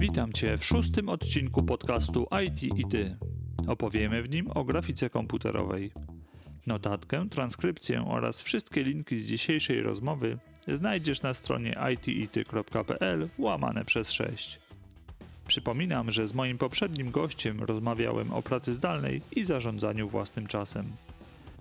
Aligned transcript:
Witam 0.00 0.32
Cię 0.32 0.58
w 0.58 0.64
szóstym 0.64 1.08
odcinku 1.08 1.62
podcastu 1.62 2.26
IT 2.46 2.62
i 2.78 2.84
Ty. 2.90 3.16
Opowiemy 3.66 4.22
w 4.22 4.30
nim 4.30 4.50
o 4.50 4.64
grafice 4.64 5.10
komputerowej. 5.10 5.92
Notatkę, 6.66 7.28
transkrypcję 7.28 8.04
oraz 8.08 8.42
wszystkie 8.42 8.84
linki 8.84 9.18
z 9.18 9.26
dzisiejszej 9.26 9.82
rozmowy 9.82 10.38
znajdziesz 10.68 11.22
na 11.22 11.34
stronie 11.34 11.76
itity.pl 11.92 13.28
łamane 13.38 13.84
przez 13.84 14.10
6. 14.10 14.58
Przypominam, 15.46 16.10
że 16.10 16.28
z 16.28 16.34
moim 16.34 16.58
poprzednim 16.58 17.10
gościem 17.10 17.62
rozmawiałem 17.62 18.32
o 18.32 18.42
pracy 18.42 18.74
zdalnej 18.74 19.22
i 19.36 19.44
zarządzaniu 19.44 20.08
własnym 20.08 20.46
czasem. 20.46 20.92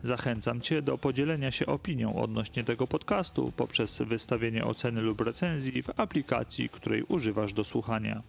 Zachęcam 0.03 0.61
Cię 0.61 0.81
do 0.81 0.97
podzielenia 0.97 1.51
się 1.51 1.65
opinią 1.65 2.15
odnośnie 2.15 2.63
tego 2.63 2.87
podcastu 2.87 3.51
poprzez 3.57 4.01
wystawienie 4.01 4.65
oceny 4.65 5.01
lub 5.01 5.21
recenzji 5.21 5.83
w 5.83 5.99
aplikacji, 5.99 6.69
której 6.69 7.03
używasz 7.03 7.53
do 7.53 7.63
słuchania. 7.63 8.23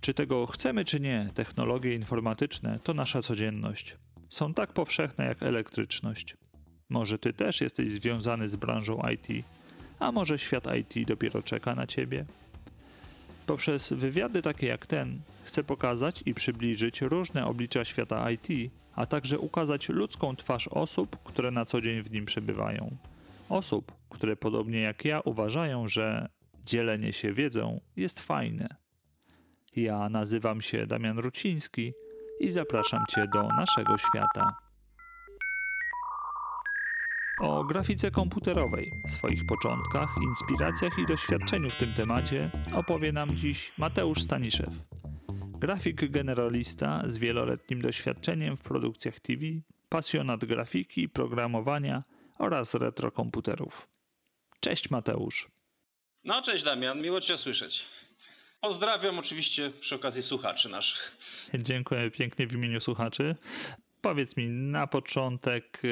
Czy 0.00 0.14
tego 0.14 0.46
chcemy, 0.46 0.84
czy 0.84 1.00
nie, 1.00 1.30
technologie 1.34 1.94
informatyczne 1.94 2.78
to 2.84 2.94
nasza 2.94 3.22
codzienność. 3.22 3.96
Są 4.28 4.54
tak 4.54 4.72
powszechne 4.72 5.24
jak 5.24 5.42
elektryczność. 5.42 6.36
Może 6.88 7.18
Ty 7.18 7.32
też 7.32 7.60
jesteś 7.60 7.90
związany 7.90 8.48
z 8.48 8.56
branżą 8.56 9.02
IT, 9.14 9.44
a 9.98 10.12
może 10.12 10.38
świat 10.38 10.64
IT 10.76 11.08
dopiero 11.08 11.42
czeka 11.42 11.74
na 11.74 11.86
Ciebie? 11.86 12.24
Poprzez 13.46 13.92
wywiady 13.92 14.42
takie 14.42 14.66
jak 14.66 14.86
ten 14.86 15.20
chcę 15.44 15.64
pokazać 15.64 16.22
i 16.26 16.34
przybliżyć 16.34 17.00
różne 17.00 17.46
oblicza 17.46 17.84
świata 17.84 18.30
IT, 18.30 18.72
a 18.94 19.06
także 19.06 19.38
ukazać 19.38 19.88
ludzką 19.88 20.36
twarz 20.36 20.68
osób, 20.68 21.16
które 21.24 21.50
na 21.50 21.64
co 21.64 21.80
dzień 21.80 22.02
w 22.02 22.10
nim 22.10 22.24
przebywają. 22.24 22.96
Osób, 23.48 23.92
które 24.10 24.36
podobnie 24.36 24.80
jak 24.80 25.04
ja 25.04 25.20
uważają, 25.20 25.88
że 25.88 26.28
dzielenie 26.64 27.12
się 27.12 27.32
wiedzą 27.32 27.80
jest 27.96 28.20
fajne. 28.20 28.68
Ja 29.76 30.08
nazywam 30.08 30.60
się 30.60 30.86
Damian 30.86 31.18
Ruciński 31.18 31.92
i 32.40 32.50
zapraszam 32.50 33.04
Cię 33.08 33.26
do 33.32 33.42
naszego 33.48 33.98
świata. 33.98 34.56
O 37.40 37.64
grafice 37.64 38.10
komputerowej, 38.10 38.92
swoich 39.08 39.46
początkach, 39.46 40.14
inspiracjach 40.28 40.98
i 40.98 41.06
doświadczeniu 41.06 41.70
w 41.70 41.76
tym 41.76 41.94
temacie 41.94 42.50
opowie 42.74 43.12
nam 43.12 43.36
dziś 43.36 43.72
Mateusz 43.78 44.22
Staniszew. 44.22 45.01
Grafik 45.62 46.10
generalista 46.10 47.02
z 47.06 47.18
wieloletnim 47.18 47.82
doświadczeniem 47.82 48.56
w 48.56 48.62
produkcjach 48.62 49.20
TV, 49.20 49.42
pasjonat 49.88 50.44
grafiki, 50.44 51.08
programowania 51.08 52.02
oraz 52.38 52.74
retrokomputerów. 52.74 53.88
Cześć 54.60 54.90
Mateusz. 54.90 55.48
No 56.24 56.42
cześć 56.42 56.64
Damian, 56.64 57.00
miło 57.00 57.20
Cię 57.20 57.38
słyszeć. 57.38 57.84
Pozdrawiam 58.60 59.18
oczywiście 59.18 59.70
przy 59.80 59.94
okazji 59.94 60.22
słuchaczy 60.22 60.68
naszych. 60.68 61.16
Dziękuję 61.54 62.10
pięknie 62.10 62.46
w 62.46 62.52
imieniu 62.52 62.80
słuchaczy. 62.80 63.36
Powiedz 64.00 64.36
mi 64.36 64.48
na 64.48 64.86
początek, 64.86 65.82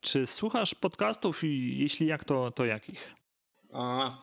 czy 0.00 0.26
słuchasz 0.26 0.74
podcastów 0.74 1.44
i 1.44 1.78
jeśli 1.78 2.06
jak, 2.06 2.24
to, 2.24 2.50
to 2.50 2.64
jakich? 2.64 3.14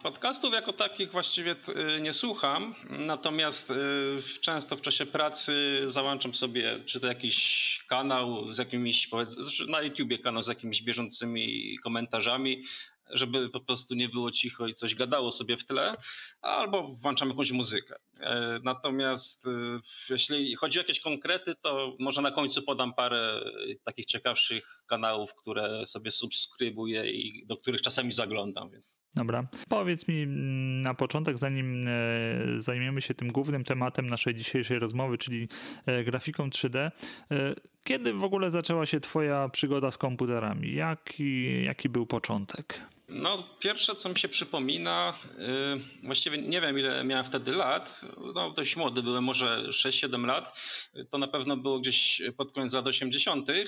Podcastów 0.04 0.54
jako 0.54 0.74
takich 0.74 1.12
właściwie 1.12 1.56
y, 1.98 2.02
nie 2.02 2.14
słucham, 2.14 2.76
natomiast 2.90 3.70
y, 3.70 4.40
często 4.42 4.78
w 4.78 4.82
czasie 4.82 5.06
pracy 5.06 5.82
załączam 5.86 6.34
sobie 6.34 6.80
czy 6.86 7.00
to 7.00 7.08
jakiś 7.08 7.84
kanał 7.90 8.54
z 8.54 8.58
jakimiś, 8.58 9.10
znaczy 9.28 9.66
na 9.68 9.82
YouTubie 9.82 10.20
kanał 10.20 10.44
z 10.44 10.48
jakimiś 10.48 10.82
bieżącymi 10.82 11.78
komentarzami, 11.84 12.64
żeby 13.10 13.50
po 13.50 13.60
prostu 13.60 13.96
nie 13.96 14.10
było 14.10 14.32
cicho 14.32 14.68
i 14.68 14.74
coś 14.74 14.96
gadało 14.96 15.32
sobie 15.32 15.58
w 15.58 15.66
tle, 15.66 15.96
albo 16.42 16.88
włączam 16.88 17.30
jakąś 17.30 17.52
muzykę. 17.52 17.96
E, 18.20 18.60
natomiast 18.64 19.46
e, 19.46 19.50
jeśli 20.10 20.56
chodzi 20.56 20.80
o 20.80 20.82
jakieś 20.82 21.00
konkrety, 21.00 21.56
to 21.62 21.96
może 22.00 22.22
na 22.22 22.32
końcu 22.32 22.62
podam 22.62 22.94
parę 22.94 23.42
takich 23.84 24.06
ciekawszych 24.06 24.84
kanałów, 24.88 25.36
które 25.36 25.88
sobie 25.88 26.12
subskrybuję 26.12 27.12
i 27.12 27.46
do 27.46 27.58
których 27.58 27.82
czasami 27.82 28.12
zaglądam. 28.12 28.70
Dobra. 29.16 29.48
Powiedz 29.70 30.08
mi 30.08 30.22
mm, 30.22 30.82
na 30.82 30.94
początek, 30.94 31.38
zanim 31.38 31.88
e, 31.88 31.92
zajmiemy 32.58 33.02
się 33.02 33.14
tym 33.14 33.28
głównym 33.28 33.64
tematem 33.64 34.10
naszej 34.10 34.36
dzisiejszej 34.36 34.80
rozmowy, 34.80 35.18
czyli 35.18 35.48
grafiką 36.06 36.50
3D, 36.50 36.92
kiedy 37.84 38.14
w 38.14 38.24
ogóle 38.24 38.52
zaczęła 38.52 38.86
się 38.86 39.00
Twoja 39.00 39.50
przygoda 39.50 39.92
z 39.92 39.98
komputerami? 39.98 40.76
Jaki, 40.76 41.64
jaki 41.64 41.90
był 41.90 42.06
początek? 42.06 42.82
No, 43.10 43.44
pierwsze, 43.60 43.96
co 43.96 44.10
mi 44.10 44.20
się 44.20 44.28
przypomina, 44.30 45.14
yy, 45.38 45.82
właściwie 46.04 46.38
nie 46.38 46.62
wiem, 46.62 46.80
ile 46.80 47.04
miałem 47.04 47.26
wtedy 47.26 47.52
lat, 47.52 48.02
no 48.36 48.52
dość 48.52 48.76
młody 48.76 49.04
byłem, 49.04 49.24
może 49.24 49.64
6-7 49.68 50.26
lat, 50.26 50.60
to 51.10 51.18
na 51.18 51.28
pewno 51.28 51.58
było 51.58 51.80
gdzieś 51.80 52.22
pod 52.38 52.52
koniec 52.52 52.74
lat 52.74 52.88
80. 52.88 53.48
Yy, 53.50 53.66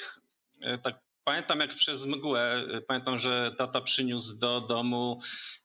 tak 0.84 1.05
pamiętam 1.26 1.60
jak 1.60 1.76
przez 1.76 2.06
mgłę, 2.06 2.66
yy, 2.68 2.82
pamiętam, 2.82 3.20
że 3.20 3.56
tata 3.58 3.82
przyniósł 3.82 4.40
do 4.40 4.62
domu 4.62 5.22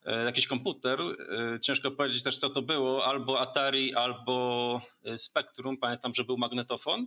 yy, 0.07 0.25
jakiś 0.25 0.47
komputer, 0.47 1.01
yy, 1.01 1.61
ciężko 1.61 1.91
powiedzieć 1.91 2.23
też 2.23 2.39
co 2.39 2.51
to 2.51 2.63
było, 2.63 3.05
albo 3.05 3.41
Atari, 3.41 3.95
albo 3.95 4.81
Spectrum, 5.17 5.79
pamiętam, 5.79 6.15
że 6.15 6.25
był 6.25 6.39
magnetofon. 6.39 7.07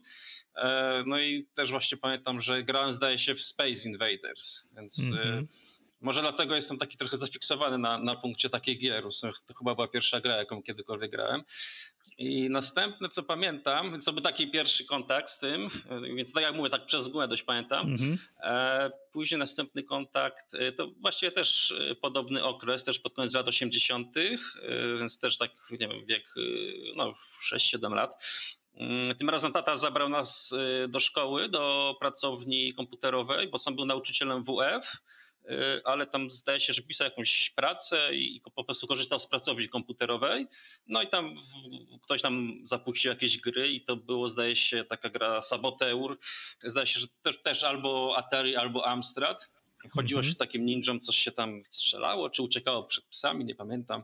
No 1.05 1.19
i 1.19 1.47
też 1.55 1.71
właśnie 1.71 1.97
pamiętam, 1.97 2.41
że 2.41 2.63
grałem 2.63 2.93
zdaje 2.93 3.19
się 3.19 3.35
w 3.35 3.43
Space 3.43 3.89
Invaders, 3.89 4.67
więc... 4.75 4.99
Mm 4.99 5.13
-hmm 5.13 5.47
może 6.03 6.21
dlatego 6.21 6.55
jestem 6.55 6.77
taki 6.77 6.97
trochę 6.97 7.17
zafiksowany 7.17 7.77
na, 7.77 7.97
na 7.97 8.15
punkcie 8.15 8.49
takiej 8.49 8.79
gier. 8.79 9.03
To 9.47 9.53
chyba 9.53 9.75
była 9.75 9.87
pierwsza 9.87 10.21
gra, 10.21 10.37
jaką 10.37 10.63
kiedykolwiek 10.63 11.11
grałem. 11.11 11.43
I 12.17 12.49
następne, 12.49 13.09
co 13.09 13.23
pamiętam, 13.23 13.91
więc 13.91 14.05
to 14.05 14.13
był 14.13 14.21
taki 14.21 14.47
pierwszy 14.51 14.85
kontakt 14.85 15.29
z 15.29 15.39
tym, 15.39 15.69
więc 16.15 16.33
tak 16.33 16.43
jak 16.43 16.55
mówię, 16.55 16.69
tak 16.69 16.85
przez 16.85 17.09
mgłę 17.09 17.27
dość 17.27 17.43
pamiętam. 17.43 17.91
Mhm. 17.91 18.17
E, 18.43 18.91
później 19.11 19.39
następny 19.39 19.83
kontakt, 19.83 20.55
e, 20.55 20.71
to 20.71 20.87
właściwie 20.87 21.31
też 21.31 21.71
e, 21.71 21.95
podobny 21.95 22.43
okres, 22.43 22.83
też 22.83 22.99
pod 22.99 23.13
koniec 23.13 23.33
lat 23.33 23.47
80., 23.47 24.15
więc 24.99 25.19
też 25.19 25.37
tak, 25.37 25.51
nie 25.71 25.77
wiem, 25.77 26.05
wiek 26.05 26.35
no, 26.95 27.13
6-7 27.53 27.93
lat. 27.95 28.23
Mm, 28.75 29.15
tym 29.15 29.29
razem 29.29 29.51
tata 29.51 29.77
zabrał 29.77 30.09
nas 30.09 30.53
do 30.87 30.99
szkoły, 30.99 31.49
do 31.49 31.95
pracowni 31.99 32.73
komputerowej, 32.73 33.47
bo 33.47 33.57
sam 33.57 33.75
był 33.75 33.85
nauczycielem 33.85 34.43
WF 34.43 35.02
ale 35.83 36.07
tam 36.07 36.31
zdaje 36.31 36.59
się, 36.59 36.73
że 36.73 36.81
pisał 36.81 37.05
jakąś 37.05 37.49
pracę 37.49 38.15
i 38.15 38.41
po 38.55 38.63
prostu 38.63 38.87
korzystał 38.87 39.19
z 39.19 39.27
pracowni 39.27 39.69
komputerowej. 39.69 40.47
No 40.87 41.01
i 41.01 41.07
tam 41.07 41.35
ktoś 42.01 42.21
tam 42.21 42.61
zapuścił 42.63 43.09
jakieś 43.09 43.37
gry 43.37 43.67
i 43.67 43.81
to 43.81 43.95
było, 43.95 44.29
zdaje 44.29 44.55
się, 44.55 44.83
taka 44.83 45.09
gra 45.09 45.41
Saboteur. 45.41 46.17
Zdaje 46.63 46.87
się, 46.87 46.99
że 46.99 47.07
też, 47.21 47.41
też 47.41 47.63
albo 47.63 48.17
Atari, 48.17 48.55
albo 48.55 48.87
Amstrad. 48.87 49.49
Chodziło 49.91 50.21
-hmm. 50.21 50.29
się 50.29 50.35
takim 50.35 50.65
ninjom, 50.65 50.99
coś 50.99 51.17
się 51.17 51.31
tam 51.31 51.63
strzelało, 51.71 52.29
czy 52.29 52.41
uciekało 52.41 52.83
przed 52.83 53.05
psami, 53.05 53.45
nie 53.45 53.55
pamiętam. 53.55 54.03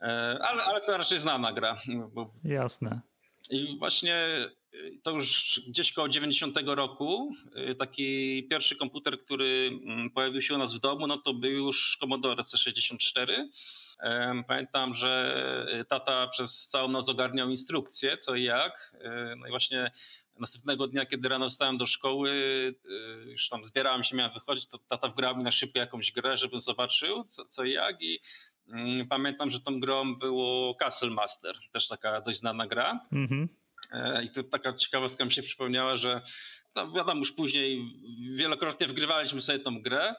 E, 0.00 0.38
ale, 0.42 0.64
ale 0.64 0.80
to 0.80 0.96
raczej 0.96 1.20
znana 1.20 1.52
gra. 1.52 1.82
Bo... 2.12 2.32
Jasne. 2.44 3.00
I 3.50 3.78
właśnie 3.78 4.16
y, 4.74 4.98
to 5.02 5.10
już 5.10 5.60
gdzieś 5.68 5.92
koło 5.92 6.08
90 6.08 6.58
roku 6.66 7.32
y, 7.70 7.74
taki 7.74 8.42
pierwszy 8.50 8.76
komputer, 8.76 9.18
który 9.18 9.70
mm, 9.82 10.10
pojawił 10.10 10.42
się 10.42 10.54
u 10.54 10.58
nas 10.58 10.74
w 10.74 10.78
domu, 10.78 11.06
no 11.06 11.18
to 11.18 11.34
był 11.34 11.50
już 11.50 11.96
Commodore 12.00 12.42
C64. 12.42 13.48
Pamiętam, 14.48 14.94
że 14.94 15.66
y, 15.80 15.84
tata 15.84 16.28
przez 16.28 16.68
całą 16.68 16.88
noc 16.88 17.08
ogarniał 17.08 17.50
instrukcje, 17.50 18.16
co 18.16 18.34
i 18.34 18.42
jak. 18.42 18.96
No 19.36 19.46
i 19.46 19.50
właśnie 19.50 19.90
następnego 20.38 20.88
dnia, 20.88 21.06
kiedy 21.06 21.28
rano 21.28 21.50
wstałem 21.50 21.76
do 21.76 21.86
szkoły, 21.86 22.30
już 23.26 23.48
tam 23.48 23.64
zbierałem 23.64 24.04
się, 24.04 24.16
miałem 24.16 24.34
wychodzić, 24.34 24.66
to 24.66 24.78
tata 24.78 25.08
wgrał 25.08 25.36
mi 25.36 25.44
na 25.44 25.52
szybko 25.52 25.78
jakąś 25.78 26.12
grę, 26.12 26.38
żebym 26.38 26.60
zobaczył 26.60 27.24
co, 27.24 27.44
co 27.44 27.64
i 27.64 27.72
jak 27.72 28.02
i 28.02 28.20
pamiętam, 29.08 29.50
że 29.50 29.60
tą 29.60 29.80
grą 29.80 30.14
było 30.14 30.74
Castle 30.74 31.10
Master, 31.10 31.56
też 31.72 31.88
taka 31.88 32.20
dość 32.20 32.38
znana 32.38 32.66
gra. 32.66 33.00
Mm-hmm. 33.12 33.48
I 34.24 34.30
tu 34.30 34.42
taka 34.42 34.72
ciekawostka 34.72 35.24
mi 35.24 35.32
się 35.32 35.42
przypomniała, 35.42 35.96
że 35.96 36.20
no 36.76 36.92
wiadomo, 36.92 37.18
już 37.18 37.32
później 37.32 37.92
wielokrotnie 38.34 38.86
wgrywaliśmy 38.86 39.42
sobie 39.42 39.58
tą 39.58 39.82
grę, 39.82 40.14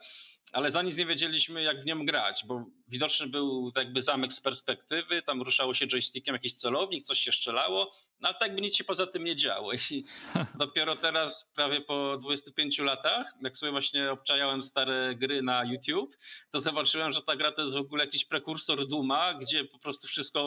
ale 0.52 0.70
za 0.70 0.82
nic 0.82 0.96
nie 0.96 1.06
wiedzieliśmy, 1.06 1.62
jak 1.62 1.82
w 1.82 1.86
nią 1.86 2.06
grać, 2.06 2.44
bo 2.46 2.64
widoczny 2.88 3.26
był 3.26 3.72
jakby 3.76 4.02
zamek 4.02 4.32
z 4.32 4.40
perspektywy, 4.40 5.22
tam 5.22 5.42
ruszało 5.42 5.74
się 5.74 5.88
joystickiem 5.88 6.34
jakiś 6.34 6.54
celownik, 6.54 7.04
coś 7.04 7.18
się 7.18 7.32
strzelało, 7.32 7.94
no 8.20 8.28
ale 8.28 8.38
tak 8.38 8.54
by 8.54 8.60
nic 8.60 8.76
się 8.76 8.84
poza 8.84 9.06
tym 9.06 9.24
nie 9.24 9.36
działo. 9.36 9.72
I 9.72 10.04
dopiero 10.58 10.96
teraz, 10.96 11.52
prawie 11.54 11.80
po 11.80 12.18
25 12.20 12.78
latach, 12.78 13.32
jak 13.42 13.56
sobie 13.56 13.72
właśnie 13.72 14.10
obczajałem 14.10 14.62
stare 14.62 15.14
gry 15.16 15.42
na 15.42 15.64
YouTube, 15.64 16.16
to 16.50 16.60
zobaczyłem, 16.60 17.12
że 17.12 17.22
ta 17.22 17.36
gra 17.36 17.52
to 17.52 17.62
jest 17.62 17.74
w 17.74 17.78
ogóle 17.78 18.04
jakiś 18.04 18.24
prekursor 18.24 18.86
Duma, 18.86 19.34
gdzie 19.34 19.64
po 19.64 19.78
prostu 19.78 20.08
wszystko 20.08 20.40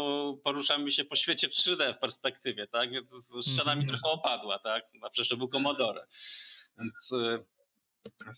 poruszamy 0.43 0.91
się 0.91 1.05
po 1.05 1.15
świecie 1.15 1.47
3D 1.47 1.93
w 1.93 1.99
perspektywie, 1.99 2.67
tak? 2.67 2.91
Więc 2.91 3.07
ścianami 3.53 3.83
mm 3.83 3.95
-hmm. 3.95 3.99
trochę 3.99 4.13
opadła, 4.13 4.59
tak? 4.59 4.83
A 5.01 5.09
przecież 5.09 5.29
to 5.29 5.37
był 5.37 5.49
Commodore. 5.49 6.07
Więc 6.77 7.09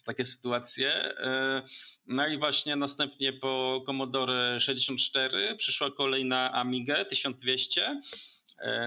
takie 0.06 0.25
sytuacje. 0.25 1.15
No 2.06 2.27
i 2.27 2.38
właśnie 2.38 2.75
następnie 2.75 3.33
po 3.33 3.83
Commodore 3.86 4.62
64 4.62 5.56
przyszła 5.56 5.91
kolejna 5.91 6.51
Amiga 6.51 7.06
1200 7.06 7.81
E, 7.86 8.01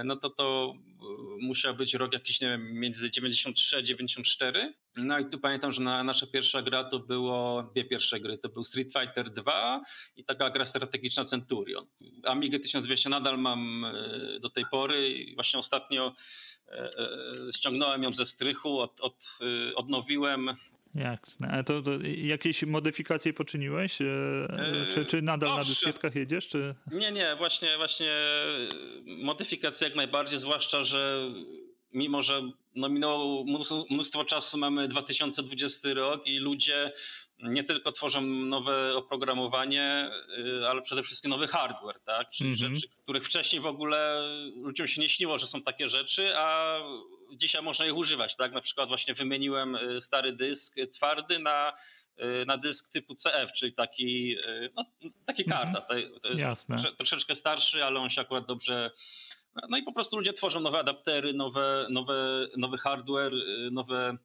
no 0.03 0.15
to 0.15 0.29
to 0.29 0.73
e, 0.75 1.05
musiał 1.41 1.75
być 1.75 1.93
rok 1.93 2.13
jakiś, 2.13 2.41
nie 2.41 2.47
wiem, 2.47 2.73
między 2.73 3.11
93 3.11 3.77
a 3.77 3.81
94. 3.81 4.73
No 4.95 5.19
i 5.19 5.25
tu 5.25 5.39
pamiętam, 5.39 5.71
że 5.71 5.81
na, 5.81 6.03
nasza 6.03 6.27
pierwsza 6.27 6.61
gra 6.61 6.83
to 6.83 6.99
było 6.99 7.63
dwie 7.63 7.85
pierwsze 7.85 8.19
gry. 8.19 8.37
To 8.37 8.49
był 8.49 8.63
Street 8.63 8.93
Fighter 8.93 9.29
2 9.29 9.81
i 10.15 10.23
taka 10.23 10.49
gra 10.49 10.65
strategiczna 10.65 11.25
Centurion. 11.25 11.85
Amigę 12.23 12.59
1200 12.59 13.09
nadal 13.09 13.39
mam 13.39 13.85
e, 13.85 14.39
do 14.39 14.49
tej 14.49 14.65
pory 14.71 15.09
i 15.09 15.35
właśnie 15.35 15.59
ostatnio 15.59 16.15
ściągnąłem 17.55 18.03
ją 18.03 18.15
ze 18.15 18.25
strychu, 18.25 18.79
od, 18.79 19.01
od, 19.01 19.39
odnowiłem 19.75 20.49
Jasne. 20.97 21.47
A 21.51 21.63
to, 21.63 21.81
to 21.81 21.91
jakieś 22.17 22.63
modyfikacje 22.63 23.33
poczyniłeś? 23.33 23.99
Yy, 23.99 24.85
czy, 24.93 25.05
czy 25.05 25.21
nadal 25.21 25.49
owszem. 25.49 25.63
na 25.63 25.69
dyskietkach 25.69 26.15
jedziesz? 26.15 26.47
Czy... 26.47 26.75
Nie, 26.91 27.11
nie, 27.11 27.35
właśnie, 27.35 27.77
właśnie 27.77 28.11
modyfikacje 29.05 29.87
jak 29.87 29.95
najbardziej, 29.95 30.39
zwłaszcza, 30.39 30.83
że 30.83 31.31
mimo, 31.93 32.21
że 32.21 32.41
no 32.75 32.89
minęło 32.89 33.45
mnóstwo 33.89 34.25
czasu, 34.25 34.57
mamy 34.57 34.87
2020 34.87 35.93
rok 35.93 36.27
i 36.27 36.39
ludzie 36.39 36.91
nie 37.39 37.63
tylko 37.63 37.91
tworzą 37.91 38.21
nowe 38.21 38.95
oprogramowanie, 38.95 40.11
y, 40.37 40.67
ale 40.69 40.81
przede 40.81 41.03
wszystkim 41.03 41.31
nowy 41.31 41.47
hardware, 41.47 41.99
tak? 41.99 42.29
Czyli 42.29 42.49
mm 42.49 42.59
-hmm. 42.59 42.75
rzeczy, 42.75 42.87
których 43.03 43.25
wcześniej 43.25 43.61
w 43.61 43.65
ogóle 43.65 44.21
ludziom 44.55 44.87
się 44.87 45.01
nie 45.01 45.09
śniło, 45.09 45.39
że 45.39 45.47
są 45.47 45.61
takie 45.61 45.89
rzeczy, 45.89 46.37
a 46.37 46.79
dzisiaj 47.31 47.61
można 47.61 47.85
ich 47.85 47.95
używać, 47.95 48.35
tak? 48.35 48.53
Na 48.53 48.61
przykład 48.61 48.87
właśnie 48.87 49.13
wymieniłem 49.13 49.75
y, 49.75 50.01
stary 50.01 50.33
dysk 50.33 50.75
twardy 50.93 51.39
na, 51.39 51.73
y, 52.19 52.45
na 52.45 52.57
dysk 52.57 52.91
typu 52.91 53.15
CF, 53.15 53.53
czyli 53.53 53.73
taki, 53.73 54.35
no, 54.75 54.85
taki 55.25 55.43
mhm. 55.43 55.73
karta. 55.73 55.93
Mm 55.93 56.39
Jasne. 56.39 56.83
Troszeczkę 56.97 57.35
starszy, 57.35 57.85
ale 57.85 57.99
on 57.99 58.09
się 58.09 58.21
akurat 58.21 58.45
dobrze 58.45 58.91
no 59.69 59.77
i 59.77 59.83
po 59.83 59.91
prostu 59.91 60.17
ludzie 60.17 60.33
tworzą 60.33 60.59
nowe 60.59 60.79
adaptery, 60.79 61.33
nowe, 61.33 61.87
nowe, 61.89 62.47
nowy 62.57 62.77
hardware, 62.77 63.33
nowe 63.71 64.17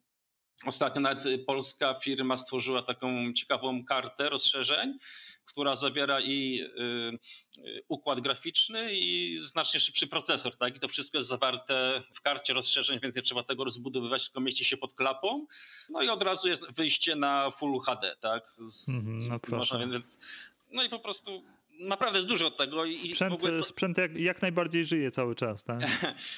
Ostatnio 0.67 1.03
nawet 1.03 1.27
y, 1.27 1.39
polska 1.39 1.95
firma 1.95 2.37
stworzyła 2.37 2.83
taką 2.83 3.33
ciekawą 3.33 3.85
kartę 3.85 4.29
rozszerzeń, 4.29 4.99
która 5.45 5.77
zawiera 5.77 6.21
i 6.21 6.61
y, 6.61 7.65
y, 7.67 7.83
układ 7.89 8.21
graficzny 8.21 8.95
i 8.95 9.39
znacznie 9.41 9.81
szybszy 9.81 10.07
procesor, 10.07 10.57
tak? 10.57 10.77
I 10.77 10.81
to 10.81 10.89
wszystko 10.89 11.19
jest 11.19 11.29
zawarte 11.29 12.03
w 12.15 12.21
karcie 12.21 12.53
rozszerzeń, 12.55 13.01
więc 13.03 13.17
nie 13.17 13.23
trzeba 13.23 13.43
tego 13.43 13.65
rozbudowywać, 13.65 14.25
tylko 14.25 14.41
mieści 14.41 14.65
się 14.65 14.77
pod 14.77 14.95
klapą. 14.95 15.47
No 15.91 16.03
i 16.03 16.09
od 16.09 16.23
razu 16.23 16.49
jest 16.49 16.73
wyjście 16.73 17.17
na 17.17 17.51
Full 17.51 17.81
HD, 17.81 18.17
tak? 18.21 18.57
Z, 18.67 18.89
mm, 18.89 19.29
no 19.29 19.41
proszę. 19.41 19.75
Można, 19.75 19.93
więc, 19.93 20.19
no 20.71 20.83
i 20.83 20.89
po 20.89 20.99
prostu 20.99 21.45
naprawdę 21.79 22.19
jest 22.19 22.29
dużo 22.29 22.51
tego. 22.51 22.85
I 22.85 22.97
sprzęt, 22.97 23.41
co... 23.41 23.65
sprzęt 23.65 23.99
jak, 23.99 24.17
jak, 24.17 24.43
najbardziej 24.43 24.85
żyje 24.85 25.11
cały 25.11 25.35
czas, 25.35 25.65
tak? 25.65 25.81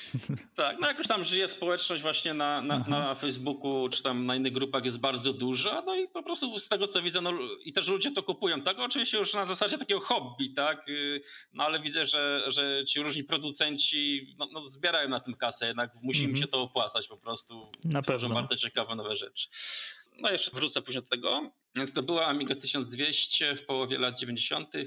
tak, 0.57 0.77
no 0.81 0.89
jakoś 0.89 1.07
tam 1.09 1.25
żyje 1.25 1.49
społeczność 1.49 2.03
właśnie 2.03 2.35
na, 2.35 2.63
na, 2.63 2.75
mhm. 2.75 2.91
na, 2.91 3.15
Facebooku 3.15 3.89
czy 3.89 4.03
tam 4.03 4.27
na 4.27 4.37
innych 4.37 4.53
grupach 4.53 4.85
jest 4.85 5.01
bardzo 5.01 5.33
duża, 5.33 5.83
no 5.87 5.97
i 5.97 6.09
po 6.09 6.23
prostu 6.23 6.59
z 6.59 6.69
tego 6.69 6.89
co 6.89 7.03
widzę, 7.03 7.21
no 7.21 7.33
i 7.65 7.73
też 7.73 7.89
ludzie 7.89 8.11
to 8.11 8.23
kupują, 8.23 8.61
tak? 8.61 8.79
Oczywiście 8.79 9.19
już 9.19 9.35
na 9.35 9.47
zasadzie 9.47 9.79
takiego 9.79 10.01
hobby, 10.01 10.51
tak? 10.51 10.89
Y, 10.89 11.23
no 11.53 11.65
ale 11.65 11.81
widzę, 11.81 12.07
że, 12.07 12.45
że 12.47 12.85
ci 12.87 13.01
różni 13.01 13.25
producenci 13.25 14.35
no, 14.39 14.49
no 14.53 14.63
zbierają 14.63 15.09
na 15.09 15.21
tym 15.21 15.35
kasę, 15.35 15.67
jednak 15.67 15.91
musi 16.03 16.21
im 16.21 16.31
mhm. 16.31 16.43
się 16.43 16.49
to 16.49 16.63
opłacać 16.63 17.09
po 17.09 17.17
prostu. 17.17 17.67
Na 17.85 18.03
pewno. 18.03 18.29
bardzo 18.29 18.57
ciekawe 18.57 18.95
nowe 18.95 19.17
rzeczy. 19.17 19.49
No 20.19 20.31
jeszcze 20.31 20.51
wrócę 20.51 20.83
później 20.83 21.03
do 21.03 21.09
tego. 21.09 21.51
Więc 21.77 21.93
to 21.93 22.03
była 22.03 22.27
Amiga 22.27 22.55
1200 22.55 23.57
w 23.57 23.67
połowie 23.67 23.99
lat 23.99 24.19
90. 24.19 24.75
Y, 24.75 24.87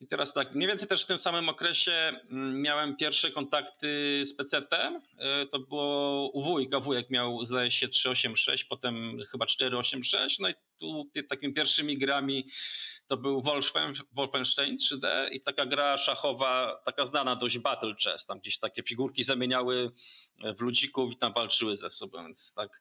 I 0.00 0.06
teraz 0.06 0.32
tak, 0.32 0.54
mniej 0.54 0.68
więcej 0.68 0.88
też 0.88 1.02
w 1.02 1.06
tym 1.06 1.18
samym 1.18 1.48
okresie 1.48 1.92
mm, 1.92 2.62
miałem 2.62 2.96
pierwsze 2.96 3.30
kontakty 3.30 4.22
z 4.24 4.36
PC-tem. 4.36 4.96
Y, 4.96 5.46
to 5.46 5.58
było 5.58 6.30
u 6.30 6.42
wujka. 6.42 6.80
Wujek 6.80 7.10
miał, 7.10 7.44
zdaje 7.44 7.70
się, 7.70 7.88
386, 7.88 8.64
potem 8.64 9.18
chyba 9.30 9.46
486. 9.46 10.38
No 10.38 10.48
i 10.48 10.54
tu 10.78 11.10
takimi 11.28 11.54
pierwszymi 11.54 11.98
grami 11.98 12.48
to 13.06 13.16
był 13.16 13.42
Wolfenstein 14.12 14.76
3D 14.76 15.28
i 15.32 15.40
taka 15.40 15.66
gra 15.66 15.98
szachowa, 15.98 16.82
taka 16.84 17.06
znana 17.06 17.36
dość 17.36 17.58
Battle 17.58 17.94
Chess. 18.04 18.26
Tam 18.26 18.38
gdzieś 18.38 18.58
takie 18.58 18.82
figurki 18.82 19.24
zamieniały 19.24 19.92
w 20.58 20.60
ludzików 20.60 21.12
i 21.12 21.16
tam 21.16 21.32
walczyły 21.32 21.76
ze 21.76 21.90
sobą, 21.90 22.24
więc 22.24 22.54
tak 22.54 22.80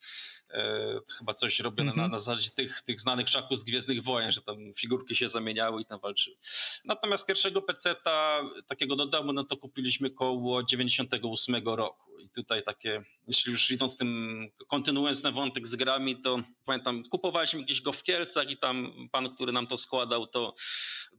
chyba 1.18 1.34
coś 1.34 1.60
robione 1.60 1.92
mm 1.92 2.06
-hmm. 2.06 2.10
na, 2.10 2.14
na 2.14 2.20
zasadzie 2.20 2.50
tych, 2.50 2.82
tych 2.82 3.02
znanych 3.02 3.30
szachów 3.30 3.60
z 3.60 3.64
Gwiezdnych 3.64 4.04
Wojen, 4.04 4.32
że 4.32 4.42
tam 4.42 4.74
figurki 4.80 5.16
się 5.16 5.30
zamieniały 5.30 5.82
i 5.82 5.86
tam 5.86 6.00
walczyły. 6.00 6.38
Natomiast 6.86 7.26
pierwszego 7.26 7.62
peceta 7.62 8.42
takiego 8.68 8.96
do 8.96 9.06
domu, 9.06 9.34
no 9.34 9.44
to 9.44 9.58
kupiliśmy 9.58 10.10
koło 10.10 10.64
98 10.64 11.56
roku 11.66 12.20
i 12.20 12.30
tutaj 12.30 12.64
takie, 12.64 13.04
jeśli 13.28 13.52
już 13.52 13.72
idąc 13.72 13.98
tym, 13.98 14.50
kontynuując 14.68 15.22
ten 15.22 15.34
wątek 15.34 15.68
z 15.68 15.76
grami, 15.76 16.22
to 16.22 16.44
pamiętam, 16.66 17.04
kupowaliśmy 17.04 17.64
gdzieś 17.64 17.82
go 17.82 17.94
w 17.94 18.04
Kielcach 18.04 18.50
i 18.50 18.58
tam 18.58 18.94
pan, 19.12 19.36
który 19.36 19.52
nam 19.52 19.68
to 19.68 19.78
składał, 19.78 20.28
to 20.28 20.56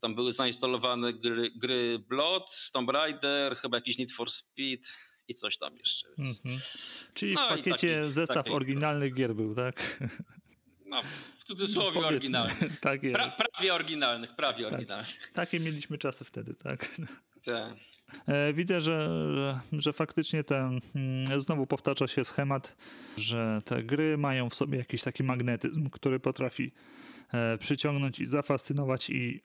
tam 0.01 0.15
były 0.15 0.33
zainstalowane 0.33 1.13
gry, 1.13 1.51
gry 1.57 1.99
Blood, 1.99 2.71
Tomb 2.73 2.91
Raider, 2.91 3.57
chyba 3.57 3.77
jakiś 3.77 3.99
Need 3.99 4.13
for 4.13 4.31
Speed, 4.31 4.89
i 5.29 5.35
coś 5.35 5.59
tam 5.59 5.77
jeszcze. 5.77 6.09
Więc... 6.19 6.43
-hmm. 6.43 6.59
Czyli 7.15 7.35
no 7.35 7.47
w 7.47 7.49
pakiecie 7.49 8.01
taki, 8.01 8.13
zestaw 8.13 8.37
taki... 8.37 8.51
oryginalnych 8.51 9.15
gier 9.15 9.35
był, 9.35 9.55
tak? 9.55 10.01
No, 10.87 11.03
w 11.39 11.45
cudzysłowie 11.45 12.01
no, 12.01 12.07
oryginalnych. 12.07 12.81
tak 12.81 13.03
jest. 13.03 13.17
Pra, 13.17 13.47
prawie 13.53 13.75
oryginalnych, 13.75 14.37
prawie 14.37 14.65
tak. 14.65 14.73
oryginalnych. 14.73 15.33
Takie 15.33 15.61
mieliśmy 15.61 15.99
czasy 15.99 16.25
wtedy, 16.25 16.55
tak? 16.55 16.91
Tak. 17.45 17.75
E, 18.27 18.53
widzę, 18.53 18.81
że, 18.81 19.09
że, 19.35 19.61
że, 19.73 19.93
faktycznie 19.93 20.45
ten, 20.45 20.81
mm, 20.95 21.41
znowu 21.41 21.67
powtarza 21.67 22.09
się 22.09 22.25
schemat, 22.25 22.77
że 23.17 23.63
te 23.65 23.83
gry 23.83 24.19
mają 24.19 24.51
w 24.51 24.55
sobie 24.55 24.79
jakiś 24.79 25.03
taki 25.03 25.23
magnetyzm, 25.23 25.91
który 25.91 26.21
potrafi 26.21 26.73
e, 27.33 27.59
przyciągnąć 27.59 28.21
i 28.21 28.27
zafascynować 28.27 29.11
i 29.11 29.41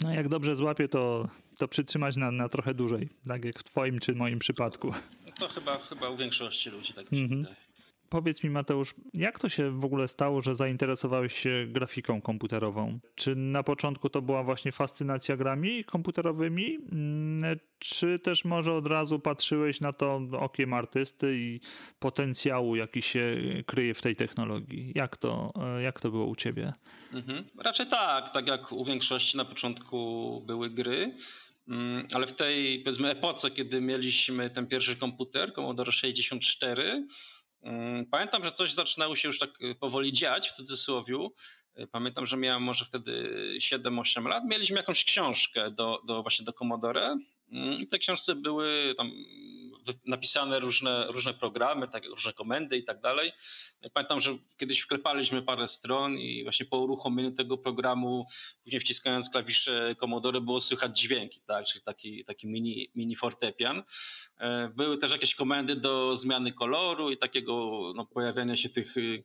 no 0.00 0.14
jak 0.14 0.28
dobrze 0.28 0.56
złapie, 0.56 0.88
to, 0.88 1.28
to 1.58 1.68
przytrzymać 1.68 2.16
na, 2.16 2.30
na 2.30 2.48
trochę 2.48 2.74
dłużej, 2.74 3.08
tak 3.28 3.44
jak 3.44 3.58
w 3.58 3.64
twoim 3.64 3.98
czy 3.98 4.14
moim 4.14 4.38
przypadku. 4.38 4.92
To 5.38 5.48
chyba, 5.48 5.78
chyba 5.78 6.08
u 6.08 6.16
większości 6.16 6.70
ludzi 6.70 6.92
tak 6.92 7.12
mi 7.12 7.18
się 7.18 7.24
mm 7.24 7.30
-hmm. 7.30 7.46
wydaje. 7.46 7.65
Powiedz 8.08 8.44
mi, 8.44 8.50
Mateusz, 8.50 8.94
jak 9.14 9.38
to 9.38 9.48
się 9.48 9.80
w 9.80 9.84
ogóle 9.84 10.08
stało, 10.08 10.40
że 10.40 10.54
zainteresowałeś 10.54 11.34
się 11.34 11.66
grafiką 11.68 12.20
komputerową? 12.20 12.98
Czy 13.14 13.36
na 13.36 13.62
początku 13.62 14.10
to 14.10 14.22
była 14.22 14.42
właśnie 14.42 14.72
fascynacja 14.72 15.36
grami 15.36 15.84
komputerowymi, 15.84 16.78
mm, 16.92 17.58
czy 17.78 18.18
też 18.18 18.44
może 18.44 18.72
od 18.72 18.86
razu 18.86 19.18
patrzyłeś 19.18 19.80
na 19.80 19.92
to 19.92 20.20
okiem 20.32 20.72
artysty 20.72 21.36
i 21.38 21.60
potencjału, 21.98 22.76
jaki 22.76 23.02
się 23.02 23.36
kryje 23.66 23.94
w 23.94 24.02
tej 24.02 24.16
technologii? 24.16 24.92
Jak 24.94 25.16
to, 25.16 25.52
jak 25.82 26.00
to 26.00 26.10
było 26.10 26.26
u 26.26 26.36
ciebie? 26.36 26.72
Mhm. 27.12 27.44
Raczej 27.64 27.86
tak, 27.86 28.32
tak 28.32 28.48
jak 28.48 28.72
u 28.72 28.84
większości 28.84 29.36
na 29.36 29.44
początku 29.44 30.42
były 30.46 30.70
gry. 30.70 31.14
Mm, 31.68 32.06
ale 32.14 32.26
w 32.26 32.32
tej 32.32 32.80
powiedzmy 32.80 33.10
epoce, 33.10 33.50
kiedy 33.50 33.80
mieliśmy 33.80 34.50
ten 34.50 34.66
pierwszy 34.66 34.96
komputer, 34.96 35.52
Commodore 35.52 35.92
64, 35.92 36.82
Mm, 36.82 37.08
pamiętam, 38.10 38.44
że 38.44 38.52
coś 38.52 38.74
zaczynało 38.74 39.16
się 39.16 39.28
już 39.28 39.38
tak 39.38 39.62
y, 39.62 39.74
powoli 39.74 40.12
dziać 40.12 40.48
w 40.48 40.52
cudzysłowie. 40.52 41.28
Y, 41.78 41.86
pamiętam, 41.86 42.26
że 42.26 42.36
miałem 42.36 42.62
może 42.62 42.84
wtedy 42.84 43.30
7-8 43.60 44.28
lat. 44.28 44.44
Mieliśmy 44.44 44.76
jakąś 44.76 45.04
książkę 45.04 45.70
do, 45.70 46.02
do 46.06 46.22
właśnie 46.22 46.44
do 46.44 46.52
Commodore. 46.52 47.16
Mm, 47.52 47.80
I 47.80 47.86
te 47.86 47.98
książce 47.98 48.34
były 48.34 48.94
tam 48.96 49.12
napisane 50.04 50.60
różne, 50.60 51.06
różne 51.06 51.34
programy, 51.34 51.88
tak, 51.88 52.04
różne 52.04 52.32
komendy 52.32 52.76
i 52.76 52.84
tak 52.84 53.00
dalej. 53.00 53.32
Pamiętam, 53.92 54.20
że 54.20 54.38
kiedyś 54.56 54.80
wklepaliśmy 54.80 55.42
parę 55.42 55.68
stron 55.68 56.18
i 56.18 56.42
właśnie 56.42 56.66
po 56.66 56.78
uruchomieniu 56.78 57.32
tego 57.32 57.58
programu, 57.58 58.26
później 58.64 58.80
wciskając 58.80 59.30
klawisze 59.30 59.94
Commodore 59.98 60.40
było 60.40 60.60
słychać 60.60 61.00
dźwięki, 61.00 61.40
tak, 61.46 61.66
czyli 61.66 61.84
taki, 61.84 62.24
taki 62.24 62.46
mini, 62.46 62.90
mini 62.94 63.16
fortepian. 63.16 63.82
E, 64.38 64.68
były 64.68 64.98
też 64.98 65.12
jakieś 65.12 65.34
komendy 65.34 65.76
do 65.76 66.16
zmiany 66.16 66.52
koloru 66.52 67.10
i 67.10 67.16
takiego 67.16 67.52
no, 67.96 68.06
pojawiania 68.06 68.56
się 68.56 68.68
tych 68.68 68.96
y, 68.96 69.00
y, 69.00 69.24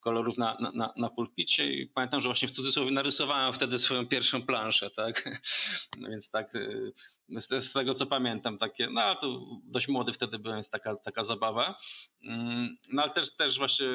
kolorów 0.00 0.38
na, 0.38 0.70
na, 0.74 0.92
na 0.96 1.10
pulpicie. 1.10 1.72
I 1.72 1.86
pamiętam, 1.86 2.20
że 2.20 2.28
właśnie 2.28 2.48
w 2.48 2.52
cudzysłowie 2.52 2.90
narysowałem 2.90 3.52
wtedy 3.52 3.78
swoją 3.78 4.06
pierwszą 4.06 4.42
planszę, 4.42 4.90
tak. 4.90 5.24
No 5.98 6.08
więc 6.08 6.30
tak, 6.30 6.54
y, 6.54 6.92
z, 7.36 7.64
z 7.64 7.72
tego 7.72 7.94
co 7.94 8.06
pamiętam, 8.06 8.58
takie, 8.58 8.88
no 8.90 9.14
to 9.14 9.40
dość 9.64 9.88
młody 9.88 10.12
wtedy 10.12 10.38
byłem, 10.38 10.58
jest 10.58 10.72
taka, 10.72 10.96
taka 10.96 11.24
zabawa. 11.24 11.78
Mm, 12.24 12.76
no 12.92 13.02
ale 13.02 13.12
też, 13.12 13.36
też 13.36 13.58
właśnie 13.58 13.86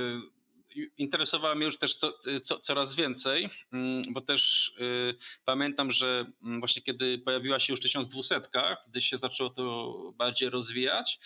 interesowała 0.98 1.56
mnie 1.56 1.66
już 1.66 1.78
też 1.78 1.96
co, 1.96 2.13
co, 2.44 2.60
coraz 2.60 2.96
więcej, 2.96 3.50
mm, 3.74 4.04
bo 4.10 4.22
też 4.22 4.74
y, 4.80 5.16
pamiętam, 5.46 5.92
że 5.92 6.25
mm, 6.44 6.60
właśnie 6.60 6.82
kiedy 6.82 7.20
pojawiła 7.20 7.60
się 7.60 7.74
już 7.74 7.80
1200, 7.80 8.42
wtedy 8.42 9.02
się 9.02 9.18
zaczęło 9.18 9.50
to 9.50 9.94
bardziej 10.18 10.50
rozwijać. 10.50 11.20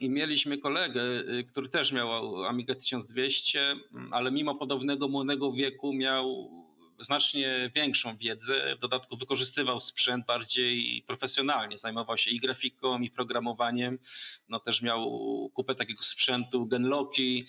I 0.00 0.10
mieliśmy 0.10 0.58
kolegę, 0.58 1.02
który 1.48 1.68
też 1.68 1.92
miał 1.92 2.44
Amiga 2.44 2.74
1200, 2.74 3.76
ale 4.10 4.32
mimo 4.32 4.54
podobnego 4.54 5.08
młodego 5.08 5.52
wieku 5.52 5.92
miał 5.92 6.50
znacznie 7.00 7.70
większą 7.74 8.16
wiedzę. 8.16 8.76
W 8.76 8.78
dodatku 8.78 9.16
wykorzystywał 9.16 9.80
sprzęt 9.80 10.26
bardziej 10.26 11.02
profesjonalnie. 11.06 11.78
Zajmował 11.78 12.18
się 12.18 12.30
i 12.30 12.40
grafiką, 12.40 13.00
i 13.00 13.10
programowaniem. 13.10 13.98
No 14.48 14.60
też 14.60 14.82
miał 14.82 15.50
kupę 15.54 15.74
takiego 15.74 16.02
sprzętu, 16.02 16.66
Genloki, 16.66 17.46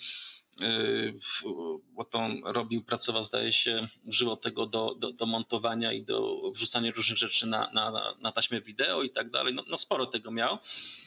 bo 1.92 2.04
to 2.04 2.28
robił, 2.44 2.84
pracował, 2.84 3.24
zdaje 3.24 3.52
się, 3.52 3.88
używał 4.04 4.36
tego 4.36 4.66
do, 4.66 4.94
do, 4.94 5.12
do 5.12 5.26
montowania 5.26 5.92
i 5.92 6.02
do 6.02 6.50
wrzucania 6.54 6.90
różnych 6.90 7.18
rzeczy 7.18 7.46
na, 7.46 7.70
na, 7.72 8.14
na 8.20 8.32
taśmę 8.32 8.60
wideo 8.60 9.02
i 9.02 9.10
tak 9.10 9.30
dalej. 9.30 9.54
No, 9.54 9.64
no 9.68 9.78
sporo 9.78 10.06
tego 10.06 10.30
miał. 10.30 10.58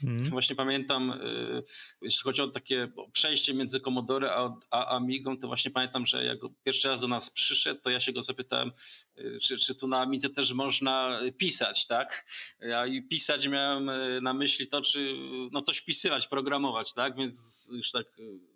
Mm. 0.03 0.29
Właśnie 0.29 0.55
pamiętam, 0.55 1.11
y, 1.11 1.63
jeśli 2.01 2.23
chodzi 2.23 2.41
o 2.41 2.47
takie 2.47 2.91
przejście 3.11 3.53
między 3.53 3.79
Commodore 3.79 4.31
a, 4.35 4.55
a 4.71 4.95
Amigą, 4.95 5.37
to 5.37 5.47
właśnie 5.47 5.71
pamiętam, 5.71 6.05
że 6.05 6.25
jak 6.25 6.37
pierwszy 6.63 6.87
raz 6.87 6.99
do 6.99 7.07
nas 7.07 7.29
przyszedł, 7.29 7.81
to 7.81 7.89
ja 7.89 7.99
się 7.99 8.13
go 8.13 8.21
zapytałem, 8.21 8.71
y, 9.17 9.39
czy, 9.41 9.57
czy 9.57 9.75
tu 9.75 9.87
na 9.87 10.01
Amidze 10.01 10.29
też 10.29 10.53
można 10.53 11.19
pisać, 11.37 11.87
tak? 11.87 12.25
Ja 12.59 12.85
i 12.85 13.03
pisać 13.03 13.47
miałem 13.47 13.89
y, 13.89 14.21
na 14.21 14.33
myśli 14.33 14.67
to, 14.67 14.81
czy 14.81 15.13
no 15.51 15.61
coś 15.61 15.81
pisywać, 15.81 16.27
programować, 16.27 16.93
tak? 16.93 17.15
Więc 17.15 17.69
już 17.73 17.91
tak 17.91 18.05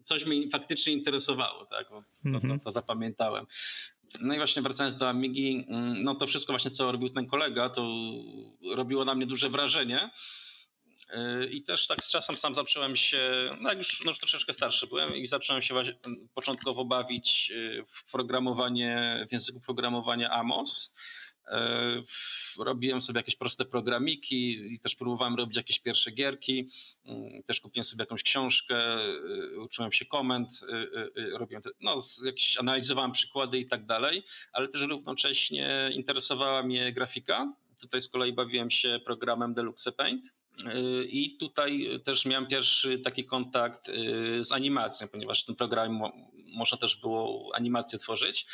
coś 0.03 0.25
mi 0.25 0.49
faktycznie 0.49 0.93
interesowało, 0.93 1.65
tak? 1.65 1.89
to, 1.89 2.03
to, 2.23 2.39
to 2.39 2.47
mhm. 2.47 2.59
zapamiętałem. 2.65 3.45
No 4.21 4.33
i 4.33 4.37
właśnie 4.37 4.61
wracając 4.61 4.95
do 4.95 5.09
Amigi, 5.09 5.65
mm, 5.69 6.03
no 6.03 6.15
to 6.15 6.27
wszystko 6.27 6.53
właśnie 6.53 6.71
co 6.71 6.91
robił 6.91 7.09
ten 7.09 7.25
kolega, 7.25 7.69
to 7.69 7.87
robiło 8.75 9.05
na 9.05 9.15
mnie 9.15 9.25
duże 9.25 9.49
wrażenie. 9.49 10.09
Y, 11.13 11.45
I 11.45 11.63
też 11.63 11.87
tak 11.87 12.03
z 12.03 12.09
czasem 12.09 12.37
sam 12.37 12.55
zacząłem 12.55 12.95
się, 12.95 13.19
no 13.61 13.69
jak 13.69 13.77
już, 13.77 14.03
no 14.05 14.11
już 14.11 14.19
troszeczkę 14.19 14.53
starszy 14.53 14.87
byłem 14.87 15.15
i 15.15 15.27
zacząłem 15.27 15.61
się 15.61 15.75
początkowo 16.33 16.85
bawić 16.85 17.51
y, 17.51 17.85
w 17.87 18.11
programowanie, 18.11 19.25
w 19.29 19.31
języku 19.31 19.59
programowania 19.61 20.29
Amos. 20.29 20.95
E, 21.47 22.03
robiłem 22.59 23.01
sobie 23.01 23.19
jakieś 23.19 23.35
proste 23.35 23.65
programiki 23.65 24.73
i 24.73 24.79
też 24.79 24.95
próbowałem 24.95 25.35
robić 25.35 25.57
jakieś 25.57 25.79
pierwsze 25.79 26.11
gierki. 26.11 26.69
Mm, 27.05 27.43
też 27.43 27.61
kupiłem 27.61 27.85
sobie 27.85 28.01
jakąś 28.01 28.23
książkę, 28.23 28.77
e, 28.95 29.59
uczyłem 29.59 29.91
się 29.91 30.05
komend, 30.05 30.49
e, 30.63 31.37
robiłem, 31.37 31.63
no, 31.81 31.95
jakieś 32.25 32.57
analizowałem 32.57 33.11
przykłady 33.11 33.59
i 33.59 33.65
tak 33.65 33.85
dalej, 33.85 34.23
ale 34.53 34.67
też 34.67 34.81
równocześnie 34.81 35.89
interesowała 35.93 36.63
mnie 36.63 36.93
grafika. 36.93 37.53
Tutaj 37.79 38.01
z 38.01 38.09
kolei 38.09 38.33
bawiłem 38.33 38.71
się 38.71 38.99
programem 39.05 39.53
Deluxe 39.53 39.91
Paint. 39.91 40.25
I 41.07 41.37
tutaj 41.37 42.01
też 42.05 42.25
miałem 42.25 42.47
pierwszy 42.47 42.99
taki 42.99 43.25
kontakt 43.25 43.91
z 44.39 44.51
animacją, 44.51 45.07
ponieważ 45.07 45.43
w 45.43 45.45
tym 45.45 45.55
programie 45.55 46.11
można 46.33 46.77
też 46.77 46.95
było 46.95 47.51
animację 47.55 47.99
tworzyć. 47.99 48.45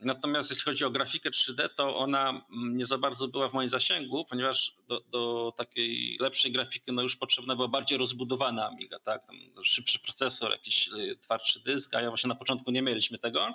Natomiast 0.00 0.50
jeśli 0.50 0.64
chodzi 0.64 0.84
o 0.84 0.90
grafikę 0.90 1.30
3D, 1.30 1.68
to 1.76 1.96
ona 1.96 2.44
nie 2.50 2.86
za 2.86 2.98
bardzo 2.98 3.28
była 3.28 3.48
w 3.48 3.52
moim 3.52 3.68
zasięgu, 3.68 4.24
ponieważ 4.24 4.74
do, 4.88 5.00
do 5.00 5.52
takiej 5.56 6.16
lepszej 6.20 6.52
grafiki 6.52 6.92
no 6.92 7.02
już 7.02 7.16
potrzebna 7.16 7.56
była 7.56 7.68
bardziej 7.68 7.98
rozbudowana 7.98 8.66
Amiga, 8.68 8.98
tak? 8.98 9.26
Tam 9.26 9.36
szybszy 9.64 9.98
procesor, 9.98 10.50
jakiś 10.50 10.88
y, 10.88 11.16
twardszy 11.22 11.60
dysk, 11.60 11.94
a 11.94 12.00
ja 12.00 12.08
właśnie 12.08 12.28
na 12.28 12.34
początku 12.34 12.70
nie 12.70 12.82
mieliśmy 12.82 13.18
tego, 13.18 13.54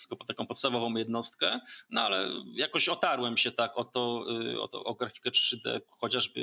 tylko 0.00 0.16
po 0.16 0.24
taką 0.24 0.46
podstawową 0.46 0.96
jednostkę, 0.96 1.60
no 1.90 2.00
ale 2.00 2.28
jakoś 2.54 2.88
otarłem 2.88 3.36
się 3.36 3.52
tak 3.52 3.78
o 3.78 3.84
to, 3.84 4.24
y, 4.42 4.60
o, 4.60 4.68
to, 4.68 4.84
o 4.84 4.94
grafikę 4.94 5.30
3D, 5.30 5.80
chociażby 5.88 6.40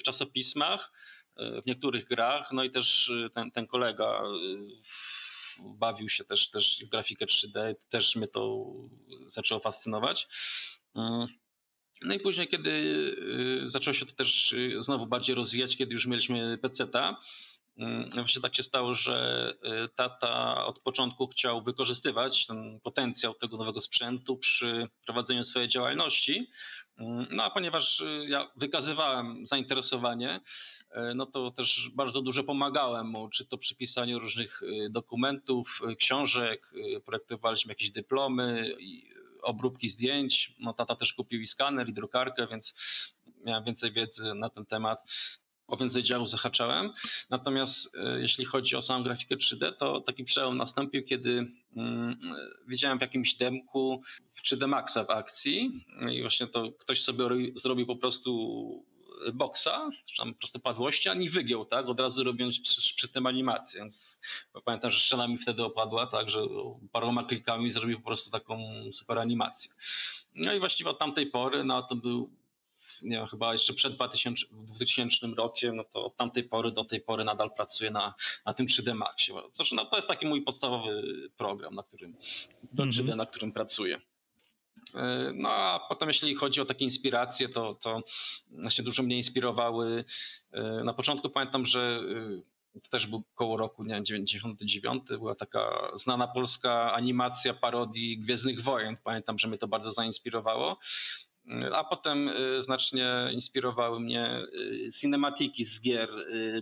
w 0.00 0.02
czasopismach, 0.02 0.92
y, 1.40 1.62
w 1.62 1.66
niektórych 1.66 2.08
grach, 2.08 2.52
no 2.52 2.64
i 2.64 2.70
też 2.70 3.12
ten, 3.34 3.50
ten 3.50 3.66
kolega 3.66 4.22
bawił 5.58 6.08
się 6.08 6.24
też, 6.24 6.50
też 6.50 6.84
w 6.86 6.88
grafikę 6.88 7.26
3D, 7.26 7.74
też 7.88 8.16
mnie 8.16 8.28
to 8.28 8.66
zaczęło 9.28 9.60
fascynować. 9.60 10.28
Mm. 10.94 11.28
No 12.02 12.14
i 12.14 12.20
później, 12.20 12.48
kiedy 12.48 12.70
y, 13.66 13.70
zaczęło 13.70 13.94
się 13.94 14.06
to 14.06 14.12
też 14.12 14.52
y, 14.52 14.82
znowu 14.82 15.06
bardziej 15.06 15.34
rozwijać, 15.34 15.76
kiedy 15.76 15.94
już 15.94 16.06
mieliśmy 16.06 16.58
PC-ta, 16.58 17.20
mm, 17.78 18.10
właśnie 18.10 18.42
tak 18.42 18.56
się 18.56 18.62
stało, 18.62 18.94
że 18.94 19.54
y, 19.84 19.88
tata 19.88 20.66
od 20.66 20.78
początku 20.78 21.26
chciał 21.26 21.62
wykorzystywać 21.62 22.46
ten 22.46 22.80
potencjał 22.80 23.34
tego 23.34 23.56
nowego 23.56 23.80
sprzętu 23.80 24.36
przy 24.36 24.88
prowadzeniu 25.06 25.44
swojej 25.44 25.68
działalności. 25.68 26.50
Mm, 26.98 27.26
no 27.30 27.44
a 27.44 27.50
ponieważ 27.50 28.02
ja 28.28 28.50
wykazywałem 28.56 29.46
zainteresowanie, 29.46 30.40
no 31.14 31.26
to 31.26 31.50
też 31.50 31.90
bardzo 31.94 32.22
dużo 32.22 32.44
pomagałem 32.44 33.06
mu, 33.06 33.28
czy 33.28 33.46
to 33.46 33.58
przy 33.58 33.76
pisaniu 33.76 34.18
różnych 34.18 34.62
e, 34.62 34.90
dokumentów, 34.90 35.80
e, 35.88 35.96
książek, 35.96 36.72
projektowaliśmy 37.04 37.70
jakieś 37.70 37.90
dyplomy, 37.90 38.76
obróbki 39.42 39.90
zdjęć. 39.90 40.54
No 40.60 40.72
tata 40.72 40.96
też 40.96 41.12
kupił 41.12 41.40
i 41.40 41.46
skaner, 41.46 41.88
i 41.88 41.94
drukarkę, 41.94 42.46
więc 42.50 42.74
miałem 43.44 43.64
więcej 43.64 43.92
wiedzy 43.92 44.34
na 44.34 44.50
ten 44.50 44.66
temat. 44.66 44.98
O 45.66 45.76
więcej 45.76 46.02
działów 46.02 46.30
zahaczałem. 46.30 46.92
Natomiast 47.30 47.96
jeśli 48.18 48.44
chodzi 48.44 48.76
o 48.76 48.82
samą 48.82 49.04
grafikę 49.04 49.36
3D, 49.36 49.72
to 49.72 50.00
taki 50.00 50.24
przełom 50.24 50.56
nastąpił, 50.56 51.04
kiedy 51.04 51.52
mm, 51.76 52.18
widziałem 52.68 52.98
w 52.98 53.00
jakimś 53.00 53.34
demku 53.34 54.02
3D 54.44 54.68
Maxa 54.68 55.04
w 55.04 55.10
akcji 55.10 55.84
i 56.12 56.22
właśnie 56.22 56.46
to 56.46 56.72
ktoś 56.72 57.02
sobie 57.02 57.24
zrobił 57.54 57.86
po 57.86 57.96
prostu 57.96 58.84
boksa, 59.34 59.90
czy 60.06 60.16
tam 60.16 60.34
proste 60.34 60.58
padłości, 60.58 61.08
ani 61.08 61.30
wygiął, 61.30 61.64
tak, 61.64 61.88
od 61.88 62.00
razu 62.00 62.24
robiąc 62.24 62.60
przy, 62.60 62.94
przy 62.94 63.08
tym 63.08 63.26
animację, 63.26 63.80
więc 63.80 64.20
pamiętam, 64.64 64.90
że 64.90 64.98
szczena 64.98 65.28
mi 65.28 65.38
wtedy 65.38 65.64
opadła, 65.64 66.06
tak, 66.06 66.30
że 66.30 66.40
paroma 66.92 67.24
klikami 67.24 67.70
zrobił 67.70 67.98
po 67.98 68.06
prostu 68.06 68.30
taką 68.30 68.58
super 68.92 69.18
animację. 69.18 69.72
No 70.34 70.54
i 70.54 70.58
właściwie 70.58 70.90
od 70.90 70.98
tamtej 70.98 71.26
pory, 71.26 71.64
no 71.64 71.82
to 71.82 71.96
był 71.96 72.30
nie 73.02 73.16
wiem, 73.16 73.26
chyba 73.26 73.52
jeszcze 73.52 73.74
przed 73.74 73.94
2000, 73.94 74.46
2000 74.52 75.26
rokiem, 75.36 75.76
no 75.76 75.84
to 75.84 76.04
od 76.04 76.16
tamtej 76.16 76.44
pory 76.44 76.72
do 76.72 76.84
tej 76.84 77.00
pory 77.00 77.24
nadal 77.24 77.50
pracuję 77.54 77.90
na, 77.90 78.14
na 78.46 78.54
tym 78.54 78.66
3D 78.66 78.94
Maxie. 78.94 79.34
Zresztą 79.52 79.76
no, 79.76 79.84
to 79.84 79.96
jest 79.96 80.08
taki 80.08 80.26
mój 80.26 80.42
podstawowy 80.42 81.02
program, 81.36 81.74
na 81.74 81.82
którym, 81.82 82.16
do 82.72 82.82
3D, 82.82 83.00
mhm. 83.00 83.18
na 83.18 83.26
którym 83.26 83.52
pracuję. 83.52 84.00
E, 84.94 85.32
no 85.34 85.48
a 85.48 85.86
potem 85.88 86.08
jeśli 86.08 86.34
chodzi 86.34 86.60
o 86.60 86.64
takie 86.64 86.84
inspiracje, 86.84 87.48
to, 87.48 87.74
to 87.74 88.02
się 88.68 88.82
dużo 88.82 89.02
mnie 89.02 89.16
inspirowały. 89.16 90.04
E, 90.52 90.62
na 90.84 90.94
początku 90.94 91.30
pamiętam, 91.30 91.66
że 91.66 92.02
e, 92.76 92.80
to 92.80 92.90
też 92.90 93.06
był 93.06 93.22
koło 93.34 93.56
roku 93.56 93.84
nie, 93.84 94.02
99, 94.02 95.02
była 95.08 95.34
taka 95.34 95.90
znana 95.94 96.28
polska 96.28 96.92
animacja 96.92 97.54
parodii 97.54 98.18
Gwiezdnych 98.18 98.62
Wojen. 98.62 98.96
Pamiętam, 99.04 99.38
że 99.38 99.48
mnie 99.48 99.58
to 99.58 99.68
bardzo 99.68 99.92
zainspirowało. 99.92 100.78
A 101.72 101.84
potem 101.84 102.30
znacznie 102.60 103.08
inspirowały 103.32 104.00
mnie 104.00 104.42
cinematiki 105.00 105.64
z 105.64 105.82
gier 105.82 106.10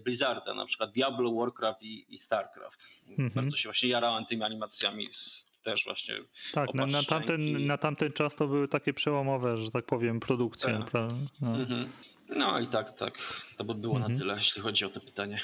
Blizzarda, 0.05 0.55
na 0.55 0.67
przykład 0.67 0.93
Diablo, 0.93 1.33
Warcraft 1.33 1.83
i, 1.83 2.15
i 2.15 2.19
StarCraft. 2.19 2.87
Mhm. 3.09 3.31
Bardzo 3.31 3.57
się 3.57 3.69
właśnie 3.69 3.89
jarałem 3.89 4.27
tymi 4.27 4.43
animacjami 4.43 5.09
z 5.09 5.54
też 5.65 5.85
właśnie. 5.85 6.15
Tak, 6.53 6.75
na, 6.75 6.87
na, 6.87 7.03
tamten, 7.03 7.67
na 7.67 7.79
tamten 7.79 8.13
czas 8.13 8.37
to 8.37 8.47
były 8.47 8.69
takie 8.69 8.93
przełomowe, 8.93 9.57
że 9.57 9.71
tak 9.71 9.85
powiem, 9.85 10.21
produkcje. 10.21 10.85
Tak. 10.93 10.93
No. 11.41 11.57
Mhm. 11.57 11.89
no. 12.29 12.61
i 12.61 12.67
tak, 12.67 12.99
tak. 12.99 13.19
To 13.57 13.65
by 13.65 13.75
było 13.75 13.97
mhm. 13.97 14.13
na 14.13 14.19
tyle, 14.19 14.35
jeśli 14.35 14.63
chodzi 14.63 14.85
o 14.85 14.89
to 14.89 15.01
pytanie. 15.01 15.41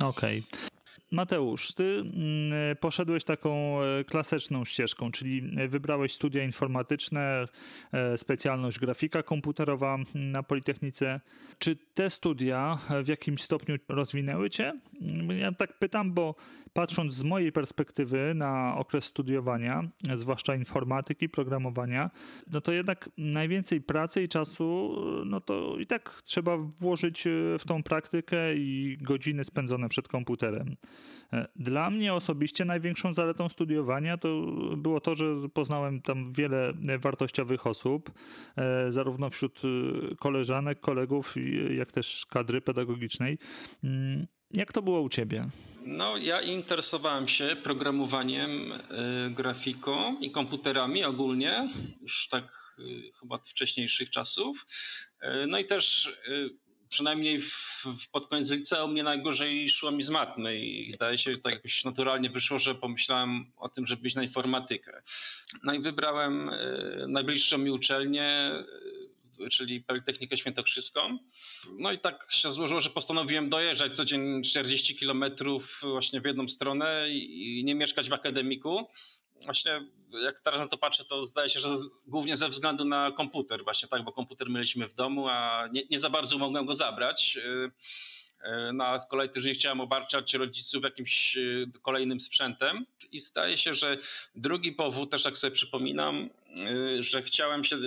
Okej. 0.00 0.44
Okay. 0.48 0.74
Mateusz, 1.14 1.72
ty 1.72 1.84
mm, 1.84 2.76
poszedłeś 2.76 3.24
taką 3.24 3.82
e, 3.82 4.04
klasyczną 4.04 4.64
ścieżką, 4.64 5.10
czyli 5.10 5.42
wybrałeś 5.68 6.12
studia 6.12 6.44
informatyczne, 6.44 7.44
e, 7.92 8.18
specjalność 8.18 8.78
grafika 8.78 9.22
komputerowa 9.22 9.98
na 10.14 10.42
Politechnice. 10.42 11.20
Czy 11.58 11.76
te 11.94 12.10
studia 12.10 12.78
w 13.04 13.08
jakimś 13.08 13.42
stopniu 13.42 13.76
rozwinęły 13.88 14.50
cię? 14.50 14.72
Ja 15.40 15.52
tak 15.52 15.78
pytam, 15.78 16.12
bo 16.12 16.34
patrząc 16.74 17.14
z 17.14 17.22
mojej 17.22 17.52
perspektywy 17.52 18.32
na 18.34 18.76
okres 18.76 19.04
studiowania, 19.04 19.82
zwłaszcza 20.14 20.54
informatyki, 20.54 21.28
programowania, 21.28 22.10
no 22.52 22.60
to 22.60 22.72
jednak 22.72 23.10
najwięcej 23.18 23.80
pracy 23.80 24.22
i 24.22 24.28
czasu, 24.28 24.96
no 25.26 25.40
to 25.40 25.76
i 25.78 25.86
tak 25.86 26.22
trzeba 26.24 26.56
włożyć 26.56 27.24
w 27.58 27.62
tą 27.66 27.82
praktykę 27.82 28.54
i 28.56 28.98
godziny 29.00 29.44
spędzone 29.44 29.88
przed 29.88 30.08
komputerem. 30.08 30.76
Dla 31.56 31.90
mnie 31.90 32.14
osobiście 32.14 32.64
największą 32.64 33.14
zaletą 33.14 33.48
studiowania 33.48 34.18
to 34.18 34.28
było 34.76 35.00
to, 35.00 35.14
że 35.14 35.24
poznałem 35.54 36.00
tam 36.00 36.32
wiele 36.32 36.72
wartościowych 36.98 37.66
osób, 37.66 38.12
e, 38.56 38.92
zarówno 38.92 39.30
wśród 39.30 39.62
koleżanek, 40.18 40.80
kolegów, 40.80 41.34
jak 41.76 41.92
też 41.92 42.26
kadry 42.26 42.60
pedagogicznej. 42.60 43.38
Mm, 43.84 44.26
jak 44.50 44.72
to 44.72 44.82
było 44.82 45.00
u 45.00 45.08
ciebie? 45.08 45.48
No, 45.86 46.16
ja 46.16 46.40
interesowałem 46.40 47.28
się 47.28 47.56
programowaniem, 47.62 48.72
y, 48.72 48.80
grafiką 49.30 50.20
i 50.20 50.30
komputerami 50.30 51.04
ogólnie, 51.04 51.68
już 52.00 52.28
tak 52.28 52.74
y, 52.78 53.12
chyba 53.20 53.34
od 53.34 53.48
wcześniejszych 53.48 54.10
czasów. 54.10 54.66
Y, 55.22 55.46
no 55.46 55.58
i 55.58 55.64
też 55.64 56.12
przynajmniej 56.88 57.42
w 57.42 58.10
pod 58.12 58.26
koniec 58.26 58.50
liceum 58.50 58.94
nie 58.94 59.02
najgorzej 59.02 59.70
szło 59.70 59.90
mi 59.90 60.02
z 60.02 60.10
matmy 60.10 60.58
i 60.58 60.92
zdaje 60.92 61.18
się, 61.18 61.32
że 61.32 61.38
tak 61.38 61.52
jakoś 61.52 61.84
naturalnie 61.84 62.30
wyszło, 62.30 62.58
że 62.58 62.74
pomyślałem 62.74 63.52
o 63.56 63.68
tym, 63.68 63.86
żeby 63.86 64.06
iść 64.06 64.16
na 64.16 64.22
informatykę. 64.22 65.02
No 65.62 65.74
i 65.74 65.80
wybrałem 65.80 66.50
najbliższą 67.08 67.58
mi 67.58 67.70
uczelnię, 67.70 68.50
czyli 69.50 69.80
Politechnikę 69.80 70.38
Świętokrzyską. 70.38 71.18
No 71.78 71.92
i 71.92 71.98
tak 71.98 72.28
się 72.30 72.50
złożyło, 72.50 72.80
że 72.80 72.90
postanowiłem 72.90 73.50
dojeżdżać 73.50 73.96
codziennie 73.96 74.42
40 74.42 74.96
kilometrów 74.96 75.80
właśnie 75.82 76.20
w 76.20 76.24
jedną 76.24 76.48
stronę 76.48 77.10
i 77.10 77.62
nie 77.64 77.74
mieszkać 77.74 78.08
w 78.08 78.12
akademiku. 78.12 78.88
Właśnie 79.44 79.80
jak 80.22 80.40
teraz 80.40 80.60
na 80.60 80.68
to 80.68 80.78
patrzę, 80.78 81.04
to 81.04 81.24
zdaje 81.24 81.50
się, 81.50 81.60
że 81.60 81.68
głównie 82.06 82.36
ze 82.36 82.48
względu 82.48 82.84
na 82.84 83.12
komputer 83.12 83.64
właśnie 83.64 83.88
tak, 83.88 84.04
bo 84.04 84.12
komputer 84.12 84.50
mieliśmy 84.50 84.88
w 84.88 84.94
domu, 84.94 85.28
a 85.28 85.68
nie, 85.72 85.82
nie 85.90 85.98
za 85.98 86.10
bardzo 86.10 86.38
mogłem 86.38 86.66
go 86.66 86.74
zabrać. 86.74 87.36
Y, 87.36 87.40
y, 87.40 87.70
no 88.72 88.84
a 88.84 88.98
z 88.98 89.08
kolei 89.08 89.28
też 89.28 89.44
nie 89.44 89.54
chciałem 89.54 89.80
obarczać 89.80 90.34
rodziców 90.34 90.84
jakimś 90.84 91.36
y, 91.36 91.66
kolejnym 91.82 92.20
sprzętem. 92.20 92.86
I 93.12 93.20
zdaje 93.20 93.58
się, 93.58 93.74
że 93.74 93.98
drugi 94.34 94.72
powód, 94.72 95.10
też 95.10 95.24
jak 95.24 95.38
sobie 95.38 95.50
przypominam, 95.50 96.30
że 97.00 97.22
chciałem 97.22 97.64
się 97.64 97.78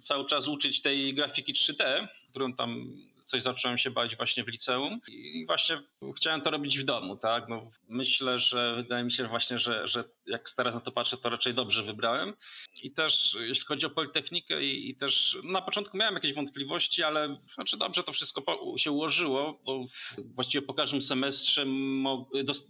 cały 0.00 0.26
czas 0.26 0.48
uczyć 0.48 0.82
tej 0.82 1.14
grafiki 1.14 1.54
3D, 1.54 2.08
którą 2.30 2.52
tam 2.52 2.92
coś 3.22 3.42
zacząłem 3.42 3.78
się 3.78 3.90
bać 3.90 4.16
właśnie 4.16 4.44
w 4.44 4.48
liceum 4.48 5.00
i 5.08 5.46
właśnie 5.46 5.82
chciałem 6.16 6.40
to 6.40 6.50
robić 6.50 6.78
w 6.78 6.84
domu, 6.84 7.16
tak? 7.16 7.48
No, 7.48 7.70
myślę, 7.88 8.38
że 8.38 8.76
wydaje 8.76 9.04
mi 9.04 9.12
się 9.12 9.28
właśnie, 9.28 9.58
że, 9.58 9.88
że 9.88 10.04
jak 10.26 10.50
teraz 10.50 10.74
na 10.74 10.80
to 10.80 10.92
patrzę, 10.92 11.16
to 11.16 11.30
raczej 11.30 11.54
dobrze 11.54 11.82
wybrałem. 11.82 12.34
I 12.82 12.90
też 12.90 13.36
jeśli 13.40 13.64
chodzi 13.64 13.86
o 13.86 13.90
Politechnikę 13.90 14.64
i, 14.64 14.90
i 14.90 14.96
też 14.96 15.38
na 15.44 15.62
początku 15.62 15.96
miałem 15.96 16.14
jakieś 16.14 16.34
wątpliwości, 16.34 17.02
ale 17.02 17.36
znaczy 17.54 17.76
dobrze 17.76 18.02
to 18.02 18.12
wszystko 18.12 18.42
po, 18.42 18.78
się 18.78 18.90
ułożyło, 18.90 19.60
bo 19.64 19.84
właściwie 20.18 20.62
po 20.62 20.74
każdym 20.74 21.02
semestrze 21.02 21.66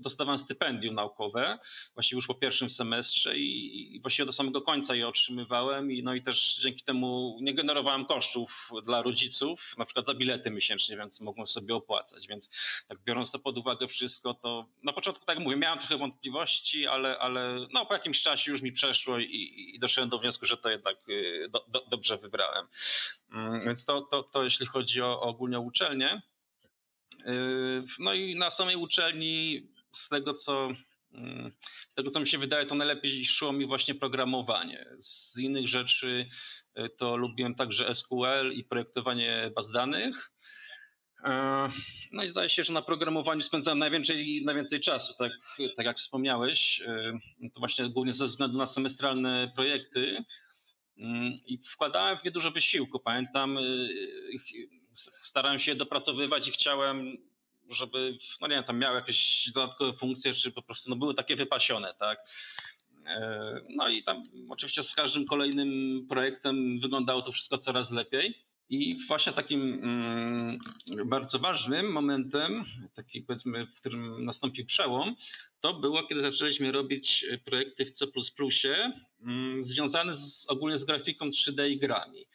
dostawałem 0.01 0.39
stypendium 0.39 0.95
naukowe, 0.95 1.59
właściwie 1.95 2.17
już 2.17 2.27
po 2.27 2.35
pierwszym 2.35 2.71
semestrze 2.71 3.37
i, 3.37 3.97
i 3.97 4.01
właściwie 4.01 4.27
do 4.27 4.33
samego 4.33 4.63
końca 4.63 4.95
je 4.95 5.09
otrzymywałem 5.09 5.93
i 5.93 6.03
no 6.03 6.15
i 6.15 6.23
też 6.23 6.59
dzięki 6.63 6.85
temu 6.85 7.39
nie 7.41 7.55
generowałem 7.55 8.05
kosztów 8.05 8.71
dla 8.85 9.03
rodziców, 9.03 9.75
na 9.79 9.85
przykład 9.85 10.07
za 10.07 10.15
bilety 10.15 10.51
miesięcznie, 10.51 10.97
więc 10.97 11.21
mogłem 11.21 11.47
sobie 11.47 11.75
opłacać, 11.75 12.27
więc 12.27 12.51
tak 12.89 12.99
biorąc 13.05 13.31
to 13.31 13.39
pod 13.39 13.59
uwagę 13.59 13.89
wszystko, 13.89 14.35
to 14.35 14.67
na 14.83 14.93
początku 14.93 15.25
tak 15.25 15.39
mówię, 15.39 15.57
miałem 15.57 15.79
trochę 15.79 15.99
wątpliwości, 15.99 16.87
ale, 16.87 17.19
ale 17.19 17.42
no, 17.73 17.87
po 17.87 17.95
jakimś 17.95 18.23
czasie 18.23 18.51
już 18.51 18.63
mi 18.63 18.73
przeszło 18.73 19.19
i, 19.19 19.73
i 19.75 19.79
doszedłem 19.79 20.09
do 20.09 20.19
wniosku, 20.19 20.47
że 20.47 20.57
to 20.57 20.71
jednak 20.71 20.97
y, 21.09 21.49
do, 21.51 21.65
do, 21.69 21.87
dobrze 21.91 22.19
wybrałem. 22.19 22.67
Mm, 23.33 23.65
więc 23.65 23.85
to, 23.85 24.01
to, 24.01 24.23
to 24.23 24.45
jeśli 24.45 24.67
chodzi 24.67 25.03
o, 25.03 25.21
ogólnie 25.21 25.59
o 25.59 25.61
uczelnię. 25.61 26.23
Y, 27.27 27.83
no 27.99 28.15
i 28.15 28.35
na 28.35 28.51
samej 28.51 28.77
uczelni 28.77 29.67
z 29.95 30.09
tego 30.09 30.35
co 30.35 30.71
mm, 31.13 31.53
z 31.89 31.95
tego 31.95 32.11
co 32.11 32.21
mi 32.21 32.27
się 32.27 32.39
wydaje, 32.39 32.67
to 32.67 32.75
najlepiej 32.75 33.25
szło 33.27 33.53
mi 33.53 33.67
właśnie 33.67 33.95
programowanie. 33.95 34.87
Z 34.99 35.39
innych 35.39 35.69
rzeczy 35.69 36.29
y, 36.79 36.89
to 36.89 37.17
lubiłem 37.17 37.55
także 37.55 37.95
SQL 37.95 38.53
i 38.55 38.65
projektowanie 38.65 39.51
baz 39.55 39.71
danych. 39.71 40.32
E, 41.25 41.69
no 42.13 42.25
i 42.25 42.29
zdaje 42.29 42.49
się, 42.49 42.65
że 42.65 42.73
na 42.73 42.83
programowaniu 42.83 43.43
spędzałem 43.43 43.79
najwięcej, 43.79 44.43
najwięcej 44.45 44.81
czasu, 44.81 45.15
tak, 45.19 45.33
tak 45.77 45.87
jak 45.87 45.99
wspomniałeś. 45.99 46.81
E, 46.81 47.19
to 47.55 47.61
właśnie 47.61 47.89
głównie 47.89 48.13
ze 48.13 48.27
względu 48.27 48.59
na 48.59 48.67
semestralne 48.67 49.53
projekty. 49.57 50.25
Mm, 50.99 51.33
I 51.47 51.59
wkładałem 51.59 52.19
w 52.19 52.25
nie 52.25 52.31
dużo 52.31 52.51
wysiłku. 52.51 53.01
Pamiętam, 53.01 53.59
e, 53.59 53.63
starałem 55.23 55.59
się 55.59 55.75
dopracowywać 55.75 56.49
i 56.49 56.51
chciałem, 56.51 57.17
żeby, 57.71 58.19
no 58.41 58.47
nie 58.47 58.55
wiem, 58.55 58.65
tam 58.65 58.79
miały 58.79 58.97
jakieś 58.97 59.51
dodatkowe 59.51 59.99
funkcje, 59.99 60.35
czy 60.35 60.53
po 60.53 60.63
prostu 60.63 60.91
no, 60.91 60.97
były 60.97 61.15
takie 61.15 61.37
wypasione, 61.37 61.95
tak. 61.99 62.19
No 63.69 63.89
i 63.89 64.03
tam 64.03 64.23
oczywiście 64.49 64.83
z 64.83 64.95
każdym 64.95 65.27
kolejnym 65.27 66.01
projektem 66.09 66.79
wyglądało 66.79 67.23
to 67.23 67.33
wszystko 67.33 67.59
coraz 67.59 67.91
lepiej. 67.91 68.45
I 68.73 68.97
właśnie 69.09 69.33
takim 69.33 69.63
mm, 69.63 70.59
bardzo 71.07 71.39
ważnym 71.39 71.93
momentem, 71.93 72.65
taki 72.95 73.23
powiedzmy, 73.23 73.67
w 73.67 73.75
którym 73.75 74.25
nastąpił 74.25 74.67
przełom, 74.67 75.17
to 75.61 75.75
było, 75.75 76.03
kiedy 76.03 76.21
zaczęliśmy 76.21 76.73
robić 76.73 77.27
projekty 77.45 77.85
w 77.85 77.93
C 77.93 78.07
mm, 79.21 79.67
związane 79.67 80.15
z, 80.15 80.47
ogólnie 80.49 80.79
z 80.79 80.85
grafiką 80.85 81.31
3D 81.31 81.71
i 81.71 81.79
grami. 81.79 82.27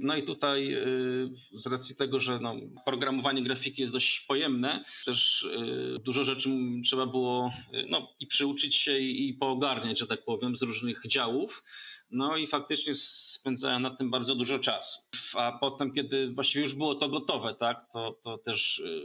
No 0.00 0.16
i 0.16 0.22
tutaj 0.22 0.74
y, 0.74 1.30
z 1.52 1.66
racji 1.66 1.96
tego, 1.96 2.20
że 2.20 2.38
no, 2.40 2.54
programowanie 2.84 3.42
grafiki 3.42 3.82
jest 3.82 3.94
dość 3.94 4.20
pojemne, 4.20 4.84
też 5.04 5.42
y, 5.42 5.98
dużo 6.00 6.24
rzeczy 6.24 6.50
trzeba 6.84 7.06
było 7.06 7.52
no, 7.88 8.14
i 8.20 8.26
przyuczyć 8.26 8.76
się 8.76 8.98
i 8.98 9.34
poogarniać, 9.34 9.98
że 9.98 10.06
tak 10.06 10.24
powiem, 10.24 10.56
z 10.56 10.62
różnych 10.62 11.02
działów. 11.06 11.62
No 12.10 12.36
i 12.36 12.46
faktycznie 12.46 12.94
spędzałem 12.94 13.82
na 13.82 13.90
tym 13.90 14.10
bardzo 14.10 14.34
dużo 14.34 14.58
czasu. 14.58 15.00
A 15.34 15.52
potem, 15.52 15.92
kiedy 15.92 16.30
właściwie 16.30 16.62
już 16.62 16.74
było 16.74 16.94
to 16.94 17.08
gotowe, 17.08 17.54
tak, 17.54 17.86
to, 17.92 18.16
to 18.22 18.38
też 18.38 18.78
y, 18.78 19.02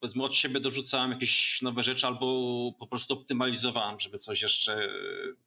powiedzmy 0.00 0.24
od 0.24 0.34
siebie 0.34 0.60
dorzucałem 0.60 1.10
jakieś 1.10 1.62
nowe 1.62 1.82
rzeczy 1.82 2.06
albo 2.06 2.26
po 2.78 2.86
prostu 2.86 3.14
optymalizowałem, 3.14 4.00
żeby 4.00 4.18
coś 4.18 4.42
jeszcze 4.42 4.84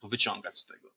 y, 0.04 0.08
wyciągać 0.10 0.58
z 0.58 0.66
tego. 0.66 0.92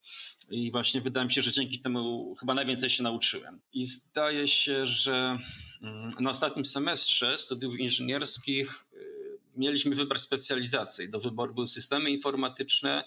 I 0.51 0.71
właśnie 0.71 1.01
wydaje 1.01 1.27
mi 1.27 1.33
się, 1.33 1.43
że 1.43 1.53
dzięki 1.53 1.81
temu 1.81 2.35
chyba 2.41 2.55
najwięcej 2.55 2.91
się 2.91 3.03
nauczyłem. 3.03 3.61
I 3.73 3.87
zdaje 3.87 4.49
się, 4.49 4.87
że 4.87 5.39
mm, 5.83 6.11
na 6.21 6.31
ostatnim 6.31 6.65
semestrze 6.65 7.39
studiów 7.39 7.79
inżynierskich 7.79 8.87
y, 8.93 9.39
mieliśmy 9.57 9.97
wybrać 9.97 10.21
specjalizację. 10.21 11.09
Do 11.09 11.21
wyboru 11.21 11.55
były 11.55 11.67
systemy 11.67 12.11
informatyczne, 12.11 13.05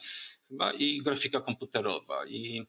chyba 0.49 0.73
i 0.73 1.01
grafika 1.01 1.41
komputerowa. 1.41 2.25
I 2.25 2.67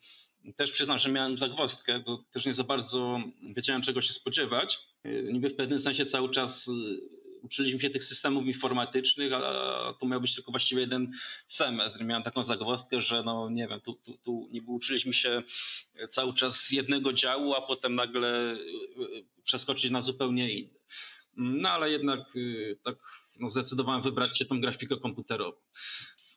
też 0.57 0.73
przyznam, 0.73 0.99
że 0.99 1.11
miałem 1.11 1.39
zagwozdkę, 1.39 2.01
bo 2.07 2.25
też 2.33 2.47
nie 2.47 2.53
za 2.53 2.65
bardzo 2.65 3.21
wiedziałem 3.57 3.83
czego 3.83 4.03
się 4.03 4.13
spodziewać. 4.13 4.79
Niby 5.33 5.51
w 5.51 5.57
pewnym 5.57 5.81
sensie 5.81 6.07
cały 6.07 6.31
czas 6.31 6.69
y, 6.69 6.73
uczyliśmy 7.43 7.81
się 7.81 7.91
tych 7.91 8.05
systemów 8.05 8.47
informatycznych, 8.47 9.33
a 9.33 9.95
to 10.01 10.07
miał 10.07 10.21
być 10.21 10.35
tylko 10.35 10.51
właściwie 10.51 10.81
jeden 10.81 11.13
semestr. 11.47 12.05
Miałem 12.05 12.23
taką 12.23 12.45
zagwozdkę, 12.45 13.01
że 13.01 13.23
no 13.23 13.51
nie 13.51 13.69
wiem, 13.69 13.81
tu, 13.81 13.95
tu, 13.95 14.19
tu 14.19 14.49
niby 14.53 14.71
uczyliśmy 14.71 15.13
się 15.13 15.43
cały 16.09 16.35
czas 16.35 16.61
z 16.61 16.71
jednego 16.71 17.13
działu, 17.13 17.55
a 17.55 17.63
potem 17.63 17.95
nagle 17.95 18.53
y, 18.53 18.57
y, 18.57 19.25
przeskoczyć 19.45 19.91
na 19.91 20.01
zupełnie 20.01 20.53
inny. 20.53 20.79
No 21.37 21.71
ale 21.71 21.91
jednak 21.91 22.21
tak 22.85 22.97
no, 23.41 23.51
zdecydowałem 23.51 24.03
wybrać 24.03 24.39
się 24.39 24.45
tą 24.45 24.61
grafikę 24.61 24.97
komputerową. 24.97 25.59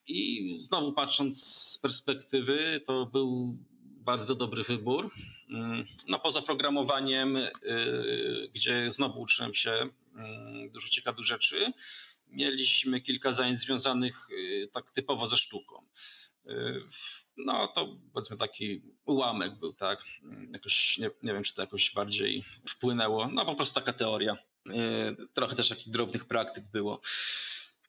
I 0.10 0.58
znowu 0.62 0.94
patrząc 0.94 1.44
z 1.44 1.78
perspektywy, 1.78 2.82
to 2.86 3.06
był 3.06 3.58
bardzo 3.82 4.36
dobry 4.36 4.64
wybór. 4.64 5.12
Mm, 5.50 5.86
no 6.08 6.20
poza 6.20 6.42
programowaniem, 6.42 7.38
y, 7.38 7.52
gdzie 8.54 8.92
znowu 8.92 9.22
uczyłem 9.22 9.54
się 9.54 9.90
mm, 10.16 10.70
dużo 10.70 10.90
ciekawych 10.90 11.26
rzeczy, 11.26 11.74
mieliśmy 12.28 13.02
kilka 13.02 13.34
zajęć 13.34 13.60
związanych 13.60 14.30
y, 14.32 14.70
tak 14.74 14.92
typowo 14.92 15.28
ze 15.28 15.38
sztuką. 15.38 15.86
Y, 16.46 16.84
no 17.38 17.68
to 17.68 17.98
powiedzmy 18.14 18.38
taki 18.38 18.82
ułamek 19.06 19.60
był, 19.60 19.74
tak. 19.74 20.04
Jakoś 20.54 20.98
nie, 20.98 21.12
nie 21.24 21.34
wiem, 21.34 21.44
czy 21.44 21.56
to 21.56 21.62
jakoś 21.62 21.92
bardziej 21.94 22.46
wpłynęło. 22.68 23.28
No 23.28 23.46
po 23.46 23.56
prostu 23.56 23.76
taka 23.76 23.94
teoria. 23.94 24.38
Trochę 25.34 25.56
też 25.56 25.70
takich 25.70 25.90
drobnych 25.94 26.26
praktyk 26.26 26.64
było. 26.72 27.02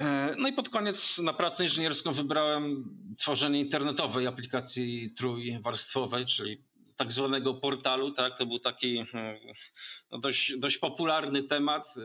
E, 0.00 0.34
no 0.38 0.48
i 0.48 0.52
pod 0.52 0.68
koniec 0.68 1.18
na 1.18 1.32
pracę 1.32 1.64
inżynierską 1.64 2.12
wybrałem 2.12 2.84
tworzenie 3.18 3.60
internetowej 3.60 4.26
aplikacji 4.26 5.14
trójwarstwowej, 5.16 6.26
czyli 6.26 6.64
tak 6.96 7.12
zwanego 7.12 7.54
portalu. 7.54 8.10
Tak? 8.10 8.38
To 8.38 8.46
był 8.46 8.58
taki 8.58 9.06
hmm, 9.06 9.38
no 10.10 10.18
dość, 10.18 10.58
dość 10.58 10.78
popularny 10.78 11.42
temat. 11.42 11.94
E, 11.96 12.02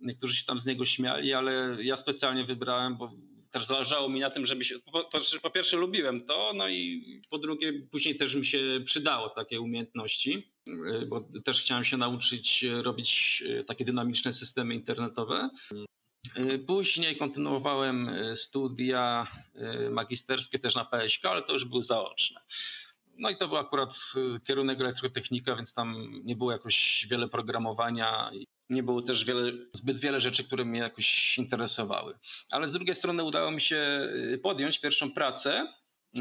niektórzy 0.00 0.36
się 0.36 0.44
tam 0.44 0.60
z 0.60 0.66
niego 0.66 0.86
śmiali, 0.86 1.32
ale 1.32 1.76
ja 1.80 1.96
specjalnie 1.96 2.44
wybrałem, 2.44 2.96
bo 2.96 3.12
też 3.50 3.64
zależało 3.64 4.08
mi 4.08 4.20
na 4.20 4.30
tym, 4.30 4.46
żeby 4.46 4.64
się. 4.64 4.78
Po, 4.78 5.10
po, 5.42 5.50
pierwsze, 5.50 5.76
lubiłem 5.76 6.26
to, 6.26 6.52
no 6.54 6.68
i 6.68 7.22
po 7.30 7.38
drugie, 7.38 7.72
później 7.90 8.16
też 8.16 8.34
mi 8.34 8.46
się 8.46 8.80
przydało 8.84 9.28
takie 9.28 9.60
umiejętności, 9.60 10.52
e, 10.66 11.06
bo 11.06 11.20
też 11.44 11.62
chciałem 11.62 11.84
się 11.84 11.96
nauczyć 11.96 12.64
robić 12.82 13.42
takie 13.66 13.84
dynamiczne 13.84 14.32
systemy 14.32 14.74
internetowe. 14.74 15.50
Y, 16.38 16.58
później 16.58 17.16
kontynuowałem 17.16 18.08
y, 18.08 18.36
studia 18.36 19.26
y, 19.86 19.90
magisterskie 19.90 20.58
też 20.58 20.74
na 20.74 20.84
PSK, 20.84 21.24
ale 21.24 21.42
to 21.42 21.52
już 21.52 21.64
były 21.64 21.82
zaoczne. 21.82 22.40
No 23.18 23.30
i 23.30 23.36
to 23.36 23.48
był 23.48 23.56
akurat 23.56 23.98
kierunek 24.46 24.80
elektrotechnika, 24.80 25.56
więc 25.56 25.74
tam 25.74 26.20
nie 26.24 26.36
było 26.36 26.52
jakoś 26.52 27.06
wiele 27.10 27.28
programowania. 27.28 28.30
Nie 28.70 28.82
było 28.82 29.02
też 29.02 29.24
wiele, 29.24 29.52
zbyt 29.72 29.98
wiele 29.98 30.20
rzeczy, 30.20 30.44
które 30.44 30.64
mnie 30.64 30.80
jakoś 30.80 31.38
interesowały. 31.38 32.18
Ale 32.50 32.68
z 32.68 32.72
drugiej 32.72 32.94
strony 32.94 33.24
udało 33.24 33.50
mi 33.50 33.60
się 33.60 34.08
podjąć 34.42 34.78
pierwszą 34.78 35.12
pracę 35.12 35.74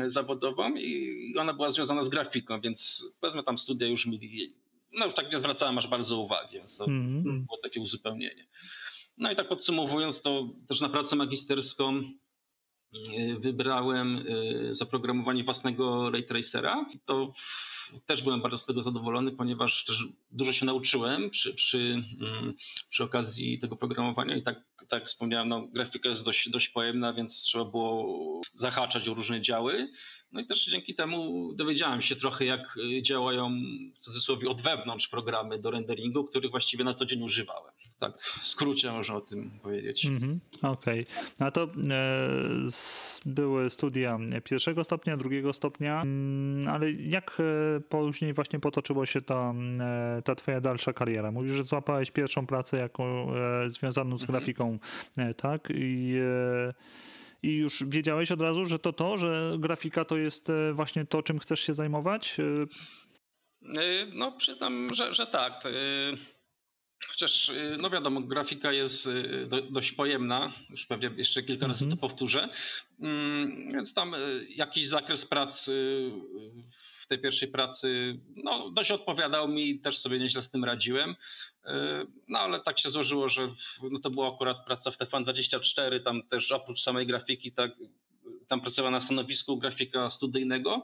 zawodową 0.07 0.75
i 0.75 1.33
ona 1.39 1.53
była 1.53 1.69
związana 1.69 2.03
z 2.03 2.09
grafiką, 2.09 2.61
więc 2.61 3.05
wezmę 3.21 3.43
tam 3.43 3.57
studia 3.57 3.87
już 3.87 4.05
mi 4.05 4.19
no 4.93 5.05
już 5.05 5.13
tak 5.13 5.31
nie 5.31 5.39
zwracałem 5.39 5.77
aż 5.77 5.87
bardzo 5.87 6.17
uwagi, 6.17 6.57
więc 6.57 6.77
to 6.77 6.85
mm. 6.85 7.23
było 7.23 7.57
takie 7.63 7.81
uzupełnienie. 7.81 8.47
No 9.19 9.31
i 9.31 9.35
tak 9.35 9.47
podsumowując, 9.47 10.21
to 10.21 10.49
też 10.67 10.81
na 10.81 10.89
pracę 10.89 11.15
magisterską 11.15 11.97
y, 11.97 13.39
wybrałem 13.39 14.17
y, 14.17 14.75
zaprogramowanie 14.75 15.43
własnego 15.43 16.11
ray 16.11 16.23
tracera. 16.23 16.85
To 17.05 17.33
też 18.05 18.23
byłem 18.23 18.41
bardzo 18.41 18.57
z 18.57 18.65
tego 18.65 18.83
zadowolony, 18.83 19.31
ponieważ 19.31 19.85
też 19.85 20.07
dużo 20.31 20.53
się 20.53 20.65
nauczyłem 20.65 21.29
przy, 21.29 21.53
przy, 21.53 22.03
mm, 22.21 22.53
przy 22.89 23.03
okazji 23.03 23.59
tego 23.59 23.75
programowania 23.75 24.35
i 24.35 24.43
tak, 24.43 24.63
tak 24.87 25.05
wspomniałem, 25.05 25.49
no, 25.49 25.67
grafika 25.67 26.09
jest 26.09 26.25
dość, 26.25 26.49
dość 26.49 26.69
pojemna, 26.69 27.13
więc 27.13 27.41
trzeba 27.41 27.65
było 27.65 28.41
zahaczać 28.53 29.09
o 29.09 29.13
różne 29.13 29.41
działy. 29.41 29.91
No 30.31 30.39
i 30.41 30.45
też 30.45 30.65
dzięki 30.65 30.95
temu 30.95 31.51
dowiedziałem 31.53 32.01
się 32.01 32.15
trochę, 32.15 32.45
jak 32.45 32.77
działają 33.01 33.51
w 33.95 33.99
cudzysłowie 33.99 34.49
od 34.49 34.61
wewnątrz 34.61 35.07
programy 35.07 35.59
do 35.59 35.71
renderingu, 35.71 36.23
których 36.23 36.51
właściwie 36.51 36.83
na 36.83 36.93
co 36.93 37.05
dzień 37.05 37.23
używałem 37.23 37.78
tak 37.99 38.21
w 38.21 38.47
skrócie 38.47 38.91
można 38.91 39.15
o 39.15 39.21
tym 39.21 39.51
powiedzieć. 39.63 40.05
Mm 40.05 40.19
-hmm. 40.19 40.37
Okej. 40.71 41.01
Okay. 41.01 41.47
A 41.47 41.51
to 41.51 41.63
e, 41.63 41.67
były 43.25 43.69
studia 43.69 44.19
pierwszego 44.43 44.83
stopnia, 44.83 45.17
drugiego 45.17 45.53
stopnia, 45.53 46.01
mm, 46.01 46.67
ale 46.67 46.91
jak 46.91 47.37
e, 47.39 47.79
później 47.79 48.33
właśnie 48.33 48.59
potoczyła 48.59 49.05
się 49.05 49.21
ta, 49.21 49.53
e, 49.79 50.21
ta 50.25 50.35
twoja 50.35 50.61
dalsza 50.61 50.93
kariera? 50.93 51.31
Mówisz, 51.31 51.53
że 51.53 51.63
złapałeś 51.63 52.11
pierwszą 52.11 52.47
pracę 52.47 52.77
jako 52.77 53.27
e, 53.65 53.69
związaną 53.69 54.17
z 54.17 54.21
mhm. 54.21 54.39
grafiką, 54.39 54.65
mm 55.17 55.31
-hmm. 55.31 55.35
tak? 55.35 55.69
I 55.75 56.15
e, 56.21 56.73
i 57.43 57.55
już 57.55 57.83
wiedziałeś 57.87 58.31
od 58.31 58.41
razu, 58.41 58.65
że 58.65 58.79
to 58.79 58.93
to, 58.93 59.17
że 59.17 59.55
grafika 59.59 60.05
to 60.05 60.17
jest 60.17 60.51
właśnie 60.73 61.05
to, 61.05 61.23
czym 61.23 61.39
chcesz 61.39 61.59
się 61.59 61.73
zajmować? 61.73 62.37
No, 64.13 64.31
przyznam, 64.31 64.93
że, 64.93 65.13
że 65.13 65.27
tak. 65.27 65.63
Chociaż, 67.07 67.49
y, 67.49 67.77
no 67.79 67.89
wiadomo, 67.89 68.21
grafika 68.21 68.71
jest 68.73 69.07
y, 69.07 69.45
do, 69.47 69.61
dość 69.61 69.91
pojemna, 69.91 70.53
już 70.69 70.85
pewnie 70.85 71.09
jeszcze 71.17 71.43
kilka 71.43 71.67
razy 71.67 71.85
mm 71.85 71.97
-hmm. 71.97 71.99
to 71.99 72.07
powtórzę, 72.07 72.49
mm, 72.99 73.71
więc 73.71 73.93
tam 73.93 74.13
y, 74.13 74.47
jakiś 74.49 74.87
zakres 74.87 75.25
pracy 75.25 76.03
w 77.01 77.07
tej 77.07 77.19
pierwszej 77.19 77.47
pracy 77.47 78.19
no, 78.35 78.69
dość 78.69 78.91
odpowiadał 78.91 79.47
mi, 79.47 79.79
też 79.79 79.97
sobie 79.97 80.19
nieźle 80.19 80.41
z 80.41 80.49
tym 80.49 80.65
radziłem. 80.65 81.15
No 82.27 82.39
ale 82.39 82.59
tak 82.59 82.79
się 82.79 82.89
złożyło, 82.89 83.29
że 83.29 83.55
no, 83.91 83.99
to 83.99 84.09
była 84.09 84.33
akurat 84.33 84.65
praca 84.65 84.91
w 84.91 84.97
TFAN24, 84.97 86.03
tam 86.03 86.23
też 86.23 86.51
oprócz 86.51 86.81
samej 86.81 87.07
grafiki, 87.07 87.51
tak, 87.51 87.71
tam 88.47 88.61
pracowałem 88.61 88.93
na 88.93 89.01
stanowisku 89.01 89.57
grafika 89.57 90.09
studyjnego. 90.09 90.83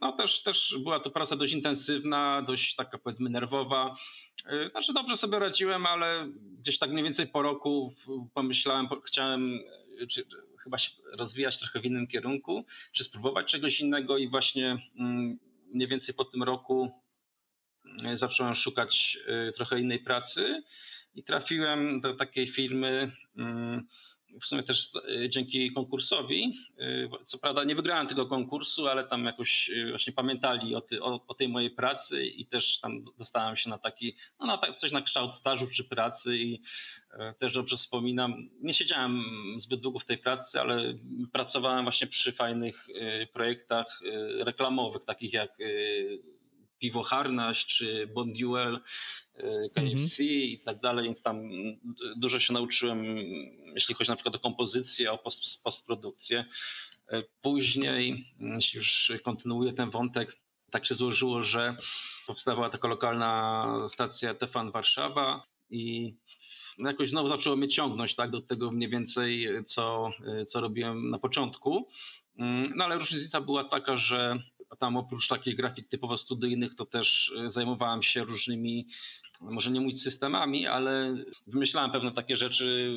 No 0.00 0.12
też, 0.12 0.42
też 0.42 0.76
była 0.82 1.00
to 1.00 1.10
praca 1.10 1.36
dość 1.36 1.52
intensywna, 1.52 2.42
dość 2.42 2.74
taka 2.74 2.98
powiedzmy 2.98 3.30
nerwowa. 3.30 3.96
E, 4.46 4.70
znaczy 4.70 4.92
dobrze 4.92 5.16
sobie 5.16 5.38
radziłem, 5.38 5.86
ale 5.86 6.28
gdzieś 6.60 6.78
tak 6.78 6.90
mniej 6.90 7.04
więcej 7.04 7.26
po 7.26 7.42
roku 7.42 7.94
pomyślałem, 8.34 8.88
chciałem 9.04 9.60
e, 10.02 10.06
czy, 10.06 10.26
chyba 10.62 10.78
się 10.78 10.92
rozwijać 11.12 11.58
trochę 11.58 11.80
w 11.80 11.84
innym 11.84 12.06
kierunku, 12.06 12.64
czy 12.92 13.04
spróbować 13.04 13.46
czegoś 13.46 13.80
innego 13.80 14.18
i 14.18 14.28
właśnie 14.28 14.78
mm, 14.98 15.38
mniej 15.72 15.88
więcej 15.88 16.14
po 16.14 16.24
tym 16.24 16.42
roku 16.42 17.04
zacząłem 18.14 18.54
szukać 18.54 19.18
trochę 19.54 19.80
innej 19.80 19.98
pracy 19.98 20.62
i 21.14 21.22
trafiłem 21.22 22.00
do 22.00 22.14
takiej 22.14 22.46
firmy, 22.48 23.12
w 24.40 24.46
sumie 24.46 24.62
też 24.62 24.90
e, 25.24 25.28
dzięki 25.28 25.72
konkursowi. 25.72 26.58
E, 26.78 27.24
co 27.24 27.38
prawda 27.38 27.64
nie 27.64 27.74
wygrałem 27.74 28.06
tego 28.06 28.26
konkursu, 28.26 28.88
ale 28.88 29.04
tam 29.04 29.24
jakoś 29.24 29.70
e, 29.70 29.90
właśnie 29.90 30.12
pamiętali 30.12 30.74
o, 30.74 30.80
ty, 30.80 31.02
o, 31.02 31.26
o 31.26 31.34
tej 31.34 31.48
mojej 31.48 31.70
pracy 31.70 32.26
i 32.26 32.46
też 32.46 32.80
tam 32.80 33.04
dostałem 33.18 33.56
się 33.56 33.70
na 33.70 33.78
taki, 33.78 34.16
no 34.40 34.46
na 34.46 34.58
tak, 34.58 34.74
coś 34.74 34.92
na 34.92 35.02
kształt 35.02 35.34
stażu 35.34 35.66
czy 35.66 35.84
pracy 35.84 36.36
i 36.36 36.60
też 37.38 37.52
dobrze 37.52 37.76
wspominam. 37.76 38.48
Nie 38.60 38.74
siedziałem 38.74 39.24
zbyt 39.56 39.80
długo 39.80 39.98
w 39.98 40.04
tej 40.04 40.18
pracy, 40.18 40.60
ale 40.60 40.94
pracowałem 41.32 41.84
właśnie 41.84 42.06
przy 42.06 42.32
fajnych 42.32 42.88
projektach 43.32 44.00
reklamowych, 44.38 45.04
takich 45.04 45.32
jak 45.32 45.58
Piwo 46.78 47.02
Harnaś 47.02 47.66
czy 47.66 48.06
Bonduel, 48.06 48.80
KFC 49.74 50.22
mhm. 50.22 50.40
i 50.40 50.60
tak 50.64 50.80
dalej, 50.80 51.04
więc 51.04 51.22
tam 51.22 51.48
dużo 52.16 52.40
się 52.40 52.52
nauczyłem, 52.52 53.04
jeśli 53.74 53.94
chodzi 53.94 54.10
na 54.10 54.16
przykład 54.16 54.34
o 54.34 54.38
kompozycję, 54.38 55.12
o 55.12 55.18
post, 55.18 55.64
postprodukcję. 55.64 56.44
Później, 57.40 58.34
jeśli 58.40 58.76
już 58.76 59.12
kontynuuję 59.24 59.72
ten 59.72 59.90
wątek, 59.90 60.36
tak 60.70 60.86
się 60.86 60.94
złożyło, 60.94 61.42
że 61.42 61.76
powstawała 62.26 62.70
taka 62.70 62.88
lokalna 62.88 63.66
stacja 63.88 64.34
Tefan 64.34 64.70
Warszawa 64.70 65.46
i 65.70 66.14
no 66.78 66.90
jakoś 66.90 67.10
znowu 67.10 67.28
zaczęło 67.28 67.56
mnie 67.56 67.68
ciągnąć 67.68 68.14
tak, 68.14 68.30
do 68.30 68.40
tego 68.40 68.70
mniej 68.70 68.90
więcej, 68.90 69.48
co, 69.64 70.10
co 70.46 70.60
robiłem 70.60 71.10
na 71.10 71.18
początku. 71.18 71.88
No 72.74 72.84
ale 72.84 72.98
różnica 72.98 73.40
była 73.40 73.64
taka, 73.64 73.96
że 73.96 74.38
tam 74.78 74.96
oprócz 74.96 75.28
takich 75.28 75.56
grafik 75.56 75.88
typowo 75.88 76.18
studyjnych, 76.18 76.74
to 76.74 76.86
też 76.86 77.32
zajmowałem 77.46 78.02
się 78.02 78.24
różnymi 78.24 78.86
może 79.40 79.70
nie 79.70 79.80
mówić 79.80 80.02
systemami, 80.02 80.66
ale 80.66 81.16
wymyślałem 81.46 81.90
pewne 81.90 82.12
takie 82.12 82.36
rzeczy, 82.36 82.96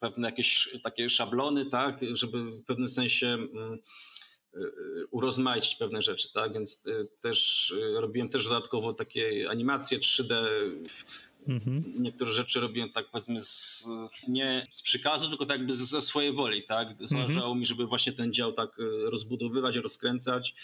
pewne 0.00 0.28
jakieś 0.28 0.68
takie 0.82 1.10
szablony, 1.10 1.66
tak, 1.66 2.00
żeby 2.14 2.44
w 2.44 2.64
pewnym 2.64 2.88
sensie 2.88 3.26
mm, 3.26 3.78
y, 4.54 5.06
urozmaicić 5.10 5.76
pewne 5.76 6.02
rzeczy, 6.02 6.32
tak, 6.32 6.52
więc 6.52 6.86
y, 6.86 7.08
też 7.22 7.70
y, 7.70 8.00
robiłem 8.00 8.28
też 8.28 8.44
dodatkowo 8.44 8.92
takie 8.92 9.50
animacje 9.50 9.98
3D, 9.98 10.34
Mhm. 11.48 11.94
Niektóre 11.98 12.32
rzeczy 12.32 12.60
robiłem 12.60 12.92
tak 12.92 13.10
powiedzmy 13.10 13.40
z, 13.40 13.84
nie 14.28 14.66
z 14.70 14.82
przykazu, 14.82 15.28
tylko 15.28 15.46
tak 15.46 15.58
jakby 15.58 15.72
ze 15.72 16.00
swojej 16.00 16.32
woli, 16.32 16.62
tak? 16.62 16.88
Zależało 17.00 17.46
mhm. 17.46 17.58
mi, 17.58 17.66
żeby 17.66 17.86
właśnie 17.86 18.12
ten 18.12 18.32
dział 18.32 18.52
tak 18.52 18.70
rozbudowywać, 19.04 19.76
rozkręcać. 19.76 20.54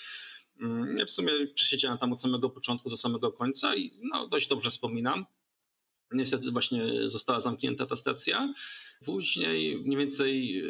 Mm, 0.61 1.07
w 1.07 1.11
sumie 1.11 1.47
przesiedziałem 1.55 1.99
tam 1.99 2.13
od 2.13 2.21
samego 2.21 2.51
początku 2.51 2.91
do 2.91 2.97
samego 2.97 3.33
końca 3.33 3.75
i 3.75 3.93
no, 4.03 4.29
dość 4.29 4.49
dobrze 4.49 4.71
wspominam. 4.71 5.27
Niestety 6.13 6.51
właśnie 6.51 7.11
została 7.11 7.41
zamknięta 7.41 7.87
ta 7.87 7.97
stacja. 7.97 8.55
Później 9.05 9.79
mniej 9.79 9.99
więcej, 9.99 10.63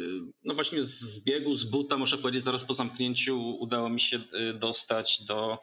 no 0.45 0.55
właśnie 0.55 0.83
z 0.83 1.25
biegu, 1.25 1.55
z 1.55 1.65
buta, 1.65 1.97
można 1.97 2.19
powiedzieć, 2.19 2.43
zaraz 2.43 2.65
po 2.65 2.75
zamknięciu 2.75 3.57
udało 3.59 3.89
mi 3.89 4.01
się 4.01 4.17
y, 4.17 4.55
dostać 4.55 5.25
do 5.25 5.59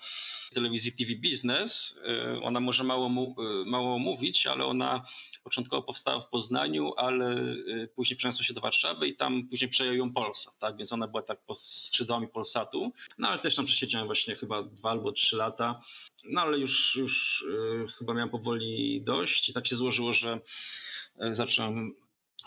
telewizji 0.54 0.92
TV 0.92 1.30
Business. 1.30 2.00
Y, 2.38 2.44
ona 2.44 2.60
może 2.60 2.84
mało, 2.84 3.08
y, 3.08 3.66
mało 3.66 4.00
mówić, 4.00 4.48
ale 4.48 4.66
ona 4.66 5.06
Początkowo 5.44 5.84
powstała 5.84 6.20
w 6.20 6.30
Poznaniu, 6.30 6.94
ale 6.98 7.38
y, 7.38 7.90
później 7.96 8.18
przeniosła 8.18 8.46
się 8.46 8.54
do 8.54 8.62
Warszawy 8.62 9.08
i 9.08 9.16
tam 9.16 9.48
później 9.48 9.70
przejął 9.70 9.96
ją 9.96 10.14
Polsat, 10.14 10.60
tak? 10.60 10.78
Więc 10.78 10.94
ona 10.94 11.08
była 11.08 11.24
tak 11.24 11.46
pod 11.46 11.60
skrzydłami 11.60 12.28
Polsatu. 12.28 12.92
No 13.18 13.30
ale 13.30 13.40
też 13.40 13.56
tam 13.56 13.66
przesiedziałem 13.66 14.08
właśnie 14.08 14.36
chyba 14.36 14.64
dwa 14.64 14.90
albo 14.90 15.12
trzy 15.12 15.36
lata. 15.38 15.82
No 16.24 16.42
ale 16.42 16.60
już, 16.60 16.96
już 16.96 17.46
chyba 17.98 18.14
miałem 18.14 18.30
powoli 18.30 19.02
dość 19.02 19.54
tak 19.54 19.63
się 19.68 19.76
złożyło, 19.76 20.14
że 20.14 20.40
yy, 21.20 21.36
zacząłem 21.36 21.96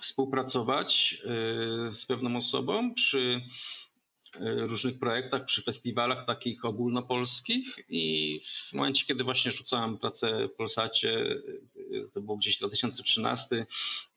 współpracować 0.02 1.12
yy, 1.12 1.94
z 1.94 2.06
pewną 2.06 2.36
osobą 2.36 2.94
przy 2.94 3.40
Y, 4.40 4.66
różnych 4.66 4.98
projektach, 4.98 5.44
przy 5.44 5.62
festiwalach 5.62 6.26
takich 6.26 6.64
ogólnopolskich 6.64 7.78
i 7.88 8.40
w 8.68 8.72
momencie, 8.72 9.04
kiedy 9.06 9.24
właśnie 9.24 9.52
rzucałem 9.52 9.98
pracę 9.98 10.48
w 10.48 10.52
Polsacie, 10.52 11.24
to 12.14 12.20
było 12.20 12.36
gdzieś 12.36 12.58
2013, 12.58 13.66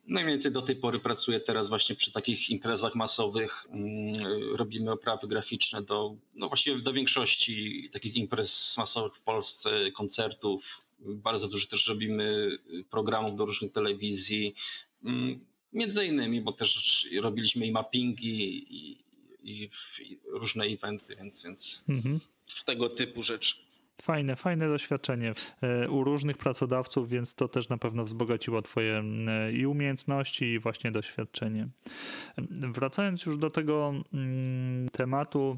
no 0.07 0.19
i 0.19 0.23
mniej 0.23 0.33
więcej 0.33 0.51
do 0.51 0.61
tej 0.61 0.75
pory 0.75 0.99
pracuję 0.99 1.39
teraz 1.39 1.69
właśnie 1.69 1.95
przy 1.95 2.11
takich 2.11 2.49
imprezach 2.49 2.95
masowych. 2.95 3.65
Mm, 3.69 4.55
robimy 4.55 4.91
oprawy 4.91 5.27
graficzne 5.27 5.81
do, 5.81 6.15
no 6.33 6.47
właściwie 6.47 6.81
do 6.81 6.93
większości 6.93 7.89
takich 7.93 8.15
imprez 8.15 8.77
masowych 8.77 9.15
w 9.15 9.21
Polsce, 9.21 9.91
koncertów. 9.91 10.88
Bardzo 10.99 11.47
dużo 11.47 11.67
też 11.67 11.87
robimy 11.87 12.57
programów 12.89 13.35
do 13.37 13.45
różnych 13.45 13.71
telewizji. 13.71 14.55
Mm, 15.03 15.39
między 15.73 16.05
innymi, 16.05 16.41
bo 16.41 16.51
też 16.51 17.07
robiliśmy 17.21 17.65
i 17.65 17.71
mappingi, 17.71 18.73
i, 18.75 19.03
i, 19.43 19.69
i 19.99 20.19
różne 20.25 20.65
eventy, 20.65 21.15
więc, 21.15 21.43
więc 21.43 21.83
mhm. 21.89 22.19
tego 22.65 22.89
typu 22.89 23.23
rzeczy. 23.23 23.55
Fajne, 24.01 24.35
fajne 24.35 24.67
doświadczenie 24.67 25.33
e, 25.61 25.89
u 25.89 26.03
różnych 26.03 26.37
pracodawców, 26.37 27.09
więc 27.09 27.35
to 27.35 27.47
też 27.47 27.69
na 27.69 27.77
pewno 27.77 28.03
wzbogaciło 28.03 28.61
Twoje 28.61 29.03
e, 29.27 29.51
i 29.51 29.65
umiejętności, 29.65 30.45
i 30.45 30.59
właśnie 30.59 30.91
doświadczenie. 30.91 31.67
Wracając 32.73 33.25
już 33.25 33.37
do 33.37 33.49
tego 33.49 33.93
mm, 34.13 34.89
tematu 34.89 35.57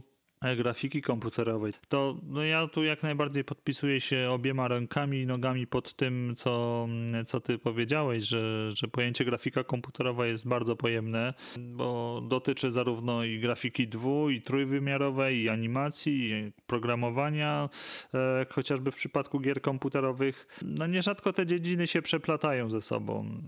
grafiki 0.58 1.02
komputerowej. 1.02 1.74
To 1.90 2.18
no 2.24 2.44
ja 2.44 2.68
tu 2.68 2.84
jak 2.84 3.04
najbardziej 3.04 3.44
podpisuję 3.44 4.02
się 4.02 4.30
obiema 4.32 4.68
rękami 4.68 5.22
i 5.22 5.26
nogami 5.26 5.68
pod 5.68 5.94
tym, 5.94 6.34
co, 6.38 6.88
co 7.26 7.40
ty 7.42 7.58
powiedziałeś, 7.58 8.24
że, 8.24 8.72
że 8.76 8.88
pojęcie 8.88 9.26
grafika 9.26 9.64
komputerowa 9.64 10.26
jest 10.26 10.48
bardzo 10.48 10.76
pojemne, 10.76 11.34
bo 11.60 12.22
dotyczy 12.28 12.72
zarówno 12.72 13.24
i 13.24 13.40
grafiki 13.40 13.88
dwu, 13.88 14.30
i 14.30 14.42
trójwymiarowej, 14.42 15.38
i 15.38 15.50
animacji, 15.50 16.32
i 16.32 16.52
programowania, 16.68 17.70
e, 18.14 18.46
chociażby 18.50 18.92
w 18.92 18.96
przypadku 18.96 19.40
gier 19.40 19.62
komputerowych. 19.62 20.48
No 20.62 20.88
nierzadko 20.88 21.34
te 21.34 21.46
dziedziny 21.46 21.88
się 21.88 22.02
przeplatają 22.02 22.70
ze 22.70 22.82
sobą. 22.82 23.42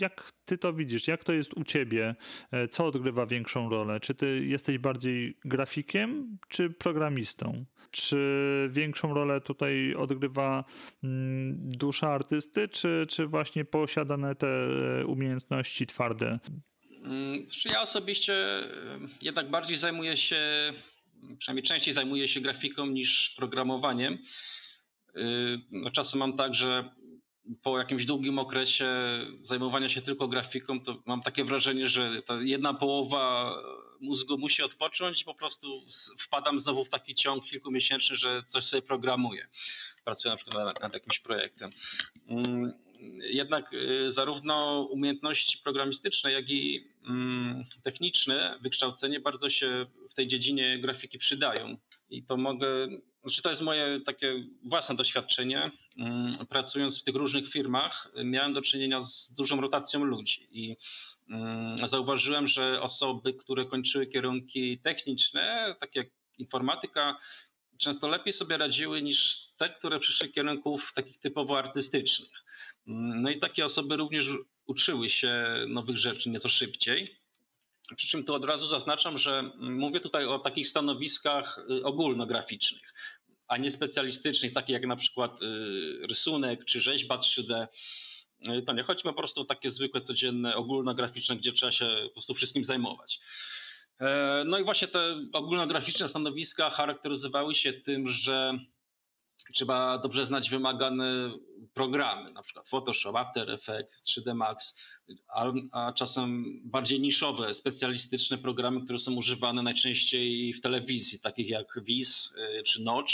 Jak 0.00 0.32
ty 0.44 0.58
to 0.58 0.72
widzisz? 0.72 1.08
Jak 1.08 1.24
to 1.24 1.32
jest 1.32 1.54
u 1.54 1.64
ciebie? 1.64 2.14
E, 2.50 2.68
co 2.68 2.86
odgrywa 2.86 3.26
większą 3.26 3.70
rolę? 3.70 4.00
Czy 4.00 4.14
ty 4.14 4.46
jesteś 4.46 4.78
bardziej 4.78 5.36
grafikiem, 5.44 6.31
czy 6.48 6.70
programistą? 6.70 7.64
Czy 7.90 8.18
większą 8.72 9.14
rolę 9.14 9.40
tutaj 9.40 9.94
odgrywa 9.94 10.64
mm, 11.04 11.56
dusza 11.58 12.10
artysty, 12.10 12.68
czy, 12.68 13.06
czy 13.08 13.26
właśnie 13.26 13.64
posiadane 13.64 14.34
te 14.34 14.48
umiejętności 15.06 15.86
twarde? 15.86 16.38
Mm, 17.04 17.46
ja 17.64 17.82
osobiście 17.82 18.34
e, 18.34 18.66
jednak 19.22 19.50
bardziej 19.50 19.76
zajmuję 19.78 20.16
się, 20.16 20.36
przynajmniej 21.38 21.62
częściej 21.62 21.94
zajmuję 21.94 22.28
się 22.28 22.40
grafiką 22.40 22.86
niż 22.86 23.30
programowaniem. 23.30 24.18
E, 25.16 25.20
no, 25.70 25.90
czasem 25.90 26.20
mam 26.20 26.36
tak, 26.36 26.54
że 26.54 26.90
po 27.62 27.78
jakimś 27.78 28.04
długim 28.04 28.38
okresie 28.38 28.86
zajmowania 29.42 29.88
się 29.88 30.02
tylko 30.02 30.28
grafiką, 30.28 30.80
to 30.80 31.02
mam 31.06 31.22
takie 31.22 31.44
wrażenie, 31.44 31.88
że 31.88 32.22
ta 32.22 32.34
jedna 32.42 32.74
połowa 32.74 33.54
mózgu 34.02 34.38
musi 34.38 34.62
odpocząć 34.62 35.22
i 35.22 35.24
po 35.24 35.34
prostu 35.34 35.84
wpadam 36.20 36.60
znowu 36.60 36.84
w 36.84 36.90
taki 36.90 37.14
ciąg 37.14 37.44
kilkumiesięczny, 37.44 38.16
że 38.16 38.42
coś 38.46 38.64
sobie 38.64 38.82
programuję. 38.82 39.48
Pracuję 40.04 40.32
na 40.32 40.36
przykład 40.36 40.64
nad, 40.64 40.80
nad 40.80 40.94
jakimś 40.94 41.18
projektem. 41.18 41.70
Mm, 42.28 42.72
jednak 43.20 43.72
y, 43.72 44.12
zarówno 44.12 44.82
umiejętności 44.90 45.58
programistyczne, 45.58 46.32
jak 46.32 46.50
i 46.50 46.86
mm, 47.06 47.64
techniczne 47.82 48.58
wykształcenie 48.62 49.20
bardzo 49.20 49.50
się 49.50 49.86
w 50.10 50.14
tej 50.14 50.28
dziedzinie 50.28 50.78
grafiki 50.78 51.18
przydają. 51.18 51.76
I 52.10 52.22
to 52.22 52.36
mogę, 52.36 52.88
znaczy 53.22 53.42
to 53.42 53.50
jest 53.50 53.62
moje 53.62 54.00
takie 54.06 54.44
własne 54.64 54.94
doświadczenie. 54.94 55.70
Mm, 55.98 56.46
pracując 56.46 57.00
w 57.00 57.04
tych 57.04 57.14
różnych 57.14 57.50
firmach, 57.50 58.12
miałem 58.24 58.52
do 58.52 58.62
czynienia 58.62 59.02
z 59.02 59.34
dużą 59.34 59.60
rotacją 59.60 60.04
ludzi 60.04 60.48
i 60.50 60.76
zauważyłem, 61.86 62.48
że 62.48 62.82
osoby, 62.82 63.34
które 63.34 63.64
kończyły 63.64 64.06
kierunki 64.06 64.78
techniczne, 64.78 65.76
takie 65.80 66.00
jak 66.00 66.08
informatyka, 66.38 67.18
często 67.78 68.08
lepiej 68.08 68.32
sobie 68.32 68.56
radziły 68.56 69.02
niż 69.02 69.46
te, 69.56 69.68
które 69.68 69.98
przyszły 69.98 70.28
kierunków 70.28 70.92
takich 70.94 71.18
typowo 71.18 71.58
artystycznych. 71.58 72.44
Mm, 72.86 73.22
no 73.22 73.30
i 73.30 73.40
takie 73.40 73.64
osoby 73.66 73.96
również 73.96 74.26
uczyły 74.66 75.10
się 75.10 75.44
nowych 75.68 75.96
rzeczy 75.96 76.30
nieco 76.30 76.48
szybciej. 76.48 77.16
Przy 77.96 78.08
czym 78.08 78.24
tu 78.24 78.34
od 78.34 78.44
razu 78.44 78.68
zaznaczam, 78.68 79.18
że 79.18 79.50
mówię 79.58 80.00
tutaj 80.00 80.26
o 80.26 80.38
takich 80.38 80.68
stanowiskach 80.68 81.66
y, 81.70 81.84
ogólnograficznych, 81.84 82.94
a 83.48 83.56
nie 83.56 83.70
specjalistycznych, 83.70 84.52
takich 84.52 84.72
jak 84.72 84.86
na 84.86 84.96
przykład 84.96 85.42
y, 85.42 86.06
rysunek 86.06 86.64
czy 86.64 86.80
rzeźba 86.80 87.18
3D. 87.18 87.66
To 88.66 88.72
nie, 88.72 88.82
chodzi 88.82 89.02
po 89.02 89.12
prostu 89.12 89.40
o 89.40 89.44
takie 89.44 89.70
zwykłe, 89.70 90.00
codzienne, 90.00 90.56
ogólnograficzne, 90.56 91.36
gdzie 91.36 91.52
trzeba 91.52 91.72
się 91.72 91.86
po 92.04 92.10
prostu 92.10 92.34
wszystkim 92.34 92.64
zajmować. 92.64 93.20
E, 94.00 94.44
no 94.46 94.58
i 94.58 94.64
właśnie 94.64 94.88
te 94.88 95.16
ogólnograficzne 95.32 96.08
stanowiska 96.08 96.70
charakteryzowały 96.70 97.54
się 97.54 97.72
tym, 97.72 98.08
że 98.08 98.58
trzeba 99.52 99.98
dobrze 99.98 100.26
znać 100.26 100.50
wymagane 100.50 101.30
programy, 101.74 102.32
na 102.32 102.42
przykład 102.42 102.68
Photoshop, 102.68 103.16
After 103.16 103.50
Effects, 103.50 104.08
3D 104.08 104.34
Max, 104.34 104.76
a, 105.28 105.52
a, 105.72 105.92
czasem 105.92 106.60
bardziej 106.64 107.00
niszowe, 107.00 107.54
specjalistyczne 107.54 108.38
programy, 108.38 108.84
które 108.84 108.98
są 108.98 109.14
używane 109.14 109.62
najczęściej 109.62 110.54
w 110.54 110.60
telewizji, 110.60 111.20
takich 111.20 111.48
jak 111.48 111.80
Viz 111.84 112.34
y, 112.58 112.62
czy 112.62 112.82
Notch. 112.82 113.12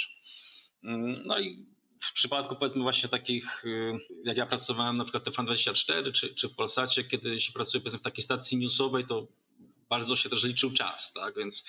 Mm, 0.85 1.23
no 1.25 1.41
i 1.41 1.67
w 2.01 2.13
przypadku 2.13 2.57
powiedzmy 2.57 2.83
właśnie 2.83 3.09
takich, 3.09 3.65
y, 3.65 3.99
jak 4.25 4.37
ja 4.37 4.47
pracowałem 4.47 4.97
na 4.97 5.05
przykład 5.05 5.25
w 5.25 5.27
TVN24 5.27 6.13
czy, 6.13 6.35
czy 6.35 6.49
w 6.49 6.55
Polsacie, 6.55 7.05
kiedy 7.05 7.41
się 7.41 7.53
pracuje 7.53 7.81
powiedzmy 7.81 7.99
w 7.99 8.03
takiej 8.03 8.25
stacji 8.25 8.59
newsowej, 8.59 9.07
to 9.07 9.27
bardzo 9.89 10.17
się 10.17 10.31
też 10.31 10.45
liczył 10.45 10.73
czas, 10.73 11.13
tak? 11.13 11.37
więc 11.37 11.65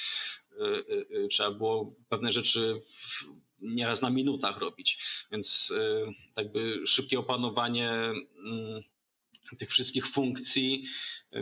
y, 1.11 1.27
trzeba 1.29 1.51
było 1.51 1.95
pewne 2.09 2.31
rzeczy 2.31 2.81
nieraz 3.61 4.01
na 4.01 4.09
minutach 4.09 4.57
robić. 4.57 4.97
Więc 5.31 5.71
y, 5.71 6.05
jakby 6.37 6.87
szybkie 6.87 7.19
opanowanie 7.19 7.91
mm, 7.91 8.83
tych 9.57 9.69
wszystkich 9.69 10.07
funkcji 10.07 10.85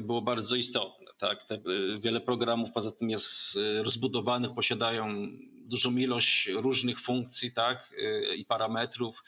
było 0.02 0.22
bardzo 0.22 0.56
istotne. 0.56 1.07
Tak? 1.18 1.44
Te, 1.44 1.56
y, 1.56 2.00
wiele 2.00 2.22
programów 2.22 2.72
poza 2.72 2.92
tym 2.92 3.10
jest 3.10 3.56
y, 3.56 3.84
rozbudowanych, 3.84 4.54
posiadają 4.54 5.28
dużą 5.54 5.96
ilość 5.96 6.48
różnych 6.48 7.02
funkcji 7.02 7.52
tak? 7.52 7.94
i 8.38 8.46
parametrów. 8.46 9.24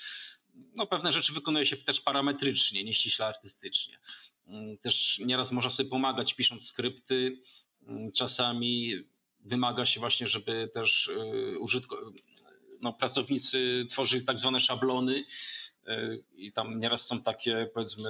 No, 0.75 0.87
pewne 0.87 1.11
rzeczy 1.11 1.33
wykonuje 1.33 1.65
się 1.65 1.77
też 1.77 2.01
parametrycznie, 2.01 2.83
nie 2.83 2.93
ściśle 2.93 3.25
artystycznie. 3.25 3.99
Mm, 4.47 4.77
też 4.77 5.19
nieraz 5.25 5.51
można 5.51 5.71
sobie 5.71 5.89
pomagać 5.89 6.33
pisząc 6.33 6.67
skrypty. 6.67 7.41
Mm, 7.87 8.11
czasami 8.11 8.93
wymaga 9.39 9.85
się 9.85 9.99
właśnie, 9.99 10.27
żeby 10.27 10.69
też 10.73 11.11
użytko, 11.59 12.11
no, 12.81 12.93
pracownicy 12.93 13.85
tworzyli 13.89 14.25
tak 14.25 14.39
zwane 14.39 14.59
szablony 14.59 15.23
i 16.35 16.51
tam 16.51 16.79
nieraz 16.79 17.07
są 17.07 17.21
takie 17.23 17.69
powiedzmy 17.73 18.09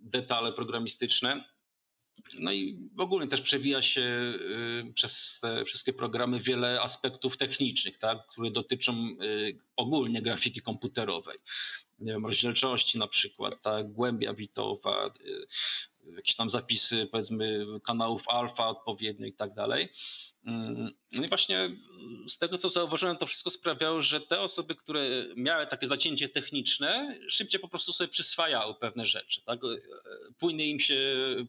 detale 0.00 0.52
programistyczne. 0.52 1.55
No 2.38 2.52
i 2.52 2.78
w 2.96 3.00
ogóle 3.00 3.26
też 3.26 3.40
przewija 3.40 3.82
się 3.82 4.02
e, 4.02 4.92
przez 4.92 5.38
te 5.40 5.64
wszystkie 5.64 5.92
programy 5.92 6.40
wiele 6.40 6.80
aspektów 6.80 7.36
technicznych, 7.36 7.98
tak, 7.98 8.26
które 8.26 8.50
dotyczą 8.50 8.92
e, 8.92 9.16
ogólnie 9.76 10.22
grafiki 10.22 10.60
komputerowej. 10.60 11.38
Nie 11.98 12.12
wiem, 12.12 12.26
rozdzielczości 12.26 12.98
na 12.98 13.06
przykład, 13.06 13.62
tak, 13.62 13.92
głębia 13.92 14.34
bitowa, 14.34 15.14
jakieś 16.16 16.36
tam 16.36 16.50
zapisy 16.50 17.06
powiedzmy 17.06 17.66
kanałów 17.84 18.28
alfa 18.28 18.68
odpowiednio 18.68 19.26
i 19.26 19.32
tak 19.32 19.54
dalej. 19.54 19.88
Mm, 20.46 20.90
no 21.12 21.24
i 21.24 21.28
właśnie 21.28 21.70
z 22.28 22.38
tego, 22.38 22.58
co 22.58 22.68
zauważyłem, 22.68 23.16
to 23.16 23.26
wszystko 23.26 23.50
sprawiało, 23.50 24.02
że 24.02 24.20
te 24.20 24.40
osoby, 24.40 24.74
które 24.74 25.26
miały 25.36 25.66
takie 25.66 25.86
zacięcie 25.86 26.28
techniczne, 26.28 27.18
szybciej 27.28 27.60
po 27.60 27.68
prostu 27.68 27.92
sobie 27.92 28.08
przyswajały 28.08 28.74
pewne 28.74 29.06
rzeczy. 29.06 29.42
Tak? 29.44 29.60
Płynnie 30.38 30.66
im 30.66 30.80
się 30.80 30.96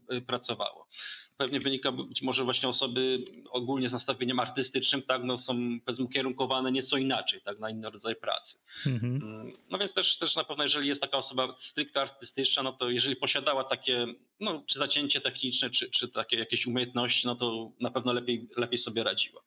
e, 0.10 0.22
pracowało 0.22 0.88
pewnie 1.38 1.60
wynika 1.60 1.92
być 1.92 2.22
może 2.22 2.44
właśnie 2.44 2.70
osoby 2.70 3.26
ogólnie 3.50 3.90
z 3.90 3.94
nastawieniem 3.94 4.40
artystycznym, 4.40 5.02
tak, 5.02 5.24
no 5.24 5.38
są 5.38 5.80
powiedzmy 5.86 6.08
kierunkowane 6.08 6.72
nieco 6.72 6.98
inaczej, 6.98 7.42
tak, 7.42 7.60
na 7.60 7.70
inny 7.70 7.90
rodzaj 7.90 8.16
pracy. 8.16 8.60
Mhm. 8.86 9.16
Mm, 9.16 9.54
no 9.70 9.78
więc 9.78 9.94
też, 9.94 10.18
też 10.18 10.36
na 10.36 10.44
pewno, 10.44 10.64
jeżeli 10.64 10.88
jest 10.88 11.02
taka 11.02 11.18
osoba 11.18 11.56
stricte 11.58 12.02
artystyczna, 12.02 12.64
no 12.64 12.74
to 12.74 12.90
jeżeli 12.90 13.16
posiadała 13.16 13.64
takie, 13.64 14.08
no 14.40 14.64
czy 14.68 14.80
zacięcie 14.80 15.22
techniczne, 15.22 15.70
czy, 15.70 15.90
czy 15.90 16.08
takie 16.08 16.38
jakieś 16.38 16.68
umiejętności, 16.68 17.28
no 17.28 17.36
to 17.36 17.72
na 17.80 17.92
pewno 17.92 18.14
lepiej, 18.14 18.48
lepiej 18.58 18.78
sobie 18.78 19.04
radziła. 19.04 19.42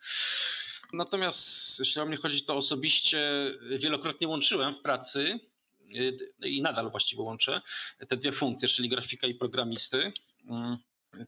Natomiast 0.92 1.78
jeśli 1.78 2.00
o 2.00 2.06
mnie 2.06 2.16
chodzi, 2.16 2.42
to 2.42 2.56
osobiście 2.56 3.20
wielokrotnie 3.78 4.28
łączyłem 4.28 4.74
w 4.74 4.80
pracy 4.80 5.40
y, 5.94 6.48
i 6.48 6.62
nadal 6.62 6.90
właściwie 6.90 7.22
łączę 7.22 7.60
te 8.08 8.16
dwie 8.16 8.32
funkcje, 8.32 8.68
czyli 8.68 8.88
grafika 8.88 9.26
i 9.26 9.34
programisty. 9.34 10.12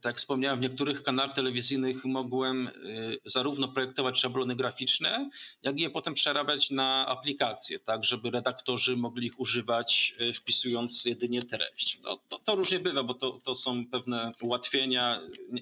Tak 0.00 0.16
wspomniałem, 0.16 0.58
w 0.58 0.62
niektórych 0.62 1.02
kanałach 1.02 1.34
telewizyjnych 1.34 2.04
mogłem 2.04 2.68
y, 2.68 3.18
zarówno 3.24 3.68
projektować 3.68 4.20
szablony 4.20 4.56
graficzne, 4.56 5.30
jak 5.62 5.78
i 5.78 5.82
je 5.82 5.90
potem 5.90 6.14
przerabiać 6.14 6.70
na 6.70 7.06
aplikacje, 7.06 7.78
tak 7.78 8.04
żeby 8.04 8.30
redaktorzy 8.30 8.96
mogli 8.96 9.26
ich 9.26 9.40
używać, 9.40 10.14
y, 10.20 10.32
wpisując 10.32 11.04
jedynie 11.04 11.44
treść. 11.44 11.98
No, 12.02 12.18
to, 12.28 12.38
to 12.38 12.54
różnie 12.54 12.78
bywa, 12.78 13.02
bo 13.02 13.14
to, 13.14 13.40
to 13.44 13.56
są 13.56 13.86
pewne 13.86 14.32
ułatwienia. 14.40 15.20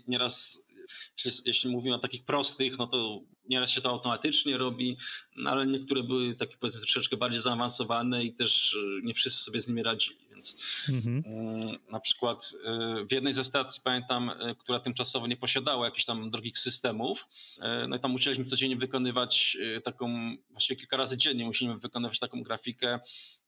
Nieraz 0.09 0.65
jeśli 1.47 1.71
mówimy 1.71 1.97
o 1.97 1.99
takich 1.99 2.25
prostych, 2.25 2.79
no 2.79 2.87
to 2.87 3.21
nieraz 3.49 3.71
się 3.71 3.81
to 3.81 3.91
automatycznie 3.91 4.59
robi, 4.59 4.97
no 5.37 5.51
ale 5.51 5.67
niektóre 5.67 6.03
były 6.03 6.35
takie 6.35 6.57
powiedzmy 6.57 6.81
troszeczkę 6.81 7.17
bardziej 7.17 7.41
zaawansowane 7.41 8.25
i 8.25 8.35
też 8.35 8.75
y, 8.75 9.01
nie 9.03 9.15
wszyscy 9.15 9.45
sobie 9.45 9.63
z 9.63 9.69
nimi 9.69 9.83
radzili. 9.83 10.29
Więc 10.31 10.57
mhm. 10.89 11.23
Mm, 11.27 11.61
na 11.91 12.01
przykład 12.01 12.53
y, 13.03 13.07
w 13.07 13.13
jednej 13.13 13.35
ze 13.35 13.45
stacji 13.45 13.83
pamiętam, 13.85 14.31
która 14.59 14.81
tymczasowo 14.81 15.27
nie 15.27 15.37
posiadała 15.37 15.85
jakichś 15.85 16.05
tam 16.05 16.31
drogich 16.31 16.59
systemów, 16.59 17.27
no 17.89 17.97
i 17.97 18.01
tam 18.01 18.11
musieliśmy 18.11 18.45
codziennie 18.45 18.77
wykonywać 18.77 19.57
taką, 19.85 20.37
właściwie 20.51 20.81
kilka 20.81 20.97
razy 20.97 21.19
dziennie 21.19 21.45
musimy 21.45 21.79
wykonywać 21.79 22.19
taką 22.19 22.43
grafikę 22.43 23.01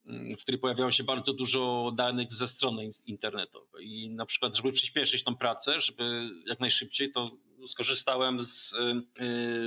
w 0.07 0.43
której 0.43 0.61
pojawiało 0.61 0.93
się 0.93 1.05
bardzo 1.05 1.33
dużo 1.33 1.93
danych 1.97 2.33
ze 2.33 2.49
strony 2.49 2.91
internetowej. 3.07 3.89
I 3.89 4.11
na 4.11 4.27
przykład, 4.27 4.57
żeby 4.57 4.73
przyspieszyć 4.73 5.25
tą 5.25 5.37
pracę, 5.37 5.81
żeby 5.81 6.31
jak 6.47 6.61
najszybciej, 6.61 7.13
to 7.13 7.31
skorzystałem 7.67 8.41
z, 8.41 8.75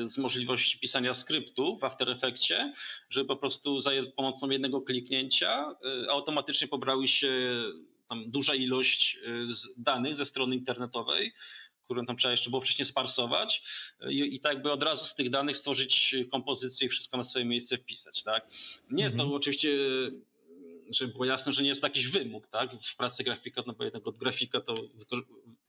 z 0.06 0.18
możliwości 0.18 0.80
pisania 0.80 1.14
skryptu 1.14 1.78
w 1.78 1.84
After 1.84 2.10
Effectsie, 2.10 2.74
żeby 3.10 3.28
po 3.28 3.36
prostu 3.36 3.80
za 3.80 3.92
pomocą 4.16 4.50
jednego 4.50 4.82
kliknięcia 4.82 5.76
automatycznie 6.10 6.68
pobrały 6.68 7.08
się 7.08 7.30
tam 8.10 8.32
duża 8.32 8.56
ilość 8.56 9.20
danych 9.78 10.16
ze 10.16 10.26
strony 10.26 10.56
internetowej, 10.56 11.34
którą 11.86 12.06
tam 12.06 12.18
trzeba 12.18 12.32
jeszcze 12.32 12.50
było 12.50 12.62
wcześniej 12.62 12.86
sparsować 12.86 13.64
i, 14.10 14.36
i 14.36 14.40
tak 14.40 14.54
jakby 14.54 14.72
od 14.72 14.84
razu 14.84 15.06
z 15.06 15.16
tych 15.16 15.30
danych 15.30 15.58
stworzyć 15.58 16.16
kompozycję 16.32 16.88
i 16.88 16.90
wszystko 16.90 17.18
na 17.18 17.24
swoje 17.24 17.46
miejsce 17.46 17.78
wpisać. 17.78 18.24
Tak? 18.24 18.48
Nie 18.92 19.04
jest 19.04 19.16
to 19.16 19.24
mhm. 19.24 19.38
oczywiście 19.38 19.70
żeby 20.90 21.14
było 21.14 21.26
jasne, 21.26 21.54
że 21.54 21.64
nie 21.64 21.70
jest 21.70 21.82
to 21.82 21.88
jakiś 21.88 22.08
wymóg, 22.08 22.48
tak? 22.48 22.72
W 22.94 22.96
pracy 22.98 23.24
grafika, 23.24 23.64
no 23.68 23.74
bo 23.74 23.84
jednak 23.84 24.08
od 24.08 24.18
grafika 24.18 24.62
to 24.62 24.76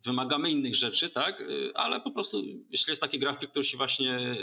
wymagamy 0.04 0.50
innych 0.50 0.74
rzeczy, 0.74 1.10
tak? 1.10 1.44
Ale 1.74 2.00
po 2.00 2.10
prostu, 2.10 2.42
jeśli 2.70 2.90
jest 2.90 3.02
taki 3.02 3.18
grafik, 3.18 3.50
który 3.50 3.64
się 3.64 3.76
właśnie 3.76 4.36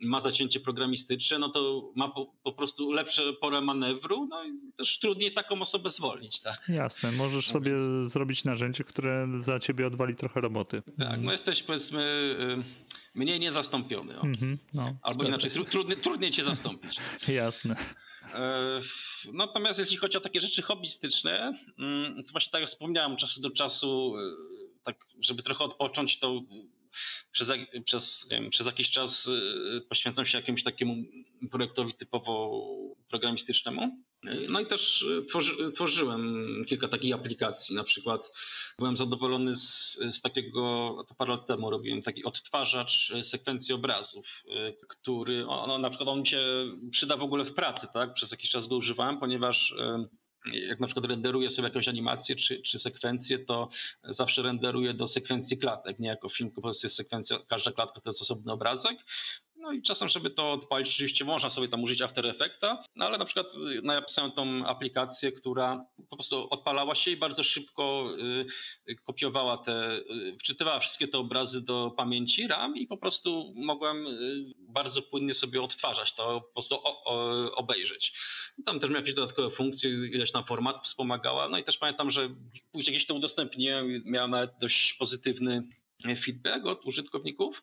ma 0.00 0.20
zacięcie 0.20 0.60
programistyczne, 0.60 1.38
no 1.38 1.48
to 1.48 1.92
ma 1.96 2.08
po, 2.08 2.32
po 2.42 2.52
prostu 2.52 2.92
lepsze 2.92 3.32
pole 3.32 3.60
manewru, 3.60 4.26
no 4.30 4.44
i 4.44 4.50
też 4.76 4.98
trudniej 4.98 5.32
taką 5.32 5.60
osobę 5.60 5.90
zwolnić, 5.90 6.40
tak? 6.40 6.62
Jasne, 6.68 7.12
możesz 7.12 7.46
no 7.46 7.52
sobie 7.52 7.70
więc... 7.70 8.12
zrobić 8.12 8.44
narzędzie, 8.44 8.84
które 8.84 9.28
za 9.38 9.60
ciebie 9.60 9.86
odwali 9.86 10.16
trochę 10.16 10.40
roboty. 10.40 10.82
Tak, 10.98 11.20
no 11.20 11.32
jesteś 11.32 11.62
powiedzmy 11.62 12.02
y, 13.14 13.18
mniej 13.18 13.40
niezastąpiony. 13.40 14.20
Mm 14.20 14.34
-hmm, 14.34 14.56
no, 14.74 14.96
Albo 15.02 15.24
inaczej, 15.24 15.50
trudniej, 15.50 15.96
trudniej 15.96 16.30
cię 16.30 16.44
zastąpić. 16.44 16.96
Jasne. 17.28 17.76
E, 18.34 18.80
natomiast 19.32 19.80
jeśli 19.80 19.96
chodzi 19.96 20.18
o 20.18 20.20
takie 20.20 20.40
rzeczy 20.40 20.62
hobbystyczne, 20.62 21.58
mm, 21.78 22.24
to 22.24 22.32
właśnie 22.32 22.52
tak 22.52 22.60
jak 22.60 22.70
wspomniałem, 22.70 23.16
czasu 23.16 23.40
do 23.40 23.50
czasu, 23.50 24.14
e, 24.18 24.20
tak 24.84 25.06
żeby 25.20 25.42
trochę 25.42 25.64
odpocząć, 25.64 26.18
to 26.18 26.40
przez, 27.32 27.52
przez, 27.84 28.28
wiem, 28.30 28.50
przez 28.50 28.66
jakiś 28.66 28.90
czas 28.90 29.28
e, 29.28 29.80
poświęcam 29.80 30.26
się 30.26 30.38
jakiemuś 30.38 30.62
takiemu 30.62 30.94
projektowi 31.50 31.94
typowo 31.94 32.64
programistycznemu. 33.08 34.04
No 34.48 34.60
i 34.60 34.66
też 34.66 35.06
tworzy, 35.28 35.72
tworzyłem 35.72 36.46
kilka 36.68 36.88
takich 36.88 37.14
aplikacji. 37.14 37.76
Na 37.76 37.84
przykład 37.84 38.32
byłem 38.78 38.96
zadowolony 38.96 39.56
z, 39.56 39.98
z 40.12 40.20
takiego, 40.20 40.94
to 41.08 41.14
parę 41.14 41.30
lat 41.30 41.46
temu 41.46 41.70
robiłem 41.70 42.02
taki 42.02 42.24
odtwarzacz 42.24 43.12
sekwencji 43.22 43.74
obrazów, 43.74 44.44
który 44.88 45.46
on, 45.46 45.80
na 45.80 45.90
przykład 45.90 46.08
on 46.08 46.20
mi 46.20 46.26
się 46.26 46.38
przyda 46.90 47.16
w 47.16 47.22
ogóle 47.22 47.44
w 47.44 47.54
pracy, 47.54 47.86
tak? 47.94 48.14
Przez 48.14 48.30
jakiś 48.30 48.50
czas 48.50 48.66
go 48.66 48.76
używałem, 48.76 49.18
ponieważ 49.18 49.74
jak 50.52 50.80
na 50.80 50.86
przykład 50.86 51.06
renderuję 51.06 51.50
sobie 51.50 51.68
jakąś 51.68 51.88
animację 51.88 52.36
czy, 52.36 52.62
czy 52.62 52.78
sekwencję, 52.78 53.38
to 53.38 53.68
zawsze 54.04 54.42
renderuję 54.42 54.94
do 54.94 55.06
sekwencji 55.06 55.58
klatek, 55.58 55.98
nie 55.98 56.08
jako 56.08 56.28
film, 56.28 56.50
po 56.50 56.62
prostu 56.62 56.86
jest 56.86 56.96
sekwencja, 56.96 57.38
każda 57.48 57.72
klatka 57.72 58.00
to 58.00 58.10
jest 58.10 58.22
osobny 58.22 58.52
obrazek 58.52 58.98
no 59.64 59.72
i 59.72 59.82
czasem, 59.82 60.08
żeby 60.08 60.30
to 60.30 60.52
odpalić, 60.52 60.88
oczywiście 60.88 61.24
można 61.24 61.50
sobie 61.50 61.68
tam 61.68 61.82
użyć 61.82 62.02
After 62.02 62.26
Effecta, 62.26 62.84
no 62.96 63.06
ale 63.06 63.18
na 63.18 63.24
przykład 63.24 63.46
y, 63.46 63.82
napisałem 63.82 64.32
tą 64.32 64.66
aplikację, 64.66 65.32
która 65.32 65.86
po 66.10 66.16
prostu 66.16 66.48
odpalała 66.50 66.94
się 66.94 67.10
i 67.10 67.16
bardzo 67.16 67.44
szybko 67.44 68.08
y, 68.86 68.92
y, 68.92 68.96
kopiowała 68.96 69.58
te, 69.58 70.00
wczytywała 70.40 70.80
wszystkie 70.80 71.08
te 71.08 71.18
obrazy 71.18 71.64
do 71.64 71.94
pamięci 71.96 72.48
RAM 72.48 72.76
i 72.76 72.86
po 72.86 72.96
prostu 72.96 73.52
mogłem 73.56 74.06
bardzo 74.58 75.02
płynnie 75.02 75.34
sobie 75.34 75.62
odtwarzać 75.62 76.12
to, 76.14 76.40
po 76.40 76.52
prostu 76.52 76.78
obejrzeć. 77.54 78.12
Tam 78.66 78.80
też 78.80 78.90
miał 78.90 78.98
jakieś 78.98 79.14
dodatkowe 79.14 79.50
funkcje, 79.50 79.90
ileś 79.90 80.32
tam 80.32 80.44
format 80.44 80.84
wspomagała, 80.84 81.48
no 81.48 81.58
i 81.58 81.64
też 81.64 81.78
pamiętam, 81.78 82.10
że 82.10 82.28
później 82.72 82.96
gdzieś 82.96 83.06
to 83.06 83.14
udostępniłem, 83.14 84.02
miałem 84.04 84.30
nawet 84.30 84.50
dość 84.60 84.92
pozytywny 84.92 85.62
feedback 86.24 86.66
od 86.66 86.86
użytkowników. 86.86 87.62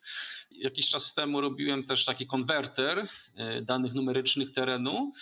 Jakiś 0.50 0.88
czas 0.88 1.14
temu 1.14 1.40
robiłem 1.40 1.84
też 1.84 2.04
taki 2.04 2.26
konwerter 2.26 3.08
e, 3.34 3.62
danych 3.62 3.94
numerycznych 3.94 4.52
terenu, 4.52 5.12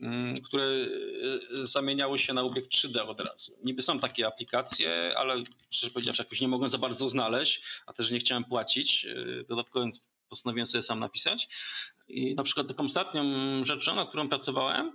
mm, 0.00 0.42
które 0.42 0.64
e, 0.64 1.66
zamieniały 1.66 2.18
się 2.18 2.34
na 2.34 2.42
obiekt 2.42 2.72
3D 2.72 3.08
od 3.08 3.20
razu. 3.20 3.58
Niby 3.64 3.82
są 3.82 4.00
takie 4.00 4.26
aplikacje, 4.26 5.12
ale 5.18 5.44
szczerze 5.70 5.92
powiedziawszy 5.92 6.22
jakoś 6.22 6.40
nie 6.40 6.48
mogłem 6.48 6.70
za 6.70 6.78
bardzo 6.78 7.08
znaleźć, 7.08 7.62
a 7.86 7.92
też 7.92 8.10
nie 8.10 8.18
chciałem 8.18 8.44
płacić 8.44 9.06
e, 9.06 9.44
dodatkowo, 9.48 9.86
postanowiłem 10.28 10.66
sobie 10.66 10.82
sam 10.82 11.00
napisać. 11.00 11.48
I 12.08 12.34
na 12.34 12.42
przykład 12.42 12.68
taką 12.68 12.84
ostatnią 12.84 13.24
rzeczą, 13.64 13.94
nad 13.94 14.08
którą 14.08 14.28
pracowałem, 14.28 14.92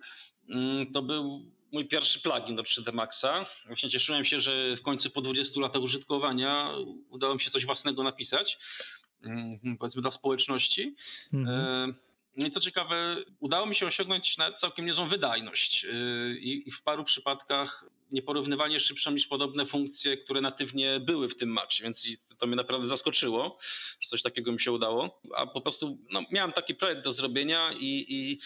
mm, 0.49 0.93
to 0.93 1.01
był 1.01 1.51
mój 1.71 1.85
pierwszy 1.85 2.19
plugin 2.19 2.55
do 2.55 2.63
3D 2.63 2.93
Maxa. 2.93 3.45
Właśnie 3.65 3.89
cieszyłem 3.89 4.25
się, 4.25 4.41
że 4.41 4.75
w 4.75 4.81
końcu 4.81 5.09
po 5.09 5.21
20 5.21 5.61
latach 5.61 5.81
użytkowania 5.81 6.71
udało 7.09 7.33
mi 7.33 7.41
się 7.41 7.51
coś 7.51 7.65
własnego 7.65 8.03
napisać, 8.03 8.59
mm, 9.23 9.77
powiedzmy 9.79 10.01
dla 10.01 10.11
społeczności. 10.11 10.95
Mhm. 11.33 11.95
No 12.37 12.47
i 12.47 12.51
co 12.51 12.59
ciekawe, 12.59 13.15
udało 13.39 13.65
mi 13.65 13.75
się 13.75 13.87
osiągnąć 13.87 14.37
całkiem 14.57 14.85
niezłą 14.85 15.07
wydajność 15.07 15.85
e, 15.85 15.89
i 16.39 16.71
w 16.71 16.81
paru 16.81 17.03
przypadkach 17.03 17.89
nieporównywalnie 18.11 18.79
szybszą 18.79 19.11
niż 19.11 19.27
podobne 19.27 19.65
funkcje, 19.65 20.17
które 20.17 20.41
natywnie 20.41 20.99
były 20.99 21.29
w 21.29 21.35
tym 21.35 21.49
Maxie, 21.49 21.83
więc 21.83 22.07
to 22.39 22.47
mnie 22.47 22.55
naprawdę 22.55 22.87
zaskoczyło, 22.87 23.57
że 24.01 24.09
coś 24.09 24.21
takiego 24.21 24.51
mi 24.51 24.61
się 24.61 24.71
udało. 24.71 25.21
A 25.35 25.47
po 25.47 25.61
prostu 25.61 25.97
no, 26.11 26.21
miałem 26.31 26.51
taki 26.51 26.75
projekt 26.75 27.03
do 27.03 27.13
zrobienia 27.13 27.71
i, 27.73 28.05
i 28.09 28.39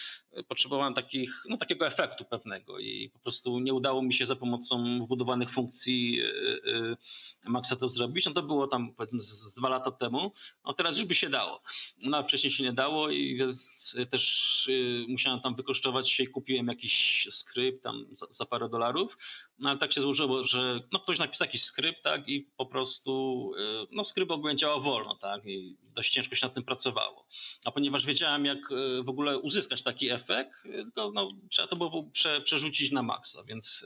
potrzebowałem 0.48 0.94
takich, 0.94 1.42
no, 1.48 1.56
takiego 1.56 1.86
efektu 1.86 2.24
pewnego 2.24 2.78
i 2.78 3.10
po 3.10 3.18
prostu 3.18 3.60
nie 3.60 3.74
udało 3.74 4.02
mi 4.02 4.14
się 4.14 4.26
za 4.26 4.36
pomocą 4.36 5.04
wbudowanych 5.04 5.50
funkcji 5.50 6.12
yy, 6.12 6.96
Maxa 7.44 7.76
to 7.76 7.88
zrobić. 7.88 8.26
No 8.26 8.32
to 8.32 8.42
było 8.42 8.66
tam 8.66 8.94
powiedzmy 8.94 9.20
z, 9.20 9.54
dwa 9.54 9.68
lata 9.68 9.90
temu. 9.90 10.32
No 10.64 10.72
teraz 10.72 10.96
już 10.96 11.04
by 11.04 11.14
się 11.14 11.30
dało. 11.30 11.62
No 11.98 12.16
a 12.16 12.22
wcześniej 12.22 12.52
się 12.52 12.62
nie 12.62 12.72
dało 12.72 13.10
i 13.10 13.36
więc 13.36 13.96
też 14.10 14.64
yy, 14.68 15.06
musiałem 15.08 15.40
tam 15.40 15.54
wykosztować 15.54 16.10
się 16.10 16.22
i 16.22 16.28
kupiłem 16.28 16.66
jakiś 16.66 17.28
skrypt 17.30 17.82
tam 17.82 18.06
za, 18.10 18.26
za 18.30 18.46
parę 18.46 18.68
dolarów. 18.68 19.16
No 19.58 19.70
ale 19.70 19.78
tak 19.78 19.92
się 19.92 20.00
złożyło, 20.00 20.44
że 20.44 20.80
no, 20.92 20.98
ktoś 20.98 21.18
napisał 21.18 21.46
jakiś 21.46 21.64
skrypt, 21.64 22.02
tak, 22.02 22.28
i 22.28 22.40
po 22.56 22.66
prostu 22.66 23.52
no, 23.90 24.04
skrypt 24.04 24.32
ogólnie 24.32 24.56
działał 24.56 24.82
wolno, 24.82 25.14
tak, 25.14 25.46
i 25.46 25.76
dość 25.82 26.10
ciężko 26.10 26.34
się 26.34 26.46
nad 26.46 26.54
tym 26.54 26.64
pracowało. 26.64 27.26
A 27.64 27.70
ponieważ 27.70 28.06
wiedziałem, 28.06 28.44
jak 28.44 28.58
w 29.04 29.08
ogóle 29.08 29.38
uzyskać 29.38 29.82
taki 29.82 30.10
efekt, 30.10 30.62
tylko 30.62 31.12
no, 31.14 31.32
trzeba 31.50 31.68
to 31.68 31.76
było 31.76 32.02
prze, 32.12 32.40
przerzucić 32.40 32.90
na 32.90 33.02
maksa, 33.02 33.44
więc 33.44 33.84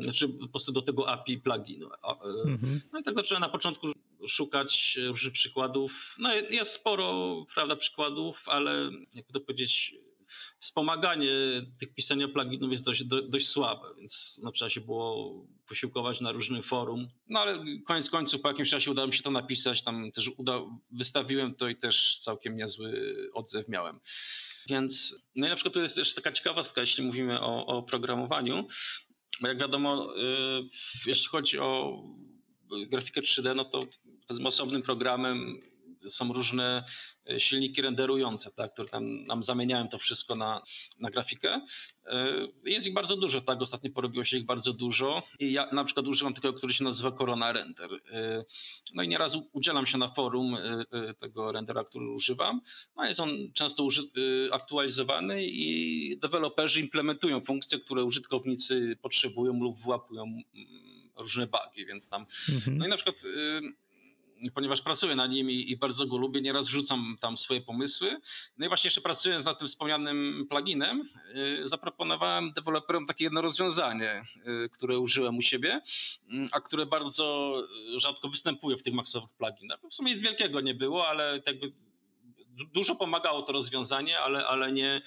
znaczy 0.00 0.28
po 0.28 0.48
prostu 0.48 0.72
do 0.72 0.82
tego 0.82 1.08
API 1.08 1.38
pluginu. 1.38 1.88
Mhm. 2.44 2.80
No 2.92 2.98
i 3.00 3.02
tak 3.02 3.14
zacząłem 3.14 3.40
na 3.40 3.48
początku 3.48 3.86
szukać 4.28 4.98
różnych 5.06 5.32
przykładów. 5.32 6.16
No 6.18 6.34
jest 6.34 6.72
sporo, 6.72 7.36
prawda, 7.54 7.76
przykładów, 7.76 8.48
ale 8.48 8.90
jakby 9.14 9.32
to 9.32 9.40
powiedzieć, 9.40 9.94
wspomaganie 10.64 11.28
tych 11.80 11.94
pisania 11.94 12.28
pluginów 12.28 12.72
jest 12.72 12.84
dość, 12.84 13.04
do, 13.04 13.22
dość 13.22 13.48
słabe, 13.48 13.88
więc 13.98 14.40
no, 14.42 14.52
trzeba 14.52 14.70
się 14.70 14.80
było 14.80 15.34
posiłkować 15.68 16.20
na 16.20 16.32
różnym 16.32 16.62
forum. 16.62 17.08
No 17.28 17.40
ale 17.40 17.64
koniec 17.86 18.10
końców 18.10 18.40
po 18.40 18.48
jakimś 18.48 18.70
czasie 18.70 18.90
udało 18.90 19.08
mi 19.08 19.14
się 19.14 19.22
to 19.22 19.30
napisać, 19.30 19.82
tam 19.82 20.12
też 20.12 20.30
uda, 20.36 20.60
wystawiłem 20.90 21.54
to 21.54 21.68
i 21.68 21.76
też 21.76 22.18
całkiem 22.18 22.56
niezły 22.56 23.16
odzew 23.34 23.68
miałem. 23.68 24.00
Więc 24.68 25.16
no 25.34 25.46
i 25.46 25.50
na 25.50 25.56
przykład 25.56 25.74
tu 25.74 25.80
jest 25.80 25.96
też 25.96 26.14
taka 26.14 26.32
ciekawostka, 26.32 26.80
jeśli 26.80 27.04
mówimy 27.04 27.40
o, 27.40 27.66
o 27.66 27.82
programowaniu, 27.82 28.68
bo 29.40 29.48
jak 29.48 29.58
wiadomo, 29.58 30.16
y, 30.16 30.68
jeśli 31.06 31.28
chodzi 31.28 31.58
o 31.58 32.02
grafikę 32.86 33.20
3D, 33.20 33.56
no 33.56 33.64
to 33.64 33.86
osobnym 34.44 34.82
programem 34.82 35.60
są 36.10 36.32
różne 36.32 36.84
e, 37.30 37.40
silniki 37.40 37.82
renderujące, 37.82 38.50
tak, 38.50 38.72
które 38.72 38.88
tam 38.88 39.26
nam 39.26 39.42
zamieniają 39.42 39.88
to 39.88 39.98
wszystko 39.98 40.34
na, 40.34 40.62
na 40.98 41.10
grafikę. 41.10 41.60
E, 42.06 42.26
jest 42.64 42.86
ich 42.86 42.94
bardzo 42.94 43.16
dużo, 43.16 43.40
tak, 43.40 43.62
ostatnio 43.62 43.90
porobiło 43.90 44.24
się 44.24 44.36
ich 44.36 44.44
bardzo 44.44 44.72
dużo 44.72 45.22
i 45.38 45.52
ja 45.52 45.70
na 45.72 45.84
przykład 45.84 46.06
używam 46.06 46.34
takiego, 46.34 46.54
który 46.54 46.74
się 46.74 46.84
nazywa 46.84 47.12
Corona 47.12 47.52
Render. 47.52 47.90
E, 48.10 48.44
no 48.94 49.02
i 49.02 49.08
nieraz 49.08 49.36
udzielam 49.52 49.86
się 49.86 49.98
na 49.98 50.08
forum 50.08 50.56
tego 51.18 51.52
rendera, 51.52 51.84
który 51.84 52.10
używam. 52.10 52.60
No 52.96 53.04
jest 53.04 53.20
on 53.20 53.30
często 53.54 53.88
aktualizowany 54.52 55.46
i 55.46 56.18
deweloperzy 56.18 56.80
implementują 56.80 57.40
funkcje, 57.40 57.78
które 57.78 58.04
użytkownicy 58.04 58.98
potrzebują 59.02 59.52
lub 59.52 59.82
wyłapują 59.82 60.22
mm, 60.22 60.44
różne 61.16 61.46
bugi, 61.46 61.86
więc 61.86 62.08
tam, 62.08 62.26
mhm. 62.48 62.78
no 62.78 62.86
i 62.86 62.88
na 62.88 62.96
przykład 62.96 63.16
ponieważ 64.50 64.82
pracuję 64.82 65.16
na 65.16 65.26
nim 65.26 65.50
i, 65.50 65.70
i, 65.70 65.76
bardzo 65.76 66.06
go 66.06 66.16
lubię, 66.16 66.40
nieraz 66.40 66.68
wrzucam 66.68 67.16
tam 67.20 67.36
swoje 67.36 67.60
pomysły. 67.60 68.20
No 68.58 68.66
i 68.66 68.68
właśnie 68.68 68.88
jeszcze 68.88 69.00
pracując 69.00 69.44
nad 69.44 69.58
tym 69.58 69.68
wspomnianym 69.68 70.46
pluginem, 70.50 71.08
yy, 71.34 71.68
zaproponowałem 71.68 72.52
deweloperom 72.52 73.06
takie 73.06 73.24
jedno 73.24 73.42
rozwiązanie, 73.42 74.26
yy, 74.46 74.68
które 74.68 74.98
użyłem 74.98 75.36
u 75.38 75.42
siebie, 75.42 75.80
yy, 76.28 76.48
a 76.52 76.60
które 76.60 76.86
bardzo 76.86 77.54
rzadko 77.96 78.28
występuje 78.28 78.76
w 78.76 78.82
tych 78.82 78.94
maksowych 78.94 79.30
pluginach. 79.32 79.80
W 79.90 79.94
sumie 79.94 80.12
nic 80.12 80.22
wielkiego 80.22 80.60
nie 80.60 80.74
było, 80.74 81.08
ale 81.08 81.42
jakby 81.46 81.72
dużo 82.72 82.96
pomagało 82.96 83.42
to 83.42 83.52
rozwiązanie, 83.52 84.18
ale, 84.18 84.46
ale 84.46 84.72
nie, 84.72 85.02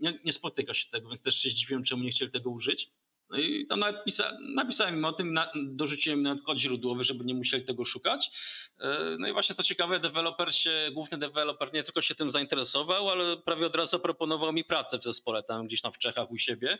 nie, 0.00 0.18
nie 0.24 0.32
spotyka 0.32 0.74
się 0.74 0.90
tego, 0.90 1.08
więc 1.08 1.22
też 1.22 1.34
się 1.34 1.50
zdziwiłem, 1.50 1.82
czemu 1.84 2.04
nie 2.04 2.10
chcieli 2.10 2.30
tego 2.30 2.50
użyć. 2.50 2.90
No 3.32 3.38
i 3.38 3.66
tam 3.66 3.80
nawet 3.80 4.04
pisa, 4.04 4.38
napisałem 4.40 4.94
im 4.94 5.04
o 5.04 5.12
tym, 5.12 5.32
na, 5.32 5.52
dorzuciłem 5.54 6.18
im 6.18 6.22
nawet 6.22 6.42
kod 6.44 6.58
źródłowy, 6.58 7.04
żeby 7.04 7.24
nie 7.24 7.34
musieli 7.34 7.64
tego 7.64 7.84
szukać. 7.84 8.30
E, 8.80 9.16
no 9.18 9.28
i 9.28 9.32
właśnie 9.32 9.54
co 9.54 9.62
ciekawe, 9.62 10.00
deweloper 10.00 10.54
się, 10.54 10.90
główny 10.92 11.18
deweloper 11.18 11.72
nie 11.72 11.82
tylko 11.82 12.02
się 12.02 12.14
tym 12.14 12.30
zainteresował, 12.30 13.10
ale 13.10 13.36
prawie 13.36 13.66
od 13.66 13.76
razu 13.76 13.98
proponował 13.98 14.52
mi 14.52 14.64
pracę 14.64 14.98
w 14.98 15.02
zespole 15.02 15.42
tam 15.42 15.66
gdzieś 15.66 15.80
tam 15.80 15.92
w 15.92 15.98
Czechach 15.98 16.30
u 16.30 16.38
siebie. 16.38 16.78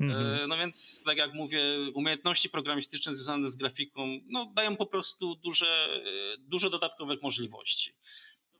Mhm. 0.00 0.48
No 0.48 0.56
więc 0.56 1.02
tak 1.04 1.16
jak 1.16 1.34
mówię, 1.34 1.60
umiejętności 1.94 2.50
programistyczne 2.50 3.14
związane 3.14 3.48
z 3.48 3.56
grafiką 3.56 4.20
no, 4.26 4.52
dają 4.54 4.76
po 4.76 4.86
prostu 4.86 5.34
duże, 5.34 5.88
duże 6.38 6.70
dodatkowe 6.70 7.16
możliwości. 7.22 7.92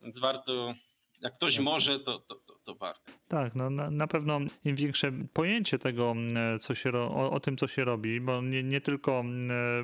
Więc 0.02 0.18
warto, 0.18 0.74
jak 1.20 1.36
ktoś 1.36 1.56
Jasne. 1.56 1.72
może, 1.72 2.00
to, 2.00 2.18
to, 2.18 2.34
to, 2.34 2.54
to, 2.64 2.74
warto. 2.74 3.12
Tak, 3.28 3.54
no 3.54 3.70
na, 3.70 3.90
na, 3.90 4.06
pewno 4.06 4.40
im 4.64 4.76
większe 4.76 5.12
pojęcie 5.32 5.78
tego, 5.78 6.14
co 6.60 6.74
się 6.74 6.92
o, 6.92 7.30
o, 7.30 7.40
tym, 7.40 7.56
co 7.56 7.66
się 7.66 7.84
robi, 7.84 8.20
bo 8.20 8.42
nie, 8.42 8.62
nie 8.62 8.80
tylko 8.80 9.24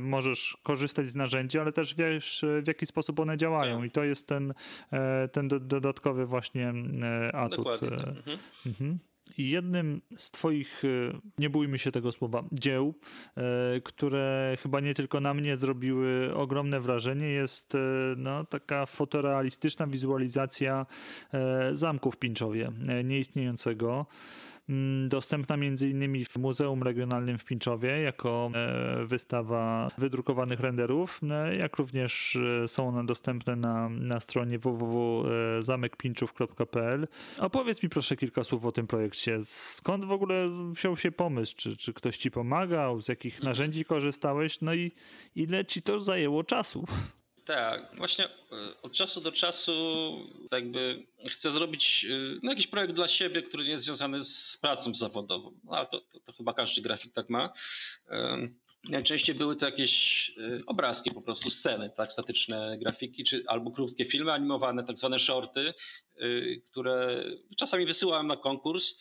możesz 0.01 0.59
korzystać 0.63 1.07
z 1.07 1.15
narzędzi, 1.15 1.59
ale 1.59 1.73
też 1.73 1.95
wiesz, 1.95 2.45
w 2.63 2.69
jaki 2.69 2.87
sposób 2.87 3.21
one 3.21 3.37
działają. 3.37 3.77
Tak. 3.79 3.87
I 3.87 3.91
to 3.91 4.05
jest 4.05 4.29
ten, 4.29 4.55
e, 4.93 5.29
ten 5.29 5.49
dodatkowy 5.49 6.27
właśnie 6.27 6.73
atut. 7.33 7.57
Dokładnie. 7.57 7.91
Tak. 7.91 8.09
Mhm. 8.09 8.39
Mhm. 8.67 8.99
Jednym 9.39 10.01
z 10.17 10.31
Twoich, 10.31 10.83
e, 10.85 10.89
nie 11.39 11.51
bójmy 11.51 11.79
się 11.79 11.93
tego 11.93 12.13
słowa, 12.13 12.45
dzieł, 12.53 12.95
e, 13.37 13.81
które 13.81 14.57
chyba 14.63 14.81
nie 14.81 14.95
tylko 14.95 15.21
na 15.21 15.35
mnie 15.35 15.57
zrobiły 15.57 16.35
ogromne 16.35 16.81
wrażenie, 16.81 17.27
jest 17.27 17.75
e, 17.75 17.79
no, 18.17 18.45
taka 18.45 18.87
fotorealistyczna 18.87 19.87
wizualizacja 19.87 20.87
zamku 21.73 22.11
w 22.11 22.19
Pinczowie, 22.19 22.73
nieistniejącego. 23.05 24.07
Mm, 24.69 25.09
dostępna 25.09 25.55
m.in. 25.55 26.25
w 26.25 26.39
Muzeum 26.39 26.83
Regionalnym 26.83 27.39
w 27.39 27.45
Pinczowie 27.45 28.01
jako 28.01 28.51
e, 28.55 29.05
wystawa 29.05 29.91
wydrukowanych 29.99 30.61
renderów, 30.61 31.21
e, 31.31 31.57
jak 31.57 31.77
również 31.77 32.39
e, 32.65 32.69
są 32.69 32.89
one 32.89 33.07
dostępne 33.07 33.57
na, 33.57 33.89
na 33.89 34.21
stronie 34.21 34.59
www.zamekpinczów.pl. 34.59 37.09
Opowiedz 37.39 37.83
mi 37.83 37.89
proszę 37.89 38.17
kilka 38.17 38.45
słów 38.45 38.67
o 38.67 38.73
tym 38.73 38.87
projekcie. 38.87 39.39
Skąd 39.45 40.05
w 40.05 40.13
ogóle 40.13 40.51
wziął 40.73 40.97
się 40.97 41.13
pomysł? 41.13 41.55
Czy, 41.57 41.77
czy 41.77 41.93
ktoś 41.93 42.17
ci 42.17 42.31
pomagał? 42.31 43.01
Z 43.01 43.09
jakich 43.09 43.43
narzędzi 43.43 43.85
korzystałeś? 43.85 44.61
No 44.61 44.75
i 44.75 44.93
ile 45.37 45.65
ci 45.65 45.83
to 45.83 46.01
zajęło 46.01 46.45
czasu? 46.45 46.85
Tak, 47.45 47.97
właśnie 47.97 48.25
e, 48.25 48.29
od 48.83 48.93
czasu 48.93 49.21
do 49.21 49.33
czasu 49.33 49.73
jakby 50.53 51.07
chcę 51.31 51.51
zrobić 51.51 52.07
e, 52.11 52.39
no, 52.43 52.53
jakiś 52.53 52.67
projekt 52.67 52.95
dla 52.95 53.09
siebie, 53.09 53.43
który 53.43 53.65
nie 53.65 53.71
jest 53.71 53.85
związany 53.85 54.25
z 54.25 54.59
pracą 54.63 54.95
zawodową. 54.95 55.53
No, 55.65 55.87
to, 55.87 56.01
to, 56.01 56.21
to 56.21 56.33
chyba 56.33 56.55
każdy 56.55 56.83
grafik 56.83 57.13
tak 57.13 57.31
ma. 57.31 57.53
Najczęściej 58.89 59.35
były 59.35 59.57
to 59.57 59.67
jakieś 59.67 60.31
e, 60.31 60.67
obrazki, 60.67 61.11
po 61.11 61.23
prostu 61.23 61.51
sceny, 61.51 61.91
tak, 61.97 62.13
statyczne 62.13 62.79
grafiki, 62.79 63.25
czy 63.25 63.45
albo 63.47 63.71
krótkie 63.71 64.05
filmy 64.05 64.33
animowane, 64.33 64.85
tak 64.85 64.99
zwane 64.99 65.19
shorty, 65.19 65.75
które 66.71 67.25
czasami 67.57 67.87
wysyłałem 67.87 68.27
na 68.27 68.37
konkurs. 68.37 68.95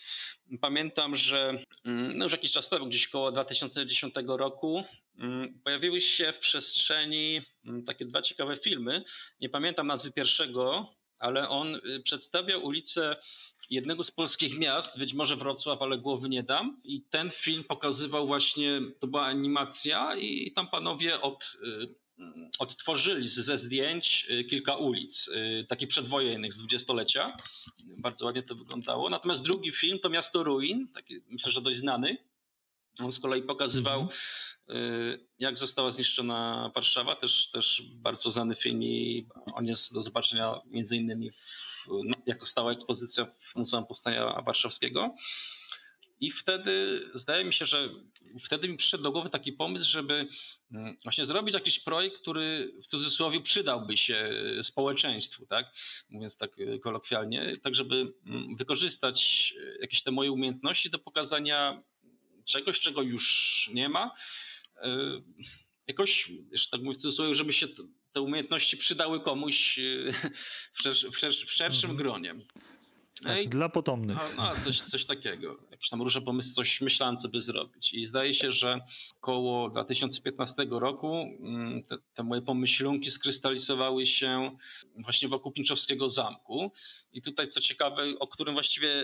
Pamiętam, 0.62 1.16
że 1.16 1.64
mm, 1.86 2.18
no 2.18 2.26
już 2.26 2.32
jakiś 2.32 2.52
czas 2.52 2.70
temu, 2.70 2.86
gdzieś 2.86 3.08
około 3.08 3.32
2010 3.32 4.16
roku, 4.28 4.84
pojawiły 5.64 6.02
się 6.02 6.34
w 6.34 6.40
przestrzeni 6.40 7.42
mm, 7.66 7.84
takie 7.86 8.06
dwa 8.06 8.22
ciekawe 8.22 8.58
filmy. 8.58 9.04
Nie 9.42 9.50
pamiętam 9.50 9.88
nazwy 9.88 10.12
pierwszego, 10.12 10.96
ale 11.20 11.50
on 11.50 11.76
y, 11.76 12.02
przedstawiał 12.04 12.66
ulicę 12.66 13.16
jednego 13.70 14.04
z 14.04 14.12
polskich 14.12 14.58
miast, 14.58 15.00
być 15.00 15.14
może 15.14 15.36
Wrocław, 15.36 15.82
ale 15.82 15.98
głowy 15.98 16.30
nie 16.30 16.44
dam. 16.44 16.82
I 16.84 17.02
ten 17.02 17.32
film 17.32 17.64
pokazywał 17.64 18.28
właśnie, 18.28 18.82
to 19.00 19.08
była 19.08 19.26
animacja 19.26 20.16
i 20.16 20.52
tam 20.52 20.68
panowie 20.68 21.22
od 21.22 21.58
y, 21.64 22.04
odtworzyli 22.60 23.28
ze 23.28 23.58
zdjęć 23.58 24.28
y, 24.30 24.44
kilka 24.44 24.76
ulic, 24.76 25.30
takich 25.68 25.90
przedwojennych 25.90 26.54
z 26.54 26.58
dwudziestolecia. 26.58 27.38
Bardzo 27.80 28.26
ładnie 28.26 28.44
to 28.44 28.56
wyglądało. 28.56 29.10
Natomiast 29.10 29.44
drugi 29.44 29.72
film 29.72 30.00
to 30.00 30.10
Miasto 30.10 30.44
Ruin, 30.44 30.88
taki 30.88 31.22
myślę, 31.30 31.52
że 31.52 31.62
dość 31.62 31.78
znany. 31.80 32.18
On 33.00 33.12
z 33.12 33.20
kolei 33.20 33.42
pokazywał, 33.42 34.04
mm-hmm. 34.04 34.53
Jak 35.40 35.58
została 35.58 35.92
zniszczona 35.92 36.72
Warszawa. 36.76 37.16
Też, 37.16 37.52
też 37.52 37.84
bardzo 37.96 38.32
znany 38.32 38.56
film 38.56 38.84
i 38.84 39.28
on 39.54 39.66
jest 39.66 39.94
do 39.94 40.02
zobaczenia 40.02 40.62
między 40.66 40.96
innymi 40.96 41.32
w, 41.32 41.88
no, 41.88 42.16
jako 42.26 42.46
stała 42.46 42.72
ekspozycja 42.72 43.26
w 43.26 43.56
Muzeum 43.56 43.86
Powstania 43.86 44.42
Warszawskiego. 44.42 45.16
I 46.20 46.32
wtedy 46.32 47.06
zdaje 47.14 47.46
mi 47.46 47.54
się, 47.54 47.66
że 47.66 47.90
wtedy 48.44 48.70
mi 48.70 48.78
przyszedł 48.78 49.04
do 49.04 49.12
głowy 49.12 49.30
taki 49.30 49.54
pomysł, 49.54 49.92
żeby 49.92 50.28
mm, 50.72 50.98
właśnie 51.04 51.26
zrobić 51.26 51.54
jakiś 51.54 51.80
projekt, 51.80 52.18
który 52.18 52.74
w 52.84 52.88
cudzysłowie 52.88 53.42
przydałby 53.42 53.98
się 53.98 54.30
społeczeństwu, 54.62 55.46
tak? 55.46 55.66
Mówiąc 56.10 56.38
tak 56.38 56.52
e, 56.60 56.80
kolokwialnie, 56.80 57.58
tak 57.58 57.76
żeby 57.76 58.14
mm, 58.26 58.56
wykorzystać 58.56 59.54
e, 59.58 59.82
jakieś 59.82 60.04
te 60.04 60.12
moje 60.12 60.32
umiejętności 60.32 60.90
do 60.90 61.00
pokazania 61.00 61.84
czegoś, 62.46 62.80
czego 62.80 63.02
już 63.02 63.70
nie 63.74 63.90
ma. 63.90 64.16
E, 64.82 65.22
jakoś, 65.88 66.32
jeszcze 66.52 66.72
tak 66.72 66.82
mówię 66.82 66.98
w 66.98 67.02
cudzysłowie, 67.02 67.36
żeby 67.36 67.54
się 67.54 67.68
te 68.14 68.22
umiejętności 68.22 68.78
przydały 68.78 69.22
komuś 69.22 69.80
w, 70.74 70.82
szersz, 70.82 71.06
w, 71.06 71.18
szersz, 71.18 71.46
w 71.46 71.52
szerszym 71.52 71.90
mhm. 71.90 71.98
gronie. 71.98 72.36
Tak, 73.24 73.44
I, 73.44 73.50
dla 73.50 73.70
potomnych. 73.70 74.18
No, 74.18 74.44
no, 74.44 74.52
coś, 74.66 74.82
coś 74.82 75.06
takiego. 75.06 75.58
Jakieś 75.72 75.90
tam 75.90 76.02
różne 76.02 76.22
pomysły, 76.22 76.54
coś 76.54 76.82
myślałem, 76.82 77.18
co 77.18 77.30
by 77.30 77.42
zrobić. 77.42 77.94
I 77.94 78.06
zdaje 78.06 78.34
się, 78.34 78.52
że 78.52 78.80
około 79.18 79.70
2015 79.70 80.66
roku 80.70 81.38
mm, 81.40 81.84
te, 81.84 81.98
te 82.14 82.24
moje 82.24 82.42
pomyślunki 82.42 83.12
skrystalizowały 83.12 84.06
się 84.06 84.58
właśnie 84.98 85.28
wokół 85.28 85.52
Pinczowskiego 85.52 86.10
Zamku. 86.10 86.72
I 87.14 87.22
tutaj 87.22 87.48
co 87.48 87.62
ciekawe, 87.62 88.04
o 88.20 88.28
którym 88.28 88.54
właściwie 88.54 89.04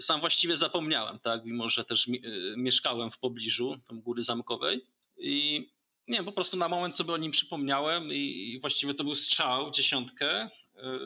sam 0.00 0.20
właściwie 0.20 0.56
zapomniałem, 0.56 1.18
tak, 1.18 1.44
mimo 1.44 1.70
że 1.70 1.84
też 1.84 2.08
y, 2.08 2.54
mieszkałem 2.56 3.10
w 3.10 3.18
pobliżu 3.18 3.78
tam 3.88 4.00
Góry 4.00 4.22
Zamkowej. 4.22 4.84
I 5.18 5.66
nie, 6.08 6.24
po 6.24 6.32
prostu 6.32 6.56
na 6.56 6.68
moment 6.68 6.96
sobie 6.96 7.12
o 7.12 7.16
nim 7.16 7.32
przypomniałem 7.32 8.12
i, 8.12 8.52
i 8.52 8.60
właściwie 8.60 8.94
to 8.94 9.04
był 9.04 9.14
strzał, 9.14 9.70
dziesiątkę, 9.70 10.46
y, 10.46 10.50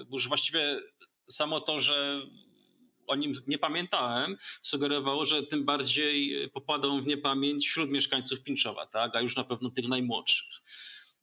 bo 0.05 0.17
już 0.17 0.29
właściwie 0.29 0.81
samo 1.33 1.61
to, 1.61 1.81
że 1.81 2.23
o 3.07 3.17
nim 3.17 3.33
nie 3.47 3.59
pamiętałem, 3.59 4.37
sugerowało, 4.63 5.25
że 5.25 5.43
tym 5.43 5.65
bardziej 5.65 6.51
popadał 6.51 7.03
w 7.03 7.07
niepamięć 7.07 7.69
wśród 7.69 7.91
mieszkańców 7.91 8.43
Pinczowa, 8.43 8.87
tak? 8.87 9.17
a 9.17 9.21
już 9.21 9.37
na 9.37 9.45
pewno 9.45 9.71
tych 9.71 9.89
najmłodszych. 9.89 10.63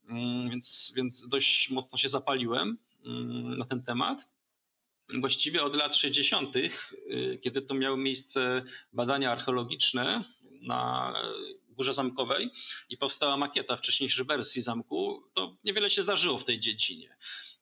Mm, 0.10 0.50
więc, 0.50 0.94
więc 0.96 1.28
dość 1.28 1.70
mocno 1.70 1.98
się 1.98 2.10
zapaliłem 2.10 2.78
mm, 3.06 3.58
na 3.58 3.66
ten 3.66 3.84
temat. 3.84 4.28
Właściwie 5.20 5.64
od 5.64 5.76
lat 5.76 5.96
60., 5.96 6.56
y, 6.56 6.70
kiedy 7.44 7.62
to 7.62 7.74
miały 7.74 7.98
miejsce 7.98 8.64
badania 8.94 9.32
archeologiczne 9.32 10.24
na 10.62 11.14
Górze 11.70 11.94
Zamkowej 11.94 12.50
i 12.90 12.98
powstała 12.98 13.38
makieta 13.38 13.78
wcześniejszej 13.78 14.26
wersji 14.26 14.62
zamku, 14.62 15.24
to 15.34 15.58
niewiele 15.64 15.90
się 15.90 16.04
zdarzyło 16.04 16.40
w 16.40 16.46
tej 16.46 16.60
dziedzinie. 16.60 17.16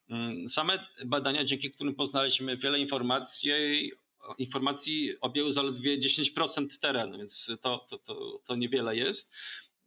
Mm, 0.09 0.49
same 0.49 0.87
badania, 1.05 1.43
dzięki 1.43 1.71
którym 1.71 1.95
poznaliśmy 1.95 2.57
wiele 2.57 2.79
informacji, 2.79 3.91
informacji 4.37 5.19
objęły 5.21 5.53
zaledwie 5.53 5.99
10% 5.99 6.79
terenu, 6.79 7.17
więc 7.17 7.51
to, 7.61 7.85
to, 7.89 7.97
to, 7.97 8.41
to 8.45 8.55
niewiele 8.55 8.95
jest. 8.95 9.33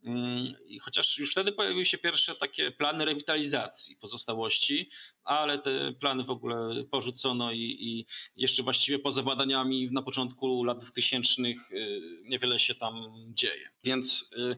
Mm, 0.03 0.55
I 0.65 0.79
chociaż 0.79 1.17
już 1.17 1.31
wtedy 1.31 1.51
pojawiły 1.51 1.85
się 1.85 1.97
pierwsze 1.97 2.35
takie 2.35 2.71
plany 2.71 3.05
rewitalizacji 3.05 3.95
pozostałości, 3.95 4.89
ale 5.23 5.59
te 5.59 5.93
plany 5.93 6.23
w 6.23 6.29
ogóle 6.29 6.83
porzucono 6.91 7.51
i, 7.51 7.77
i 7.79 8.05
jeszcze 8.35 8.63
właściwie 8.63 8.99
poza 8.99 9.23
badaniami 9.23 9.89
na 9.91 10.01
początku 10.01 10.63
lat 10.63 10.79
2000 10.79 11.41
y, 11.41 11.55
niewiele 12.23 12.59
się 12.59 12.75
tam 12.75 13.13
dzieje. 13.27 13.69
Więc 13.83 14.33
y, 14.37 14.55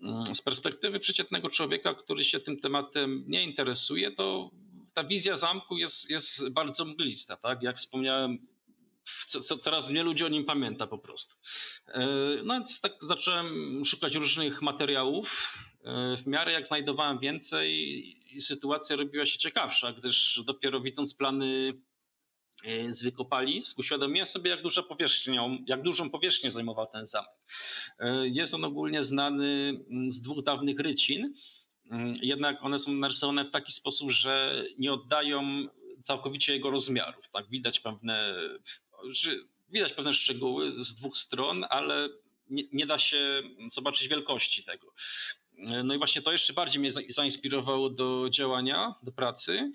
mm, 0.00 0.34
z 0.34 0.42
perspektywy 0.42 1.00
przeciętnego 1.00 1.50
człowieka, 1.50 1.94
który 1.94 2.24
się 2.24 2.40
tym 2.40 2.60
tematem 2.60 3.24
nie 3.26 3.44
interesuje, 3.44 4.10
to 4.10 4.50
ta 4.96 5.04
wizja 5.04 5.36
zamku 5.36 5.76
jest, 5.76 6.10
jest 6.10 6.48
bardzo 6.48 6.84
mglista, 6.84 7.36
tak? 7.36 7.62
Jak 7.62 7.76
wspomniałem, 7.76 8.38
co, 9.26 9.58
coraz 9.58 9.90
mniej 9.90 10.04
ludzi 10.04 10.24
o 10.24 10.28
nim 10.28 10.44
pamięta 10.44 10.86
po 10.86 10.98
prostu. 10.98 11.34
E, 11.88 12.06
no 12.44 12.54
więc 12.54 12.80
tak 12.80 12.92
zacząłem 13.00 13.82
szukać 13.84 14.14
różnych 14.14 14.62
materiałów. 14.62 15.52
E, 15.84 16.16
w 16.16 16.26
miarę 16.26 16.52
jak 16.52 16.66
znajdowałem 16.66 17.18
więcej, 17.18 18.40
sytuacja 18.40 18.96
robiła 18.96 19.26
się 19.26 19.38
ciekawsza, 19.38 19.92
gdyż 19.92 20.42
dopiero 20.44 20.80
widząc 20.80 21.14
plany 21.14 21.72
e, 22.64 22.92
z 22.92 23.02
wykopalisk, 23.02 23.78
uświadomiłem 23.78 24.26
sobie, 24.26 24.50
jak, 24.50 24.62
duża 24.62 24.82
powierzchnią, 24.82 25.58
jak 25.66 25.82
dużą 25.82 26.10
powierzchnię 26.10 26.52
zajmował 26.52 26.86
ten 26.86 27.06
zamek. 27.06 27.30
Jest 28.22 28.54
on 28.54 28.64
ogólnie 28.64 29.04
znany 29.04 29.80
z 30.08 30.20
dwóch 30.20 30.44
dawnych 30.44 30.80
rycin, 30.80 31.22
Mm, 31.24 31.34
jednak 32.22 32.64
one 32.64 32.78
są 32.78 32.92
narysowane 32.92 33.44
w 33.44 33.50
taki 33.50 33.72
sposób, 33.72 34.10
że 34.10 34.64
nie 34.78 34.92
oddają 34.92 35.68
całkowicie 36.02 36.52
jego 36.52 36.70
rozmiarów. 36.70 37.28
Tak, 37.28 37.48
widać 37.50 37.80
pewne, 37.80 38.34
widać 39.68 39.92
pewne 39.92 40.14
szczegóły 40.14 40.84
z 40.84 40.94
dwóch 40.94 41.18
stron, 41.18 41.64
ale 41.70 42.08
nie, 42.50 42.64
nie 42.72 42.86
da 42.86 42.98
się 42.98 43.42
zobaczyć 43.68 44.08
wielkości 44.08 44.64
tego. 44.64 44.92
No 45.84 45.94
i 45.94 45.98
właśnie 45.98 46.22
to 46.22 46.32
jeszcze 46.32 46.52
bardziej 46.52 46.80
mnie 46.80 46.90
zainspirowało 47.08 47.90
do 47.90 48.30
działania, 48.30 48.94
do 49.02 49.12
pracy. 49.12 49.72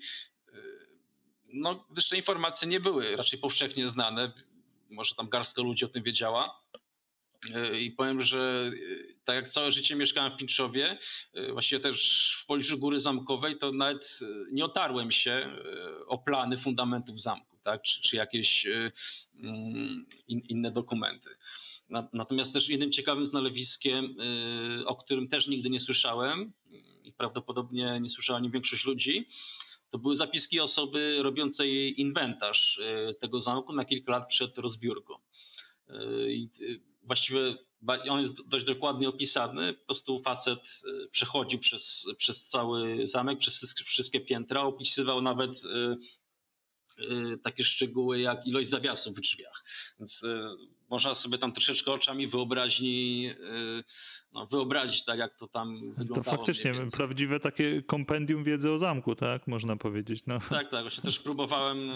No, 1.52 1.84
gdyż 1.90 2.08
te 2.08 2.16
informacje 2.16 2.68
nie 2.68 2.80
były 2.80 3.16
raczej 3.16 3.38
powszechnie 3.38 3.88
znane. 3.88 4.32
Może 4.90 5.14
tam 5.14 5.28
garstka 5.28 5.62
ludzi 5.62 5.84
o 5.84 5.88
tym 5.88 6.02
wiedziała. 6.02 6.62
I 7.80 7.90
powiem, 7.90 8.22
że 8.22 8.72
tak 9.24 9.36
jak 9.36 9.48
całe 9.48 9.72
życie 9.72 9.94
mieszkałem 9.94 10.32
w 10.32 10.36
Pińczowie, 10.36 10.98
właściwie 11.52 11.80
też 11.80 12.36
w 12.42 12.46
pobliżu 12.46 12.78
Góry 12.78 13.00
Zamkowej, 13.00 13.58
to 13.58 13.72
nawet 13.72 14.18
nie 14.52 14.64
otarłem 14.64 15.12
się 15.12 15.50
o 16.06 16.18
plany 16.18 16.58
fundamentów 16.58 17.20
zamku, 17.20 17.56
tak? 17.62 17.82
czy, 17.82 18.02
czy 18.02 18.16
jakieś 18.16 18.66
mm, 18.66 20.06
in, 20.28 20.40
inne 20.48 20.70
dokumenty. 20.70 21.30
Natomiast 22.12 22.52
też 22.52 22.68
innym 22.68 22.92
ciekawym 22.92 23.26
znalewiskiem, 23.26 24.20
y, 24.80 24.86
o 24.86 24.96
którym 24.96 25.28
też 25.28 25.48
nigdy 25.48 25.70
nie 25.70 25.80
słyszałem 25.80 26.52
i 27.04 27.12
prawdopodobnie 27.12 28.00
nie 28.00 28.10
słyszała 28.10 28.40
nie 28.40 28.50
większość 28.50 28.84
ludzi, 28.84 29.28
to 29.90 29.98
były 29.98 30.16
zapiski 30.16 30.60
osoby 30.60 31.18
robiącej 31.22 32.00
inwentarz 32.00 32.80
tego 33.20 33.40
zamku 33.40 33.72
na 33.72 33.84
kilka 33.84 34.12
lat 34.12 34.28
przed 34.28 34.58
rozbiórką. 34.58 35.14
I 36.28 36.48
właściwie 37.02 37.56
on 38.10 38.18
jest 38.18 38.48
dość 38.48 38.64
dokładnie 38.64 39.08
opisany. 39.08 39.72
Po 39.74 39.86
prostu 39.86 40.22
facet 40.22 40.82
przechodził 41.10 41.58
przez, 41.58 42.06
przez 42.18 42.46
cały 42.46 43.08
zamek, 43.08 43.38
przez 43.38 43.74
wszystkie 43.74 44.20
piętra, 44.20 44.60
opisywał 44.60 45.22
nawet 45.22 45.62
Y, 46.98 47.38
takie 47.38 47.64
szczegóły 47.64 48.20
jak 48.20 48.46
ilość 48.46 48.70
zawiasów 48.70 49.14
w 49.16 49.20
drzwiach. 49.20 49.64
Więc 49.98 50.22
y, 50.22 50.48
można 50.90 51.14
sobie 51.14 51.38
tam 51.38 51.52
troszeczkę 51.52 51.92
oczami 51.92 52.28
wyobraźni 52.28 53.28
y, 53.30 53.84
no, 54.32 54.46
wyobrazić, 54.46 55.04
tak 55.04 55.18
jak 55.18 55.36
to 55.36 55.48
tam 55.48 55.78
wyglądało. 55.80 56.24
To 56.24 56.30
faktycznie 56.30 56.74
prawdziwe 56.92 57.40
takie 57.40 57.82
kompendium 57.82 58.44
wiedzy 58.44 58.70
o 58.70 58.78
zamku, 58.78 59.14
tak? 59.14 59.46
Można 59.46 59.76
powiedzieć. 59.76 60.26
No. 60.26 60.38
Tak, 60.50 60.70
tak. 60.70 60.82
Właśnie 60.82 61.02
też 61.02 61.18
próbowałem 61.18 61.90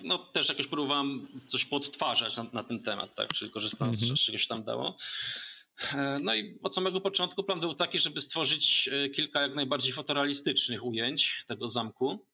no 0.00 0.18
też 0.18 0.48
jakoś 0.48 0.66
próbowałem 0.66 1.28
coś 1.46 1.64
podtwarzać 1.64 2.36
na, 2.36 2.46
na 2.52 2.64
ten 2.64 2.82
temat, 2.82 3.14
tak, 3.14 3.34
czyli 3.34 3.50
korzystając 3.50 4.02
mhm. 4.02 4.16
z 4.16 4.20
czegoś 4.20 4.46
tam 4.46 4.64
dało. 4.64 4.96
E, 5.92 6.18
no 6.22 6.34
i 6.34 6.58
od 6.62 6.74
samego 6.74 7.00
początku 7.00 7.44
plan 7.44 7.60
był 7.60 7.74
taki, 7.74 7.98
żeby 7.98 8.20
stworzyć 8.20 8.88
e, 8.92 9.08
kilka 9.08 9.42
jak 9.42 9.54
najbardziej 9.54 9.92
fotorealistycznych 9.92 10.84
ujęć 10.84 11.44
tego 11.46 11.68
zamku 11.68 12.26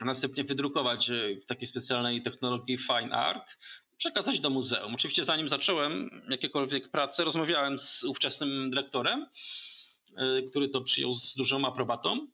a 0.00 0.04
następnie 0.04 0.44
wydrukować 0.44 1.10
e, 1.10 1.40
w 1.40 1.46
takiej 1.46 1.68
specjalnej 1.68 2.22
technologii 2.22 2.78
Fine 2.78 3.10
Art, 3.12 3.56
przekazać 3.96 4.40
do 4.40 4.50
muzeum. 4.50 4.94
Oczywiście 4.94 5.24
zanim 5.24 5.48
zacząłem 5.48 6.22
jakiekolwiek 6.30 6.90
pracę, 6.90 7.24
rozmawiałem 7.24 7.78
z 7.78 8.04
ówczesnym 8.04 8.70
dyrektorem, 8.70 9.26
który 10.50 10.68
to 10.68 10.80
przyjął 10.80 11.14
z 11.14 11.34
dużą 11.34 11.66
aprobatą. 11.66 12.26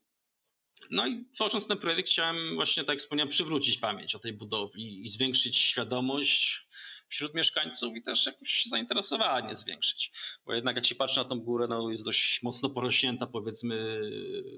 No 0.91 1.07
i 1.07 1.25
tworząc 1.35 1.67
ten 1.67 1.79
projekt 1.79 2.11
chciałem 2.11 2.55
właśnie, 2.55 2.85
tak 2.85 2.95
jak 2.95 2.99
wspomniałem, 2.99 3.29
przywrócić 3.29 3.79
pamięć 3.79 4.15
o 4.15 4.19
tej 4.19 4.33
budowli 4.33 5.07
i 5.07 5.09
zwiększyć 5.09 5.59
świadomość 5.59 6.67
wśród 7.09 7.35
mieszkańców 7.35 7.97
i 7.97 8.03
też 8.03 8.27
jakoś 8.27 8.67
zainteresowanie 8.67 9.57
zwiększyć. 9.57 10.13
Bo 10.47 10.55
jednak 10.55 10.77
jak 10.77 10.87
się 10.87 10.95
patrzy 10.95 11.17
na 11.17 11.25
tą 11.25 11.41
górę, 11.41 11.67
no 11.69 11.91
jest 11.91 12.05
dość 12.05 12.43
mocno 12.43 12.71
porośnięta 12.71 13.27
powiedzmy 13.27 14.01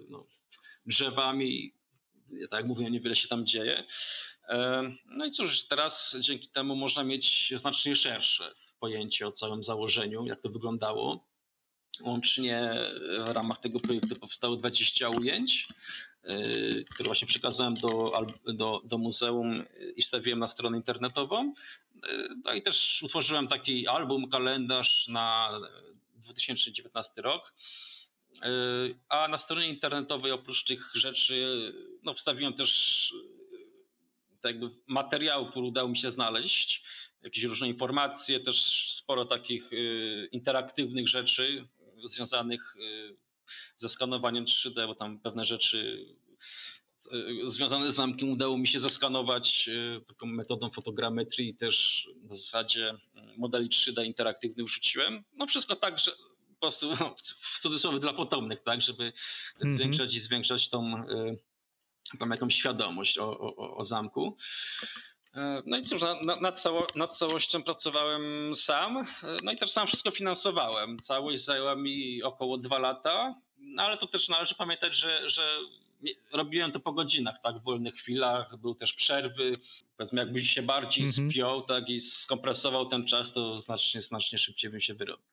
no, 0.08 0.26
drzewami, 0.86 1.74
tak 2.50 2.60
jak 2.60 2.66
mówię, 2.66 2.90
niewiele 2.90 3.16
się 3.16 3.28
tam 3.28 3.46
dzieje. 3.46 3.84
No 5.06 5.26
i 5.26 5.30
cóż, 5.30 5.66
teraz 5.66 6.16
dzięki 6.20 6.48
temu 6.48 6.76
można 6.76 7.04
mieć 7.04 7.52
znacznie 7.56 7.96
szersze 7.96 8.54
pojęcie 8.80 9.26
o 9.26 9.32
całym 9.32 9.64
założeniu, 9.64 10.26
jak 10.26 10.40
to 10.40 10.48
wyglądało. 10.48 11.28
Łącznie 12.00 12.74
w 13.26 13.28
ramach 13.28 13.60
tego 13.60 13.80
projektu 13.80 14.16
powstało 14.16 14.56
20 14.56 15.08
ujęć, 15.08 15.68
które 16.90 17.06
właśnie 17.06 17.28
przekazałem 17.28 17.74
do, 17.74 18.12
do, 18.46 18.82
do 18.84 18.98
muzeum 18.98 19.64
i 19.96 20.02
stawiłem 20.02 20.38
na 20.38 20.48
stronę 20.48 20.76
internetową. 20.76 21.54
E, 22.08 22.28
no 22.44 22.52
i 22.52 22.62
też 22.62 23.02
utworzyłem 23.02 23.48
taki 23.48 23.88
album, 23.88 24.30
kalendarz 24.30 25.08
na 25.08 25.50
2019 26.14 27.22
rok 27.22 27.54
a 29.08 29.28
na 29.28 29.38
stronie 29.38 29.68
internetowej 29.68 30.32
oprócz 30.32 30.64
tych 30.64 30.90
rzeczy 30.94 31.72
no, 32.02 32.14
wstawiłem 32.14 32.52
też 32.52 33.12
tak 34.40 34.52
jakby 34.52 34.70
materiał, 34.86 35.50
który 35.50 35.66
udało 35.66 35.88
mi 35.88 35.98
się 35.98 36.10
znaleźć, 36.10 36.84
jakieś 37.22 37.44
różne 37.44 37.68
informacje, 37.68 38.40
też 38.40 38.86
sporo 38.92 39.24
takich 39.24 39.72
y, 39.72 40.28
interaktywnych 40.32 41.08
rzeczy 41.08 41.68
związanych 42.04 42.76
y, 42.76 43.16
ze 43.76 43.88
skanowaniem 43.88 44.44
3D, 44.44 44.86
bo 44.86 44.94
tam 44.94 45.20
pewne 45.20 45.44
rzeczy 45.44 46.06
y, 47.12 47.50
związane 47.50 47.92
z 47.92 47.94
zamkiem 47.94 48.30
udało 48.30 48.58
mi 48.58 48.68
się 48.68 48.80
zeskanować 48.80 49.70
taką 50.08 50.26
metodą 50.26 50.70
fotogrametrii 50.70 51.48
i 51.48 51.56
też 51.56 52.08
na 52.22 52.34
zasadzie 52.34 52.94
modeli 53.36 53.68
3D 53.68 54.06
interaktywnych 54.06 54.66
wrzuciłem. 54.66 55.24
No 55.36 55.46
wszystko 55.46 55.76
tak, 55.76 55.98
że 55.98 56.12
prostu 56.62 56.96
w 57.54 57.60
cudzysłowie 57.60 57.98
dla 57.98 58.12
potomnych, 58.12 58.62
tak, 58.62 58.82
żeby 58.82 59.02
mm 59.02 59.12
-hmm. 59.60 59.76
zwiększać 59.76 60.14
i 60.14 60.20
zwiększać 60.20 60.68
tą, 60.68 61.04
y, 62.14 62.18
tą 62.18 62.28
jakąś 62.28 62.54
świadomość 62.54 63.18
o, 63.18 63.40
o, 63.40 63.76
o 63.76 63.84
zamku. 63.84 64.36
E, 65.34 65.62
no 65.66 65.78
i 65.78 65.82
cóż, 65.82 66.02
nad, 66.22 66.40
nad, 66.40 66.60
cało, 66.60 66.86
nad, 66.94 67.16
całością 67.16 67.62
pracowałem 67.62 68.56
sam, 68.56 68.96
e, 68.96 69.06
no 69.42 69.52
i 69.52 69.56
też 69.56 69.70
sam 69.70 69.86
wszystko 69.86 70.10
finansowałem. 70.10 70.98
Całość 70.98 71.44
zajęła 71.44 71.76
mi 71.76 72.22
około 72.22 72.58
dwa 72.58 72.78
lata, 72.78 73.34
no 73.58 73.82
ale 73.82 73.96
to 73.96 74.06
też 74.06 74.28
należy 74.28 74.54
pamiętać, 74.54 74.96
że, 74.96 75.30
że 75.30 75.58
robiłem 76.32 76.72
to 76.72 76.80
po 76.80 76.92
godzinach, 76.92 77.40
tak, 77.42 77.58
w 77.58 77.62
wolnych 77.62 77.94
chwilach, 77.94 78.56
były 78.56 78.74
też 78.74 78.94
przerwy. 78.94 79.58
Powiedzmy, 79.96 80.20
jakbyś 80.20 80.50
się 80.50 80.62
bardziej 80.62 81.06
-hmm. 81.06 81.30
spiął, 81.30 81.62
tak, 81.62 81.88
i 81.88 82.00
skompresował 82.00 82.86
ten 82.86 83.06
czas, 83.06 83.32
to 83.32 83.60
znacznie, 83.60 84.02
znacznie 84.02 84.38
szybciej 84.38 84.70
bym 84.70 84.80
się 84.80 84.94
wyrobił. 84.94 85.26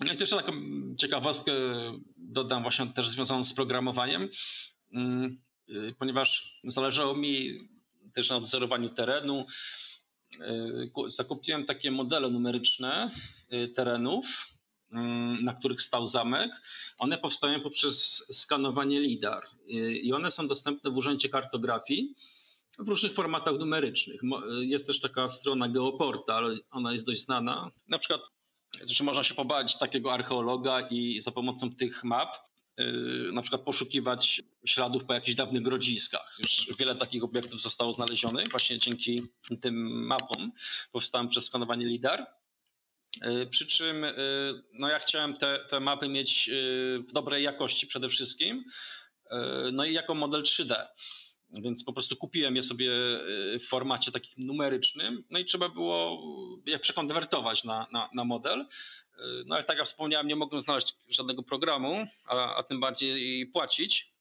No 0.00 0.12
jeszcze 0.20 0.36
taką 0.36 0.52
ciekawostkę 0.98 1.52
dodam 2.16 2.62
właśnie 2.62 2.86
też 2.86 3.08
związaną 3.08 3.44
z 3.44 3.54
programowaniem, 3.54 4.28
mm, 4.92 5.40
y, 5.68 5.94
ponieważ 5.98 6.60
zależało 6.64 7.14
mi 7.16 7.68
też 8.14 8.30
na 8.30 8.36
odzorowaniu 8.36 8.88
terenu. 8.88 9.46
Y, 10.34 10.90
zakupiłem 11.06 11.66
takie 11.66 11.90
modele 11.90 12.30
numeryczne 12.30 13.10
y, 13.52 13.68
terenów, 13.68 14.26
mm, 14.92 15.44
na 15.44 15.54
których 15.54 15.82
stał 15.82 16.06
zamek. 16.06 16.50
One 16.98 17.18
powstają 17.18 17.60
poprzez 17.60 18.26
skanowanie 18.32 19.00
LIDAR 19.00 19.46
i 20.02 20.12
one 20.12 20.30
są 20.30 20.48
dostępne 20.48 20.90
w 20.90 20.96
Urzędzie 20.96 21.28
Kartografii 21.28 22.14
w 22.78 22.88
różnych 22.88 23.12
formatach 23.12 23.54
numerycznych. 23.58 24.20
Jest 24.60 24.86
też 24.86 25.00
taka 25.00 25.28
strona 25.28 25.68
Geoportal, 25.68 26.60
ona 26.70 26.92
jest 26.92 27.06
dość 27.06 27.24
znana. 27.24 27.70
Na 27.88 27.98
przykład 27.98 28.20
można 29.00 29.24
się 29.24 29.34
pobawić 29.34 29.78
takiego 29.78 30.12
archeologa 30.12 30.88
i 30.90 31.20
za 31.20 31.30
pomocą 31.30 31.70
tych 31.70 32.04
map 32.04 32.47
na 33.32 33.42
przykład 33.42 33.62
poszukiwać 33.62 34.42
śladów 34.64 35.04
po 35.04 35.14
jakichś 35.14 35.34
dawnych 35.34 35.62
grodziskach. 35.62 36.36
Już 36.38 36.66
wiele 36.78 36.94
takich 36.94 37.24
obiektów 37.24 37.62
zostało 37.62 37.92
znalezionych 37.92 38.50
właśnie 38.50 38.78
dzięki 38.78 39.22
tym 39.60 40.06
mapom 40.06 40.52
powstałym 40.92 41.28
przez 41.28 41.44
skanowanie 41.44 41.86
LIDAR. 41.86 42.26
Yy, 43.22 43.46
przy 43.46 43.66
czym 43.66 44.02
yy, 44.02 44.14
no 44.72 44.88
ja 44.88 44.98
chciałem 44.98 45.36
te, 45.36 45.58
te 45.70 45.80
mapy 45.80 46.08
mieć 46.08 46.50
w 47.08 47.12
dobrej 47.12 47.44
jakości 47.44 47.86
przede 47.86 48.08
wszystkim, 48.08 48.64
no 49.72 49.84
i 49.84 49.92
jako 49.92 50.14
model 50.14 50.42
3D. 50.42 50.86
Więc 51.50 51.84
po 51.84 51.92
prostu 51.92 52.16
kupiłem 52.16 52.56
je 52.56 52.62
sobie 52.62 52.90
y, 53.54 53.58
w 53.58 53.68
formacie 53.68 54.12
takim 54.12 54.46
numerycznym, 54.46 55.24
no 55.30 55.38
i 55.38 55.44
trzeba 55.44 55.68
było 55.68 56.22
je 56.66 56.78
przekonwertować 56.78 57.64
na, 57.64 57.86
na, 57.92 58.10
na 58.14 58.24
model. 58.24 58.66
No 59.46 59.54
ale 59.54 59.64
tak 59.64 59.78
jak 59.78 59.86
wspomniałem, 59.86 60.28
nie 60.28 60.36
mogłem 60.36 60.60
znaleźć 60.60 60.94
żadnego 61.08 61.42
programu, 61.42 62.06
a, 62.24 62.54
a 62.54 62.62
tym 62.62 62.80
bardziej 62.80 63.46
płacić 63.46 64.12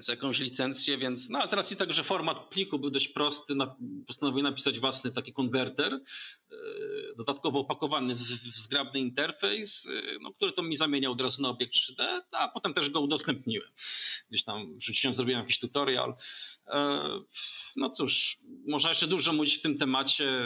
z 0.00 0.08
jakąś 0.08 0.38
licencję, 0.38 0.98
więc 0.98 1.30
no, 1.30 1.38
a 1.38 1.46
z 1.46 1.52
racji 1.52 1.76
tego, 1.76 1.92
że 1.92 2.04
format 2.04 2.48
pliku 2.48 2.78
był 2.78 2.90
dość 2.90 3.08
prosty, 3.08 3.54
na, 3.54 3.76
postanowiłem 4.06 4.44
napisać 4.44 4.80
własny 4.80 5.12
taki 5.12 5.32
konwerter, 5.32 5.92
yy, 6.50 7.14
dodatkowo 7.16 7.58
opakowany 7.60 8.14
w, 8.14 8.18
w 8.18 8.56
zgrabny 8.56 9.00
interfejs, 9.00 9.84
yy, 9.84 10.18
no, 10.20 10.32
który 10.32 10.52
to 10.52 10.62
mi 10.62 10.76
zamieniał 10.76 11.12
od 11.12 11.20
razu 11.20 11.42
na 11.42 11.48
obiekt 11.48 11.74
3D, 11.74 12.20
a 12.30 12.48
potem 12.48 12.74
też 12.74 12.90
go 12.90 13.00
udostępniłem. 13.00 13.68
Gdzieś 14.30 14.44
tam 14.44 14.78
wrzuciłem, 14.78 15.14
zrobiłem 15.14 15.40
jakiś 15.40 15.58
tutorial. 15.58 16.14
Yy, 16.66 16.74
no 17.76 17.90
cóż, 17.90 18.38
można 18.66 18.88
jeszcze 18.88 19.06
dużo 19.06 19.32
mówić 19.32 19.54
w 19.54 19.62
tym 19.62 19.78
temacie 19.78 20.42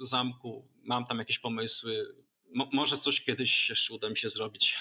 zamku, 0.00 0.68
mam 0.82 1.06
tam 1.06 1.18
jakieś 1.18 1.38
pomysły, 1.38 2.14
Mo, 2.54 2.68
może 2.72 2.98
coś 2.98 3.20
kiedyś 3.20 3.70
jeszcze 3.70 3.94
uda 3.94 4.10
mi 4.10 4.16
się 4.16 4.28
zrobić. 4.28 4.78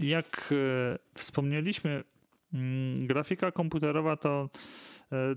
Jak 0.00 0.52
e, 0.52 0.98
wspomnieliśmy, 1.14 2.04
Mm, 2.54 3.06
grafika 3.06 3.52
komputerowa 3.52 4.16
to 4.16 4.50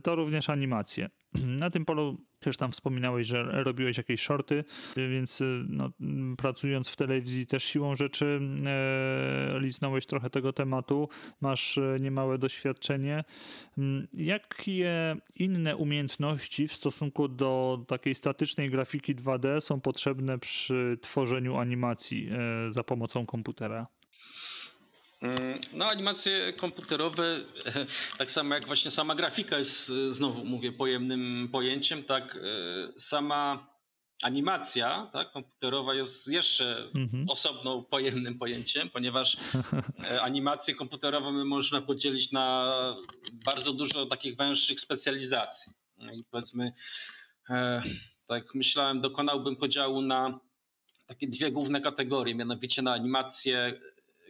to 0.03 0.15
również 0.15 0.49
animacje. 0.49 1.09
Na 1.33 1.69
tym 1.69 1.85
polu 1.85 2.17
też 2.43 2.57
tam 2.57 2.71
wspominałeś, 2.71 3.27
że 3.27 3.63
robiłeś 3.63 3.97
jakieś 3.97 4.21
shorty, 4.21 4.63
więc 4.95 5.43
no, 5.67 5.89
pracując 6.37 6.89
w 6.89 6.95
telewizji 6.95 7.47
też 7.47 7.63
siłą 7.63 7.95
rzeczy 7.95 8.39
e, 8.65 9.59
liznąłeś 9.59 10.05
trochę 10.05 10.29
tego 10.29 10.53
tematu, 10.53 11.09
masz 11.41 11.79
niemałe 11.99 12.37
doświadczenie. 12.37 13.23
Jakie 14.13 15.15
inne 15.35 15.75
umiejętności 15.75 16.67
w 16.67 16.73
stosunku 16.73 17.27
do 17.27 17.83
takiej 17.87 18.15
statycznej 18.15 18.69
grafiki 18.69 19.15
2D 19.15 19.61
są 19.61 19.81
potrzebne 19.81 20.39
przy 20.39 20.97
tworzeniu 21.01 21.57
animacji 21.57 22.29
e, 22.31 22.73
za 22.73 22.83
pomocą 22.83 23.25
komputera? 23.25 23.87
Mm, 25.23 25.59
no, 25.73 25.85
animacje 25.85 26.53
komputerowe, 26.53 27.39
tak 28.17 28.31
samo 28.31 28.55
jak 28.55 28.65
właśnie 28.65 28.91
sama 28.91 29.15
grafika 29.15 29.57
jest, 29.57 29.91
znowu 30.09 30.45
mówię, 30.45 30.71
pojemnym 30.71 31.49
pojęciem, 31.51 32.03
tak 32.03 32.37
sama 32.97 33.73
animacja 34.23 35.09
tak, 35.13 35.31
komputerowa 35.31 35.93
jest 35.93 36.27
jeszcze 36.27 36.89
mhm. 36.95 37.29
osobną 37.29 37.83
pojemnym 37.83 38.37
pojęciem, 38.37 38.89
ponieważ 38.89 39.37
e, 40.03 40.21
animacje 40.21 40.75
komputerowe 40.75 41.31
można 41.31 41.81
podzielić 41.81 42.31
na 42.31 42.75
bardzo 43.33 43.73
dużo 43.73 44.05
takich 44.05 44.37
węższych 44.37 44.79
specjalizacji. 44.79 45.73
No 45.97 46.13
I 46.13 46.23
powiedzmy, 46.31 46.73
e, 47.49 47.83
tak 48.27 48.55
myślałem, 48.55 49.01
dokonałbym 49.01 49.55
podziału 49.55 50.01
na 50.01 50.39
takie 51.07 51.27
dwie 51.27 51.51
główne 51.51 51.81
kategorie, 51.81 52.35
mianowicie 52.35 52.81
na 52.81 52.93
animacje 52.93 53.79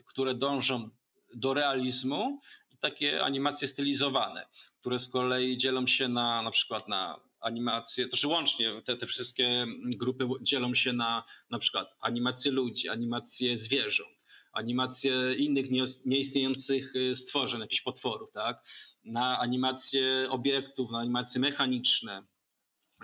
które 0.06 0.36
dążą 0.36 0.89
do 1.34 1.54
realizmu 1.54 2.41
i 2.72 2.78
takie 2.78 3.24
animacje 3.24 3.68
stylizowane, 3.68 4.45
które 4.80 4.99
z 4.99 5.10
kolei 5.10 5.58
dzielą 5.58 5.88
się 5.88 6.08
na 6.08 6.41
na 6.41 6.51
przykład 6.51 6.88
na 6.88 7.20
animacje, 7.39 8.06
to 8.06 8.10
znaczy 8.10 8.28
łącznie 8.28 8.82
te, 8.86 8.97
te 8.97 9.08
wszystkie 9.08 9.66
grupy 9.86 10.28
dzielą 10.41 10.76
się 10.76 10.93
na 10.93 11.24
na 11.49 11.60
przykład 11.60 11.95
animacje 11.99 12.51
ludzi, 12.51 12.89
animacje 12.89 13.58
zwierząt, 13.58 14.26
animacje 14.54 15.34
innych 15.38 15.66
nieistniejących 16.06 16.95
y, 16.95 17.16
stworzeń, 17.16 17.62
jakichś 17.62 17.82
potworów, 17.82 18.32
tak? 18.32 18.64
na 19.04 19.39
animacje 19.39 20.28
obiektów, 20.30 20.91
na 20.91 20.99
animacje 20.99 21.41
mechaniczne, 21.41 22.24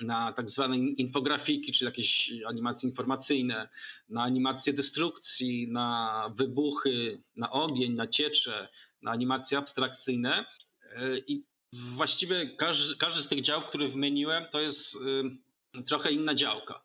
na 0.02 0.34
tak 0.34 0.50
zwane 0.50 0.78
infografiki, 0.78 1.72
czyli 1.72 1.86
jakieś 1.86 2.32
animacje 2.48 2.90
informacyjne, 2.90 3.70
na 4.10 4.24
animacje 4.24 4.74
destrukcji, 4.74 5.68
na 5.72 6.24
wybuchy, 6.36 7.22
na 7.36 7.52
ogień, 7.52 7.94
na 7.94 8.08
ciecze, 8.08 8.70
na 9.02 9.12
animacje 9.12 9.58
abstrakcyjne. 9.58 10.46
I 11.28 11.44
właściwie 11.74 12.56
każdy, 12.56 12.96
każdy 12.96 13.24
z 13.24 13.28
tych 13.28 13.42
działów, 13.42 13.66
które 13.66 13.88
wymieniłem, 13.88 14.46
to 14.52 14.60
jest 14.60 14.96
y, 14.96 15.84
trochę 15.84 16.12
inna 16.12 16.36
działka. 16.36 16.84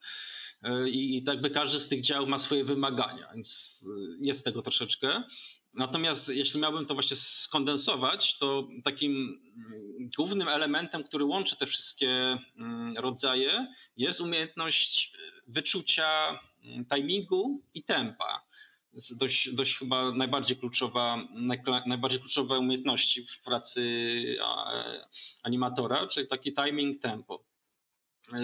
I, 0.87 1.17
i 1.17 1.23
tak 1.23 1.41
by 1.41 1.51
każdy 1.51 1.81
z 1.81 1.89
tych 1.89 2.03
działów 2.03 2.29
ma 2.29 2.39
swoje 2.39 2.65
wymagania, 2.65 3.31
więc 3.35 3.81
y, 3.89 4.17
jest 4.21 4.45
tego 4.45 4.63
troszeczkę. 4.63 5.23
Natomiast 5.77 6.29
jeśli 6.29 6.61
miałbym 6.61 6.87
to 6.87 6.95
właśnie 6.95 7.17
skondensować, 7.17 8.39
to 8.39 8.69
takim 8.85 9.43
mm, 9.57 10.11
głównym 10.17 10.49
elementem, 10.49 11.05
który 11.05 11.25
łączy 11.25 11.57
te 11.57 11.67
wszystkie 11.67 12.39
mm, 12.57 12.97
rodzaje, 12.97 13.67
jest 13.97 14.21
umiejętność 14.21 15.13
wyczucia 15.47 16.41
mm, 16.65 16.85
timingu 16.85 17.63
i 17.75 17.83
tempa. 17.83 18.45
To 18.91 18.97
jest 18.99 19.19
dość, 19.19 19.51
dość 19.51 19.79
chyba 19.79 20.13
najbardziej 20.13 20.57
kluczowa, 20.57 21.29
najbardziej 21.87 22.21
kluczowe 22.21 22.59
umiejętności 22.59 23.27
w 23.27 23.41
pracy 23.41 23.83
animatora, 25.43 26.07
czyli 26.07 26.29
taki 26.29 26.55
timing, 26.55 27.03
tempo. 27.03 27.54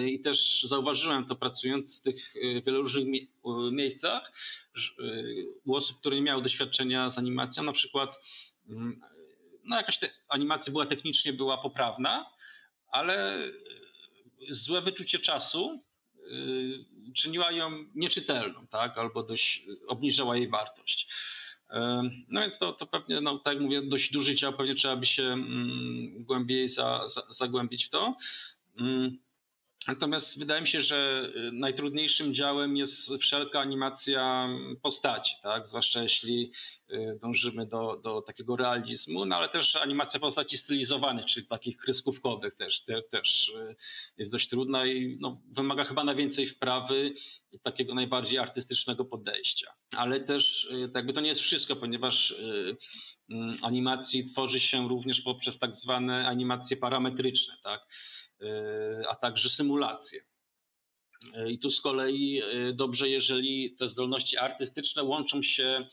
I 0.06 0.20
też 0.20 0.62
zauważyłem 0.62 1.26
to 1.26 1.36
pracując 1.36 2.00
w 2.00 2.02
tych 2.02 2.36
y, 2.36 2.62
wielu 2.66 2.82
różnych 2.82 3.06
miejscach, 3.72 4.32
y, 5.00 5.46
u 5.64 5.74
osób, 5.74 6.00
które 6.00 6.16
nie 6.16 6.22
miały 6.22 6.42
doświadczenia 6.42 7.10
z 7.10 7.18
animacją, 7.18 7.62
na 7.62 7.72
przykład 7.72 8.20
mm, 8.68 9.00
no 9.64 9.76
jakaś 9.76 10.00
animacja 10.28 10.72
była 10.72 10.86
technicznie 10.86 11.32
była 11.32 11.58
poprawna, 11.58 12.30
ale 12.90 13.38
złe 14.50 14.82
wyczucie 14.82 15.18
czasu 15.18 15.82
y, 16.16 17.12
czyniła 17.14 17.52
ją 17.52 17.84
nieczytelną, 17.94 18.66
tak? 18.66 18.98
albo 18.98 19.22
dość 19.22 19.64
obniżała 19.86 20.36
jej 20.36 20.48
wartość. 20.48 21.08
No 22.28 22.40
więc 22.40 22.58
to, 22.58 22.72
to 22.72 22.86
pewnie, 22.86 23.20
no, 23.20 23.38
tak 23.38 23.54
jak 23.54 23.62
mówię, 23.62 23.82
dość 23.82 24.12
duży 24.12 24.34
dział, 24.34 24.52
pewnie 24.52 24.74
trzeba 24.74 24.96
by 24.96 25.06
się 25.06 25.22
mm, 25.22 26.24
głębiej 26.24 26.68
za, 26.68 27.08
za, 27.08 27.22
zagłębić 27.30 27.84
w 27.84 27.90
to. 27.90 28.16
Mm, 29.88 29.96
Natomiast 29.96 30.38
wydaje 30.38 30.60
mi 30.60 30.68
się, 30.68 30.82
że 30.82 31.30
y, 31.36 31.52
najtrudniejszym 31.52 32.34
działem 32.34 32.76
jest 32.76 33.12
wszelka 33.20 33.60
animacja 33.60 34.48
postaci, 34.82 35.34
tak? 35.42 35.66
zwłaszcza 35.66 36.02
jeśli 36.02 36.52
y, 36.90 37.18
dążymy 37.22 37.66
do, 37.66 38.00
do 38.04 38.22
takiego 38.22 38.56
realizmu, 38.56 39.24
no 39.24 39.36
ale 39.36 39.48
też 39.48 39.76
animacja 39.76 40.20
postaci 40.20 40.58
stylizowanych, 40.58 41.24
czyli 41.24 41.46
takich 41.46 41.76
kreskówkowych 41.76 42.56
też, 42.56 42.84
te, 42.84 43.02
też 43.02 43.48
y, 43.48 43.76
jest 44.16 44.32
dość 44.32 44.48
trudna 44.48 44.86
i 44.86 45.18
no, 45.20 45.40
wymaga 45.50 45.84
chyba 45.84 46.04
najwięcej 46.04 46.46
wprawy 46.46 47.14
i 47.52 47.60
takiego 47.60 47.94
najbardziej 47.94 48.38
artystycznego 48.38 49.04
podejścia. 49.04 49.72
Ale 49.96 50.20
też 50.20 50.68
jakby 50.94 51.12
to 51.12 51.20
nie 51.20 51.28
jest 51.28 51.40
wszystko, 51.40 51.76
ponieważ 51.76 52.34
mm, 53.30 53.56
animacji 53.62 54.30
tworzy 54.32 54.60
się 54.60 54.88
również 54.88 55.20
poprzez 55.20 55.58
tak 55.58 55.74
zwane 55.74 56.28
animacje 56.28 56.76
parametryczne, 56.76 57.54
tak? 57.62 57.86
E, 58.42 59.08
a 59.08 59.14
także 59.14 59.50
symulacje. 59.50 60.20
E, 61.34 61.50
I 61.50 61.58
tu 61.58 61.70
z 61.70 61.80
kolei 61.80 62.42
e, 62.42 62.72
dobrze, 62.72 63.08
jeżeli 63.08 63.76
te 63.76 63.88
zdolności 63.88 64.38
artystyczne 64.38 65.02
łączą 65.02 65.42
się 65.42 65.86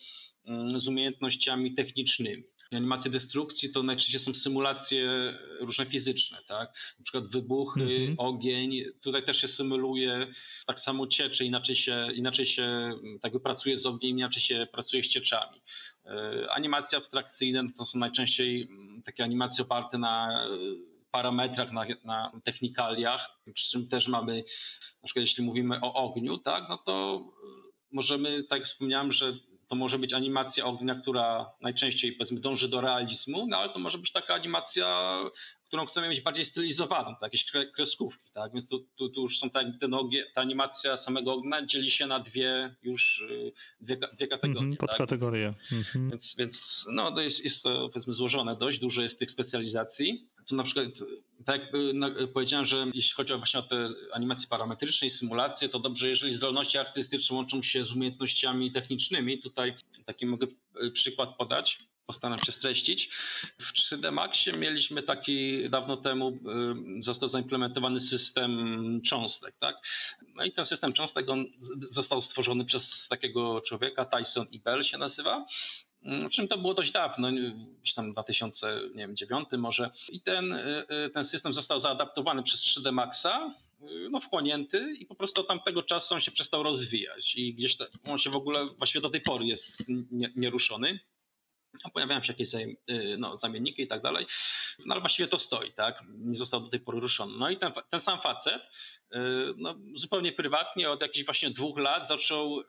z 0.77 0.87
umiejętnościami 0.87 1.75
technicznymi. 1.75 2.43
Animacje 2.71 3.11
destrukcji 3.11 3.71
to 3.71 3.83
najczęściej 3.83 4.19
są 4.19 4.33
symulacje 4.33 5.33
różne 5.59 5.85
fizyczne, 5.85 6.37
tak? 6.47 6.73
Na 6.99 7.03
przykład 7.03 7.27
wybuchy, 7.27 7.81
mm 7.81 8.15
-hmm. 8.15 8.15
ogień, 8.17 8.83
tutaj 9.01 9.23
też 9.23 9.41
się 9.41 9.47
symuluje, 9.47 10.27
tak 10.65 10.79
samo 10.79 11.07
ciecze, 11.07 11.45
inaczej 11.45 11.75
się, 11.75 12.07
inaczej 12.15 12.45
się 12.45 12.63
mm, 12.63 13.19
tak 13.21 13.33
pracuje 13.43 13.77
z 13.77 13.85
ogniem, 13.85 14.17
inaczej 14.17 14.43
się 14.43 14.67
pracuje 14.71 15.03
z 15.03 15.07
cieczami. 15.07 15.61
Animacje 16.49 16.97
abstrakcyjne 16.97 17.63
to 17.77 17.85
są 17.85 17.99
najczęściej 17.99 18.61
mm, 18.61 19.03
takie 19.03 19.23
animacje 19.23 19.63
oparte 19.63 19.97
na 19.97 20.45
parametrach, 21.11 21.71
na, 21.71 21.85
na 22.03 22.31
technikaliach, 22.43 23.39
przy 23.53 23.71
czym 23.71 23.87
też 23.87 24.07
mamy, 24.07 24.43
na 25.01 25.05
przykład 25.05 25.21
jeśli 25.21 25.43
mówimy 25.43 25.81
o 25.81 25.93
ogniu, 25.93 26.37
tak, 26.37 26.63
no 26.69 26.77
to 26.77 27.21
e, 27.21 27.71
możemy, 27.91 28.43
tak 28.43 28.59
jak 28.59 28.67
wspomniałem, 28.67 29.11
że 29.11 29.33
to 29.67 29.75
może 29.75 29.99
być 29.99 30.13
animacja 30.13 30.65
ognia, 30.65 30.95
która 30.95 31.51
najczęściej 31.61 32.11
powiedzmy 32.11 32.39
dąży 32.39 32.69
do 32.69 32.81
realizmu, 32.81 33.47
no 33.49 33.57
ale 33.57 33.69
to 33.69 33.79
może 33.79 33.97
być 33.97 34.11
taka 34.11 34.33
animacja, 34.33 35.17
którą 35.67 35.85
chcemy 35.85 36.09
mieć 36.09 36.21
bardziej 36.21 36.45
stylizowaną, 36.45 37.15
tak, 37.15 37.21
jakieś 37.21 37.71
kreskówki, 37.71 38.31
tak, 38.33 38.51
więc 38.51 38.67
tu, 38.67 38.79
tu, 38.95 39.09
tu 39.09 39.21
już 39.21 39.39
są 39.39 39.49
tak 39.49 39.67
jakby 39.67 39.97
ogie, 39.97 40.25
ta 40.33 40.41
animacja 40.41 40.97
samego 40.97 41.33
ognia 41.33 41.65
dzieli 41.65 41.91
się 41.91 42.07
na 42.07 42.19
dwie 42.19 42.75
już, 42.83 43.21
y, 43.21 43.51
dwie, 43.81 43.97
dwie 43.97 44.27
kategorie. 44.27 44.61
Mm 44.61 44.75
-hmm, 44.75 44.77
podkategorie. 44.77 45.53
Tak? 45.53 45.71
Mm 45.71 45.83
-hmm. 45.83 46.09
Więc, 46.09 46.35
więc 46.37 46.85
no 46.91 47.11
to 47.11 47.21
jest, 47.21 47.43
jest 47.43 47.63
to 47.63 47.89
powiedzmy 47.89 48.13
złożone 48.13 48.55
dość, 48.55 48.79
dużo 48.79 49.01
jest 49.01 49.19
tych 49.19 49.31
specjalizacji. 49.31 50.27
Tu 50.47 50.55
na 50.55 50.63
przykład, 50.63 50.85
tak 51.45 51.61
jak 51.61 51.71
powiedziałem, 52.33 52.65
że 52.65 52.85
jeśli 52.93 53.13
chodzi 53.13 53.33
właśnie 53.33 53.59
o 53.59 53.63
te 53.63 53.89
animacje 54.13 54.47
parametryczne 54.49 55.07
i 55.07 55.11
symulacje, 55.11 55.69
to 55.69 55.79
dobrze, 55.79 56.09
jeżeli 56.09 56.35
zdolności 56.35 56.77
artystyczne 56.77 57.35
łączą 57.35 57.63
się 57.63 57.83
z 57.83 57.93
umiejętnościami 57.93 58.71
technicznymi. 58.71 59.39
Tutaj 59.39 59.73
taki 60.05 60.25
mogę 60.25 60.47
przykład 60.93 61.37
podać 61.37 61.79
postaram 62.07 62.39
się 62.39 62.51
streścić. 62.51 63.09
W 63.59 63.73
3D 63.73 64.11
Maxie 64.11 64.53
mieliśmy 64.53 65.03
taki 65.03 65.69
dawno 65.69 65.97
temu, 65.97 66.29
y, 66.99 67.03
został 67.03 67.29
zaimplementowany 67.29 67.99
system 67.99 69.01
cząstek. 69.01 69.55
Tak? 69.59 69.75
No 70.35 70.43
i 70.43 70.51
ten 70.51 70.65
system 70.65 70.93
cząstek 70.93 71.29
on 71.29 71.45
został 71.81 72.21
stworzony 72.21 72.65
przez 72.65 73.07
takiego 73.07 73.61
człowieka, 73.61 74.05
Tyson 74.05 74.47
Ibel 74.51 74.83
się 74.83 74.97
nazywa. 74.97 75.45
Mm, 76.07 76.29
czym 76.29 76.47
to 76.47 76.57
było 76.57 76.73
dość 76.73 76.91
dawno, 76.91 77.29
gdzieś 77.81 77.93
tam 77.93 78.11
2009 78.11 79.49
może. 79.57 79.91
I 80.09 80.21
ten, 80.21 80.53
y, 80.53 80.85
y, 81.05 81.09
ten 81.09 81.25
system 81.25 81.53
został 81.53 81.79
zaadaptowany 81.79 82.43
przez 82.43 82.61
3D 82.61 82.91
Maxa, 82.91 83.53
no, 84.09 84.19
wchłonięty 84.19 84.93
i 84.99 85.05
po 85.05 85.15
prostu 85.15 85.41
od 85.41 85.47
tamtego 85.47 85.83
czasu 85.83 86.15
on 86.15 86.21
się 86.21 86.31
przestał 86.31 86.63
rozwijać 86.63 87.35
i 87.35 87.53
gdzieś 87.53 87.77
on 88.03 88.17
się 88.17 88.29
w 88.29 88.35
ogóle 88.35 88.65
właściwie 88.77 89.01
do 89.01 89.09
tej 89.09 89.21
pory 89.21 89.45
jest 89.45 89.91
nieruszony. 90.35 90.99
Pojawiają 91.93 92.23
się 92.23 92.33
jakieś 92.33 92.53
y, 92.53 92.77
no, 93.17 93.37
zamienniki 93.37 93.81
i 93.81 93.87
tak 93.87 94.01
dalej, 94.01 94.25
no 94.85 94.93
ale 94.93 95.01
właściwie 95.01 95.27
to 95.27 95.39
stoi, 95.39 95.71
tak? 95.71 96.03
Nie 96.09 96.37
został 96.37 96.61
do 96.61 96.69
tej 96.69 96.79
pory 96.79 96.99
ruszony. 96.99 97.33
No 97.37 97.49
i 97.49 97.57
ten, 97.57 97.71
ten 97.89 97.99
sam 97.99 98.21
facet, 98.21 98.61
y, 98.63 99.17
no, 99.57 99.75
zupełnie 99.95 100.31
prywatnie 100.31 100.91
od 100.91 101.01
jakichś 101.01 101.25
właśnie 101.25 101.49
dwóch 101.49 101.77
lat 101.77 102.07
zaczął 102.07 102.59
y, 102.59 102.63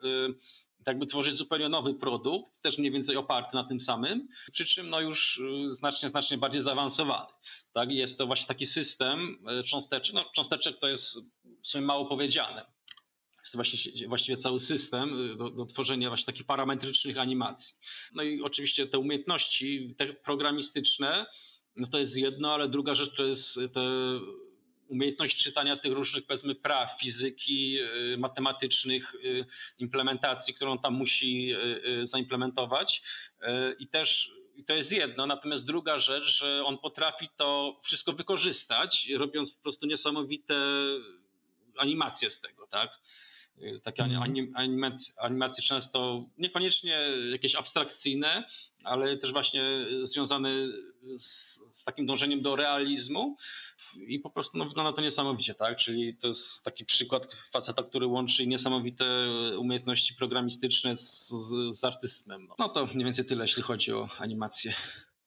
jakby 0.86 1.06
tworzyć 1.06 1.34
zupełnie 1.34 1.68
nowy 1.68 1.94
produkt, 1.94 2.52
też 2.62 2.78
mniej 2.78 2.92
więcej 2.92 3.16
oparty 3.16 3.56
na 3.56 3.64
tym 3.64 3.80
samym, 3.80 4.28
przy 4.52 4.64
czym 4.64 4.90
no 4.90 5.00
już 5.00 5.42
znacznie, 5.68 6.08
znacznie 6.08 6.38
bardziej 6.38 6.62
zaawansowany. 6.62 7.28
Tak? 7.72 7.90
Jest 7.92 8.18
to 8.18 8.26
właśnie 8.26 8.46
taki 8.46 8.66
system 8.66 9.38
cząsteczek. 9.64 10.14
No, 10.14 10.24
cząsteczek 10.34 10.78
to 10.78 10.88
jest 10.88 11.18
w 11.62 11.68
sumie 11.68 11.84
mało 11.84 12.06
powiedziane 12.06 12.78
jest 13.48 13.52
to 13.52 13.58
właściwie, 13.58 14.08
właściwie 14.08 14.36
cały 14.36 14.60
system 14.60 15.30
y, 15.32 15.36
do, 15.36 15.50
do, 15.50 15.66
tworzenia 15.66 16.08
właśnie 16.08 16.26
takich 16.26 16.46
parametrycznych 16.46 17.18
animacji. 17.18 17.76
No 18.14 18.22
i 18.22 18.42
oczywiście 18.42 18.86
te 18.86 18.98
umiejętności 18.98 19.94
te 19.98 20.06
programistyczne, 20.06 21.26
no 21.76 21.86
to 21.86 21.98
jest 21.98 22.16
jedno, 22.16 22.54
ale 22.54 22.68
druga 22.68 22.94
rzecz 22.94 23.16
to 23.16 23.26
jest 23.26 23.54
te 23.74 23.80
umiejętność 24.88 25.42
czytania 25.42 25.76
tych 25.76 25.92
różnych, 25.92 26.26
powiedzmy, 26.26 26.54
praw 26.54 26.96
fizyki, 27.00 27.78
y, 27.80 28.18
matematycznych, 28.18 29.14
y, 29.14 29.44
implementacji, 29.78 30.54
którą 30.54 30.78
tam 30.78 30.94
musi 30.94 31.52
zaimplementować. 32.02 33.02
I 33.78 33.88
też 33.88 34.32
i 34.58 34.64
to 34.64 34.74
jest 34.74 34.92
jedno, 34.92 35.26
natomiast 35.26 35.66
druga 35.66 35.98
rzecz, 35.98 36.38
że 36.38 36.64
on 36.64 36.78
potrafi 36.78 37.28
to 37.36 37.80
wszystko 37.84 38.12
wykorzystać, 38.12 39.08
robiąc 39.16 39.50
po 39.50 39.62
prostu 39.62 39.86
niesamowite 39.86 40.54
animacje 41.76 42.30
z 42.30 42.40
tego, 42.40 42.66
tak? 42.66 43.00
Takie 43.82 44.02
mhm. 44.02 44.22
anim, 44.22 44.52
animacje, 44.56 45.14
animacje 45.20 45.64
często 45.64 46.24
niekoniecznie 46.38 46.98
jakieś 47.32 47.54
abstrakcyjne, 47.54 48.44
ale 48.84 49.16
też 49.16 49.32
właśnie 49.32 49.62
związane 50.02 50.50
z, 51.18 51.60
z, 51.70 51.84
takim 51.84 52.06
dążeniem 52.06 52.42
do 52.42 52.56
realizmu 52.56 53.36
i 53.96 54.18
po 54.18 54.30
prostu 54.30 54.58
no, 54.58 54.64
wygląda 54.64 54.92
to 54.92 55.02
niesamowicie, 55.02 55.54
tak? 55.54 55.76
Czyli 55.76 56.16
to 56.16 56.28
jest 56.28 56.64
taki 56.64 56.84
przykład 56.84 57.28
faceta, 57.52 57.82
który 57.82 58.06
łączy 58.06 58.46
niesamowite 58.46 59.04
umiejętności 59.58 60.14
programistyczne 60.14 60.96
z, 60.96 61.28
z, 61.28 61.76
z 61.78 61.84
artyzmem. 61.84 62.46
No. 62.46 62.54
no 62.58 62.68
to 62.68 62.86
mniej 62.86 63.04
więcej 63.04 63.24
tyle, 63.24 63.44
jeśli 63.44 63.62
chodzi 63.62 63.92
o 63.92 64.08
animację. 64.18 64.74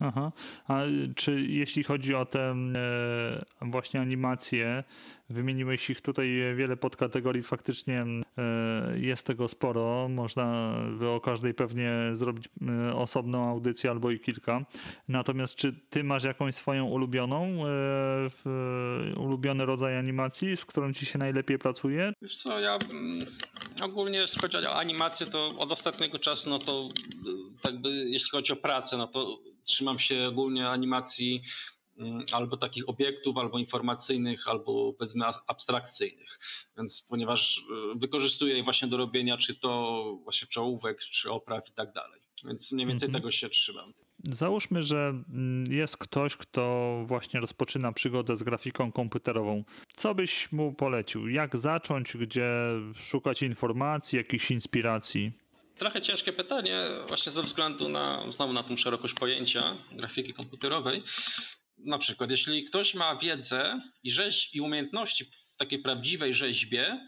Aha. 0.01 0.31
A 0.67 0.81
czy 1.15 1.41
jeśli 1.41 1.83
chodzi 1.83 2.15
o 2.15 2.25
te 2.25 2.39
e, 2.41 2.55
właśnie 3.61 4.01
animacje, 4.01 4.83
wymieniłeś 5.29 5.89
ich 5.89 6.01
tutaj 6.01 6.27
wiele 6.55 6.77
podkategorii, 6.77 7.43
faktycznie 7.43 8.05
e, 8.37 8.99
jest 8.99 9.27
tego 9.27 9.47
sporo. 9.47 10.09
Można 10.09 10.75
o 11.15 11.19
każdej 11.19 11.53
pewnie 11.53 11.91
zrobić 12.13 12.49
e, 12.89 12.95
osobną 12.95 13.49
audycję 13.49 13.89
albo 13.89 14.11
i 14.11 14.19
kilka. 14.19 14.65
Natomiast 15.07 15.55
czy 15.55 15.73
ty 15.89 16.03
masz 16.03 16.23
jakąś 16.23 16.55
swoją 16.55 16.85
ulubioną, 16.85 17.63
ulubiony 19.17 19.65
rodzaj 19.65 19.97
animacji, 19.97 20.57
z 20.57 20.65
którą 20.65 20.93
ci 20.93 21.05
się 21.05 21.19
najlepiej 21.19 21.59
pracuje? 21.59 22.13
Wiesz 22.21 22.37
co, 22.37 22.59
ja 22.59 22.79
ogólnie 23.81 24.19
jeśli 24.19 24.41
chodzi 24.41 24.57
o 24.57 24.75
animację, 24.75 25.27
to 25.27 25.49
od 25.57 25.71
ostatniego 25.71 26.19
czasu, 26.19 26.49
no 26.49 26.59
to 26.59 26.89
tak 27.61 27.81
by, 27.81 27.89
jeśli 27.89 28.29
chodzi 28.29 28.53
o 28.53 28.55
pracę, 28.55 28.97
no 28.97 29.07
to 29.07 29.37
trzymam 29.71 29.99
się 29.99 30.27
ogólnie 30.27 30.69
animacji 30.69 31.43
mm, 31.97 32.25
albo 32.31 32.57
takich 32.57 32.89
obiektów, 32.89 33.37
albo 33.37 33.59
informacyjnych, 33.59 34.47
albo 34.47 34.93
powiedzmy 34.93 35.25
abstrakcyjnych. 35.47 36.39
Więc 36.77 37.07
ponieważ 37.09 37.57
y, 37.57 37.99
wykorzystuję 37.99 38.55
je 38.57 38.63
właśnie 38.63 38.87
do 38.87 38.97
robienia 38.97 39.37
czy 39.37 39.55
to 39.55 40.03
właśnie 40.23 40.47
czołówek, 40.47 40.99
czy 40.99 41.31
opraw 41.31 41.69
i 41.69 41.71
tak 41.71 41.93
dalej. 41.93 42.21
Więc 42.45 42.71
mniej 42.71 42.87
więcej 42.87 43.07
mhm. 43.07 43.21
tego 43.21 43.31
się 43.31 43.49
trzymam. 43.49 43.93
Załóżmy, 44.23 44.83
że 44.83 45.23
mm, 45.29 45.63
jest 45.71 45.97
ktoś, 45.97 46.37
kto 46.37 47.03
właśnie 47.07 47.39
rozpoczyna 47.39 47.91
przygodę 47.91 48.35
z 48.35 48.43
grafiką 48.43 48.91
komputerową. 48.91 49.63
Co 49.95 50.15
byś 50.15 50.51
mu 50.51 50.73
polecił? 50.73 51.29
Jak 51.29 51.57
zacząć? 51.57 52.17
Gdzie 52.17 52.49
szukać 52.95 53.41
informacji, 53.41 54.17
jakichś 54.17 54.51
inspiracji? 54.51 55.31
Trochę 55.81 56.01
ciężkie 56.01 56.33
pytanie, 56.33 56.79
właśnie 57.07 57.31
ze 57.31 57.43
względu 57.43 57.89
na 57.89 58.31
znowu 58.31 58.53
na 58.53 58.63
tą 58.63 58.77
szerokość 58.77 59.13
pojęcia 59.13 59.77
grafiki 59.91 60.33
komputerowej. 60.33 61.03
Na 61.77 61.97
przykład, 61.97 62.31
jeśli 62.31 62.63
ktoś 62.63 62.93
ma 62.93 63.15
wiedzę 63.15 63.81
i 64.03 64.11
rzeź 64.11 64.49
i 64.53 64.61
umiejętności 64.61 65.25
w 65.25 65.57
takiej 65.57 65.79
prawdziwej 65.79 66.33
rzeźbie 66.33 67.07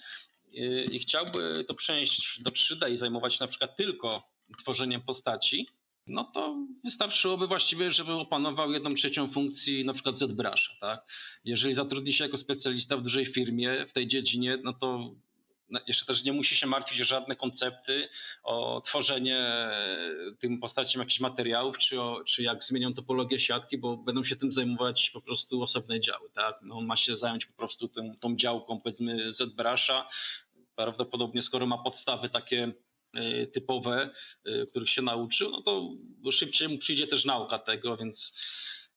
yy, 0.51 0.83
i 0.83 0.99
chciałby 0.99 1.65
to 1.67 1.73
przenieść 1.73 2.41
do 2.41 2.51
3D 2.51 2.91
i 2.91 2.97
zajmować 2.97 3.33
się 3.33 3.43
na 3.43 3.47
przykład 3.47 3.77
tylko 3.77 4.29
tworzeniem 4.57 5.01
postaci, 5.01 5.67
no 6.07 6.23
to 6.23 6.57
wystarczyłoby 6.83 7.47
właściwie, 7.47 7.91
żeby 7.91 8.13
opanował 8.13 8.71
jedną 8.71 8.95
trzecią 8.95 9.31
funkcji 9.31 9.85
na 9.85 9.93
przykład 9.93 10.15
ZBrush'a, 10.15 10.79
tak? 10.81 11.05
Jeżeli 11.45 11.73
zatrudni 11.73 12.13
się 12.13 12.23
jako 12.23 12.37
specjalista 12.37 12.97
w 12.97 13.01
dużej 13.01 13.25
firmie 13.25 13.85
w 13.89 13.93
tej 13.93 14.07
dziedzinie, 14.07 14.57
no 14.63 14.73
to 14.73 15.15
jeszcze 15.87 16.05
też 16.05 16.23
nie 16.23 16.33
musi 16.33 16.55
się 16.55 16.67
martwić 16.67 17.01
o 17.01 17.05
żadne 17.05 17.35
koncepty, 17.35 18.09
o 18.43 18.81
tworzenie 18.81 19.45
tym 20.39 20.59
postaciom 20.59 20.99
jakichś 20.99 21.19
materiałów, 21.19 21.77
czy, 21.77 22.01
o, 22.01 22.23
czy 22.23 22.43
jak 22.43 22.63
zmienią 22.63 22.93
topologię 22.93 23.39
siatki, 23.39 23.77
bo 23.77 23.97
będą 23.97 24.23
się 24.23 24.35
tym 24.35 24.51
zajmować 24.51 25.09
po 25.09 25.21
prostu 25.21 25.61
osobne 25.61 25.99
działy. 25.99 26.29
Tak? 26.33 26.59
No, 26.61 26.81
ma 26.81 26.97
się 26.97 27.17
zająć 27.17 27.45
po 27.45 27.53
prostu 27.53 27.87
tym, 27.87 28.17
tą 28.17 28.35
działką 28.35 28.81
powiedzmy 28.81 29.29
ZBrush'a. 29.29 30.03
Prawdopodobnie 30.75 31.41
skoro 31.41 31.65
ma 31.65 31.77
podstawy 31.77 32.29
takie 32.29 32.71
e, 33.13 33.47
typowe, 33.47 34.09
e, 34.45 34.65
których 34.65 34.89
się 34.89 35.01
nauczył, 35.01 35.51
no 35.51 35.61
to 35.61 35.91
szybciej 36.31 36.69
mu 36.69 36.77
przyjdzie 36.77 37.07
też 37.07 37.25
nauka 37.25 37.59
tego, 37.59 37.97
więc 37.97 38.33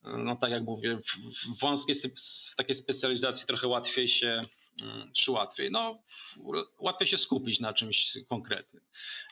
e, 0.05 0.09
no 0.19 0.37
tak 0.37 0.51
jak 0.51 0.63
mówię, 0.63 0.99
w 1.47 1.61
wąskiej 1.61 1.95
w 2.51 2.57
takiej 2.57 2.75
specjalizacji 2.75 3.47
trochę 3.47 3.69
łatwiej 3.69 4.09
się 4.09 4.47
czy 5.13 5.31
łatwiej? 5.31 5.71
No, 5.71 6.03
łatwiej 6.79 7.09
się 7.09 7.19
skupić 7.19 7.61
na 7.61 7.73
czymś 7.73 8.19
konkretnym. 8.29 8.83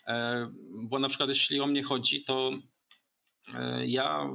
E, 0.06 0.48
bo 0.70 0.98
na 0.98 1.08
przykład 1.08 1.28
jeśli 1.28 1.60
o 1.60 1.66
mnie 1.66 1.82
chodzi, 1.82 2.24
to 2.24 2.52
e, 3.54 3.86
ja, 3.86 4.30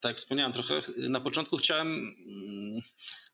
tak 0.00 0.10
jak 0.10 0.16
wspomniałem 0.16 0.52
trochę, 0.52 0.82
na 0.96 1.20
początku 1.20 1.56
chciałem, 1.56 2.16
mm, 2.26 2.82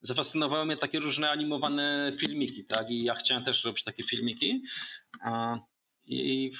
zafascynowały 0.02 0.66
mnie 0.66 0.76
takie 0.76 1.00
różne 1.00 1.30
animowane 1.30 2.12
filmiki, 2.18 2.64
tak? 2.64 2.90
I 2.90 3.04
ja 3.04 3.14
chciałem 3.14 3.44
też 3.44 3.64
robić 3.64 3.84
takie 3.84 4.04
filmiki. 4.04 4.62
I 6.06 6.52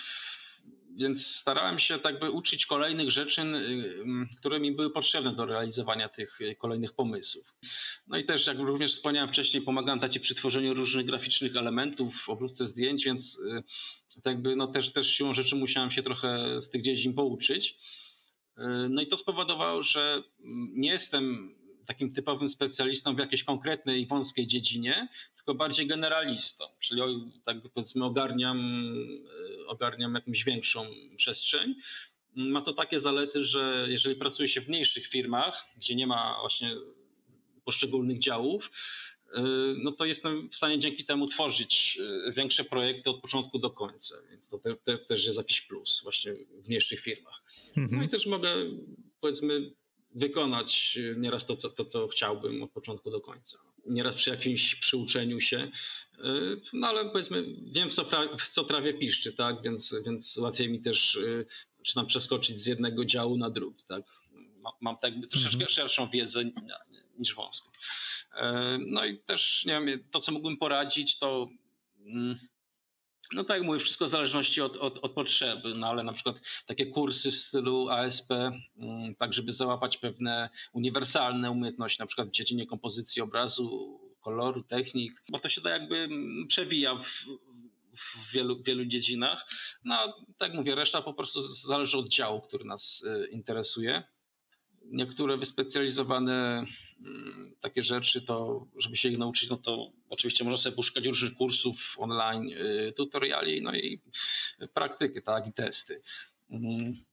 więc 0.96 1.26
starałem 1.26 1.78
się 1.78 1.98
tak 1.98 2.18
by 2.18 2.30
uczyć 2.30 2.66
kolejnych 2.66 3.10
rzeczy, 3.10 3.42
y, 3.42 4.36
które 4.38 4.60
mi 4.60 4.72
były 4.72 4.90
potrzebne 4.90 5.34
do 5.34 5.46
realizowania 5.46 6.08
tych 6.08 6.40
y, 6.40 6.54
kolejnych 6.54 6.92
pomysłów. 6.92 7.54
No 8.06 8.18
i 8.18 8.24
też, 8.24 8.46
jak 8.46 8.58
również 8.58 8.92
wspomniałem 8.92 9.28
wcześniej, 9.28 9.62
pomagałem 9.62 10.00
tacie 10.00 10.20
przy 10.20 10.34
tworzeniu 10.34 10.74
różnych 10.74 11.06
graficznych 11.06 11.56
elementów, 11.56 12.14
obróbce 12.28 12.66
zdjęć, 12.66 13.04
więc 13.04 13.38
y, 13.38 14.22
tak 14.22 14.42
by, 14.42 14.56
no 14.56 14.66
też, 14.66 14.92
też 14.92 15.10
siłą 15.10 15.34
rzeczy 15.34 15.56
musiałem 15.56 15.90
się 15.90 16.02
trochę 16.02 16.62
z 16.62 16.70
tych 16.70 16.82
dziedzin 16.82 17.14
pouczyć. 17.14 17.76
No 18.90 19.02
i 19.02 19.06
to 19.06 19.16
spowodowało, 19.16 19.82
że 19.82 20.22
nie 20.74 20.90
jestem 20.90 21.54
takim 21.88 22.12
typowym 22.12 22.48
specjalistą 22.48 23.16
w 23.16 23.18
jakiejś 23.18 23.44
konkretnej 23.44 24.06
wąskiej 24.06 24.46
dziedzinie, 24.46 25.08
tylko 25.36 25.54
bardziej 25.54 25.86
generalistą, 25.86 26.64
czyli 26.78 27.02
tak 27.44 27.56
powiedzmy 27.74 28.04
ogarniam, 28.04 28.58
e, 29.62 29.66
ogarniam 29.66 30.14
jakąś 30.14 30.44
większą 30.44 30.86
przestrzeń. 31.16 31.74
Ma 32.34 32.60
to 32.60 32.72
takie 32.72 33.00
zalety, 33.00 33.44
że 33.44 33.86
jeżeli 33.88 34.16
pracuje 34.16 34.48
się 34.48 34.60
w 34.60 34.68
mniejszych 34.68 35.06
firmach, 35.06 35.66
gdzie 35.76 35.94
nie 35.94 36.06
ma 36.06 36.36
właśnie 36.40 36.76
poszczególnych 37.64 38.18
działów, 38.18 38.70
e, 39.34 39.42
no 39.82 39.92
to 39.92 40.04
jestem 40.04 40.48
w 40.50 40.56
stanie 40.56 40.78
dzięki 40.78 41.04
temu 41.04 41.26
tworzyć 41.26 41.98
e, 42.28 42.32
większe 42.32 42.64
projekty 42.64 43.10
od 43.10 43.20
początku 43.20 43.58
do 43.58 43.70
końca, 43.70 44.16
więc 44.30 44.48
to 44.48 44.58
te, 44.58 44.76
te, 44.76 44.98
też 44.98 45.26
jest 45.26 45.38
jakiś 45.38 45.60
plus 45.60 46.00
właśnie 46.02 46.32
w 46.34 46.68
mniejszych 46.68 47.00
firmach. 47.00 47.42
Mhm. 47.76 47.98
No 47.98 48.02
i 48.02 48.08
też 48.08 48.26
mogę 48.26 48.54
powiedzmy 49.20 49.72
wykonać 50.14 50.98
nieraz 51.16 51.46
to 51.46 51.56
co, 51.56 51.70
to, 51.70 51.84
co 51.84 52.08
chciałbym 52.08 52.62
od 52.62 52.70
początku 52.70 53.10
do 53.10 53.20
końca. 53.20 53.58
Nieraz 53.86 54.14
przy 54.14 54.30
jakimś 54.30 54.74
przyuczeniu 54.74 55.40
się, 55.40 55.70
y, 56.18 56.60
no 56.72 56.86
ale 56.86 57.10
powiedzmy, 57.10 57.44
wiem, 57.72 57.90
co, 57.90 58.04
pra, 58.04 58.28
co 58.50 58.64
prawie 58.64 58.94
piszczy, 58.94 59.32
tak? 59.32 59.62
Więc, 59.62 59.94
więc 60.06 60.36
łatwiej 60.36 60.68
mi 60.68 60.80
też 60.80 61.14
y, 61.14 61.46
czy 61.82 61.94
tam 61.94 62.06
przeskoczyć 62.06 62.58
z 62.58 62.66
jednego 62.66 63.04
działu 63.04 63.36
na 63.36 63.50
drugi, 63.50 63.84
tak? 63.88 64.02
Mam 64.80 64.98
tak 64.98 65.12
troszeczkę 65.30 65.54
mhm. 65.54 65.70
szerszą 65.70 66.10
wiedzę 66.10 66.44
niż 67.18 67.34
wąską. 67.34 67.70
Y, 67.70 68.42
no 68.78 69.04
i 69.04 69.18
też, 69.18 69.64
nie 69.64 69.72
wiem, 69.72 70.04
to 70.10 70.20
co 70.20 70.32
mógłbym 70.32 70.56
poradzić, 70.56 71.18
to 71.18 71.48
mm, 72.06 72.38
no 73.32 73.44
tak 73.44 73.56
jak 73.56 73.66
mówię, 73.66 73.80
wszystko 73.80 74.04
w 74.04 74.08
zależności 74.08 74.60
od, 74.60 74.76
od, 74.76 74.98
od, 74.98 75.12
potrzeby, 75.12 75.74
no 75.74 75.86
ale 75.86 76.02
na 76.02 76.12
przykład 76.12 76.40
takie 76.66 76.86
kursy 76.86 77.32
w 77.32 77.36
stylu 77.36 77.88
ASP, 77.88 78.30
mm, 78.30 79.14
tak 79.14 79.34
żeby 79.34 79.52
załapać 79.52 79.96
pewne 79.96 80.50
uniwersalne 80.72 81.50
umiejętności, 81.50 82.00
na 82.00 82.06
przykład 82.06 82.28
w 82.28 82.32
dziedzinie 82.32 82.66
kompozycji 82.66 83.22
obrazu, 83.22 84.00
koloru, 84.20 84.62
technik, 84.62 85.22
bo 85.28 85.38
to 85.38 85.48
się 85.48 85.60
to 85.60 85.68
jakby 85.68 85.96
mm, 85.96 86.46
przewija 86.46 86.94
w, 86.94 87.06
w 87.98 88.32
wielu, 88.32 88.62
wielu 88.62 88.84
dziedzinach. 88.84 89.46
No 89.84 90.24
tak 90.38 90.54
mówię, 90.54 90.74
reszta 90.74 91.02
po 91.02 91.14
prostu 91.14 91.42
zależy 91.42 91.98
od 91.98 92.08
działu, 92.08 92.40
który 92.40 92.64
nas 92.64 93.02
y, 93.02 93.28
interesuje. 93.30 94.02
Niektóre 94.84 95.36
wyspecjalizowane 95.36 96.66
takie 97.60 97.82
rzeczy, 97.82 98.22
to 98.22 98.66
żeby 98.76 98.96
się 98.96 99.08
ich 99.08 99.18
nauczyć, 99.18 99.48
no 99.50 99.56
to 99.56 99.90
oczywiście 100.08 100.44
można 100.44 100.58
sobie 100.58 100.76
poszukać 100.76 101.06
różnych 101.06 101.34
kursów 101.34 101.96
online, 101.98 102.52
y, 102.52 102.92
tutoriali, 102.96 103.62
no 103.62 103.74
i 103.74 104.00
praktykę 104.74 105.22
tak, 105.22 105.46
i 105.46 105.52
testy. 105.52 106.02
Mm, 106.50 107.04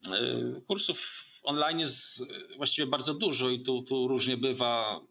kursów 0.68 1.26
online 1.44 1.80
jest 1.80 2.24
właściwie 2.58 2.88
bardzo 2.88 3.14
dużo 3.14 3.50
i 3.50 3.60
tu, 3.60 3.84
tu 3.84 4.08
różnie 4.08 4.38
bywa. 4.38 5.02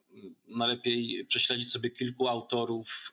Najlepiej 0.48 1.26
prześledzić 1.26 1.72
sobie 1.72 1.90
kilku 1.90 2.28
autorów. 2.28 3.12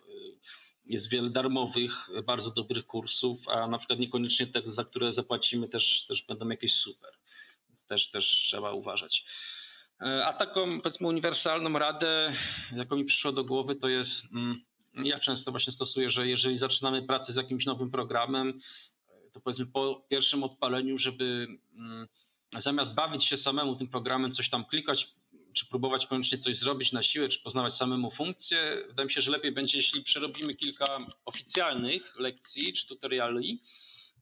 Jest 0.85 1.09
wiele 1.09 1.29
darmowych, 1.29 2.09
bardzo 2.25 2.51
dobrych 2.51 2.85
kursów, 2.85 3.47
a 3.47 3.67
na 3.67 3.77
przykład 3.77 3.99
niekoniecznie 3.99 4.47
te, 4.47 4.61
za 4.65 4.85
które 4.85 5.13
zapłacimy, 5.13 5.69
też, 5.69 6.05
też 6.05 6.21
będą 6.21 6.49
jakieś 6.49 6.71
super. 6.71 7.11
Też, 7.87 8.11
też 8.11 8.25
trzeba 8.25 8.73
uważać. 8.73 9.25
A 10.25 10.33
taką 10.33 10.81
powiedzmy 10.81 11.07
uniwersalną 11.07 11.79
radę, 11.79 12.33
jaką 12.75 12.95
mi 12.95 13.05
przyszło 13.05 13.31
do 13.31 13.43
głowy, 13.43 13.75
to 13.75 13.87
jest, 13.87 14.25
mm, 14.33 14.61
ja 14.93 15.19
często 15.19 15.51
właśnie 15.51 15.73
stosuję, 15.73 16.09
że 16.09 16.27
jeżeli 16.27 16.57
zaczynamy 16.57 17.01
pracę 17.01 17.33
z 17.33 17.35
jakimś 17.35 17.65
nowym 17.65 17.91
programem, 17.91 18.59
to 19.31 19.41
powiedzmy 19.41 19.65
po 19.65 20.05
pierwszym 20.09 20.43
odpaleniu, 20.43 20.97
żeby 20.97 21.47
mm, 21.75 22.07
zamiast 22.57 22.95
bawić 22.95 23.25
się 23.25 23.37
samemu 23.37 23.75
tym 23.75 23.87
programem, 23.87 24.31
coś 24.31 24.49
tam 24.49 24.65
klikać, 24.65 25.15
czy 25.53 25.65
próbować 25.65 26.07
koniecznie 26.07 26.37
coś 26.37 26.57
zrobić 26.57 26.91
na 26.91 27.03
siłę, 27.03 27.29
czy 27.29 27.39
poznawać 27.39 27.73
samemu 27.73 28.11
funkcje, 28.11 28.83
wydaje 28.87 29.05
mi 29.07 29.13
się, 29.13 29.21
że 29.21 29.31
lepiej 29.31 29.51
będzie, 29.51 29.77
jeśli 29.77 30.03
przerobimy 30.03 30.55
kilka 30.55 30.97
oficjalnych 31.25 32.19
lekcji 32.19 32.73
czy 32.73 32.87
tutoriali. 32.87 33.63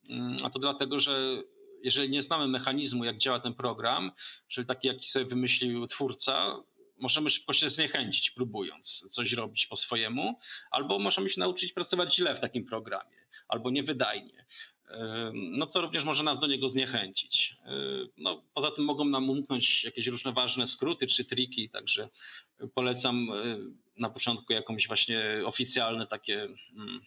Mm, 0.10 0.38
a 0.44 0.50
to 0.50 0.60
dlatego, 0.60 1.00
że 1.00 1.44
jeżeli 1.84 2.10
nie 2.10 2.22
znamy 2.22 2.48
mechanizmu, 2.48 3.06
jak 3.06 3.18
działa 3.18 3.40
ten 3.40 3.54
program, 3.54 4.12
czyli 4.48 4.68
taki, 4.68 4.88
jaki 4.88 5.08
sobie 5.08 5.26
wymyślił 5.26 5.88
twórca, 5.88 6.56
możemy 6.98 7.30
szybko 7.30 7.54
się 7.54 7.70
zniechęcić, 7.70 8.32
próbując 8.32 9.08
coś 9.10 9.34
robić 9.34 9.68
po 9.68 9.76
swojemu, 9.76 10.40
albo 10.72 11.00
możemy 11.00 11.30
się 11.30 11.40
nauczyć 11.40 11.74
pracować 11.74 12.16
źle 12.16 12.36
w 12.36 12.40
takim 12.40 12.66
programie, 12.66 13.18
albo 13.48 13.70
niewydajnie 13.70 14.46
no 15.34 15.68
co 15.68 15.82
również 15.82 16.04
może 16.04 16.24
nas 16.24 16.40
do 16.40 16.48
niego 16.48 16.70
zniechęcić. 16.70 17.56
No, 18.18 18.44
poza 18.54 18.72
tym 18.72 18.86
mogą 18.86 19.06
nam 19.06 19.30
umknąć 19.30 19.84
jakieś 19.84 20.08
różne 20.08 20.34
ważne 20.34 20.68
skróty 20.68 21.08
czy 21.08 21.26
triki, 21.26 21.70
także 21.70 22.10
polecam 22.74 23.28
na 23.98 24.10
początku 24.10 24.54
jakąś 24.54 24.88
właśnie 24.88 25.22
oficjalne 25.46 26.08
takie 26.08 26.48
mm, 26.76 27.02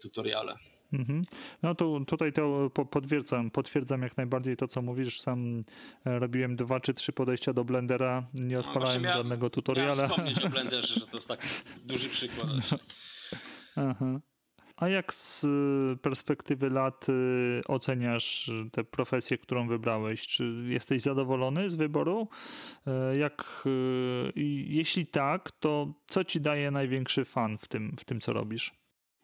tutoriale. 0.00 0.56
Mhm. 0.92 1.24
No 1.62 1.74
to 1.74 2.00
tutaj 2.06 2.32
to 2.32 2.70
potwierdzam, 2.70 3.50
potwierdzam 3.50 4.02
jak 4.02 4.16
najbardziej 4.16 4.56
to, 4.56 4.68
co 4.68 4.82
mówisz. 4.82 5.20
Sam 5.20 5.60
e, 6.06 6.18
robiłem 6.18 6.56
dwa 6.56 6.80
czy 6.80 6.94
trzy 6.94 7.12
podejścia 7.12 7.52
do 7.52 7.64
Blendera, 7.64 8.26
nie 8.34 8.54
no, 8.54 8.60
odpalałem 8.60 9.02
no, 9.02 9.12
żadnego 9.12 9.50
tutoriala. 9.50 10.08
Miałem 10.08 10.38
o 10.46 10.48
Blenderze, 10.48 10.94
że 11.00 11.06
to 11.06 11.16
jest 11.16 11.28
taki 11.28 11.48
duży 11.84 12.08
przykład. 12.08 12.48
Aha. 13.76 14.20
A 14.76 14.88
jak 14.88 15.14
z 15.14 15.44
y, 15.44 15.96
perspektywy 16.02 16.70
lat 16.70 17.08
y, 17.08 17.60
oceniasz 17.68 18.50
tę 18.72 18.84
profesję, 18.84 19.38
którą 19.38 19.68
wybrałeś? 19.68 20.26
Czy 20.26 20.64
jesteś 20.66 21.02
zadowolony 21.02 21.70
z 21.70 21.74
wyboru? 21.74 22.28
Jak, 23.18 23.64
jeśli 24.66 25.06
tak, 25.06 25.50
to 25.50 25.94
co 26.06 26.24
ci 26.24 26.40
daje 26.40 26.70
największy 26.70 27.24
fan 27.24 27.58
w 27.58 27.68
tym, 27.68 27.96
w 27.98 28.04
tym 28.04 28.20
co 28.20 28.32
robisz? 28.32 28.81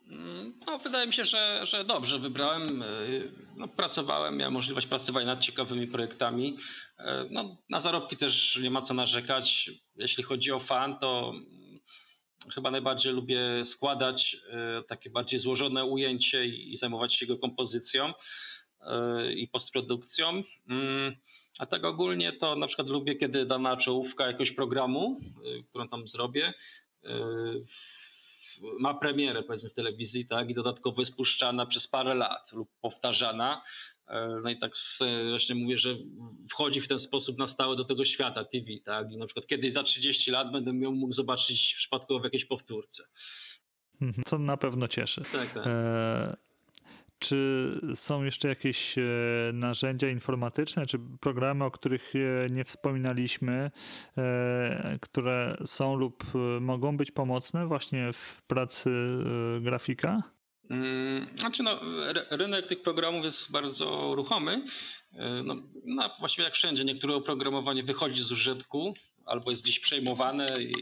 Mm, 0.08 0.54
no, 0.66 0.78
wydaje 0.78 1.06
mi 1.06 1.12
się, 1.12 1.24
że, 1.24 1.60
że 1.66 1.84
dobrze 1.84 2.18
wybrałem. 2.18 2.84
No, 3.56 3.68
pracowałem, 3.68 4.36
miałem 4.36 4.52
możliwość 4.54 4.86
pracować 4.86 5.24
nad 5.26 5.40
ciekawymi 5.40 5.86
projektami. 5.86 6.58
No, 7.30 7.56
na 7.70 7.80
zarobki 7.80 8.16
też 8.16 8.58
nie 8.62 8.70
ma 8.70 8.82
co 8.82 8.94
narzekać. 8.94 9.70
Jeśli 9.96 10.22
chodzi 10.24 10.52
o 10.52 10.60
fan, 10.60 10.98
to 10.98 11.34
chyba 12.54 12.70
najbardziej 12.70 13.12
lubię 13.12 13.40
składać 13.64 14.36
e, 14.50 14.82
takie 14.82 15.10
bardziej 15.10 15.40
złożone 15.40 15.84
ujęcie 15.84 16.46
i 16.46 16.76
zajmować 16.76 17.14
się 17.14 17.26
jego 17.26 17.38
kompozycją 17.38 18.12
i 19.36 19.48
postprodukcją. 19.48 20.42
Mm, 20.68 21.16
a 21.58 21.66
tak 21.66 21.84
ogólnie 21.84 22.32
to 22.32 22.56
na 22.56 22.66
przykład 22.66 22.88
lubię, 22.88 23.14
kiedy 23.14 23.46
dana 23.46 23.76
czołówka 23.76 24.26
jakiegoś 24.26 24.52
programu, 24.52 25.20
którą 25.70 25.88
tam 25.88 26.08
zrobię, 26.08 26.52
ma 28.80 28.94
premierę 28.94 29.42
powiedzmy 29.42 29.70
w 29.70 29.74
telewizji, 29.74 30.26
tak, 30.26 30.50
i 30.50 30.54
dodatkowo 30.54 31.02
jest 31.02 31.16
puszczana 31.16 31.66
przez 31.66 31.88
parę 31.88 32.14
lat 32.14 32.52
lub 32.52 32.70
powtarzana. 32.80 33.62
E, 34.08 34.40
no 34.42 34.50
i 34.50 34.58
tak 34.58 34.72
właśnie 35.30 35.54
mówię, 35.54 35.78
że 35.78 35.96
wchodzi 36.50 36.80
w 36.80 36.88
ten 36.88 36.98
sposób 36.98 37.38
na 37.38 37.48
stałe 37.48 37.76
do 37.76 37.84
tego 37.84 38.04
świata 38.04 38.44
TV, 38.44 38.66
tak? 38.84 39.12
I 39.12 39.16
na 39.16 39.26
przykład 39.26 39.46
kiedyś 39.46 39.72
za 39.72 39.82
30 39.82 40.30
lat 40.30 40.52
będę 40.52 40.70
ją 40.70 40.92
mógł 40.92 41.12
zobaczyć 41.12 41.74
przypadkowo 41.74 42.20
w 42.20 42.24
jakiejś 42.24 42.44
powtórce. 42.44 43.04
Mhm. 44.00 44.24
To 44.24 44.38
na 44.38 44.56
pewno 44.56 44.88
cieszy. 44.88 45.22
Tak, 45.32 45.54
tak. 45.54 45.66
E, 45.66 46.47
czy 47.18 47.80
są 47.94 48.24
jeszcze 48.24 48.48
jakieś 48.48 48.98
e, 48.98 49.02
narzędzia 49.52 50.08
informatyczne, 50.08 50.86
czy 50.86 50.98
programy, 51.20 51.64
o 51.64 51.70
których 51.70 52.12
e, 52.14 52.50
nie 52.50 52.64
wspominaliśmy, 52.64 53.70
które 55.00 55.56
są 55.66 55.96
lub 55.96 56.24
mogą 56.60 56.96
być 56.96 57.10
pomocne 57.10 57.66
właśnie 57.66 58.12
w 58.12 58.42
pracy 58.46 58.90
grafika? 59.60 60.22
Mm, 60.70 61.28
znaczy 61.38 61.62
no, 61.62 61.80
rynek 62.30 62.66
tych 62.66 62.82
programów 62.82 63.24
jest 63.24 63.52
bardzo 63.52 64.14
ruchomy. 64.14 64.64
E, 65.12 65.42
no, 65.44 65.56
no, 65.84 66.10
właściwie 66.18 66.44
jak 66.44 66.54
wszędzie, 66.54 66.84
niektóre 66.84 67.14
oprogramowanie 67.14 67.82
wychodzi 67.82 68.22
z 68.22 68.32
użytku 68.32 68.94
albo 69.26 69.50
jest 69.50 69.62
gdzieś 69.62 69.80
przejmowane 69.80 70.62
i 70.62 70.72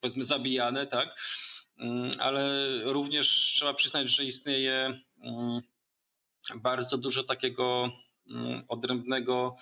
powiedzmy 0.00 0.24
zabijane, 0.24 0.86
tak? 0.86 1.16
Mm, 1.78 2.10
ale 2.18 2.68
również 2.84 3.28
trzeba 3.28 3.74
przyznać, 3.74 4.10
że 4.10 4.24
istnieje 4.24 5.00
bardzo 6.56 6.98
dużo 6.98 7.24
takiego 7.24 7.90
odrębnego 8.68 9.56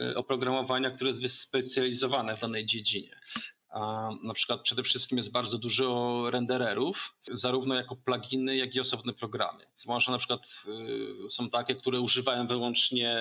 e, 0.00 0.14
oprogramowania, 0.14 0.90
które 0.90 1.08
jest 1.08 1.22
wyspecjalizowane 1.22 2.36
w 2.36 2.40
danej 2.40 2.66
dziedzinie. 2.66 3.20
A 3.68 4.10
na 4.22 4.34
przykład 4.34 4.62
przede 4.62 4.82
wszystkim 4.82 5.18
jest 5.18 5.32
bardzo 5.32 5.58
dużo 5.58 6.24
rendererów, 6.30 7.14
zarówno 7.32 7.74
jako 7.74 7.96
pluginy, 7.96 8.56
jak 8.56 8.74
i 8.74 8.80
osobne 8.80 9.12
programy. 9.12 9.66
Można 9.86 10.12
na 10.12 10.18
przykład 10.18 10.64
y, 11.26 11.30
są 11.30 11.50
takie, 11.50 11.74
które 11.74 12.00
używają 12.00 12.46
wyłącznie 12.46 13.16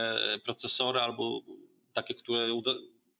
procesora 0.45 1.01
albo 1.01 1.41
takie, 1.93 2.13
które 2.13 2.53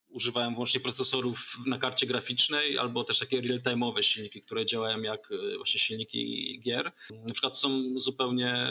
używają 0.10 0.54
wyłącznie 0.54 0.80
procesorów 0.80 1.58
na 1.66 1.78
karcie 1.78 2.08
graficznej, 2.08 2.78
albo 2.78 3.04
też 3.04 3.20
takie 3.20 3.42
real-time'owe 3.42 4.02
silniki, 4.02 4.42
które 4.42 4.66
działają 4.66 5.02
jak 5.02 5.32
e, 5.32 5.58
właśnie 5.58 5.80
silniki 5.80 6.60
gier. 6.64 6.92
Na 7.10 7.34
przykład 7.34 7.58
są 7.58 8.00
zupełnie 8.00 8.68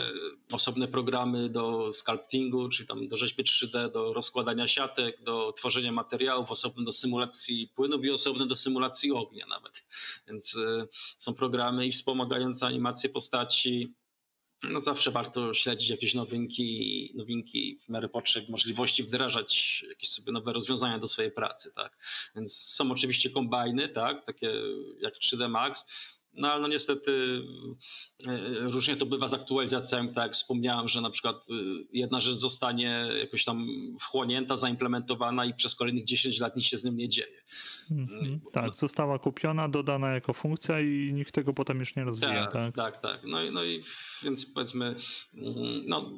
osobne 0.52 0.88
programy 0.88 1.48
do 1.48 1.92
sculptingu, 1.94 2.68
czyli 2.68 2.88
tam 2.88 3.08
do 3.08 3.16
rzeźby 3.16 3.44
3D, 3.44 3.92
do 3.92 4.12
rozkładania 4.12 4.68
siatek, 4.68 5.22
do 5.22 5.52
tworzenia 5.52 5.92
materiałów, 5.92 6.50
osobne 6.50 6.84
do 6.84 6.92
symulacji 6.92 7.68
płynów 7.74 8.04
i 8.04 8.10
osobne 8.10 8.46
do 8.46 8.56
symulacji 8.56 9.12
ognia 9.12 9.46
nawet. 9.46 9.84
Więc 10.28 10.56
e, 10.56 10.86
są 11.18 11.34
programy 11.34 11.86
i 11.86 11.92
wspomagające 11.92 12.66
animację 12.66 13.10
postaci, 13.10 13.94
no 14.62 14.80
zawsze 14.80 15.10
warto 15.10 15.54
śledzić 15.54 15.90
jakieś 15.90 16.14
nowinki, 16.14 17.12
nowinki 17.14 17.80
w 17.84 17.88
miarę 17.88 18.08
potrzeb, 18.08 18.48
możliwości 18.48 19.04
wdrażać 19.04 19.84
jakieś 19.88 20.10
sobie 20.10 20.32
nowe 20.32 20.52
rozwiązania 20.52 20.98
do 20.98 21.08
swojej 21.08 21.32
pracy, 21.32 21.72
tak. 21.76 21.98
Więc 22.36 22.56
są 22.56 22.90
oczywiście 22.90 23.30
kombajny, 23.30 23.88
tak, 23.88 24.24
takie 24.24 24.52
jak 25.00 25.14
3D 25.14 25.48
Max, 25.48 25.86
no 26.34 26.52
ale 26.52 26.62
no 26.62 26.68
niestety 26.68 27.42
e, 28.26 28.70
różnie 28.70 28.96
to 28.96 29.06
bywa 29.06 29.28
z 29.28 29.34
aktualizacjami, 29.34 30.08
tak 30.08 30.24
jak 30.24 30.32
wspomniałem, 30.32 30.88
że 30.88 31.00
na 31.00 31.10
przykład 31.10 31.36
e, 31.36 31.52
jedna 31.92 32.20
rzecz 32.20 32.34
zostanie 32.34 33.08
jakoś 33.20 33.44
tam 33.44 33.68
wchłonięta, 34.00 34.56
zaimplementowana 34.56 35.44
i 35.44 35.54
przez 35.54 35.74
kolejnych 35.74 36.04
10 36.04 36.40
lat 36.40 36.56
nic 36.56 36.66
się 36.66 36.78
z 36.78 36.84
nim 36.84 36.96
nie 36.96 37.08
dzieje. 37.08 37.42
Mm-hmm. 37.90 38.38
Tak, 38.52 38.74
została 38.74 39.18
kupiona, 39.18 39.68
dodana 39.68 40.14
jako 40.14 40.32
funkcja 40.32 40.80
i 40.80 41.12
nikt 41.12 41.34
tego 41.34 41.52
potem 41.52 41.78
już 41.78 41.96
nie 41.96 42.04
rozwija. 42.04 42.46
Tak, 42.46 42.52
tak, 42.52 42.74
tak. 42.74 43.00
tak. 43.00 43.20
No, 43.24 43.38
no 43.52 43.64
i 43.64 43.84
więc 44.22 44.46
powiedzmy, 44.46 44.94
mm, 45.34 45.82
no, 45.86 46.10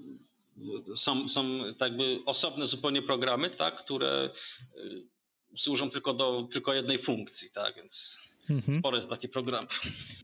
są, 0.95 1.29
są 1.29 1.61
tak 1.79 1.89
jakby 1.93 2.21
osobne 2.27 2.67
zupełnie 2.67 3.03
programy, 3.03 3.51
tak, 3.51 3.77
które 3.77 4.31
e, 4.77 4.81
służą 5.57 5.91
tylko 5.91 6.15
do 6.15 6.49
tylko 6.53 6.75
jednej 6.75 6.99
funkcji, 6.99 7.51
tak, 7.51 7.77
więc 7.77 8.19
Mhm. 8.51 8.79
Spore 8.79 8.97
jest 8.97 9.09
taki 9.11 9.29
program. 9.29 9.67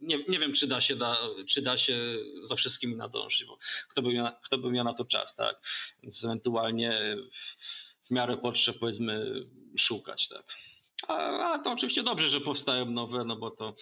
Nie, 0.02 0.18
nie 0.28 0.38
wiem, 0.38 0.52
czy 0.52 0.66
da, 0.66 0.80
się 0.80 0.96
da, 0.96 1.16
czy 1.48 1.62
da 1.62 1.78
się 1.78 2.16
za 2.42 2.56
wszystkimi 2.56 2.96
nadążyć, 2.96 3.44
bo 3.44 3.58
kto 3.88 4.02
by, 4.02 4.14
miał, 4.14 4.32
kto 4.44 4.58
by 4.58 4.70
miał 4.70 4.84
na 4.84 4.94
to 4.94 5.04
czas, 5.04 5.36
tak? 5.36 5.60
Więc 6.02 6.24
ewentualnie 6.24 7.16
w 8.06 8.10
miarę 8.10 8.36
potrzeb, 8.36 8.78
powiedzmy, 8.78 9.44
szukać, 9.76 10.28
tak? 10.28 10.56
A, 11.08 11.14
a, 11.52 11.58
to 11.58 11.72
oczywiście 11.72 12.02
dobrze, 12.02 12.28
że 12.28 12.40
powstają 12.40 12.90
nowe, 12.90 13.24
no 13.24 13.36
bo 13.36 13.50
to 13.50 13.76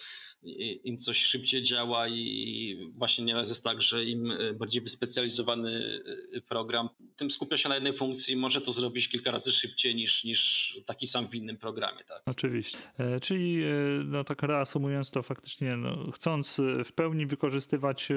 im 0.83 0.97
coś 0.97 1.23
szybciej 1.23 1.63
działa 1.63 2.07
i 2.07 2.91
właśnie 2.95 3.25
nieraz 3.25 3.49
jest 3.49 3.63
tak, 3.63 3.81
że 3.81 4.05
im 4.05 4.33
bardziej 4.59 4.81
wyspecjalizowany 4.81 6.01
program 6.47 6.89
tym 7.15 7.31
skupia 7.31 7.57
się 7.57 7.69
na 7.69 7.75
jednej 7.75 7.93
funkcji, 7.93 8.35
może 8.35 8.61
to 8.61 8.71
zrobić 8.71 9.09
kilka 9.09 9.31
razy 9.31 9.51
szybciej 9.51 9.95
niż, 9.95 10.23
niż 10.23 10.79
taki 10.85 11.07
sam 11.07 11.27
w 11.27 11.35
innym 11.35 11.57
programie. 11.57 12.03
Tak? 12.03 12.21
Oczywiście. 12.25 12.77
E, 12.97 13.19
czyli 13.19 13.63
e, 13.63 13.67
no, 14.05 14.23
tak 14.23 14.43
reasumując 14.43 15.11
to 15.11 15.23
faktycznie, 15.23 15.77
no, 15.77 16.11
chcąc 16.11 16.61
w 16.85 16.91
pełni 16.91 17.25
wykorzystywać 17.25 18.11
e, 18.11 18.15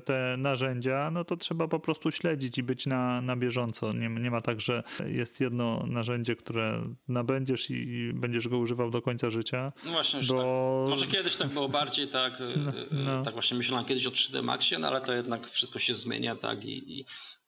te 0.00 0.36
narzędzia, 0.38 1.10
no 1.10 1.24
to 1.24 1.36
trzeba 1.36 1.68
po 1.68 1.80
prostu 1.80 2.10
śledzić 2.10 2.58
i 2.58 2.62
być 2.62 2.86
na, 2.86 3.20
na 3.20 3.36
bieżąco. 3.36 3.92
Nie, 3.92 4.08
nie 4.08 4.30
ma 4.30 4.40
tak, 4.40 4.60
że 4.60 4.82
jest 5.06 5.40
jedno 5.40 5.86
narzędzie, 5.86 6.36
które 6.36 6.94
nabędziesz 7.08 7.70
i 7.70 8.12
będziesz 8.14 8.48
go 8.48 8.58
używał 8.58 8.90
do 8.90 9.02
końca 9.02 9.30
życia. 9.30 9.72
No 9.84 9.92
właśnie, 9.92 10.20
bo... 10.28 10.34
tak. 10.36 10.90
może 10.90 11.06
kiedyś 11.06 11.36
tak 11.36 11.48
było 11.48 11.63
bardziej 11.68 12.08
tak, 12.08 12.32
no, 12.56 12.72
no. 12.90 13.24
tak 13.24 13.34
właśnie 13.34 13.56
myślałem 13.56 13.86
kiedyś 13.86 14.06
o 14.06 14.10
3D 14.10 14.42
Maxie, 14.42 14.78
no 14.78 14.88
ale 14.88 15.00
to 15.00 15.12
jednak 15.12 15.50
wszystko 15.50 15.78
się 15.78 15.94
zmienia 15.94 16.36
tak 16.36 16.64
i, 16.64 17.00
i 17.00 17.04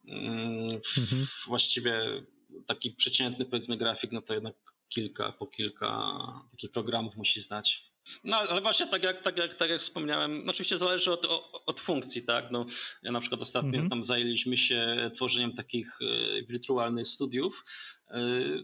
mm, 0.08 0.80
mhm. 0.98 1.26
właściwie 1.46 2.22
taki 2.66 2.90
przeciętny 2.90 3.44
powiedzmy 3.44 3.76
grafik, 3.76 4.12
no 4.12 4.22
to 4.22 4.34
jednak 4.34 4.54
kilka, 4.88 5.32
po 5.32 5.46
kilka 5.46 6.12
takich 6.50 6.70
programów 6.70 7.16
musi 7.16 7.40
znać. 7.40 7.86
No 8.24 8.36
ale 8.36 8.60
właśnie 8.60 8.86
tak 8.86 9.02
jak, 9.02 9.22
tak 9.22 9.38
jak, 9.38 9.54
tak 9.54 9.70
jak 9.70 9.80
wspomniałem, 9.80 10.44
no 10.44 10.50
oczywiście 10.50 10.78
zależy 10.78 11.12
od, 11.12 11.26
od 11.66 11.80
funkcji, 11.80 12.22
tak? 12.22 12.50
No, 12.50 12.66
ja 13.02 13.12
na 13.12 13.20
przykład 13.20 13.40
ostatnio 13.40 13.70
mhm. 13.70 13.90
tam 13.90 14.04
zajęliśmy 14.04 14.56
się 14.56 15.10
tworzeniem 15.14 15.52
takich 15.52 15.98
e, 16.00 16.42
wirtualnych 16.42 17.08
studiów. 17.08 17.64
E, 18.08 18.20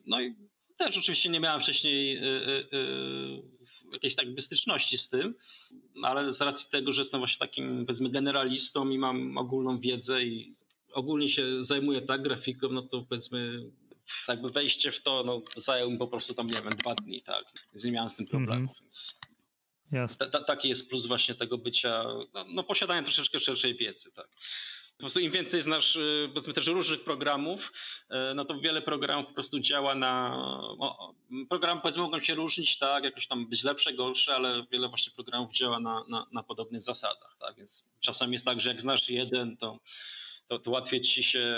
no 0.07 0.21
i 0.21 0.35
też 0.77 0.99
oczywiście 0.99 1.29
nie 1.29 1.41
miałem 1.41 1.63
wcześniej 1.63 2.17
e, 2.17 2.23
jakiejś 3.93 4.17
tak 4.17 4.27
styczności 4.39 4.99
z 4.99 5.09
tym, 5.09 5.35
ale 6.03 6.33
z 6.33 6.41
racji 6.41 6.71
tego, 6.71 6.93
że 6.93 7.01
jestem 7.01 7.21
właśnie 7.21 7.39
takim 7.39 7.87
powiedzmy 7.87 8.11
generalistą 8.11 8.91
i 8.91 8.99
mam 8.99 9.39
ogólną 9.39 9.81
wiedzę 9.81 10.23
i 10.23 10.55
ogólnie 10.93 11.29
się 11.29 11.65
zajmuję 11.65 12.03
tak 12.03 12.23
grafiką, 12.23 12.69
no 12.69 12.83
to 12.83 13.03
powiedzmy 13.09 13.71
jakby 14.29 14.51
wejście 14.51 14.93
w 14.93 15.03
to 15.03 15.23
no, 15.27 15.43
zajął 15.57 15.91
mi 15.91 15.99
po 15.99 16.07
prostu 16.07 16.35
tam, 16.35 16.47
nie 16.47 16.63
wiem, 16.63 16.77
dwa 16.77 16.95
dni, 16.95 17.23
tak. 17.23 17.45
Więc 17.73 17.85
nie 17.85 17.93
miałem 17.93 18.11
z 18.11 18.17
tym 18.17 18.27
problemu, 18.27 18.61
mm 18.61 18.75
-hmm. 18.75 18.81
więc... 18.81 19.15
Jasne. 19.93 20.31
taki 20.47 20.69
jest 20.69 20.91
plus 20.91 21.07
właśnie 21.07 21.35
tego 21.35 21.59
bycia, 21.59 22.05
no, 22.35 22.45
no 22.49 22.63
posiadania 22.63 23.03
troszeczkę 23.03 23.41
szerszej 23.41 23.77
wiedzy, 23.77 24.13
tak. 24.13 24.29
Po 25.03 25.05
prostu 25.05 25.21
im 25.21 25.33
więcej 25.33 25.63
znasz, 25.63 25.97
y, 25.97 26.29
powiedzmy 26.29 26.53
też 26.53 26.67
różnych 26.67 27.05
programów, 27.05 27.73
y, 28.31 28.35
no 28.35 28.45
to 28.45 28.61
wiele 28.61 28.83
programów 28.83 29.27
po 29.27 29.35
prostu 29.35 29.61
działa 29.61 29.95
na. 29.95 30.37
O, 30.79 31.15
programy 31.49 31.81
powiedzmy 31.81 32.03
mogą 32.03 32.21
się 32.21 32.35
różnić, 32.35 32.79
tak, 32.79 33.05
jakoś 33.05 33.27
tam 33.27 33.49
być 33.49 33.65
lepsze, 33.65 33.93
gorsze, 33.93 34.35
ale 34.35 34.67
wiele 34.73 34.89
właśnie 34.89 35.13
programów 35.13 35.53
działa 35.53 35.81
na, 35.81 36.05
na, 36.09 36.27
na 36.33 36.43
podobnych 36.43 36.83
zasadach, 36.83 37.37
tak. 37.41 37.57
Więc 37.57 37.87
czasem 38.01 38.33
jest 38.33 38.45
tak, 38.45 38.61
że 38.61 38.69
jak 38.69 38.81
znasz 38.81 39.11
jeden, 39.11 39.57
to, 39.57 39.79
to, 40.49 40.59
to 40.59 40.71
łatwiej 40.71 41.01
ci 41.01 41.23
się 41.23 41.57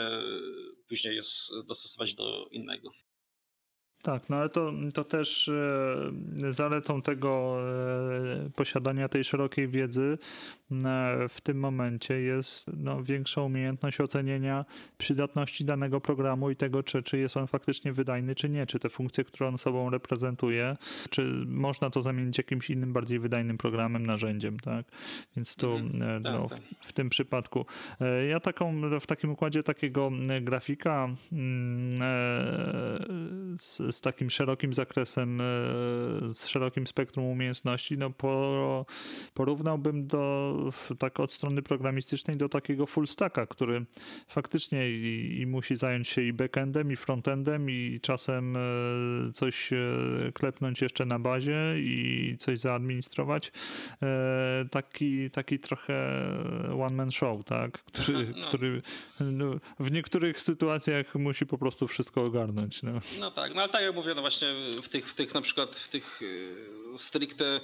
później 0.89 1.17
jest 1.17 1.53
dostosować 1.67 2.15
do 2.15 2.49
innego. 2.51 2.91
Tak, 4.03 4.29
no 4.29 4.37
ale 4.37 4.49
to, 4.49 4.73
to 4.95 5.05
też 5.05 5.51
zaletą 6.49 7.03
tego 7.03 7.57
posiadania 8.57 9.09
tej 9.09 9.25
szerokiej 9.25 9.69
wiedzy 9.69 10.19
w 11.29 11.41
tym 11.41 11.59
momencie 11.59 12.21
jest 12.21 12.71
no, 12.77 13.03
większa 13.03 13.43
umiejętność 13.43 14.01
ocenienia 14.01 14.65
przydatności 14.99 15.65
danego 15.65 16.01
programu 16.01 16.51
i 16.51 16.57
tego, 16.57 16.83
czy, 16.83 17.03
czy 17.03 17.19
jest 17.19 17.37
on 17.37 17.47
faktycznie 17.47 17.93
wydajny, 17.93 18.35
czy 18.35 18.49
nie, 18.49 18.67
czy 18.67 18.79
te 18.79 18.89
funkcje, 18.89 19.25
które 19.25 19.49
on 19.49 19.59
sobą 19.59 19.91
reprezentuje, 19.91 20.77
czy 21.11 21.23
można 21.47 21.91
to 21.91 22.03
zamienić 22.03 22.39
jakimś 22.39 22.71
innym, 22.71 22.93
bardziej 22.93 23.19
wydajnym 23.19 23.59
programem, 23.59 24.07
narzędziem, 24.07 24.61
tak? 24.61 24.87
Więc 25.37 25.57
tu 25.57 25.73
mhm, 25.73 26.23
no, 26.23 26.49
tak, 26.49 26.59
w, 26.59 26.61
tak. 26.61 26.89
w, 26.89 26.93
tym 26.93 27.11
przypadku. 27.11 27.67
Ja 28.29 28.41
taką, 28.41 28.99
w 29.01 29.07
takim 29.07 29.31
układzie 29.31 29.63
takiego 29.63 30.11
grafika 30.43 31.09
mm, 31.33 31.91
z, 33.59 33.97
z 33.97 34.01
takim 34.01 34.31
szerokim 34.31 34.75
zakresem, 34.75 35.41
e, 35.41 35.45
z 36.29 36.47
szerokim 36.47 36.87
spektrum 36.87 37.25
umiejętności, 37.25 37.99
no 37.99 38.11
po, 38.11 38.87
porównałbym 39.35 40.07
do, 40.07 40.55
tak 40.99 41.21
od 41.21 41.33
strony 41.33 41.63
programistycznej 41.63 42.37
do 42.37 42.49
takiego 42.49 42.87
full 42.87 43.07
stacka, 43.07 43.47
który 43.47 43.85
faktycznie 44.29 44.91
i, 44.91 45.37
i 45.41 45.47
musi 45.47 45.77
zająć 45.77 46.09
się 46.09 46.23
i 46.23 46.33
backendem, 46.33 46.93
i 46.93 46.97
frontendem, 46.97 47.71
i 47.71 48.01
czasem 48.03 48.57
e, 48.57 48.61
coś 49.33 49.73
e, 49.73 49.77
klepnąć 50.35 50.83
jeszcze 50.83 51.07
na 51.07 51.19
bazie 51.19 51.75
i 51.77 52.37
coś 52.39 52.59
zaadministrować. 52.59 53.53
Taki, 54.71 55.31
taki 55.31 55.59
trochę 55.59 55.95
one 56.83 56.95
man 56.95 57.11
show, 57.11 57.45
tak? 57.45 57.79
który, 57.83 58.35
no. 58.37 58.45
który 58.45 58.83
no, 59.21 59.55
w 59.79 59.93
niektórych 59.93 60.41
sytuacjach 60.41 61.15
musi 61.15 61.47
po 61.47 61.59
prostu 61.59 61.89
wszystko 61.89 62.25
ogarnąć. 62.25 62.83
No, 62.83 62.93
no 63.21 63.31
tak, 63.31 63.55
no 63.55 63.63
ale 63.63 63.73
tak 63.73 63.83
jak 63.83 63.95
mówię, 63.95 64.15
no 64.15 64.21
właśnie 64.21 64.49
w 64.83 64.89
tych, 64.89 65.09
w 65.09 65.15
tych 65.15 65.35
na 65.35 65.41
przykład 65.41 65.77
w 65.77 65.89
tych 65.89 66.21
e, 66.95 66.99
stricte 66.99 67.61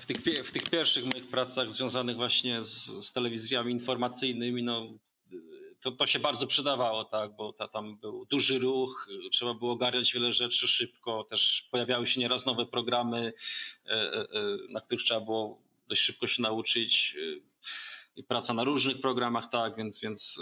w 0.00 0.06
tych, 0.06 0.46
w 0.46 0.52
tych 0.52 0.62
pierwszych 0.70 1.04
moich 1.04 1.28
pracach 1.28 1.70
związanych 1.70 2.16
właśnie 2.24 2.64
z, 2.64 2.84
z 3.06 3.12
telewizjami 3.12 3.72
informacyjnymi, 3.72 4.62
no 4.62 4.98
to, 5.80 5.92
to 5.92 6.06
się 6.06 6.18
bardzo 6.18 6.46
przydawało, 6.46 7.04
tak, 7.04 7.36
bo 7.36 7.52
ta, 7.52 7.68
tam 7.68 7.96
był 7.96 8.26
duży 8.26 8.58
ruch, 8.58 9.08
trzeba 9.32 9.54
było 9.54 9.72
ogarniać 9.72 10.12
wiele 10.12 10.32
rzeczy 10.32 10.68
szybko, 10.68 11.24
też 11.24 11.68
pojawiały 11.70 12.06
się 12.06 12.20
nieraz 12.20 12.46
nowe 12.46 12.66
programy, 12.66 13.32
e, 13.86 13.90
e, 13.90 14.26
na 14.68 14.80
których 14.80 15.04
trzeba 15.04 15.20
było 15.20 15.62
dość 15.88 16.02
szybko 16.02 16.26
się 16.26 16.42
nauczyć 16.42 17.16
i 18.16 18.24
praca 18.24 18.54
na 18.54 18.64
różnych 18.64 19.00
programach, 19.00 19.50
tak, 19.50 19.76
więc, 19.76 20.00
więc 20.00 20.40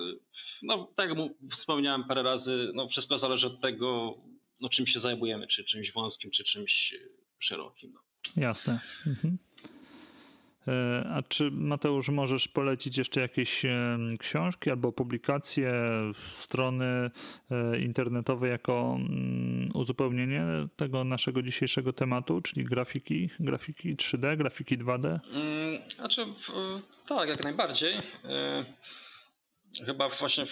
no, 0.62 0.88
tak 0.96 1.08
jak 1.08 1.18
wspomniałem 1.50 2.04
parę 2.04 2.22
razy, 2.22 2.70
no, 2.74 2.88
wszystko 2.88 3.18
zależy 3.18 3.46
od 3.46 3.60
tego, 3.60 4.18
no, 4.60 4.68
czym 4.68 4.86
się 4.86 5.00
zajmujemy, 5.00 5.46
czy 5.46 5.64
czymś 5.64 5.92
wąskim, 5.92 6.30
czy 6.30 6.44
czymś 6.44 6.94
szerokim. 7.38 7.92
No. 7.92 8.00
Jasne. 8.36 8.80
Mhm. 9.06 9.38
E, 10.68 11.04
a 11.14 11.22
czy 11.22 11.50
Mateusz 11.50 12.08
możesz 12.08 12.48
polecić 12.48 12.98
jeszcze 12.98 13.20
jakieś 13.20 13.64
e, 13.64 13.98
książki 14.18 14.70
albo 14.70 14.92
publikacje, 14.92 15.72
strony 16.28 17.10
e, 17.50 17.78
internetowe 17.78 18.48
jako 18.48 18.96
mm, 18.98 19.68
uzupełnienie 19.74 20.44
tego 20.76 21.04
naszego 21.04 21.42
dzisiejszego 21.42 21.92
tematu, 21.92 22.40
czyli 22.40 22.64
grafiki, 22.64 23.30
grafiki 23.40 23.96
3D, 23.96 24.36
grafiki 24.36 24.78
2D? 24.78 25.18
Mm, 25.32 25.90
znaczy, 25.90 26.26
tak, 27.06 27.28
jak 27.28 27.44
najbardziej. 27.44 27.94
Chyba 29.86 30.08
właśnie 30.08 30.46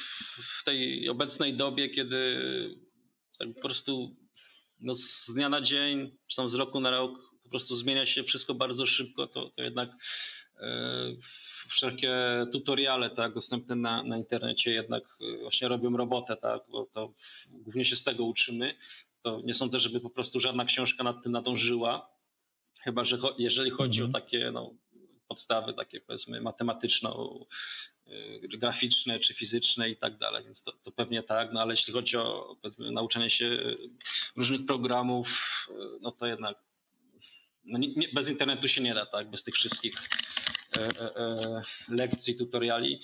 w 0.61 0.65
tej 0.65 1.09
obecnej 1.09 1.55
dobie, 1.55 1.89
kiedy 1.89 2.39
tak 3.39 3.55
po 3.55 3.61
prostu 3.61 4.17
no, 4.81 4.95
z 4.95 5.31
dnia 5.35 5.49
na 5.49 5.61
dzień, 5.61 6.11
czy 6.27 6.37
tam 6.37 6.49
z 6.49 6.55
roku 6.55 6.81
na 6.81 6.91
rok 6.91 7.30
po 7.51 7.53
prostu 7.53 7.77
zmienia 7.77 8.07
się 8.07 8.25
wszystko 8.25 8.55
bardzo 8.55 8.87
szybko, 8.87 9.27
to, 9.27 9.51
to 9.57 9.63
jednak 9.63 9.91
e, 10.57 10.67
wszelkie 11.69 12.13
tutoriale 12.53 13.11
tak, 13.11 13.35
dostępne 13.35 13.77
na, 13.77 14.03
na 14.03 14.17
internecie 14.17 14.71
jednak 14.71 15.05
e, 15.21 15.43
właśnie 15.43 15.69
robią 15.69 15.97
robotę, 15.97 16.37
tak, 16.37 16.63
bo 16.69 16.87
to 16.87 17.15
głównie 17.49 17.85
się 17.85 17.97
z 17.97 18.05
tego 18.05 18.25
uczymy. 18.25 18.75
To 19.23 19.41
nie 19.45 19.55
sądzę, 19.55 19.81
żeby 19.81 20.01
po 20.01 20.11
prostu 20.11 20.41
żadna 20.41 20.65
książka 20.65 21.05
nad 21.05 21.23
tym 21.23 21.33
nadążyła. 21.33 22.11
Chyba, 22.81 23.05
że 23.05 23.19
cho 23.19 23.35
jeżeli 23.39 23.71
chodzi 23.71 24.01
mm 24.01 24.13
-hmm. 24.13 24.17
o 24.17 24.21
takie 24.21 24.51
no, 24.51 24.75
podstawy, 25.29 25.75
takie 25.75 26.01
powiedzmy 26.01 26.41
matematyczne, 26.41 27.11
Y, 28.13 28.49
graficzne 28.49 29.21
czy 29.21 29.35
fizyczne 29.35 29.91
i 29.91 29.97
tak 29.97 30.19
dalej, 30.19 30.45
więc 30.45 30.63
to, 30.63 30.73
to, 30.73 30.93
pewnie 30.93 31.23
tak, 31.23 31.53
no 31.53 31.61
ale 31.61 31.73
jeśli 31.73 31.93
chodzi 31.93 32.17
o 32.17 32.57
powiedzmy, 32.63 32.91
nauczenie 32.91 33.31
się 33.31 33.51
różnych 34.37 34.67
programów, 34.67 35.29
no 36.01 36.13
to 36.13 36.27
jednak 36.27 36.59
no 37.65 37.79
nie, 37.79 37.89
nie, 37.95 38.09
bez 38.09 38.29
internetu 38.29 38.69
się 38.69 38.83
nie 38.83 38.95
da, 38.95 39.07
tak, 39.07 39.31
bez 39.31 39.43
tych 39.43 39.55
wszystkich 39.55 40.09
e, 40.77 40.81
e, 40.81 41.17
e 41.17 41.63
lekcji, 41.89 42.37
tutoriali. 42.37 43.01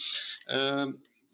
E, 0.48 0.92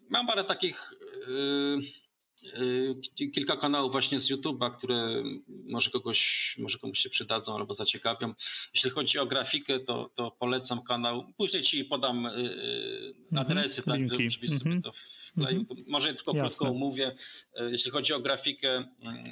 mam 0.09 0.27
parę 0.27 0.43
takich 0.43 0.93
e, 1.27 2.03
Y, 2.43 3.31
kilka 3.31 3.57
kanałów 3.57 3.91
właśnie 3.91 4.19
z 4.19 4.31
YouTube'a, 4.31 4.77
które 4.77 5.23
może 5.47 5.89
kogoś, 5.89 6.55
może 6.59 6.77
komuś 6.77 6.99
się 6.99 7.09
przydadzą 7.09 7.55
albo 7.55 7.73
zaciekawią. 7.73 8.33
Jeśli 8.73 8.89
chodzi 8.89 9.19
o 9.19 9.25
grafikę, 9.25 9.79
to, 9.79 10.09
to 10.15 10.31
polecam 10.31 10.83
kanał. 10.83 11.33
Później 11.37 11.63
ci 11.63 11.85
podam 11.85 12.25
mhm, 12.25 13.13
adresy, 13.35 13.83
tak, 13.83 14.09
żebyś 14.09 14.49
sobie 14.49 14.53
mhm. 14.53 14.81
to 14.81 14.91
wkleił. 15.31 15.59
Mhm. 15.59 15.83
Może 15.87 16.13
tylko 16.13 16.31
Jasne. 16.31 16.47
krótko 16.47 16.67
omówię. 16.67 17.15
Jeśli 17.71 17.91
chodzi 17.91 18.13
o 18.13 18.19
grafikę, 18.19 18.83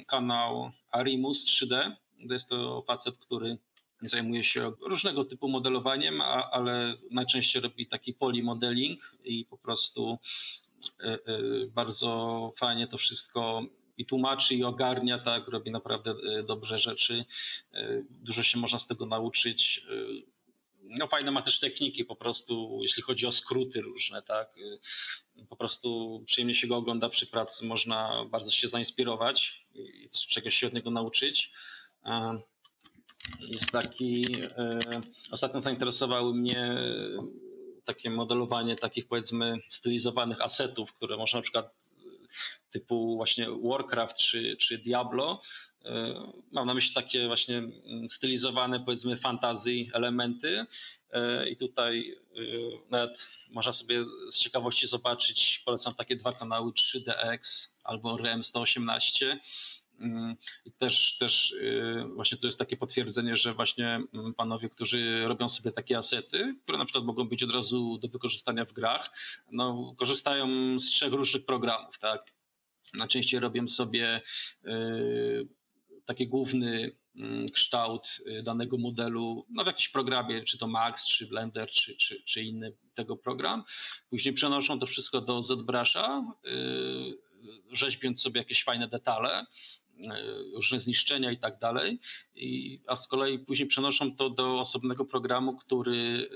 kanał 0.06 0.70
Arimus 0.90 1.46
3D. 1.46 1.92
To 2.28 2.34
jest 2.34 2.48
to 2.48 2.84
facet, 2.86 3.18
który 3.18 3.58
zajmuje 4.08 4.44
się 4.44 4.72
różnego 4.86 5.24
typu 5.24 5.48
modelowaniem, 5.48 6.20
a, 6.20 6.50
ale 6.50 6.94
najczęściej 7.10 7.62
robi 7.62 7.86
taki 7.86 8.14
polymodeling 8.14 9.16
i 9.24 9.44
po 9.44 9.58
prostu 9.58 10.18
E, 11.00 11.12
e, 11.12 11.18
bardzo 11.66 12.52
fajnie 12.58 12.86
to 12.86 12.98
wszystko 12.98 13.62
i 13.98 14.06
tłumaczy, 14.06 14.54
i 14.54 14.64
ogarnia, 14.64 15.18
tak, 15.18 15.48
robi 15.48 15.70
naprawdę 15.70 16.10
e, 16.10 16.42
dobre 16.42 16.78
rzeczy. 16.78 17.24
Dużo 18.10 18.42
się 18.42 18.58
można 18.58 18.78
z 18.78 18.86
tego 18.86 19.06
nauczyć. 19.06 19.86
no 20.82 21.06
fajne 21.06 21.30
ma 21.30 21.42
też 21.42 21.60
techniki 21.60 22.04
po 22.04 22.16
prostu, 22.16 22.78
jeśli 22.82 23.02
chodzi 23.02 23.26
o 23.26 23.32
skróty 23.32 23.80
różne, 23.80 24.22
tak. 24.22 24.56
Po 25.48 25.56
prostu 25.56 26.22
przyjemnie 26.26 26.54
się 26.54 26.66
go 26.66 26.76
ogląda 26.76 27.08
przy 27.08 27.26
pracy, 27.26 27.66
można 27.66 28.24
bardzo 28.30 28.50
się 28.50 28.68
zainspirować 28.68 29.66
i 29.74 30.08
czegoś 30.28 30.54
się 30.54 30.66
od 30.66 30.72
niego 30.72 30.90
nauczyć. 30.90 31.52
Jest 33.40 33.70
taki, 33.70 34.36
ostatnio 35.30 35.60
zainteresowały 35.60 36.34
mnie 36.34 36.76
takie 37.84 38.10
modelowanie 38.10 38.76
takich 38.76 39.08
powiedzmy 39.08 39.58
stylizowanych 39.68 40.40
asetów, 40.40 40.92
które 40.92 41.16
można 41.16 41.38
na 41.38 41.42
przykład 41.42 41.74
typu 42.70 43.16
właśnie 43.16 43.46
Warcraft 43.62 44.18
czy, 44.18 44.56
czy 44.56 44.78
Diablo. 44.78 45.42
E, 45.84 46.14
mam 46.52 46.66
na 46.66 46.74
myśli 46.74 46.94
takie 46.94 47.26
właśnie 47.26 47.58
mm, 47.58 48.08
stylizowane 48.08 48.80
powiedzmy 48.80 49.16
fantasy 49.16 49.86
elementy 49.92 50.66
e, 51.10 51.48
i 51.48 51.56
tutaj 51.56 52.16
e, 52.36 52.40
nawet 52.90 53.28
można 53.50 53.72
sobie 53.72 54.04
z 54.30 54.38
ciekawości 54.38 54.86
zobaczyć, 54.86 55.62
polecam 55.64 55.94
takie 55.94 56.16
dwa 56.16 56.32
kanały 56.32 56.72
3DX 56.72 57.68
albo 57.84 58.16
REM 58.16 58.42
118 58.42 59.26
Mm, 59.26 59.38
I 59.38 59.81
też, 60.78 61.16
też 61.18 61.50
y, 61.52 62.04
właśnie 62.14 62.38
to 62.38 62.46
jest 62.46 62.58
takie 62.58 62.76
potwierdzenie, 62.76 63.36
że 63.36 63.54
właśnie 63.54 64.00
mm, 64.14 64.34
panowie, 64.34 64.68
którzy 64.68 65.28
robią 65.28 65.48
sobie 65.48 65.72
takie 65.72 65.98
asety, 65.98 66.56
które 66.62 66.78
na 66.78 66.84
przykład 66.84 67.04
mogą 67.04 67.28
być 67.28 67.42
od 67.42 67.54
razu 67.54 67.98
do 67.98 68.08
wykorzystania 68.08 68.64
w 68.64 68.72
grach, 68.72 69.10
no, 69.50 69.94
korzystają 69.98 70.78
z 70.78 70.84
trzech 70.84 71.12
różnych 71.12 71.44
programów, 71.44 71.98
tak? 71.98 72.32
Najczęściej 72.94 73.40
robią 73.40 73.68
sobie 73.68 74.20
y, 74.66 75.48
taki 76.04 76.28
główny 76.28 76.96
mm, 77.16 77.48
kształt 77.48 78.22
y, 78.26 78.42
danego 78.42 78.78
modelu 78.78 79.46
no 79.50 79.64
w 79.64 79.66
jakimś 79.66 79.88
programie, 79.88 80.44
czy 80.44 80.58
to 80.58 80.66
Max, 80.66 81.06
czy 81.06 81.26
Blender, 81.26 81.70
czy, 81.70 81.96
czy, 81.96 82.22
czy 82.22 82.42
inny 82.42 82.72
tego 82.94 83.16
program. 83.16 83.64
Później 84.10 84.34
przenoszą 84.34 84.78
to 84.78 84.86
wszystko 84.86 85.20
do 85.20 85.38
ZBrush'a, 85.38 86.22
rzeźbiąc 87.72 88.22
sobie 88.22 88.38
jakieś 88.40 88.64
fajne 88.64 88.88
detale. 88.88 89.46
E, 90.10 90.22
różne 90.54 90.80
zniszczenia 90.80 91.30
i 91.30 91.38
tak 91.38 91.58
dalej, 91.58 91.98
a 92.86 92.96
z 92.96 93.08
kolei 93.08 93.38
później 93.38 93.68
przenoszą 93.68 94.16
to 94.16 94.30
do 94.30 94.60
osobnego 94.60 95.04
programu, 95.04 95.56
który 95.56 96.28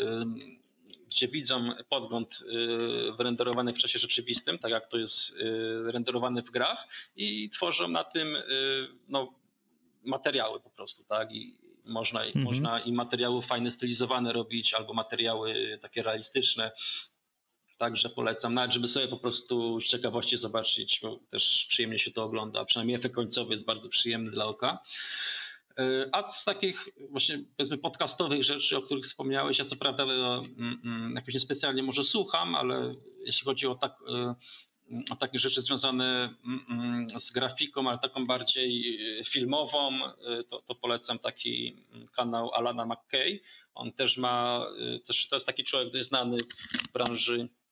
gdzie 1.08 1.28
widzą 1.28 1.70
podgląd 1.88 2.42
e, 2.42 3.16
wyrenderowany 3.16 3.72
w 3.72 3.78
czasie 3.78 3.98
rzeczywistym, 3.98 4.58
tak 4.58 4.70
jak 4.70 4.86
to 4.86 4.98
jest 4.98 5.36
e, 5.36 5.92
renderowane 5.92 6.42
w 6.42 6.50
grach 6.50 6.88
i 7.16 7.50
tworzą 7.50 7.88
na 7.88 8.04
tym 8.04 8.36
no, 9.08 9.34
materiały 10.04 10.60
po 10.60 10.70
prostu, 10.70 11.04
tak? 11.04 11.32
I 11.32 11.58
można, 11.84 12.24
mhm. 12.24 12.44
można 12.44 12.80
i 12.80 12.92
materiały 12.92 13.42
fajne, 13.42 13.70
stylizowane 13.70 14.32
robić, 14.32 14.74
albo 14.74 14.92
materiały 14.92 15.78
takie 15.82 16.02
realistyczne, 16.02 16.70
Także 17.78 18.08
polecam, 18.08 18.54
nawet 18.54 18.72
żeby 18.72 18.88
sobie 18.88 19.08
po 19.08 19.16
prostu 19.16 19.80
z 19.80 19.84
ciekawości 19.84 20.36
zobaczyć, 20.36 21.00
bo 21.02 21.18
też 21.30 21.66
przyjemnie 21.68 21.98
się 21.98 22.10
to 22.10 22.24
ogląda, 22.24 22.64
przynajmniej 22.64 22.96
efekt 22.96 23.14
końcowy 23.14 23.52
jest 23.52 23.66
bardzo 23.66 23.88
przyjemny 23.88 24.30
dla 24.30 24.44
oka. 24.44 24.78
E, 25.78 26.08
a 26.12 26.30
z 26.30 26.44
takich 26.44 26.88
właśnie 27.10 27.44
powiedzmy 27.56 27.78
podcastowych 27.78 28.44
rzeczy, 28.44 28.76
o 28.76 28.82
których 28.82 29.04
wspomniałeś, 29.04 29.58
ja 29.58 29.64
co 29.64 29.76
prawda 29.76 30.06
no, 30.06 30.38
mm, 30.38 30.80
mm, 30.84 31.14
jakoś 31.14 31.34
niespecjalnie 31.34 31.82
może 31.82 32.04
słucham, 32.04 32.54
ale 32.54 32.94
jeśli 33.20 33.44
chodzi 33.44 33.66
o, 33.66 33.74
tak, 33.74 33.96
e, 34.08 34.34
o 35.10 35.16
takie 35.16 35.38
rzeczy 35.38 35.62
związane 35.62 36.34
mm, 36.44 37.06
z 37.18 37.30
grafiką, 37.30 37.88
ale 37.88 37.98
taką 37.98 38.26
bardziej 38.26 38.98
e, 39.20 39.24
filmową, 39.24 39.98
to, 40.50 40.62
to 40.62 40.74
polecam 40.74 41.18
taki 41.18 41.76
kanał 42.16 42.54
Alana 42.54 42.86
McKay. 42.86 43.40
On 43.74 43.92
też 43.92 44.16
ma, 44.16 44.66
to 45.30 45.36
jest 45.36 45.46
taki 45.46 45.64
człowiek 45.64 45.92
dość 45.92 46.08
znany 46.08 46.38
w 46.88 46.92
branży 46.92 47.48
E, 47.48 47.65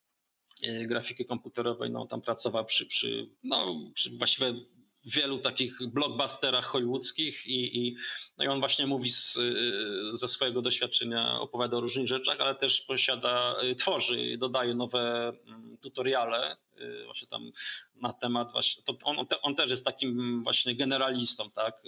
grafiki 0.87 1.25
komputerowej, 1.25 1.91
no 1.91 2.07
tam 2.07 2.21
pracował 2.21 2.65
przy, 2.65 2.87
przy, 2.87 3.29
no, 3.45 3.81
przy 3.95 4.11
właściwie 4.11 4.55
wielu 5.05 5.39
takich 5.39 5.87
blockbusterach 5.87 6.65
hollywoodzkich 6.65 7.47
i, 7.47 7.87
i, 7.87 7.97
no 8.39 8.45
i 8.45 8.49
on 8.49 8.61
właśnie 8.61 8.87
mówi 8.87 9.11
z, 9.11 9.37
e, 9.37 10.17
ze 10.17 10.29
swojego 10.29 10.63
doświadczenia, 10.63 11.41
opowiada 11.41 11.77
o 11.77 11.81
różnych 11.81 12.07
rzeczach, 12.07 12.41
ale 12.41 12.55
też 12.55 12.81
posiada, 12.81 13.57
e, 13.61 13.75
tworzy, 13.75 14.37
dodaje 14.39 14.75
nowe 14.75 15.33
mm, 15.47 15.79
tutoriale 15.79 16.57
właśnie 17.05 17.29
tam 17.29 17.53
na 17.97 18.13
temat 18.13 18.53
właśnie, 18.53 18.83
to 18.83 18.97
on, 19.05 19.27
on 19.43 19.55
też 19.55 19.71
jest 19.71 19.85
takim 19.85 20.43
właśnie 20.43 20.75
generalistą, 20.75 21.51
tak, 21.51 21.83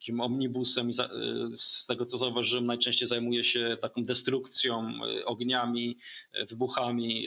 takim 0.00 0.20
omnibusem 0.20 0.90
i 0.90 0.92
y, 0.92 1.56
z 1.56 1.86
tego 1.86 2.06
co 2.06 2.18
zauważyłem 2.18 2.66
najczęściej 2.66 3.08
zajmuje 3.08 3.44
się 3.44 3.76
taką 3.80 4.04
destrukcją, 4.04 4.92
y, 5.04 5.24
ogniami, 5.24 5.98
y, 6.38 6.46
wybuchami, 6.46 7.26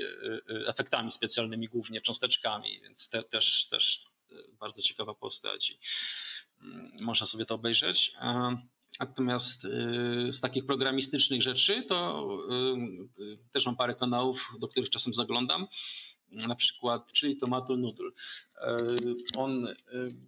efektami 0.68 1.12
specjalnymi 1.12 1.68
głównie, 1.68 2.02
cząsteczkami, 2.02 2.82
więc 2.82 3.10
te, 3.10 3.24
też, 3.24 3.68
też 3.68 4.06
bardzo 4.60 4.82
ciekawa 4.82 5.14
postać 5.14 5.78
mm, 6.62 6.92
można 7.02 7.28
sobie 7.28 7.46
to 7.46 7.56
obejrzeć. 7.56 8.14
Natomiast 9.00 9.62
z 10.32 10.42
takich 10.42 10.66
programistycznych 10.66 11.42
rzeczy 11.42 11.84
to 11.84 12.28
też 13.52 13.66
mam 13.66 13.76
parę 13.76 13.96
kanałów, 13.96 14.50
do 14.60 14.68
których 14.68 14.90
czasem 14.90 15.14
zaglądam 15.14 15.68
na 16.34 16.56
przykład, 16.56 17.14
czyli 17.14 17.38
Tomato 17.38 17.78
Noodle. 17.78 18.10
E, 18.58 18.88
on 19.36 19.68
e, 19.68 19.74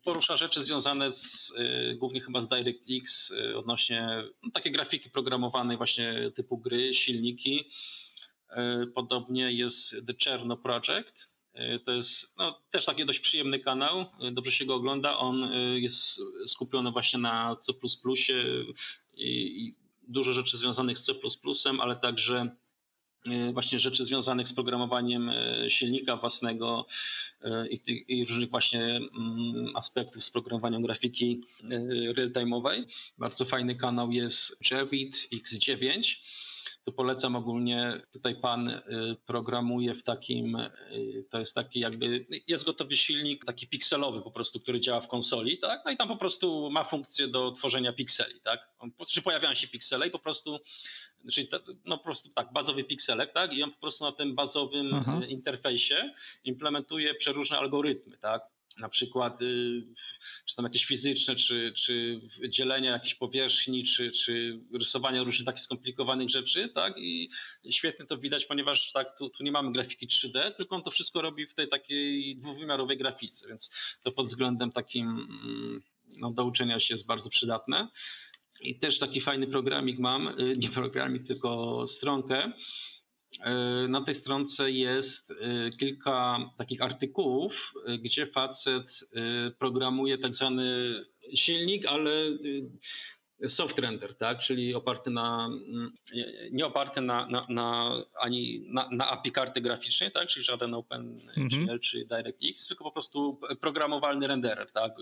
porusza 0.04 0.38
rzeczy 0.38 0.64
związane 0.64 1.12
z, 1.12 1.54
e, 1.58 1.96
głównie 1.96 2.22
chyba 2.22 2.42
z 2.42 2.48
DirectX 2.48 3.34
odnośnie 3.56 4.24
no, 4.44 4.52
takie 4.54 4.72
grafiki 4.72 5.10
programowanej 5.10 5.78
właśnie 5.78 6.32
typu 6.36 6.58
gry, 6.58 6.94
silniki. 6.94 7.70
Podobnie 8.96 9.52
jest 9.52 9.96
The 10.08 10.14
Cherno 10.24 10.58
Project. 10.58 11.30
To 11.86 11.92
jest 11.92 12.36
no, 12.38 12.62
też 12.70 12.86
taki 12.86 13.06
dość 13.06 13.20
przyjemny 13.20 13.60
kanał, 13.60 14.06
dobrze 14.32 14.52
się 14.52 14.66
go 14.66 14.76
ogląda. 14.76 15.18
On 15.18 15.52
jest 15.76 16.22
skupiony 16.48 16.92
właśnie 16.92 17.20
na 17.20 17.56
C++ 17.56 17.74
i, 19.14 19.66
i 19.66 19.76
dużo 20.08 20.34
rzeczy 20.34 20.58
związanych 20.58 20.98
z 21.00 21.06
C++, 21.06 21.14
ale 21.80 21.96
także 21.96 22.56
właśnie 23.54 23.80
rzeczy 23.80 24.06
związanych 24.06 24.48
z 24.48 24.54
programowaniem 24.54 25.30
e, 25.30 25.72
silnika 25.72 26.18
własnego 26.18 26.86
e, 27.42 27.68
i, 27.68 28.06
i 28.08 28.26
różnych 28.26 28.50
właśnie 28.50 28.84
mm, 28.84 29.76
aspektów 29.76 30.24
z 30.24 30.32
programowaniem 30.32 30.82
grafiki 30.82 31.42
real-time'owej. 32.16 32.84
Bardzo 33.18 33.46
fajny 33.46 33.76
kanał 33.76 34.12
jest 34.12 34.72
Jevit 34.72 35.30
X9 35.34 36.16
to 36.86 36.92
polecam 36.92 37.36
ogólnie. 37.36 38.02
Tutaj 38.12 38.36
pan 38.36 38.70
y, 38.70 38.82
programuje 39.26 39.96
w 39.96 40.04
takim, 40.04 40.56
y, 40.56 41.26
to 41.30 41.40
jest 41.40 41.56
taki 41.56 41.80
jakby, 41.80 42.26
jest 42.48 42.66
gotowy 42.66 42.98
silnik 42.98 43.46
taki 43.46 43.68
pikselowy 43.68 44.22
po 44.22 44.32
prostu, 44.32 44.60
który 44.60 44.80
działa 44.80 45.02
w 45.02 45.08
konsoli, 45.08 45.58
tak? 45.58 45.82
No 45.86 45.92
i 45.92 45.98
tam 45.98 46.08
po 46.08 46.18
prostu 46.18 46.70
ma 46.72 46.84
funkcję 46.84 47.28
do 47.28 47.52
tworzenia 47.52 47.94
pikseli, 47.94 48.40
tak? 48.44 48.70
Czy 49.08 49.22
pojawiają 49.22 49.56
się 49.56 49.68
piksele 49.68 50.08
i 50.08 50.12
po 50.12 50.20
prostu, 50.20 50.60
czyli 51.32 51.48
no 51.86 51.98
po 51.98 52.04
prostu 52.04 52.30
tak, 52.30 52.54
bazowy 52.54 52.84
pikselek, 52.84 53.34
tak? 53.34 53.54
I 53.54 53.64
on 53.64 53.72
po 53.72 53.80
prostu 53.80 54.04
na 54.04 54.12
tym 54.12 54.36
bazowym 54.36 54.94
Aha. 54.94 55.20
Y, 55.24 55.28
interfejsie 55.28 56.14
implementuje 56.44 57.14
przeróżne 57.14 57.58
algorytmy, 57.58 58.18
tak? 58.18 58.56
na 58.80 58.90
przykład 58.90 59.42
y, 59.42 59.84
czy 60.46 60.56
tam 60.56 60.66
jakieś 60.66 60.86
fizyczne, 60.86 61.36
czy, 61.36 61.74
czy 61.76 62.22
dzielenie 62.50 62.90
jakiejś 62.90 63.16
powierzchni, 63.16 63.84
czy, 63.84 64.12
czy 64.12 64.60
rysowanie 64.74 65.24
różnych 65.24 65.46
takich 65.46 65.62
skomplikowanych 65.62 66.30
rzeczy, 66.30 66.70
tak? 66.70 66.94
I 66.98 67.30
świetnie 67.70 68.06
to 68.06 68.18
widać, 68.18 68.46
ponieważ 68.46 68.92
tak, 68.92 69.18
tu, 69.18 69.30
tu 69.30 69.44
nie 69.44 69.52
mamy 69.52 69.72
grafiki 69.72 70.08
3D, 70.08 70.52
tylko 70.52 70.76
on 70.76 70.84
to 70.84 70.92
wszystko 70.92 71.22
robi 71.22 71.48
w 71.48 71.54
tej 71.54 71.68
takiej 71.70 72.36
dwuwymiarowej 72.36 72.98
grafice, 72.98 73.48
więc 73.48 73.72
to 74.04 74.12
pod 74.12 74.26
względem 74.26 74.72
takim 74.72 75.08
mm, 75.10 75.84
no, 76.18 76.32
do 76.32 76.46
uczenia 76.46 76.80
się 76.80 76.94
jest 76.94 77.06
bardzo 77.06 77.30
przydatne. 77.30 77.88
I 78.62 78.80
też 78.80 79.00
taki 79.00 79.22
fajny 79.22 79.48
programik 79.48 80.00
mam, 80.00 80.28
y, 80.28 80.58
nie 80.58 80.70
programik, 80.70 81.24
tylko 81.24 81.84
stronkę, 81.88 82.52
E, 83.44 83.88
na 83.88 84.02
tej 84.02 84.16
stronce 84.16 84.72
jest 84.72 85.32
e, 85.32 85.36
kilka 85.80 86.50
takich 86.58 86.82
artykułów, 86.82 87.74
gdzie 88.00 88.28
facet 88.28 89.10
programuje 89.60 90.18
tak 90.18 90.36
zwany 90.36 90.96
silnik, 91.36 91.86
ale 91.86 92.12
soft 93.48 93.80
render, 93.80 94.16
tak? 94.16 94.40
czyli 94.40 94.76
oparty 94.76 95.12
na, 95.12 95.50
nie 96.52 96.66
oparty 96.66 97.02
na, 97.02 97.26
na, 97.26 97.46
na 97.50 97.92
ani 98.20 98.66
na, 98.68 98.90
na 98.92 99.10
API 99.10 99.32
karty 99.32 99.62
graficznej, 99.62 100.12
tak? 100.12 100.28
czyli 100.28 100.46
żaden 100.46 100.74
OpenGL 100.74 101.30
mhm. 101.38 101.80
czy 101.80 102.06
DirectX, 102.06 102.68
tylko 102.68 102.84
po 102.84 102.92
prostu 102.92 103.40
programowalny 103.62 104.28
renderer, 104.28 104.72
tak? 104.72 104.96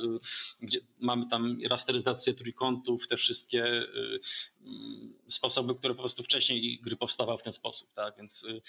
gdzie 0.62 0.80
mamy 1.00 1.28
tam 1.28 1.58
rasteryzację 1.70 2.34
trójkątów, 2.34 3.08
te 3.08 3.18
wszystkie 3.18 3.66
y, 3.66 4.20
sposoby, 5.28 5.76
które 5.76 5.94
po 5.94 6.02
prostu 6.02 6.24
wcześniej 6.24 6.80
gry 6.84 6.96
powstawały 6.96 7.38
w 7.38 7.44
ten 7.44 7.54
sposób, 7.54 7.94
tak? 7.94 8.18
więc 8.18 8.44
y, 8.44 8.62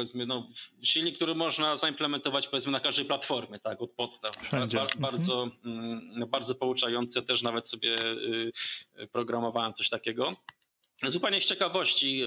powiedzmy, 0.00 0.26
no, 0.26 0.48
silnik, 0.82 1.16
który 1.16 1.34
można 1.34 1.76
zaimplementować 1.76 2.48
powiedzmy 2.48 2.72
na 2.72 2.80
każdej 2.80 3.04
platformie, 3.04 3.58
tak, 3.58 3.82
od 3.82 3.90
podstaw. 3.90 4.36
Ba 4.52 4.86
bardzo, 4.98 5.50
mhm. 5.64 6.28
bardzo 6.28 6.54
pouczające, 6.54 7.22
też 7.22 7.42
nawet 7.42 7.68
sobie 7.68 7.98
y, 8.02 8.52
programowałem 9.12 9.74
coś 9.74 9.88
takiego. 9.88 10.36
Zupełnie 11.08 11.40
z 11.40 11.44
ciekawości 11.44 12.22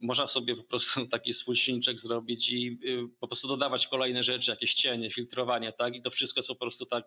można 0.00 0.26
sobie 0.26 0.56
po 0.56 0.62
prostu 0.62 1.06
taki 1.06 1.34
swój 1.34 1.56
silniczek 1.56 2.00
zrobić 2.00 2.52
i 2.52 2.78
po 3.20 3.26
prostu 3.28 3.48
dodawać 3.48 3.86
kolejne 3.86 4.24
rzeczy, 4.24 4.50
jakieś 4.50 4.74
cienie, 4.74 5.10
filtrowanie, 5.10 5.72
tak? 5.72 5.96
I 5.96 6.02
to 6.02 6.10
wszystko 6.10 6.38
jest 6.38 6.48
po 6.48 6.56
prostu 6.56 6.86
tak 6.86 7.04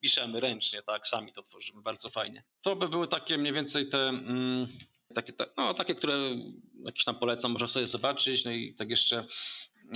piszemy 0.00 0.40
ręcznie, 0.40 0.82
tak? 0.82 1.06
Sami 1.06 1.32
to 1.32 1.42
tworzymy, 1.42 1.82
bardzo 1.82 2.10
fajnie. 2.10 2.44
To 2.62 2.76
by 2.76 2.88
były 2.88 3.08
takie 3.08 3.38
mniej 3.38 3.52
więcej 3.52 3.88
te 3.88 4.08
mm, 4.08 4.68
takie, 5.14 5.32
no, 5.56 5.74
takie, 5.74 5.94
które 5.94 6.18
jakieś 6.84 7.04
tam 7.04 7.18
polecam, 7.18 7.52
można 7.52 7.68
sobie 7.68 7.86
zobaczyć. 7.86 8.44
No 8.44 8.50
i 8.50 8.74
tak 8.74 8.90
jeszcze 8.90 9.26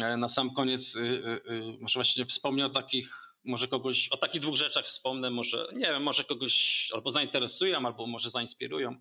e, 0.02 0.16
na 0.16 0.28
sam 0.28 0.55
koniec 0.55 0.97
y, 0.97 1.01
y, 1.01 1.52
y, 1.52 1.78
może 1.80 1.94
właśnie 1.94 2.26
wspomnę 2.26 2.66
o 2.66 2.70
takich, 2.70 3.35
może 3.44 3.68
kogoś, 3.68 4.09
o 4.09 4.16
takich 4.16 4.40
dwóch 4.40 4.56
rzeczach 4.56 4.85
wspomnę, 4.85 5.30
może, 5.30 5.68
nie 5.72 5.86
wiem, 5.86 6.02
może 6.02 6.24
kogoś 6.24 6.89
albo 6.94 7.10
zainteresują, 7.10 7.86
albo 7.86 8.06
może 8.06 8.30
zainspirują. 8.30 9.01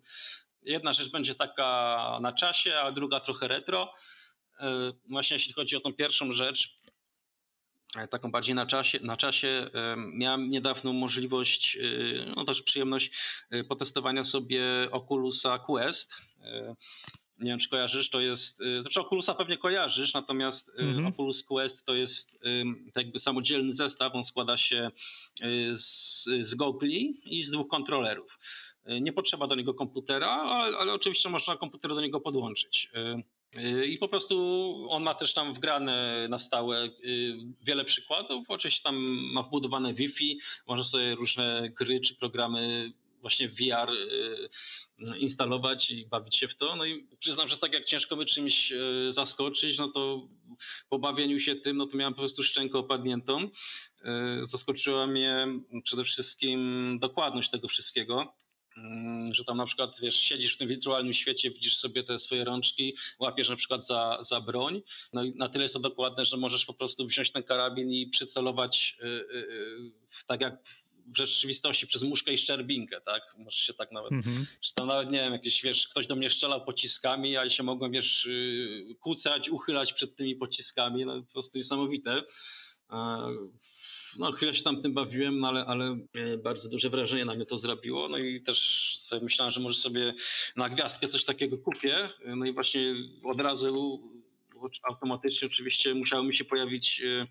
Jedna 0.62 0.92
rzecz 0.92 1.10
będzie 1.10 1.34
taka 1.34 2.18
na 2.22 2.32
czasie, 2.32 2.76
a 2.76 2.92
druga 2.92 3.20
trochę 3.20 3.48
retro. 3.48 3.94
E, 4.60 4.92
właśnie 5.10 5.34
jeśli 5.34 5.52
chodzi 5.52 5.76
o 5.76 5.80
tą 5.80 5.92
pierwszą 5.92 6.32
rzecz, 6.32 6.77
taką 8.10 8.30
bardziej 8.30 8.54
na 8.54 8.66
czasie. 8.66 8.98
Na 9.02 9.16
czasie 9.16 9.70
miałem 10.12 10.50
niedawno 10.50 10.92
możliwość, 10.92 11.76
e, 11.76 12.32
no 12.36 12.44
też 12.44 12.62
przyjemność 12.62 13.10
e, 13.50 13.64
potestowania 13.64 14.24
sobie 14.24 14.64
Oculusa 14.90 15.58
Quest. 15.58 16.16
Nie 17.38 17.50
wiem, 17.50 17.58
czy 17.58 17.68
kojarzysz, 17.68 18.10
to 18.10 18.20
jest, 18.20 18.62
znaczy 18.80 19.00
Oculusa 19.00 19.34
pewnie 19.34 19.56
kojarzysz, 19.56 20.14
natomiast 20.14 20.72
mhm. 20.78 21.06
Oculus 21.06 21.42
Quest 21.42 21.86
to 21.86 21.94
jest 21.94 22.40
tak 22.94 23.04
jakby 23.04 23.18
samodzielny 23.18 23.72
zestaw, 23.72 24.14
on 24.14 24.24
składa 24.24 24.56
się 24.56 24.90
z, 25.74 26.24
z 26.42 26.54
gogli 26.54 27.20
i 27.24 27.42
z 27.42 27.50
dwóch 27.50 27.68
kontrolerów. 27.68 28.38
Nie 29.00 29.12
potrzeba 29.12 29.46
do 29.46 29.54
niego 29.54 29.74
komputera, 29.74 30.28
ale, 30.28 30.78
ale 30.78 30.92
oczywiście 30.92 31.28
można 31.28 31.56
komputer 31.56 31.94
do 31.94 32.00
niego 32.00 32.20
podłączyć. 32.20 32.90
I 33.86 33.98
po 33.98 34.08
prostu 34.08 34.86
on 34.88 35.02
ma 35.02 35.14
też 35.14 35.34
tam 35.34 35.54
wgrane 35.54 36.26
na 36.30 36.38
stałe 36.38 36.84
y, 36.84 37.36
wiele 37.62 37.84
przykładów. 37.84 38.44
Oczywiście 38.48 38.82
tam 38.82 38.96
ma 39.32 39.42
wbudowane 39.42 39.94
Wi-Fi, 39.94 40.40
można 40.66 40.84
sobie 40.84 41.14
różne 41.14 41.70
gry 41.70 42.00
czy 42.00 42.14
programy 42.14 42.92
właśnie 43.20 43.48
VR 43.48 43.90
y, 43.92 45.18
instalować 45.18 45.90
i 45.90 46.06
bawić 46.06 46.36
się 46.36 46.48
w 46.48 46.56
to. 46.56 46.76
No 46.76 46.84
i 46.84 47.08
przyznam, 47.18 47.48
że 47.48 47.56
tak 47.56 47.74
jak 47.74 47.84
ciężko 47.84 48.16
by 48.16 48.26
czymś 48.26 48.72
y, 48.72 49.08
zaskoczyć, 49.10 49.78
no 49.78 49.88
to 49.88 50.28
po 50.88 50.98
bawieniu 50.98 51.40
się 51.40 51.56
tym, 51.56 51.76
no 51.76 51.86
to 51.86 51.96
miałem 51.96 52.14
po 52.14 52.20
prostu 52.20 52.42
szczękę 52.42 52.78
opadniętą. 52.78 53.48
Zaskoczyła 54.42 55.06
mnie 55.06 55.46
przede 55.84 56.04
wszystkim 56.04 56.96
dokładność 57.00 57.50
tego 57.50 57.68
wszystkiego. 57.68 58.34
Mm, 58.84 59.34
że 59.34 59.44
tam 59.44 59.56
na 59.56 59.66
przykład, 59.66 60.00
wiesz, 60.00 60.16
siedzisz 60.16 60.54
w 60.54 60.58
tym 60.58 60.68
wirtualnym 60.68 61.14
świecie, 61.14 61.50
widzisz 61.50 61.76
sobie 61.76 62.02
te 62.02 62.18
swoje 62.18 62.44
rączki, 62.44 62.96
łapiesz 63.18 63.48
na 63.48 63.56
przykład 63.56 63.86
za, 63.86 64.18
za 64.20 64.40
broń, 64.40 64.82
no 65.12 65.24
i 65.24 65.34
na 65.34 65.48
tyle 65.48 65.64
jest 65.64 65.74
to 65.74 65.80
dokładne, 65.80 66.24
że 66.24 66.36
możesz 66.36 66.64
po 66.64 66.74
prostu 66.74 67.06
wziąć 67.06 67.30
ten 67.30 67.42
karabin 67.42 67.90
i 67.90 68.06
przycelować 68.06 68.96
yy, 69.02 69.08
yy, 69.08 69.92
tak 70.26 70.40
jak 70.40 70.56
w 71.06 71.16
rzeczywistości 71.16 71.86
przez 71.86 72.02
muszkę 72.02 72.32
i 72.32 72.38
szczerbinkę, 72.38 73.00
tak? 73.00 73.22
Możesz 73.38 73.60
się 73.60 73.74
tak 73.74 73.92
nawet, 73.92 74.12
mm-hmm. 74.12 74.44
czy 74.60 74.74
to 74.74 74.86
nawet, 74.86 75.10
nie 75.10 75.18
wiem, 75.18 75.32
jakieś, 75.32 75.62
wiesz, 75.62 75.88
ktoś 75.88 76.06
do 76.06 76.16
mnie 76.16 76.30
strzelał 76.30 76.64
pociskami, 76.64 77.36
a 77.36 77.44
ja 77.44 77.50
się 77.50 77.62
mogłem, 77.62 77.92
wiesz, 77.92 78.24
yy, 78.24 78.94
kłócać, 78.94 79.48
uchylać 79.48 79.92
przed 79.92 80.16
tymi 80.16 80.36
pociskami, 80.36 81.04
no 81.04 81.22
po 81.22 81.32
prostu 81.32 81.58
niesamowite 81.58 82.22
no 84.18 84.32
chwilę 84.32 84.54
się 84.54 84.62
tam 84.62 84.82
tym 84.82 84.94
bawiłem, 84.94 85.38
no 85.40 85.48
ale, 85.48 85.64
ale 85.66 85.98
e, 86.14 86.38
bardzo 86.38 86.68
duże 86.68 86.90
wrażenie 86.90 87.24
na 87.24 87.34
mnie 87.34 87.46
to 87.46 87.56
zrobiło. 87.56 88.08
No 88.08 88.18
i 88.18 88.40
też 88.40 88.58
sobie 89.00 89.22
myślałem, 89.22 89.52
że 89.52 89.60
może 89.60 89.80
sobie 89.80 90.14
na 90.56 90.68
gwiazdkę 90.68 91.08
coś 91.08 91.24
takiego 91.24 91.58
kupię. 91.58 92.08
No 92.26 92.46
i 92.46 92.52
właśnie 92.52 92.94
od 93.24 93.40
razu 93.40 94.00
automatycznie 94.82 95.48
oczywiście 95.48 95.94
musiały 95.94 96.26
mi 96.26 96.36
się 96.36 96.44
pojawić 96.44 97.02
e, 97.02 97.26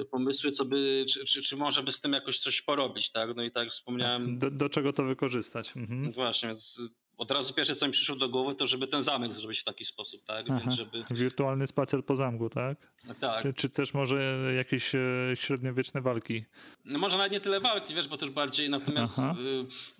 e, 0.00 0.04
pomysły, 0.04 0.52
co 0.52 0.64
by, 0.64 1.06
czy, 1.12 1.24
czy, 1.24 1.42
czy 1.42 1.56
może 1.56 1.82
by 1.82 1.92
z 1.92 2.00
tym 2.00 2.12
jakoś 2.12 2.38
coś 2.38 2.62
porobić, 2.62 3.10
tak? 3.10 3.36
No 3.36 3.42
i 3.42 3.50
tak 3.50 3.70
wspomniałem. 3.70 4.38
Do, 4.38 4.50
do 4.50 4.68
czego 4.68 4.92
to 4.92 5.04
wykorzystać? 5.04 5.72
Mhm. 5.76 6.12
Właśnie, 6.12 6.48
więc 6.48 6.80
od 7.20 7.30
razu 7.30 7.54
pierwsze, 7.54 7.74
co 7.74 7.86
mi 7.86 7.92
przyszło 7.92 8.16
do 8.16 8.28
głowy, 8.28 8.54
to 8.54 8.66
żeby 8.66 8.86
ten 8.86 9.02
zamek 9.02 9.32
zrobić 9.32 9.60
w 9.60 9.64
taki 9.64 9.84
sposób, 9.84 10.24
tak? 10.24 10.46
Więc 10.46 10.72
żeby... 10.72 11.04
Wirtualny 11.10 11.66
spacer 11.66 12.04
po 12.04 12.16
zamku, 12.16 12.50
tak? 12.50 12.78
Tak. 13.20 13.42
Czy, 13.42 13.54
czy 13.54 13.68
też 13.68 13.94
może 13.94 14.38
jakieś 14.56 14.94
e, 14.94 14.98
średniowieczne 15.34 16.00
walki? 16.00 16.44
No 16.84 16.98
może 16.98 17.16
nawet 17.16 17.32
nie 17.32 17.40
tyle 17.40 17.60
walki, 17.60 17.94
wiesz, 17.94 18.08
bo 18.08 18.16
też 18.16 18.30
bardziej 18.30 18.70
natomiast 18.70 19.18
Aha. 19.18 19.36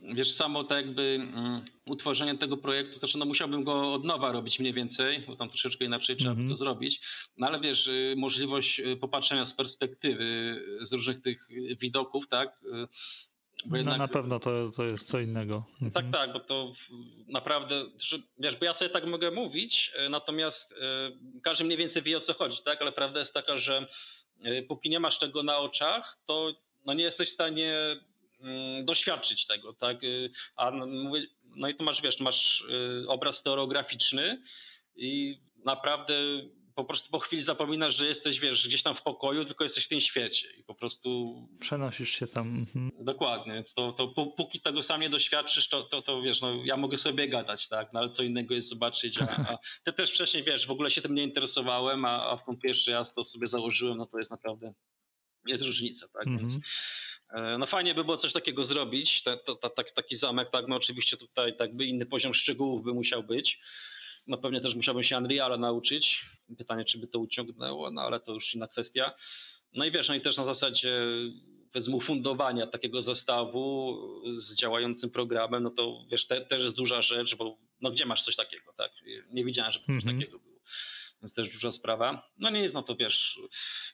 Y, 0.03 0.15
wiesz, 0.15 0.33
samo 0.33 0.65
to 0.65 0.77
jakby 0.77 1.03
mm, 1.03 1.65
utworzenie 1.87 2.39
tego 2.39 2.57
projektu, 2.57 2.95
to 2.95 2.99
znaczy 2.99 3.19
no 3.19 3.25
musiałbym 3.25 3.65
go 3.65 3.95
od 3.95 4.05
nowa 4.05 4.33
robić 4.33 4.61
mniej 4.61 4.73
więcej, 4.73 5.25
bo 5.27 5.37
tam 5.37 5.49
troszeczkę 5.49 5.85
inaczej 5.85 6.17
trzeba 6.17 6.35
by 6.35 6.37
to 6.37 6.43
mhm. 6.43 6.57
zrobić, 6.57 7.01
no 7.37 7.47
ale 7.47 7.61
wiesz, 7.61 7.87
y, 7.87 8.15
możliwość 8.17 8.81
y, 8.81 8.97
popatrzenia 8.97 9.45
z 9.45 9.55
perspektywy 9.55 10.57
z 10.83 10.93
różnych 10.93 11.23
tych 11.23 11.49
widoków, 11.81 12.29
tak? 12.29 12.61
Bo 13.67 13.77
jednak... 13.77 13.99
no, 13.99 14.05
na 14.05 14.09
pewno 14.09 14.41
to, 14.41 14.71
to 14.77 14.85
jest 14.85 15.09
co 15.09 15.21
innego. 15.21 15.65
Mhm. 15.83 15.91
Tak, 15.91 16.21
tak, 16.21 16.33
bo 16.33 16.41
to 16.41 16.73
naprawdę, 17.29 17.85
wiesz, 18.39 18.57
bo 18.57 18.65
ja 18.65 18.75
sobie 18.75 18.91
tak 18.91 19.07
mogę 19.07 19.31
mówić, 19.31 19.93
e, 19.95 20.09
natomiast 20.09 20.73
e, 20.73 20.77
każdy 21.43 21.65
mniej 21.65 21.79
więcej 21.79 22.03
wie 22.03 22.19
o 22.19 22.21
co 22.21 22.35
chodzi, 22.35 22.63
tak? 22.65 22.83
Ale 22.83 22.93
prawda 22.93 23.21
jest 23.21 23.35
taka, 23.35 23.59
że 23.59 23.87
e, 24.43 24.63
póki 24.63 24.91
nie 24.91 25.01
masz 25.01 25.19
tego 25.19 25.43
na 25.43 25.59
oczach, 25.59 26.19
to 26.27 26.53
no 26.87 26.93
nie 26.93 27.05
jesteś 27.05 27.29
w 27.29 27.35
stanie 27.35 27.97
mm, 28.41 28.85
doświadczyć 28.85 29.47
tego, 29.47 29.73
tak? 29.73 29.99
A 30.57 30.71
no, 30.71 30.87
mówię, 30.87 31.23
no 31.45 31.69
i 31.69 31.75
tu 31.75 31.85
masz, 31.85 32.03
wiesz, 32.03 32.21
masz 32.21 32.65
obraz 33.09 33.37
stereograficzny 33.37 34.43
i 34.97 35.41
naprawdę 35.65 36.15
po 36.75 36.85
prostu 36.85 37.11
po 37.11 37.19
chwili 37.19 37.43
zapominasz, 37.43 37.97
że 37.97 38.07
jesteś, 38.07 38.41
wiesz, 38.41 38.69
gdzieś 38.69 38.83
tam 38.83 38.95
w 38.95 39.03
pokoju, 39.03 39.45
tylko 39.45 39.65
jesteś 39.65 39.85
w 39.85 39.89
tym 39.89 40.01
świecie 40.01 40.49
i 40.59 40.65
po 40.65 40.75
prostu... 40.75 41.39
Przenosisz 41.61 42.11
się 42.11 42.27
tam. 42.27 42.49
Mhm. 42.59 42.91
Dokładnie, 43.05 43.55
więc 43.55 43.75
to, 43.75 43.93
to 43.93 44.09
póki 44.09 44.61
tego 44.61 44.83
sam 44.83 45.01
nie 45.01 45.11
doświadczysz, 45.11 45.69
to, 45.69 45.83
to, 45.83 46.03
to 46.03 46.23
wiesz, 46.23 46.41
no 46.41 46.55
ja 46.65 46.77
mogę 46.77 46.99
sobie 46.99 47.29
gadać, 47.29 47.69
tak, 47.69 47.93
no 47.93 48.01
ale 48.01 48.11
co 48.11 48.23
innego 48.23 48.55
jest 48.55 48.69
zobaczyć, 48.69 49.23
a, 49.23 49.25
a 49.25 49.59
ty 49.85 49.93
też 49.93 50.11
wcześniej, 50.11 50.43
wiesz, 50.45 50.67
w 50.67 50.71
ogóle 50.71 50.91
się 50.91 51.03
tym 51.03 51.15
nie 51.15 51.23
interesowałem, 51.23 52.05
a, 52.05 52.31
a 52.31 52.37
w 52.37 52.45
tą 52.45 52.57
pierwszy 52.57 52.93
raz 52.93 53.15
to 53.15 53.25
sobie 53.25 53.49
założyłem, 53.49 53.99
no 53.99 54.07
to 54.07 54.19
jest 54.19 54.31
naprawdę, 54.31 54.73
jest 55.47 55.65
różnica, 55.65 56.09
tak, 56.09 56.27
mhm. 56.27 56.39
więc... 56.39 56.59
E, 57.31 57.59
no 57.59 57.67
fajnie 57.67 57.95
by 57.95 58.05
było 58.05 58.17
coś 58.17 58.33
takiego 58.33 58.65
zrobić, 58.65 59.23
te, 59.23 59.37
to, 59.37 59.55
to, 59.55 59.71
taki 59.71 60.17
zamek, 60.17 60.51
tak, 60.51 60.69
no 60.69 60.77
oczywiście 60.77 61.17
tutaj 61.17 61.57
tak 61.57 61.77
by 61.77 61.85
inny 61.85 62.07
poziom 62.07 62.35
szczegółów 62.35 62.85
by 62.85 62.95
musiał 62.95 63.23
być, 63.23 63.61
no 64.27 64.39
pewnie 64.39 64.61
też 64.61 64.75
musiałbym 64.75 65.05
się 65.05 65.19
Unreala 65.19 65.57
nauczyć. 65.57 66.25
Pytanie, 66.59 66.85
czy 66.85 66.99
by 66.99 67.07
to 67.07 67.19
uciągnęło, 67.19 67.91
no 67.91 68.03
ale 68.03 68.21
to 68.21 68.33
już 68.33 68.55
inna 68.55 68.69
kwestia. 68.69 69.13
No 69.73 69.85
i 69.85 69.91
wiesz, 69.91 70.09
no 70.09 70.15
i 70.15 70.21
też 70.21 70.37
na 70.37 70.45
zasadzie 70.45 71.03
powiedzmy 71.73 71.97
ufundowania 71.97 72.67
takiego 72.67 73.03
zestawu 73.03 73.99
z 74.37 74.55
działającym 74.55 75.11
programem, 75.11 75.63
no 75.63 75.71
to 75.71 76.05
wiesz, 76.11 76.27
te, 76.27 76.41
też 76.41 76.65
jest 76.65 76.77
duża 76.77 77.03
rzecz, 77.03 77.35
bo 77.35 77.59
no 77.81 77.91
gdzie 77.91 78.07
masz 78.07 78.23
coś 78.23 78.37
takiego, 78.37 78.73
tak? 78.77 78.93
Nie 79.31 79.45
widziałem, 79.45 79.73
żeby 79.73 79.87
coś 79.87 80.05
mm 80.05 80.17
-hmm. 80.17 80.21
takiego 80.21 80.39
było. 80.39 80.61
Więc 81.23 81.35
też 81.35 81.49
duża 81.49 81.73
sprawa. 81.73 82.31
No 82.39 82.51
nie 82.51 82.61
jest, 82.61 82.75
no 82.75 82.83
to 82.83 82.97
wiesz, 82.97 83.41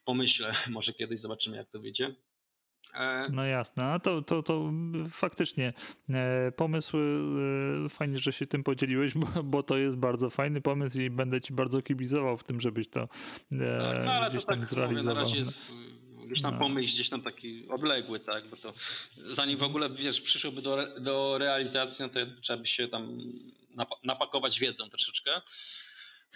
pomyślę, 0.05 0.55
może 0.69 0.93
kiedyś 0.93 1.21
zobaczymy 1.21 1.57
jak 1.57 1.71
to 1.71 1.81
wyjdzie. 1.81 2.15
E, 2.97 3.29
no 3.33 3.47
jasne, 3.47 3.85
a 3.85 3.99
to, 3.99 4.23
to, 4.23 4.43
to 4.43 4.73
faktycznie 5.11 5.73
e, 6.11 6.53
pomysł, 6.53 6.97
e, 6.97 7.89
fajnie, 7.89 8.19
że 8.19 8.33
się 8.33 8.47
tym 8.47 8.65
podzieliłeś, 8.65 9.15
bo, 9.15 9.43
bo 9.43 9.63
to 9.63 9.77
jest 9.77 9.97
bardzo 9.97 10.31
fajny 10.31 10.61
pomysł 10.61 11.01
i 11.01 11.11
będę 11.11 11.41
ci 11.41 11.53
bardzo 11.53 11.83
kibizował 11.83 12.37
w 12.37 12.45
tym, 12.45 12.61
żebyś 12.61 12.89
to 12.89 13.09
tak, 13.51 14.05
no, 14.05 14.31
gdzieś 14.31 14.45
to 14.45 14.49
tam 14.49 14.59
tak 14.59 14.69
zrealizował. 14.69 15.15
Mówię, 15.15 15.25
na 15.25 15.31
razie 15.31 15.39
jest 15.39 15.73
gdzieś 16.27 16.43
tam 16.43 16.55
no. 16.55 16.61
pomysł, 16.61 16.89
gdzieś 16.89 17.11
tam 17.11 17.23
taki 17.23 17.69
odległy, 17.69 18.21
tak, 18.21 18.47
bo 18.49 18.57
to 18.57 18.73
zanim 19.17 19.57
w 19.59 19.63
ogóle, 19.63 19.91
wiesz, 19.91 20.21
przyszłoby 20.21 20.63
do, 20.63 21.01
do 21.01 21.39
realizacji, 21.39 22.03
no 22.03 22.09
to 22.09 22.21
trzeba 22.41 22.63
by 22.63 22.67
się 22.67 22.89
tam 22.89 23.19
napakować 24.05 24.61
wiedzą 24.61 24.91
troszeczkę. 24.91 25.31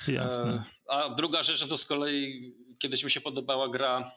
Jasne. 0.08 0.64
A 0.88 1.08
druga 1.08 1.42
rzecz, 1.42 1.60
no 1.60 1.66
to 1.66 1.76
z 1.76 1.86
kolei 1.86 2.54
kiedyś 2.78 3.04
mi 3.04 3.10
się 3.10 3.20
podobała 3.20 3.68
gra 3.68 4.12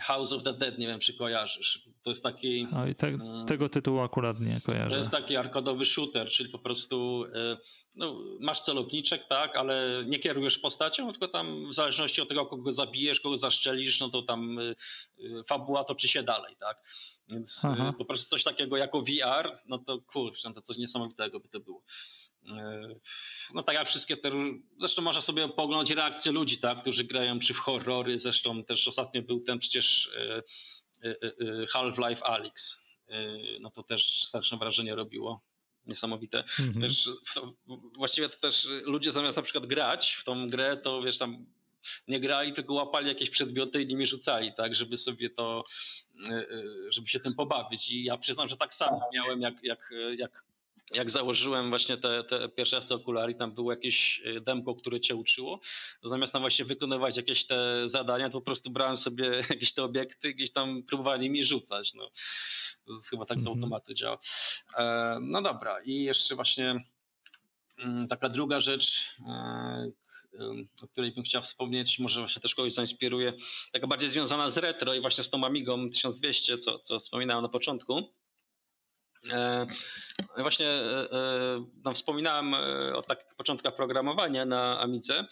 House 0.00 0.32
of 0.32 0.42
the 0.42 0.52
Dead, 0.52 0.78
nie 0.78 0.86
wiem 0.86 1.00
czy 1.00 1.14
kojarzysz. 1.14 1.88
To 2.02 2.10
jest 2.10 2.22
taki. 2.22 2.66
O, 2.76 2.86
i 2.86 2.94
te, 2.94 3.06
mm, 3.06 3.46
tego 3.46 3.68
tytułu 3.68 4.00
akurat 4.00 4.40
nie 4.40 4.60
kojarzę. 4.60 4.90
To 4.90 4.98
jest 4.98 5.10
taki 5.10 5.36
arkadowy 5.36 5.86
shooter, 5.86 6.28
czyli 6.28 6.48
po 6.48 6.58
prostu 6.58 7.24
e, 7.34 7.56
no, 7.94 8.14
masz 8.40 8.60
celowniczek, 8.60 9.26
tak, 9.28 9.56
ale 9.56 10.04
nie 10.06 10.18
kierujesz 10.18 10.58
postacią, 10.58 11.10
tylko 11.10 11.28
tam 11.28 11.70
w 11.70 11.74
zależności 11.74 12.20
od 12.20 12.28
tego, 12.28 12.46
kogo 12.46 12.72
zabijesz, 12.72 13.20
kogo 13.20 13.36
zaszczelisz, 13.36 14.00
no 14.00 14.08
to 14.08 14.22
tam 14.22 14.58
e, 14.58 14.62
e, 14.62 14.74
fabuła 15.48 15.84
toczy 15.84 16.08
się 16.08 16.22
dalej, 16.22 16.56
tak. 16.60 16.82
Więc 17.28 17.64
Aha. 17.64 17.94
po 17.98 18.04
prostu 18.04 18.30
coś 18.30 18.44
takiego 18.44 18.76
jako 18.76 19.02
VR, 19.02 19.60
no 19.66 19.78
to 19.78 19.98
kurczę, 20.00 20.48
no 20.48 20.54
to 20.54 20.62
coś 20.62 20.76
niesamowitego 20.76 21.40
by 21.40 21.48
to 21.48 21.60
było. 21.60 21.82
E, 22.48 22.88
no 23.54 23.62
tak 23.62 23.74
jak 23.74 23.88
wszystkie 23.88 24.16
te, 24.16 24.30
zresztą 24.78 25.02
można 25.02 25.20
sobie 25.20 25.48
poglądać 25.48 25.90
reakcje 25.90 26.32
ludzi, 26.32 26.58
tak, 26.58 26.80
którzy 26.80 27.04
grają 27.04 27.40
czy 27.40 27.54
w 27.54 27.58
horrory, 27.58 28.18
zresztą 28.18 28.64
też 28.64 28.88
ostatnio 28.88 29.22
był 29.22 29.40
ten 29.40 29.58
przecież 29.58 30.10
e, 30.16 30.42
e, 31.04 31.66
Half-Life 31.66 32.24
Alyx, 32.24 32.84
no 33.60 33.70
to 33.70 33.82
też 33.82 34.24
straszne 34.26 34.58
wrażenie 34.58 34.94
robiło. 34.94 35.40
niesamowite. 35.86 36.38
Mhm. 36.38 36.80
Wiesz, 36.80 37.08
to, 37.34 37.52
właściwie 37.96 38.28
to 38.28 38.36
też 38.36 38.66
ludzie 38.84 39.12
zamiast 39.12 39.36
na 39.36 39.42
przykład 39.42 39.66
grać 39.66 40.12
w 40.12 40.24
tą 40.24 40.50
grę, 40.50 40.76
to 40.76 41.02
wiesz 41.02 41.18
tam 41.18 41.46
nie 42.08 42.20
grali, 42.20 42.52
tylko 42.52 42.74
łapali 42.74 43.08
jakieś 43.08 43.30
przedmioty 43.30 43.82
i 43.82 43.86
nimi 43.86 44.06
rzucali, 44.06 44.52
tak, 44.56 44.74
żeby 44.74 44.96
sobie 44.96 45.30
to, 45.30 45.64
e, 46.30 46.34
e, 46.34 46.46
żeby 46.90 47.08
się 47.08 47.20
tym 47.20 47.34
pobawić. 47.34 47.90
I 47.90 48.04
ja 48.04 48.18
przyznam, 48.18 48.48
że 48.48 48.56
tak 48.56 48.74
samo 48.74 49.00
miałem, 49.14 49.40
jak, 49.40 49.54
jak, 49.64 49.90
jak, 50.16 50.44
jak 50.90 51.10
założyłem 51.10 51.70
właśnie 51.70 51.96
te, 51.96 52.24
te 52.24 52.48
pierwsze 52.48 52.76
raz 52.76 52.86
te 52.86 52.94
okulary, 52.94 53.34
tam 53.34 53.52
było 53.54 53.70
jakieś 53.70 54.22
e, 54.24 54.40
demko, 54.40 54.74
które 54.74 55.00
cię 55.00 55.16
uczyło, 55.16 55.60
zamiast 56.02 56.32
tam 56.32 56.42
właśnie 56.42 56.64
wykonywać 56.64 57.16
jakieś 57.16 57.46
te 57.46 57.88
zadania, 57.88 58.30
to 58.30 58.38
po 58.38 58.44
prostu 58.44 58.70
brałem 58.70 58.96
sobie 58.96 59.24
jakieś 59.50 59.72
te 59.72 59.82
obiekty, 59.82 60.34
gdzieś 60.34 60.52
tam 60.52 60.82
próbowali 60.82 61.22
nimi 61.22 61.44
rzucać. 61.44 61.94
No. 61.94 62.10
Chyba 63.10 63.26
tak 63.26 63.40
z 63.40 63.46
mhm. 63.46 63.56
automatu 63.56 63.94
działa. 63.94 64.18
No 65.20 65.42
dobra, 65.42 65.82
i 65.84 66.02
jeszcze 66.02 66.34
właśnie 66.34 66.84
mm, 67.78 68.08
taka 68.08 68.28
druga 68.28 68.60
rzecz, 68.60 69.16
o 70.82 70.88
której 70.88 71.12
bym 71.12 71.24
chciał 71.24 71.42
wspomnieć, 71.42 71.98
może 71.98 72.20
właśnie 72.20 72.42
też 72.42 72.54
kogoś 72.54 72.74
zainspiruje, 72.74 73.32
taka 73.72 73.86
bardziej 73.86 74.10
związana 74.10 74.50
z 74.50 74.56
retro 74.56 74.94
i 74.94 75.00
właśnie 75.00 75.24
z 75.24 75.30
tą 75.30 75.44
Amigą 75.44 75.90
1200, 75.90 76.58
co, 76.58 76.78
co 76.78 76.98
wspominałem 76.98 77.42
na 77.42 77.48
początku. 77.48 78.19
E, 79.30 79.66
właśnie 80.38 80.66
e, 80.66 81.12
e, 81.12 81.64
no, 81.84 81.94
wspominałem 81.94 82.54
o 82.94 83.02
takich 83.02 83.34
początkach 83.34 83.76
programowania 83.76 84.44
na 84.44 84.80
Amidze. 84.80 85.26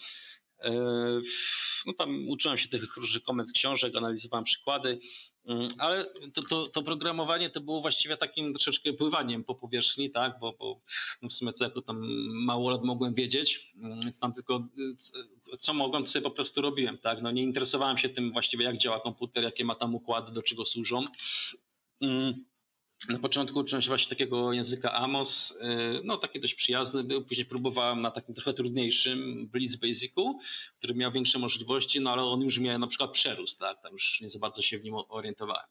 No, 1.85 1.93
tam 1.93 2.29
uczyłem 2.29 2.57
się 2.57 2.69
tych 2.69 2.97
różnych 2.97 3.23
komend 3.23 3.51
książek, 3.51 3.95
analizowałem 3.95 4.43
przykłady. 4.43 4.99
Mm, 5.45 5.67
ale 5.77 6.05
to, 6.33 6.41
to, 6.41 6.67
to, 6.67 6.83
programowanie 6.83 7.49
to 7.49 7.61
było 7.61 7.81
właściwie 7.81 8.17
takim 8.17 8.53
troszeczkę 8.53 8.93
pływaniem 8.93 9.43
po 9.43 9.55
powierzchni, 9.55 10.11
tak, 10.11 10.39
bo, 10.39 10.53
bo 10.59 10.81
no 11.21 11.29
w 11.29 11.33
sumie 11.33 11.53
co 11.53 11.63
jako 11.63 11.81
tam 11.81 11.99
mało 12.29 12.69
lat 12.69 12.83
mogłem 12.83 13.13
wiedzieć, 13.13 13.71
mm, 13.75 14.01
więc 14.01 14.19
tam 14.19 14.33
tylko 14.33 14.67
co 15.59 15.73
mogłem, 15.73 16.07
sobie 16.07 16.23
po 16.23 16.31
prostu 16.31 16.61
robiłem, 16.61 16.97
tak, 16.97 17.21
no 17.21 17.31
nie 17.31 17.43
interesowałem 17.43 17.97
się 17.97 18.09
tym 18.09 18.31
właściwie 18.31 18.65
jak 18.65 18.77
działa 18.77 18.99
komputer, 18.99 19.43
jakie 19.43 19.65
ma 19.65 19.75
tam 19.75 19.95
układy, 19.95 20.31
do 20.31 20.41
czego 20.43 20.65
służą. 20.65 21.05
Na 23.07 23.19
początku 23.19 23.59
uczyłem 23.59 23.81
się 23.81 23.87
właśnie 23.87 24.09
takiego 24.09 24.53
języka 24.53 24.93
Amos, 24.93 25.51
y, 25.51 26.01
no 26.03 26.17
taki 26.17 26.39
dość 26.39 26.55
przyjazny 26.55 27.03
był, 27.03 27.25
później 27.25 27.45
próbowałem 27.45 28.01
na 28.01 28.11
takim 28.11 28.35
trochę 28.35 28.53
trudniejszym 28.53 29.47
Blitz 29.47 29.75
Basicu, 29.75 30.39
który 30.77 30.93
miał 30.95 31.11
większe 31.11 31.39
możliwości, 31.39 32.01
no 32.01 32.11
ale 32.11 32.23
on 32.23 32.41
już 32.41 32.59
miał 32.59 32.79
na 32.79 32.87
przykład 32.87 33.11
przerósł, 33.11 33.57
tak, 33.57 33.81
tam 33.81 33.93
już 33.93 34.21
nie 34.21 34.29
za 34.29 34.39
bardzo 34.39 34.61
się 34.61 34.79
w 34.79 34.83
nim 34.83 34.93
orientowałem. 35.09 35.65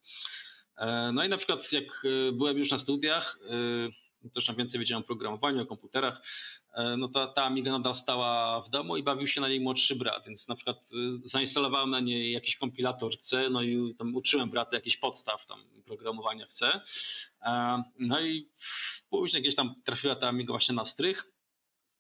E, 0.77 1.11
no 1.13 1.25
i 1.25 1.29
na 1.29 1.37
przykład 1.39 1.73
jak 1.73 2.05
y, 2.05 2.33
byłem 2.33 2.59
już 2.59 2.71
na 2.71 2.79
studiach, 2.79 3.39
y, 4.25 4.31
też 4.31 4.47
tam 4.47 4.57
więcej 4.57 4.81
wiedziałem 4.81 5.03
o 5.03 5.07
programowaniu, 5.07 5.63
o 5.63 5.67
komputerach, 5.67 6.23
no 6.99 7.09
ta, 7.09 7.27
ta 7.27 7.45
Amiga 7.45 7.95
stała 7.95 8.63
w 8.63 8.71
domu 8.71 8.97
i 8.97 9.03
bawił 9.03 9.27
się 9.27 9.41
na 9.41 9.49
niej 9.49 9.61
młodszy 9.61 9.97
brat, 9.97 10.25
więc 10.27 10.49
na 10.49 10.55
przykład 10.55 10.77
y, 10.93 11.29
zainstalowałem 11.29 11.91
na 11.91 12.01
niej 12.01 12.33
jakiś 12.33 12.57
kompilator 12.57 13.19
C, 13.19 13.51
no 13.51 13.63
i 13.63 13.95
tam 13.99 14.17
uczyłem 14.17 14.51
brata 14.51 14.77
jakichś 14.77 14.97
podstaw 14.97 15.47
tam 15.47 15.61
programowania 15.87 16.47
w 16.47 16.53
C. 16.53 16.81
E, 17.43 17.83
no 17.99 18.21
i 18.21 18.49
później 19.11 19.43
gdzieś 19.43 19.55
tam 19.55 19.75
trafiła 19.85 20.17
ta 20.17 20.29
Amiga 20.29 20.53
właśnie 20.53 20.75
na 20.75 20.85
strych. 20.85 21.33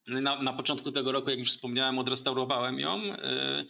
Na, 0.08 0.42
na, 0.42 0.52
początku 0.52 0.92
tego 0.92 1.12
roku, 1.12 1.30
jak 1.30 1.38
już 1.38 1.50
wspomniałem, 1.50 1.98
odrestaurowałem 1.98 2.80
ją. 2.80 3.02
E, 3.02 3.64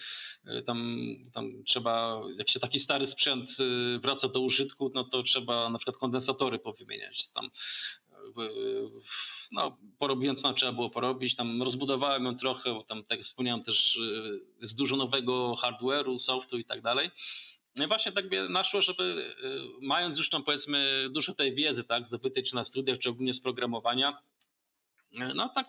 tam, 0.67 0.99
tam 1.33 1.65
trzeba, 1.65 2.23
jak 2.39 2.51
się 2.51 2.61
taki 2.61 2.81
stary 2.81 3.07
sprzęt 3.07 3.51
wraca 4.03 4.29
do 4.29 4.41
użytku, 4.41 4.93
no 4.95 5.05
to 5.05 5.23
trzeba 5.23 5.71
na 5.71 5.79
przykład 5.79 5.97
kondensatory 5.97 6.59
powymieniać. 6.59 7.29
Tam 7.29 7.51
no, 9.53 9.79
porobiłem 9.99 10.37
co 10.37 10.53
trzeba 10.53 10.73
było 10.73 10.91
porobić, 10.91 11.37
tam 11.37 11.63
rozbudowałem 11.63 12.25
ją 12.25 12.37
trochę, 12.37 12.75
bo 12.75 12.83
tam 12.83 13.05
tak 13.05 13.19
jak 13.19 13.27
wspomniałem 13.27 13.65
też 13.65 13.97
y, 13.97 14.41
jest 14.61 14.77
dużo 14.77 14.97
nowego 14.97 15.57
hardware'u, 15.63 16.19
softu 16.19 16.59
i 16.59 16.65
tak 16.65 16.83
dalej. 16.83 17.11
No 17.75 17.85
i 17.85 17.89
właśnie 17.89 18.13
tak 18.13 18.31
mnie 18.31 18.49
naszło, 18.49 18.83
żeby 18.83 19.35
y, 19.45 19.87
mając 19.87 20.19
już 20.19 20.31
tam 20.31 20.45
powiedzmy 20.45 21.09
dużo 21.11 21.35
tej 21.35 21.55
wiedzy, 21.55 21.85
tak, 21.85 22.07
zdobytej 22.07 22.45
czy 22.45 22.55
na 22.55 22.65
studiach, 22.65 22.99
czy 22.99 23.09
ogólnie 23.09 23.35
z 23.35 23.41
programowania, 23.41 24.23
no 25.35 25.49
tak, 25.49 25.69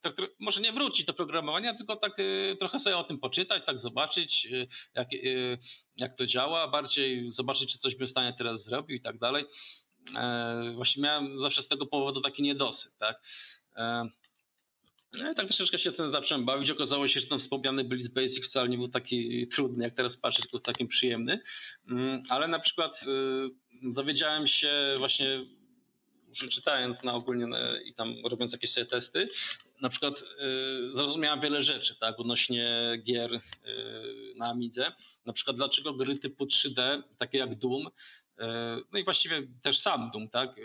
tak, 0.00 0.16
może 0.38 0.60
nie 0.60 0.72
wrócić 0.72 1.06
do 1.06 1.14
programowania, 1.14 1.74
tylko 1.74 1.96
tak 1.96 2.16
trochę 2.58 2.80
sobie 2.80 2.96
o 2.96 3.04
tym 3.04 3.18
poczytać, 3.18 3.62
tak 3.66 3.80
zobaczyć, 3.80 4.48
jak, 4.94 5.08
jak 5.96 6.16
to 6.16 6.26
działa, 6.26 6.68
bardziej 6.68 7.32
zobaczyć, 7.32 7.72
czy 7.72 7.78
coś 7.78 7.94
bym 7.94 8.08
w 8.08 8.10
stanie 8.10 8.34
teraz 8.38 8.64
zrobił 8.64 8.96
i 8.96 9.00
tak 9.00 9.18
dalej. 9.18 9.44
E, 10.16 10.72
właśnie 10.74 11.02
miałem 11.02 11.40
zawsze 11.40 11.62
z 11.62 11.68
tego 11.68 11.86
powodu 11.86 12.20
taki 12.20 12.42
niedosyt, 12.42 12.98
tak. 12.98 13.22
E, 13.76 14.08
no 15.12 15.32
i 15.32 15.34
tak 15.34 15.46
troszeczkę 15.46 15.78
się 15.78 15.92
tym 15.92 16.10
zacząłem 16.10 16.44
bawić. 16.44 16.70
Okazało 16.70 17.08
się, 17.08 17.20
że 17.20 17.26
ten 17.26 17.38
wspomniany 17.38 17.84
Blitz 17.84 18.08
Basic 18.08 18.46
wcale 18.46 18.68
nie 18.68 18.76
był 18.76 18.88
taki 18.88 19.48
trudny, 19.48 19.84
jak 19.84 19.94
teraz 19.94 20.16
patrzę, 20.16 20.42
tylko 20.42 20.58
całkiem 20.60 20.88
przyjemny. 20.88 21.40
Mm, 21.88 22.22
ale 22.28 22.48
na 22.48 22.58
przykład 22.58 23.02
y, 23.02 23.06
dowiedziałem 23.82 24.46
się 24.46 24.70
właśnie, 24.98 25.46
czytając 26.32 27.02
na 27.02 27.14
ogólnie 27.14 27.46
i 27.84 27.94
tam 27.94 28.14
robiąc 28.26 28.52
jakieś 28.52 28.70
sobie 28.70 28.86
testy, 28.86 29.28
na 29.80 29.88
przykład 29.88 30.22
y, 30.22 30.24
zrozumiałem 30.94 31.40
wiele 31.40 31.62
rzeczy, 31.62 31.94
tak, 32.00 32.20
odnośnie 32.20 32.68
gier 33.02 33.34
y, 33.34 33.40
na 34.36 34.46
Amidze. 34.50 34.92
Na 35.26 35.32
przykład 35.32 35.56
dlaczego 35.56 35.92
gry 35.92 36.18
typu 36.18 36.44
3D, 36.44 37.02
takie 37.18 37.38
jak 37.38 37.54
Doom, 37.54 37.88
no 38.92 38.98
i 38.98 39.04
właściwie 39.04 39.42
też 39.62 39.80
sam 39.80 40.10
Doom, 40.10 40.28
tak? 40.28 40.58
E, 40.58 40.62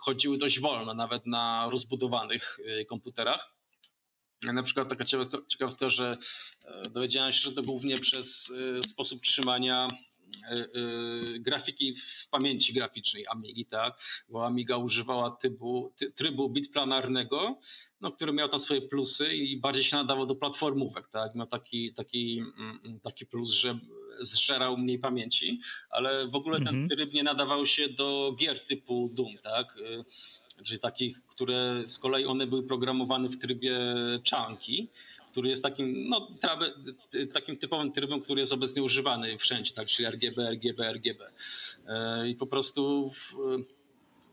chodziły 0.00 0.38
dość 0.38 0.60
wolno, 0.60 0.94
nawet 0.94 1.26
na 1.26 1.68
rozbudowanych 1.70 2.58
e, 2.66 2.84
komputerach. 2.84 3.54
Na 4.42 4.62
przykład 4.62 4.88
taka 4.88 5.04
ciekawostka, 5.48 5.90
że 5.90 6.16
dowiedziałem 6.90 7.32
się, 7.32 7.40
że 7.40 7.52
to 7.52 7.62
głównie 7.62 7.98
przez 7.98 8.52
sposób 8.86 9.22
trzymania 9.22 9.88
grafiki 11.38 11.94
w 11.94 12.28
pamięci 12.28 12.72
graficznej 12.72 13.26
Amigi, 13.26 13.66
tak? 13.66 13.98
Bo 14.28 14.46
Amiga 14.46 14.76
używała 14.76 15.30
typu, 15.30 15.94
trybu 16.14 16.48
bitplanarnego, 16.48 17.58
no, 18.00 18.12
który 18.12 18.32
miał 18.32 18.48
tam 18.48 18.60
swoje 18.60 18.82
plusy 18.82 19.36
i 19.36 19.56
bardziej 19.56 19.84
się 19.84 19.96
nadawał 19.96 20.26
do 20.26 20.34
platformówek, 20.34 21.08
tak? 21.08 21.34
Miał 21.34 21.46
taki, 21.46 21.94
taki, 21.94 22.38
mm, 22.38 22.80
mm, 22.84 23.00
taki 23.00 23.26
plus, 23.26 23.50
że 23.50 23.78
zżerał 24.20 24.78
mniej 24.78 24.98
pamięci, 24.98 25.60
ale 25.90 26.28
w 26.28 26.34
ogóle 26.34 26.58
ten 26.58 26.68
mhm. 26.68 26.88
tryb 26.88 27.12
nie 27.12 27.22
nadawał 27.22 27.66
się 27.66 27.88
do 27.88 28.34
gier 28.38 28.60
typu 28.60 29.10
Doom, 29.12 29.38
tak? 29.42 29.76
Y, 29.76 30.64
czyli 30.64 30.80
takich, 30.80 31.22
które 31.26 31.82
z 31.86 31.98
kolei 31.98 32.24
one 32.24 32.46
były 32.46 32.62
programowane 32.62 33.28
w 33.28 33.38
trybie 33.38 33.78
chunky, 34.30 34.88
który 35.30 35.48
jest 35.48 35.62
takim, 35.62 36.08
no, 36.08 36.28
takim 37.32 37.56
typowym 37.56 37.92
trybem, 37.92 38.20
który 38.20 38.40
jest 38.40 38.52
obecnie 38.52 38.82
używany 38.82 39.38
wszędzie, 39.38 39.72
tak, 39.72 39.88
czyli 39.88 40.08
RGB, 40.08 40.48
RGB, 40.50 40.92
RGB. 40.92 41.20
Y, 41.20 42.28
I 42.28 42.34
po 42.34 42.46
prostu 42.46 43.12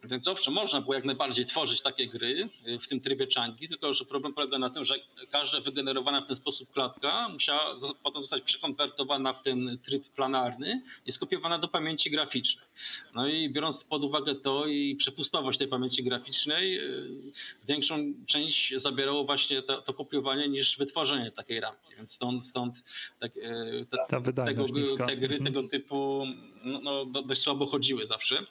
więc 0.03 0.28
owszem, 0.28 0.53
można 0.53 0.82
było 0.82 0.94
jak 0.94 1.06
najbardziej 1.06 1.45
tworzyć 1.45 1.82
takie 1.82 2.07
gry 2.07 2.49
y, 2.68 2.80
w 2.80 2.88
tym 2.88 2.99
trybie 2.99 3.28
Changi, 3.36 3.69
tylko 3.69 3.94
że 3.94 4.06
problem 4.06 4.34
polega 4.34 4.57
na 4.57 4.69
tym, 4.69 4.86
że 4.86 4.95
każda 5.32 5.61
wygenerowana 5.61 6.22
w 6.22 6.28
ten 6.28 6.36
sposób 6.36 6.72
klatka 6.72 7.30
musiała 7.30 7.76
potem 8.03 8.22
zostać 8.22 8.44
przekonwertowana 8.44 9.34
w 9.34 9.44
ten 9.44 9.78
tryb 9.86 10.10
planarny 10.10 10.82
i 11.06 11.11
skopiowana 11.11 11.60
do 11.60 11.68
pamięci 11.68 12.11
graficznej. 12.11 12.65
No 13.14 13.28
i 13.28 13.49
biorąc 13.49 13.84
pod 13.84 14.03
uwagę 14.03 14.36
to 14.36 14.65
i 14.65 14.95
przepustowość 14.95 15.60
tej 15.60 15.68
pamięci 15.68 16.03
graficznej, 16.03 16.80
y, 16.80 17.34
większą 17.68 18.14
część 18.26 18.74
zabierało 18.78 19.24
właśnie 19.24 19.61
to, 19.61 19.82
to 19.82 19.94
kopiowanie 19.94 20.48
niż 20.48 20.78
wytworzenie 20.78 21.32
takiej 21.32 21.60
ramki. 21.60 21.95
Więc 21.98 22.14
stąd, 22.14 22.48
stąd 22.48 22.76
tak, 23.19 23.38
y, 23.38 23.86
te, 24.10 24.22
tego, 24.45 24.65
te 25.07 25.18
gry 25.18 25.36
mhm. 25.36 25.44
tego 25.44 25.64
typu 25.64 26.26
no, 26.64 26.80
no, 26.82 27.06
dość 27.06 27.41
słabo 27.41 27.65
chodziły 27.65 28.07
zawsze. 28.07 28.45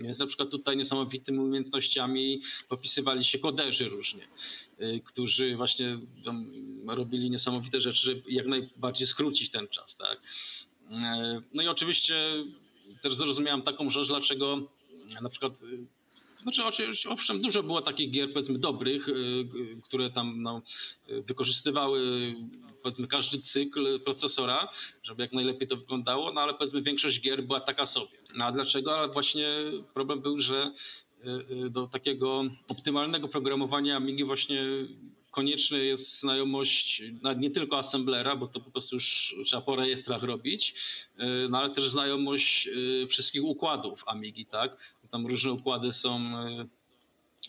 Więc 0.00 0.18
na 0.18 0.26
przykład 0.26 0.50
tutaj 0.50 0.76
niesamowitymi 0.76 1.38
umiejętnościami 1.38 2.42
popisywali 2.68 3.24
się 3.24 3.38
koderzy 3.38 3.88
różnie, 3.88 4.28
y, 4.80 5.00
którzy 5.04 5.56
właśnie 5.56 5.98
robili 6.86 7.30
niesamowite 7.30 7.80
rzeczy, 7.80 8.02
żeby 8.02 8.22
jak 8.28 8.46
najbardziej 8.46 9.06
skrócić 9.06 9.50
ten 9.50 9.68
czas. 9.68 9.96
Tak? 9.96 10.18
Y, 10.18 11.42
no 11.52 11.62
i 11.62 11.68
oczywiście 11.68 12.14
też 13.02 13.14
zrozumiałem 13.14 13.62
taką 13.62 13.90
rzecz, 13.90 14.08
dlaczego 14.08 14.68
na 15.22 15.28
przykład 15.28 15.62
y, 15.62 15.86
znaczy, 16.42 16.62
owszem, 17.08 17.40
dużo 17.40 17.62
było 17.62 17.82
takich 17.82 18.10
gier, 18.10 18.32
powiedzmy, 18.32 18.58
dobrych, 18.58 19.06
które 19.82 20.10
tam 20.10 20.42
no, 20.42 20.62
wykorzystywały, 21.08 22.34
powiedzmy, 22.82 23.06
każdy 23.06 23.38
cykl 23.38 24.00
procesora, 24.00 24.68
żeby 25.02 25.22
jak 25.22 25.32
najlepiej 25.32 25.68
to 25.68 25.76
wyglądało, 25.76 26.32
no 26.32 26.40
ale 26.40 26.54
powiedzmy, 26.54 26.82
większość 26.82 27.20
gier 27.20 27.42
była 27.42 27.60
taka 27.60 27.86
sobie. 27.86 28.18
No 28.34 28.44
a 28.44 28.52
dlaczego? 28.52 28.98
Ale 28.98 29.08
właśnie 29.08 29.48
problem 29.94 30.20
był, 30.20 30.40
że 30.40 30.72
y, 31.24 31.64
y, 31.66 31.70
do 31.70 31.86
takiego 31.86 32.44
optymalnego 32.68 33.28
programowania 33.28 33.96
Amigi 33.96 34.24
właśnie 34.24 34.64
konieczna 35.30 35.78
jest 35.78 36.20
znajomość 36.20 37.02
nie 37.36 37.50
tylko 37.50 37.78
assemblera, 37.78 38.36
bo 38.36 38.46
to 38.46 38.60
po 38.60 38.70
prostu 38.70 38.96
już 38.96 39.36
trzeba 39.46 39.62
po 39.62 39.76
rejestrach 39.76 40.22
robić, 40.22 40.74
y, 41.20 41.48
no 41.50 41.58
ale 41.58 41.70
też 41.70 41.88
znajomość 41.88 42.68
wszystkich 43.08 43.44
układów 43.44 44.02
Amigi, 44.06 44.46
tak? 44.46 44.76
Tam 45.10 45.26
różne 45.26 45.52
układy 45.52 45.92
są 45.92 46.30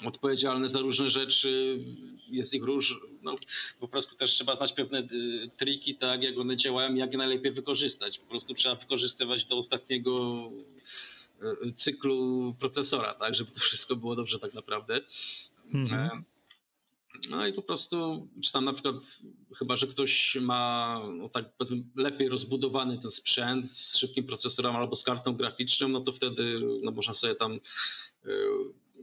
odpowiedzialny 0.05 0.69
za 0.69 0.79
różne 0.79 1.09
rzeczy, 1.09 1.79
jest 2.27 2.53
ich 2.53 2.63
róż, 2.63 2.99
no, 3.21 3.35
po 3.79 3.87
prostu 3.87 4.15
też 4.15 4.31
trzeba 4.31 4.55
znać 4.55 4.73
pewne 4.73 4.99
y, 4.99 5.49
triki, 5.57 5.95
tak, 5.95 6.23
jak 6.23 6.37
one 6.37 6.57
działają, 6.57 6.95
jak 6.95 7.11
je 7.11 7.17
najlepiej 7.17 7.51
wykorzystać. 7.51 8.19
Po 8.19 8.25
prostu 8.25 8.53
trzeba 8.53 8.75
wykorzystywać 8.75 9.45
do 9.45 9.57
ostatniego 9.57 10.41
y, 11.67 11.73
cyklu 11.73 12.55
procesora, 12.59 13.13
tak, 13.13 13.35
żeby 13.35 13.51
to 13.51 13.59
wszystko 13.59 13.95
było 13.95 14.15
dobrze 14.15 14.39
tak 14.39 14.53
naprawdę. 14.53 15.01
Mhm. 15.73 16.01
E, 16.01 16.23
no 17.29 17.47
i 17.47 17.53
po 17.53 17.61
prostu, 17.61 18.27
czy 18.43 18.51
tam 18.51 18.65
na 18.65 18.73
przykład, 18.73 18.95
chyba 19.57 19.77
że 19.77 19.87
ktoś 19.87 20.37
ma 20.41 20.99
no 21.17 21.29
tak 21.29 21.45
powiedzmy, 21.57 21.83
lepiej 21.95 22.29
rozbudowany 22.29 22.97
ten 22.97 23.11
sprzęt 23.11 23.71
z 23.71 23.97
szybkim 23.97 24.23
procesorem 24.23 24.75
albo 24.75 24.95
z 24.95 25.03
kartą 25.03 25.33
graficzną, 25.33 25.87
no 25.87 26.01
to 26.01 26.13
wtedy 26.13 26.59
no, 26.83 26.91
można 26.91 27.13
sobie 27.13 27.35
tam 27.35 27.59
y, 28.25 28.29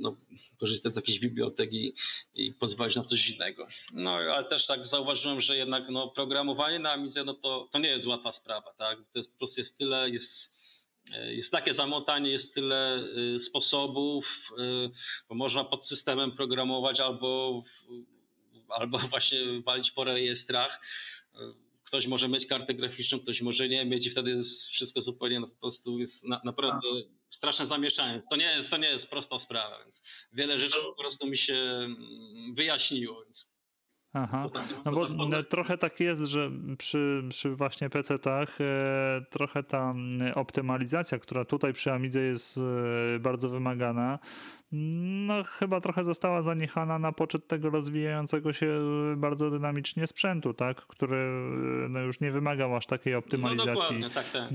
no, 0.01 0.17
korzystać 0.59 0.93
z 0.93 0.97
jakiejś 0.97 1.19
biblioteki 1.19 1.95
i 2.35 2.53
pozwolić 2.53 2.97
na 2.97 3.05
coś 3.05 3.31
innego. 3.31 3.69
No 3.93 4.11
ale 4.11 4.45
też 4.45 4.67
tak 4.67 4.87
zauważyłem, 4.87 5.41
że 5.41 5.57
jednak 5.57 5.89
no, 5.89 6.09
programowanie 6.09 6.79
na 6.79 6.93
Amidze 6.93 7.25
no, 7.25 7.35
to, 7.35 7.69
to 7.73 7.79
nie 7.79 7.89
jest 7.89 8.07
łatwa 8.07 8.33
sprawa. 8.33 8.75
Tak? 8.79 8.99
To 8.99 9.19
jest 9.19 9.33
po 9.33 9.39
prostu 9.39 9.61
jest 9.61 9.79
tyle, 9.79 10.11
jest 10.11 10.59
jest 11.31 11.53
takie 11.53 11.75
zamotanie, 11.75 12.31
jest 12.31 12.55
tyle 12.55 13.05
y, 13.37 13.41
sposobów, 13.41 14.53
y, 14.59 14.91
bo 15.29 15.35
można 15.35 15.65
pod 15.65 15.87
systemem 15.87 16.33
programować 16.33 17.01
albo, 17.01 17.63
albo 18.69 18.99
właśnie 19.11 19.39
walić 19.65 19.91
po 19.91 20.05
rejestrach. 20.05 20.81
Ktoś 21.85 22.07
może 22.07 22.29
mieć 22.29 22.47
kartę 22.47 22.75
graficzną, 22.75 23.21
ktoś 23.21 23.43
może 23.43 23.69
nie 23.69 23.85
mieć 23.85 24.07
i 24.07 24.11
wtedy 24.11 24.31
jest 24.31 24.67
wszystko 24.67 25.01
zupełnie 25.01 25.41
no, 25.41 25.49
po 25.49 25.57
prostu 25.57 25.99
jest 25.99 26.25
na, 26.25 26.41
naprawdę 26.45 26.89
straszne 27.31 27.67
zamieszanie. 27.67 28.19
To 28.31 28.37
nie, 28.37 28.45
jest, 28.45 28.69
to 28.69 28.77
nie 28.77 28.89
jest 28.89 29.11
prosta 29.11 29.39
sprawa, 29.39 29.79
więc 29.79 30.03
wiele 30.33 30.59
rzeczy 30.59 30.79
po 30.83 31.03
prostu 31.03 31.27
mi 31.27 31.39
się 31.39 31.55
mm, 31.55 32.55
wyjaśniło. 32.55 33.25
Więc 33.25 33.48
Aha, 34.23 34.49
no 34.85 34.93
bo 34.93 35.07
trochę 35.43 35.79
tak 35.79 36.01
jest, 36.01 36.23
że 36.23 36.51
przy, 36.79 37.23
przy 37.29 37.51
właśnie 37.51 37.91
PC-tach 37.91 38.61
e, 38.61 39.25
trochę 39.31 39.63
ta 39.63 39.95
optymalizacja, 40.35 41.19
która 41.19 41.45
tutaj 41.45 41.73
przy 41.73 41.93
Amidze 41.93 42.21
jest 42.21 42.59
e, 42.59 43.19
bardzo 43.19 43.49
wymagana, 43.49 44.19
no 44.73 45.43
chyba 45.45 45.81
trochę 45.81 46.05
została 46.05 46.43
zaniechana 46.43 46.99
na 46.99 47.13
poczet 47.13 47.47
tego 47.47 47.71
rozwijającego 47.71 48.53
się 48.53 48.81
bardzo 49.17 49.51
dynamicznie 49.51 50.07
sprzętu, 50.07 50.55
tak, 50.55 50.87
który 50.87 51.17
e, 51.17 51.89
no, 51.89 52.01
już 52.01 52.21
nie 52.21 52.31
wymagał 52.31 52.77
aż 52.77 52.87
takiej 52.87 53.13
no, 53.13 53.19
optymalizacji. 53.19 53.73
No 53.73 53.81
dokładnie, 53.81 54.11
tak, 54.11 54.31
tak. 54.31 54.51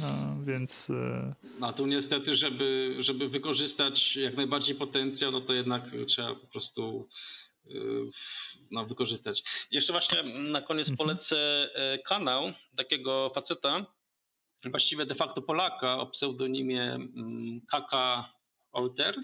No, 0.00 0.44
więc... 0.44 0.90
E, 0.90 1.34
no 1.60 1.72
tu 1.72 1.86
niestety, 1.86 2.34
żeby, 2.34 2.96
żeby 2.98 3.28
wykorzystać 3.28 4.16
jak 4.16 4.36
najbardziej 4.36 4.74
potencjał, 4.74 5.32
no 5.32 5.40
to 5.40 5.52
jednak 5.52 5.82
trzeba 6.06 6.34
po 6.34 6.46
prostu 6.46 7.08
no, 8.70 8.86
wykorzystać. 8.86 9.42
Jeszcze 9.70 9.92
właśnie 9.92 10.22
na 10.22 10.62
koniec 10.62 10.88
mhm. 10.88 10.96
polecę 10.96 11.36
e, 11.74 11.98
kanał 11.98 12.52
takiego 12.76 13.30
faceta, 13.34 13.86
właściwie 14.64 15.06
de 15.06 15.14
facto 15.14 15.42
Polaka 15.42 15.98
o 15.98 16.06
pseudonimie 16.06 16.92
mm, 16.92 17.60
Kaka 17.70 18.32
Olter. 18.72 19.16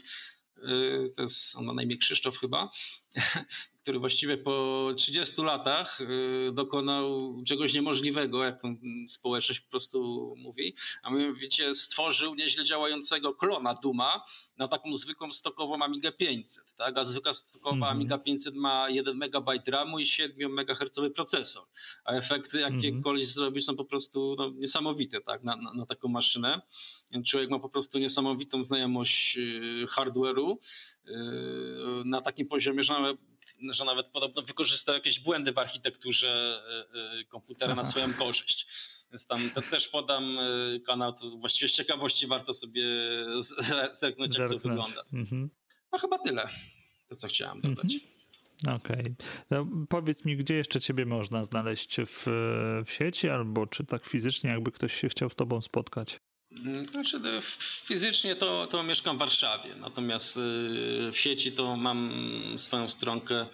Y, 0.59 1.13
to 1.17 1.23
jest 1.23 1.57
on 1.57 1.65
ma 1.65 1.73
na 1.73 1.83
imię 1.83 1.97
Krzysztof 1.97 2.39
chyba. 2.39 2.71
który 3.83 3.99
właściwie 3.99 4.39
po 4.39 4.89
30 4.97 5.43
latach 5.43 6.01
y, 6.01 6.53
dokonał 6.53 7.35
czegoś 7.47 7.75
niemożliwego, 7.75 8.45
jak 8.45 8.63
społeczność 9.09 9.61
po 9.61 9.71
prostu 9.71 10.35
mówi, 10.39 10.75
a 11.03 11.11
mianowicie 11.11 11.75
stworzył 11.75 12.35
nieźle 12.35 12.65
działającego 12.65 13.35
klona 13.35 13.75
Duma 13.75 14.25
na 14.57 14.69
taką 14.69 14.97
zwykłą 14.97 15.33
stokową 15.33 15.83
Amigę 15.83 16.13
500. 16.13 16.75
Tak? 16.77 16.99
A 16.99 17.05
zwykła 17.05 17.35
stokowa 17.35 17.77
mm 17.77 17.89
-hmm. 17.89 17.93
Amiga 17.93 18.19
500 18.19 18.55
ma 18.55 18.91
1 18.91 19.17
MB 19.17 19.51
RAMu 19.67 19.99
i 19.99 20.07
7 20.07 20.59
MHz 20.59 21.01
procesor, 21.15 21.65
a 22.05 22.13
efekty 22.13 22.61
jakie 22.61 22.89
mm 22.89 23.01
-hmm. 23.01 23.03
koleś 23.03 23.29
zrobić 23.29 23.65
są 23.65 23.77
po 23.77 23.85
prostu 23.85 24.35
no, 24.39 24.51
niesamowite 24.51 25.21
tak? 25.21 25.45
na, 25.45 25.57
na, 25.57 25.75
na 25.75 25.87
taką 25.87 26.09
maszynę. 26.09 26.61
Człowiek 27.27 27.51
ma 27.51 27.59
po 27.59 27.69
prostu 27.69 27.99
niesamowitą 27.99 28.65
znajomość 28.65 29.37
y, 29.37 29.87
hardware'u, 29.87 30.57
y, 30.57 31.13
na 32.05 32.21
takim 32.21 32.49
poziomie, 32.49 32.85
że 32.85 32.95
że 33.71 33.85
nawet 33.85 34.07
podobno 34.07 34.43
wykorzystał 34.43 34.95
jakieś 34.95 35.21
błędy 35.21 35.53
w 35.53 35.59
architekturze 35.59 36.63
e, 36.95 37.21
e, 37.21 37.25
komputera 37.25 37.75
na 37.75 37.85
swoją 37.85 38.15
korzyść. 38.15 38.67
Więc 39.11 39.27
tam 39.27 39.51
też 39.71 39.89
podam 39.89 40.39
e, 40.39 40.81
kanał, 40.81 41.13
to 41.13 41.31
właściwie 41.31 41.69
z 41.69 41.73
ciekawości 41.73 42.27
warto 42.27 42.55
sobie 42.55 42.85
zerknąć, 44.01 44.39
jak 44.39 44.51
to 44.51 44.59
wygląda. 44.59 45.03
Mhm. 45.13 45.51
No 45.93 45.99
chyba 45.99 46.19
tyle, 46.19 46.49
to 47.09 47.17
co 47.17 47.29
chciałem 47.29 47.61
dodać. 47.61 47.95
Mhm. 47.95 48.13
Okej. 48.69 49.01
Okay. 49.01 49.15
No, 49.51 49.67
powiedz 49.89 50.25
mi, 50.25 50.37
gdzie 50.37 50.55
jeszcze 50.55 50.81
ciebie 50.81 51.07
można 51.07 51.45
znaleźć 51.45 51.97
w, 52.07 52.25
w 52.87 52.91
sieci, 52.93 53.29
albo 53.29 53.67
czy 53.67 53.85
tak 53.85 54.07
fizycznie, 54.07 54.51
jakby 54.51 54.73
ktoś 54.73 54.95
się 54.95 55.09
chciał 55.09 55.31
z 55.31 55.35
tobą 55.35 55.63
spotkać? 55.63 56.21
Znaczy, 56.93 57.19
no, 57.19 57.29
fizycznie 57.85 58.37
to, 58.37 58.67
to 58.67 58.83
mieszkam 58.83 59.17
w 59.17 59.21
Warszawie, 59.21 59.77
natomiast 59.77 60.37
y, 60.37 60.41
w 61.13 61.19
sieci 61.19 61.53
to 61.53 61.77
mam 61.77 62.13
swoją 62.57 62.89
stronkę 62.89 63.47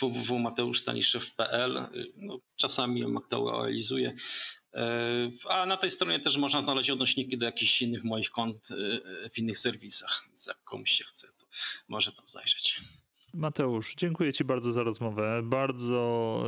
www.mateuszstaniszew.pl. 0.00 1.86
No, 2.16 2.38
czasami 2.56 3.00
ją 3.00 3.18
aktualizuję. 3.18 4.16
E, 4.74 5.30
a 5.48 5.66
na 5.66 5.76
tej 5.76 5.90
stronie 5.90 6.20
też 6.20 6.36
można 6.36 6.62
znaleźć 6.62 6.90
odnośniki 6.90 7.38
do 7.38 7.46
jakichś 7.46 7.82
innych 7.82 8.04
moich 8.04 8.30
kont 8.30 8.70
y, 8.70 9.30
w 9.34 9.38
innych 9.38 9.58
serwisach, 9.58 10.24
więc 10.28 10.46
jak 10.46 10.64
komuś 10.64 10.90
się 10.90 11.04
chce, 11.04 11.28
to 11.38 11.46
może 11.88 12.12
tam 12.12 12.28
zajrzeć. 12.28 12.80
Mateusz, 13.34 13.94
dziękuję 13.94 14.32
Ci 14.32 14.44
bardzo 14.44 14.72
za 14.72 14.82
rozmowę. 14.82 15.40
Bardzo 15.44 16.42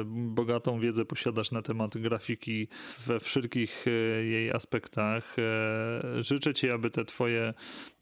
e, 0.00 0.04
bogatą 0.06 0.80
wiedzę 0.80 1.04
posiadasz 1.04 1.52
na 1.52 1.62
temat 1.62 1.98
grafiki 1.98 2.68
we 3.06 3.20
wszystkich 3.20 3.84
e, 3.86 3.90
jej 4.24 4.50
aspektach. 4.52 5.36
E, 5.38 6.22
życzę 6.22 6.54
Ci, 6.54 6.70
aby 6.70 6.90
te 6.90 7.04
Twoje 7.04 7.54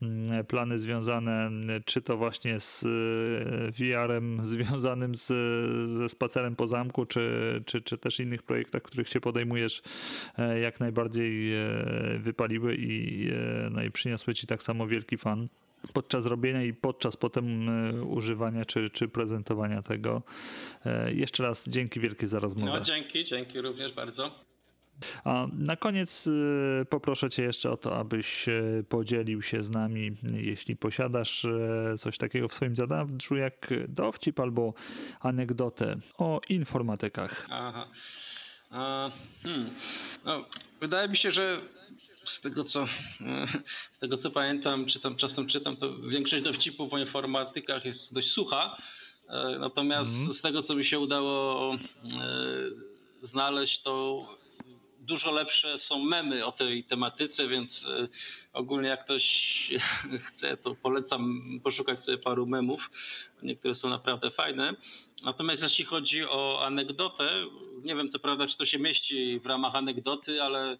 mm, 0.03 0.47
plany 0.47 0.79
związane, 0.79 1.51
czy 1.85 2.03
to 2.03 2.17
właśnie 2.17 2.61
z 2.61 2.85
VR-em 3.79 4.39
związanym 4.55 5.15
z, 5.15 5.27
ze 5.91 6.09
spacerem 6.09 6.57
po 6.57 6.67
zamku, 6.67 7.07
czy, 7.07 7.63
czy, 7.67 7.81
czy 7.83 7.99
też 7.99 8.21
innych 8.21 8.43
projektach, 8.43 8.83
których 8.83 9.09
się 9.09 9.21
podejmujesz, 9.21 9.83
jak 10.63 10.81
najbardziej 10.81 11.53
wypaliły 12.19 12.77
i, 12.79 13.29
no 13.71 13.83
i 13.83 13.91
przyniosły 13.91 14.35
Ci 14.35 14.47
tak 14.47 14.63
samo 14.63 14.87
wielki 14.87 15.17
fan 15.17 15.49
podczas 15.93 16.27
robienia 16.27 16.63
i 16.63 16.75
podczas 16.75 17.17
potem 17.17 17.69
e, 17.69 18.03
używania 18.03 18.65
czy, 18.65 18.91
czy 18.91 19.09
prezentowania 19.09 19.83
tego. 19.83 20.23
E, 20.87 21.15
jeszcze 21.15 21.43
raz 21.43 21.69
dzięki 21.69 22.01
wielkie 22.01 22.29
za 22.29 22.39
rozmowę. 22.39 22.73
No, 22.73 22.81
dzięki, 22.81 23.25
dzięki 23.25 23.61
również 23.61 23.93
bardzo. 23.93 24.47
A 25.25 25.47
na 25.53 25.77
koniec 25.77 26.27
e, 26.81 26.85
poproszę 26.85 27.31
Cię 27.31 27.43
jeszcze 27.43 27.71
o 27.71 27.77
to, 27.77 27.97
abyś 27.97 28.47
podzielił 28.89 29.43
się 29.43 29.63
z 29.63 29.71
nami, 29.71 30.17
jeśli 30.33 30.77
posiadasz 30.77 31.47
coś 31.99 32.19
takiego 32.19 32.49
w 32.49 32.55
swoim 32.55 32.77
zanadrzu, 32.77 33.37
jak 33.37 33.75
dowcip 33.89 34.41
albo 34.41 34.75
anegdotę 35.21 35.97
o 36.19 36.41
informatykach. 36.49 37.47
Aha. 37.51 37.89
A, 38.71 39.11
hmm. 39.43 39.71
no, 40.25 40.45
wydaje 40.81 41.09
mi 41.09 41.17
się, 41.17 41.31
że 41.31 41.61
z 42.31 42.41
tego 42.41 42.65
co, 42.65 42.89
z 43.97 43.99
tego 43.99 44.17
co 44.17 44.31
pamiętam, 44.31 44.87
czy 44.87 45.01
tam 45.01 45.17
czasem 45.17 45.47
czytam, 45.47 45.77
to 45.77 45.99
większość 45.99 46.45
dowcipów 46.45 46.93
o 46.93 46.99
informatykach 46.99 47.85
jest 47.85 48.15
dość 48.15 48.31
sucha. 48.31 48.77
E, 49.29 49.59
natomiast 49.59 50.23
mm. 50.23 50.35
z 50.35 50.41
tego 50.41 50.63
co 50.63 50.75
mi 50.75 50.85
się 50.85 50.99
udało 50.99 51.75
e, 51.75 51.79
znaleźć, 53.23 53.83
to 53.83 54.27
dużo 55.07 55.33
lepsze 55.33 55.79
są 55.79 56.05
memy 56.05 56.47
o 56.47 56.53
tej 56.53 56.85
tematyce, 56.85 57.49
więc 57.49 57.87
e, 57.87 58.09
ogólnie 58.53 58.89
jak 58.89 59.05
ktoś 59.05 59.71
chce, 60.27 60.57
to 60.57 60.75
polecam 60.75 61.43
poszukać 61.65 62.01
sobie 62.01 62.19
paru 62.19 62.47
memów. 62.47 62.91
Niektóre 63.43 63.75
są 63.75 63.89
naprawdę 63.89 64.31
fajne. 64.31 64.75
Natomiast 65.23 65.63
jeśli 65.63 65.85
chodzi 65.85 66.25
o 66.25 66.65
anegdotę, 66.65 67.31
nie 67.83 67.97
wiem 67.97 68.09
co 68.09 68.19
prawda, 68.19 68.47
czy 68.47 68.57
to 68.57 68.67
się 68.67 68.79
mieści 68.79 69.41
w 69.41 69.47
ramach 69.47 69.75
anegdoty, 69.75 70.43
ale 70.43 70.79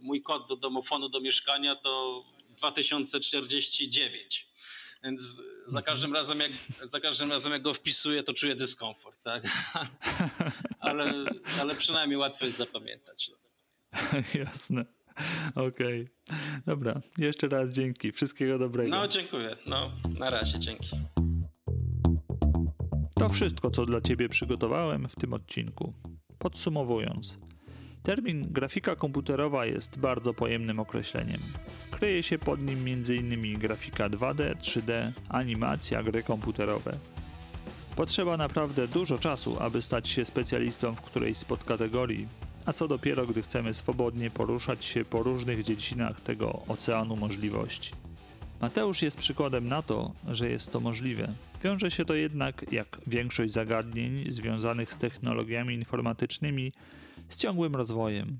mój 0.00 0.22
kod 0.22 0.48
do 0.48 0.56
domofonu 0.56 1.08
do 1.08 1.20
mieszkania 1.20 1.76
to 1.76 2.24
2049. 2.48 4.50
Więc 5.04 5.22
za 5.66 5.78
mhm. 5.78 5.84
każdym 5.84 6.14
razem, 6.14 6.40
jak, 6.40 6.50
za 6.84 7.00
każdym 7.00 7.30
razem 7.30 7.52
jak 7.52 7.62
go 7.62 7.74
wpisuję, 7.74 8.22
to 8.22 8.34
czuję 8.34 8.54
dyskomfort, 8.54 9.22
tak? 9.22 9.42
ale, 10.80 11.24
ale 11.60 11.74
przynajmniej 11.74 12.18
łatwo 12.18 12.46
jest 12.46 12.58
zapamiętać. 12.58 13.30
Jasne. 14.44 14.84
Okej. 15.54 16.08
Okay. 16.26 16.38
Dobra. 16.66 17.00
Jeszcze 17.18 17.48
raz 17.48 17.70
dzięki. 17.70 18.12
Wszystkiego 18.12 18.58
dobrego. 18.58 18.90
No, 18.90 19.08
dziękuję. 19.08 19.56
No, 19.66 19.92
na 20.18 20.30
razie. 20.30 20.58
Dzięki. 20.58 20.96
To 23.18 23.28
wszystko, 23.28 23.70
co 23.70 23.86
dla 23.86 24.00
Ciebie 24.00 24.28
przygotowałem 24.28 25.08
w 25.08 25.16
tym 25.16 25.32
odcinku. 25.32 25.94
Podsumowując. 26.38 27.38
Termin 28.02 28.52
grafika 28.52 28.96
komputerowa 28.96 29.66
jest 29.66 29.98
bardzo 29.98 30.34
pojemnym 30.34 30.80
określeniem. 30.80 31.40
Kryje 31.90 32.22
się 32.22 32.38
pod 32.38 32.62
nim 32.62 32.78
m.in. 32.78 33.58
grafika 33.58 34.08
2D, 34.08 34.54
3D, 34.54 35.10
animacja, 35.28 36.02
gry 36.02 36.22
komputerowe. 36.22 36.92
Potrzeba 37.96 38.36
naprawdę 38.36 38.88
dużo 38.88 39.18
czasu, 39.18 39.56
aby 39.60 39.82
stać 39.82 40.08
się 40.08 40.24
specjalistą 40.24 40.92
w 40.92 41.00
którejś 41.00 41.36
z 41.36 41.44
podkategorii, 41.44 42.28
a 42.66 42.72
co 42.72 42.88
dopiero, 42.88 43.26
gdy 43.26 43.42
chcemy 43.42 43.74
swobodnie 43.74 44.30
poruszać 44.30 44.84
się 44.84 45.04
po 45.04 45.22
różnych 45.22 45.64
dziedzinach 45.64 46.20
tego 46.20 46.62
oceanu 46.68 47.16
możliwości. 47.16 47.92
Mateusz 48.60 49.02
jest 49.02 49.16
przykładem 49.16 49.68
na 49.68 49.82
to, 49.82 50.12
że 50.28 50.50
jest 50.50 50.70
to 50.70 50.80
możliwe. 50.80 51.34
Wiąże 51.64 51.90
się 51.90 52.04
to 52.04 52.14
jednak, 52.14 52.72
jak 52.72 53.00
większość 53.06 53.52
zagadnień 53.52 54.32
związanych 54.32 54.92
z 54.92 54.98
technologiami 54.98 55.74
informatycznymi, 55.74 56.72
z 57.30 57.36
ciągłym 57.36 57.76
rozwojem. 57.76 58.38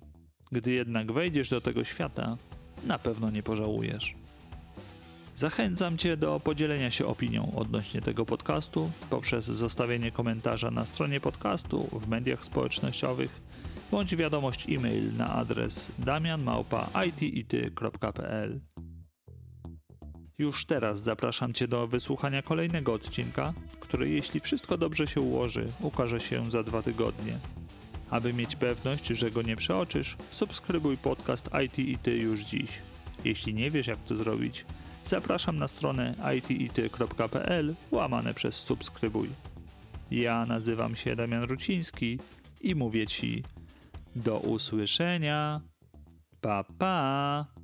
Gdy 0.52 0.72
jednak 0.72 1.12
wejdziesz 1.12 1.50
do 1.50 1.60
tego 1.60 1.84
świata, 1.84 2.36
na 2.84 2.98
pewno 2.98 3.30
nie 3.30 3.42
pożałujesz. 3.42 4.14
Zachęcam 5.36 5.98
Cię 5.98 6.16
do 6.16 6.40
podzielenia 6.40 6.90
się 6.90 7.06
opinią 7.06 7.52
odnośnie 7.56 8.00
tego 8.00 8.26
podcastu 8.26 8.90
poprzez 9.10 9.44
zostawienie 9.44 10.12
komentarza 10.12 10.70
na 10.70 10.86
stronie 10.86 11.20
podcastu, 11.20 11.88
w 11.92 12.08
mediach 12.08 12.44
społecznościowych 12.44 13.40
bądź 13.90 14.16
wiadomość 14.16 14.66
e-mail 14.68 15.16
na 15.16 15.34
adres 15.34 15.92
damianmałpa.itity.pl. 15.98 18.60
Już 20.38 20.66
teraz 20.66 21.02
zapraszam 21.02 21.52
Cię 21.52 21.68
do 21.68 21.86
wysłuchania 21.86 22.42
kolejnego 22.42 22.92
odcinka, 22.92 23.54
który 23.80 24.10
jeśli 24.10 24.40
wszystko 24.40 24.78
dobrze 24.78 25.06
się 25.06 25.20
ułoży, 25.20 25.68
ukaże 25.80 26.20
się 26.20 26.50
za 26.50 26.62
dwa 26.62 26.82
tygodnie. 26.82 27.38
Aby 28.10 28.32
mieć 28.32 28.56
pewność, 28.56 29.06
że 29.06 29.30
go 29.30 29.42
nie 29.42 29.56
przeoczysz, 29.56 30.16
subskrybuj 30.30 30.96
podcast 30.96 31.50
IT 31.64 31.78
i 31.78 31.98
Ty 31.98 32.16
już 32.16 32.40
dziś. 32.40 32.70
Jeśli 33.24 33.54
nie 33.54 33.70
wiesz 33.70 33.86
jak 33.86 33.98
to 33.98 34.16
zrobić, 34.16 34.64
zapraszam 35.06 35.58
na 35.58 35.68
stronę 35.68 36.14
itity.pl 36.36 37.74
łamane 37.90 38.34
przez 38.34 38.54
subskrybuj. 38.56 39.28
Ja 40.10 40.46
nazywam 40.46 40.96
się 40.96 41.16
Damian 41.16 41.42
Ruciński 41.42 42.18
i 42.60 42.74
mówię 42.74 43.06
Ci 43.06 43.44
do 44.16 44.38
usłyszenia. 44.38 45.60
Pa 46.40 46.64
pa! 46.78 47.59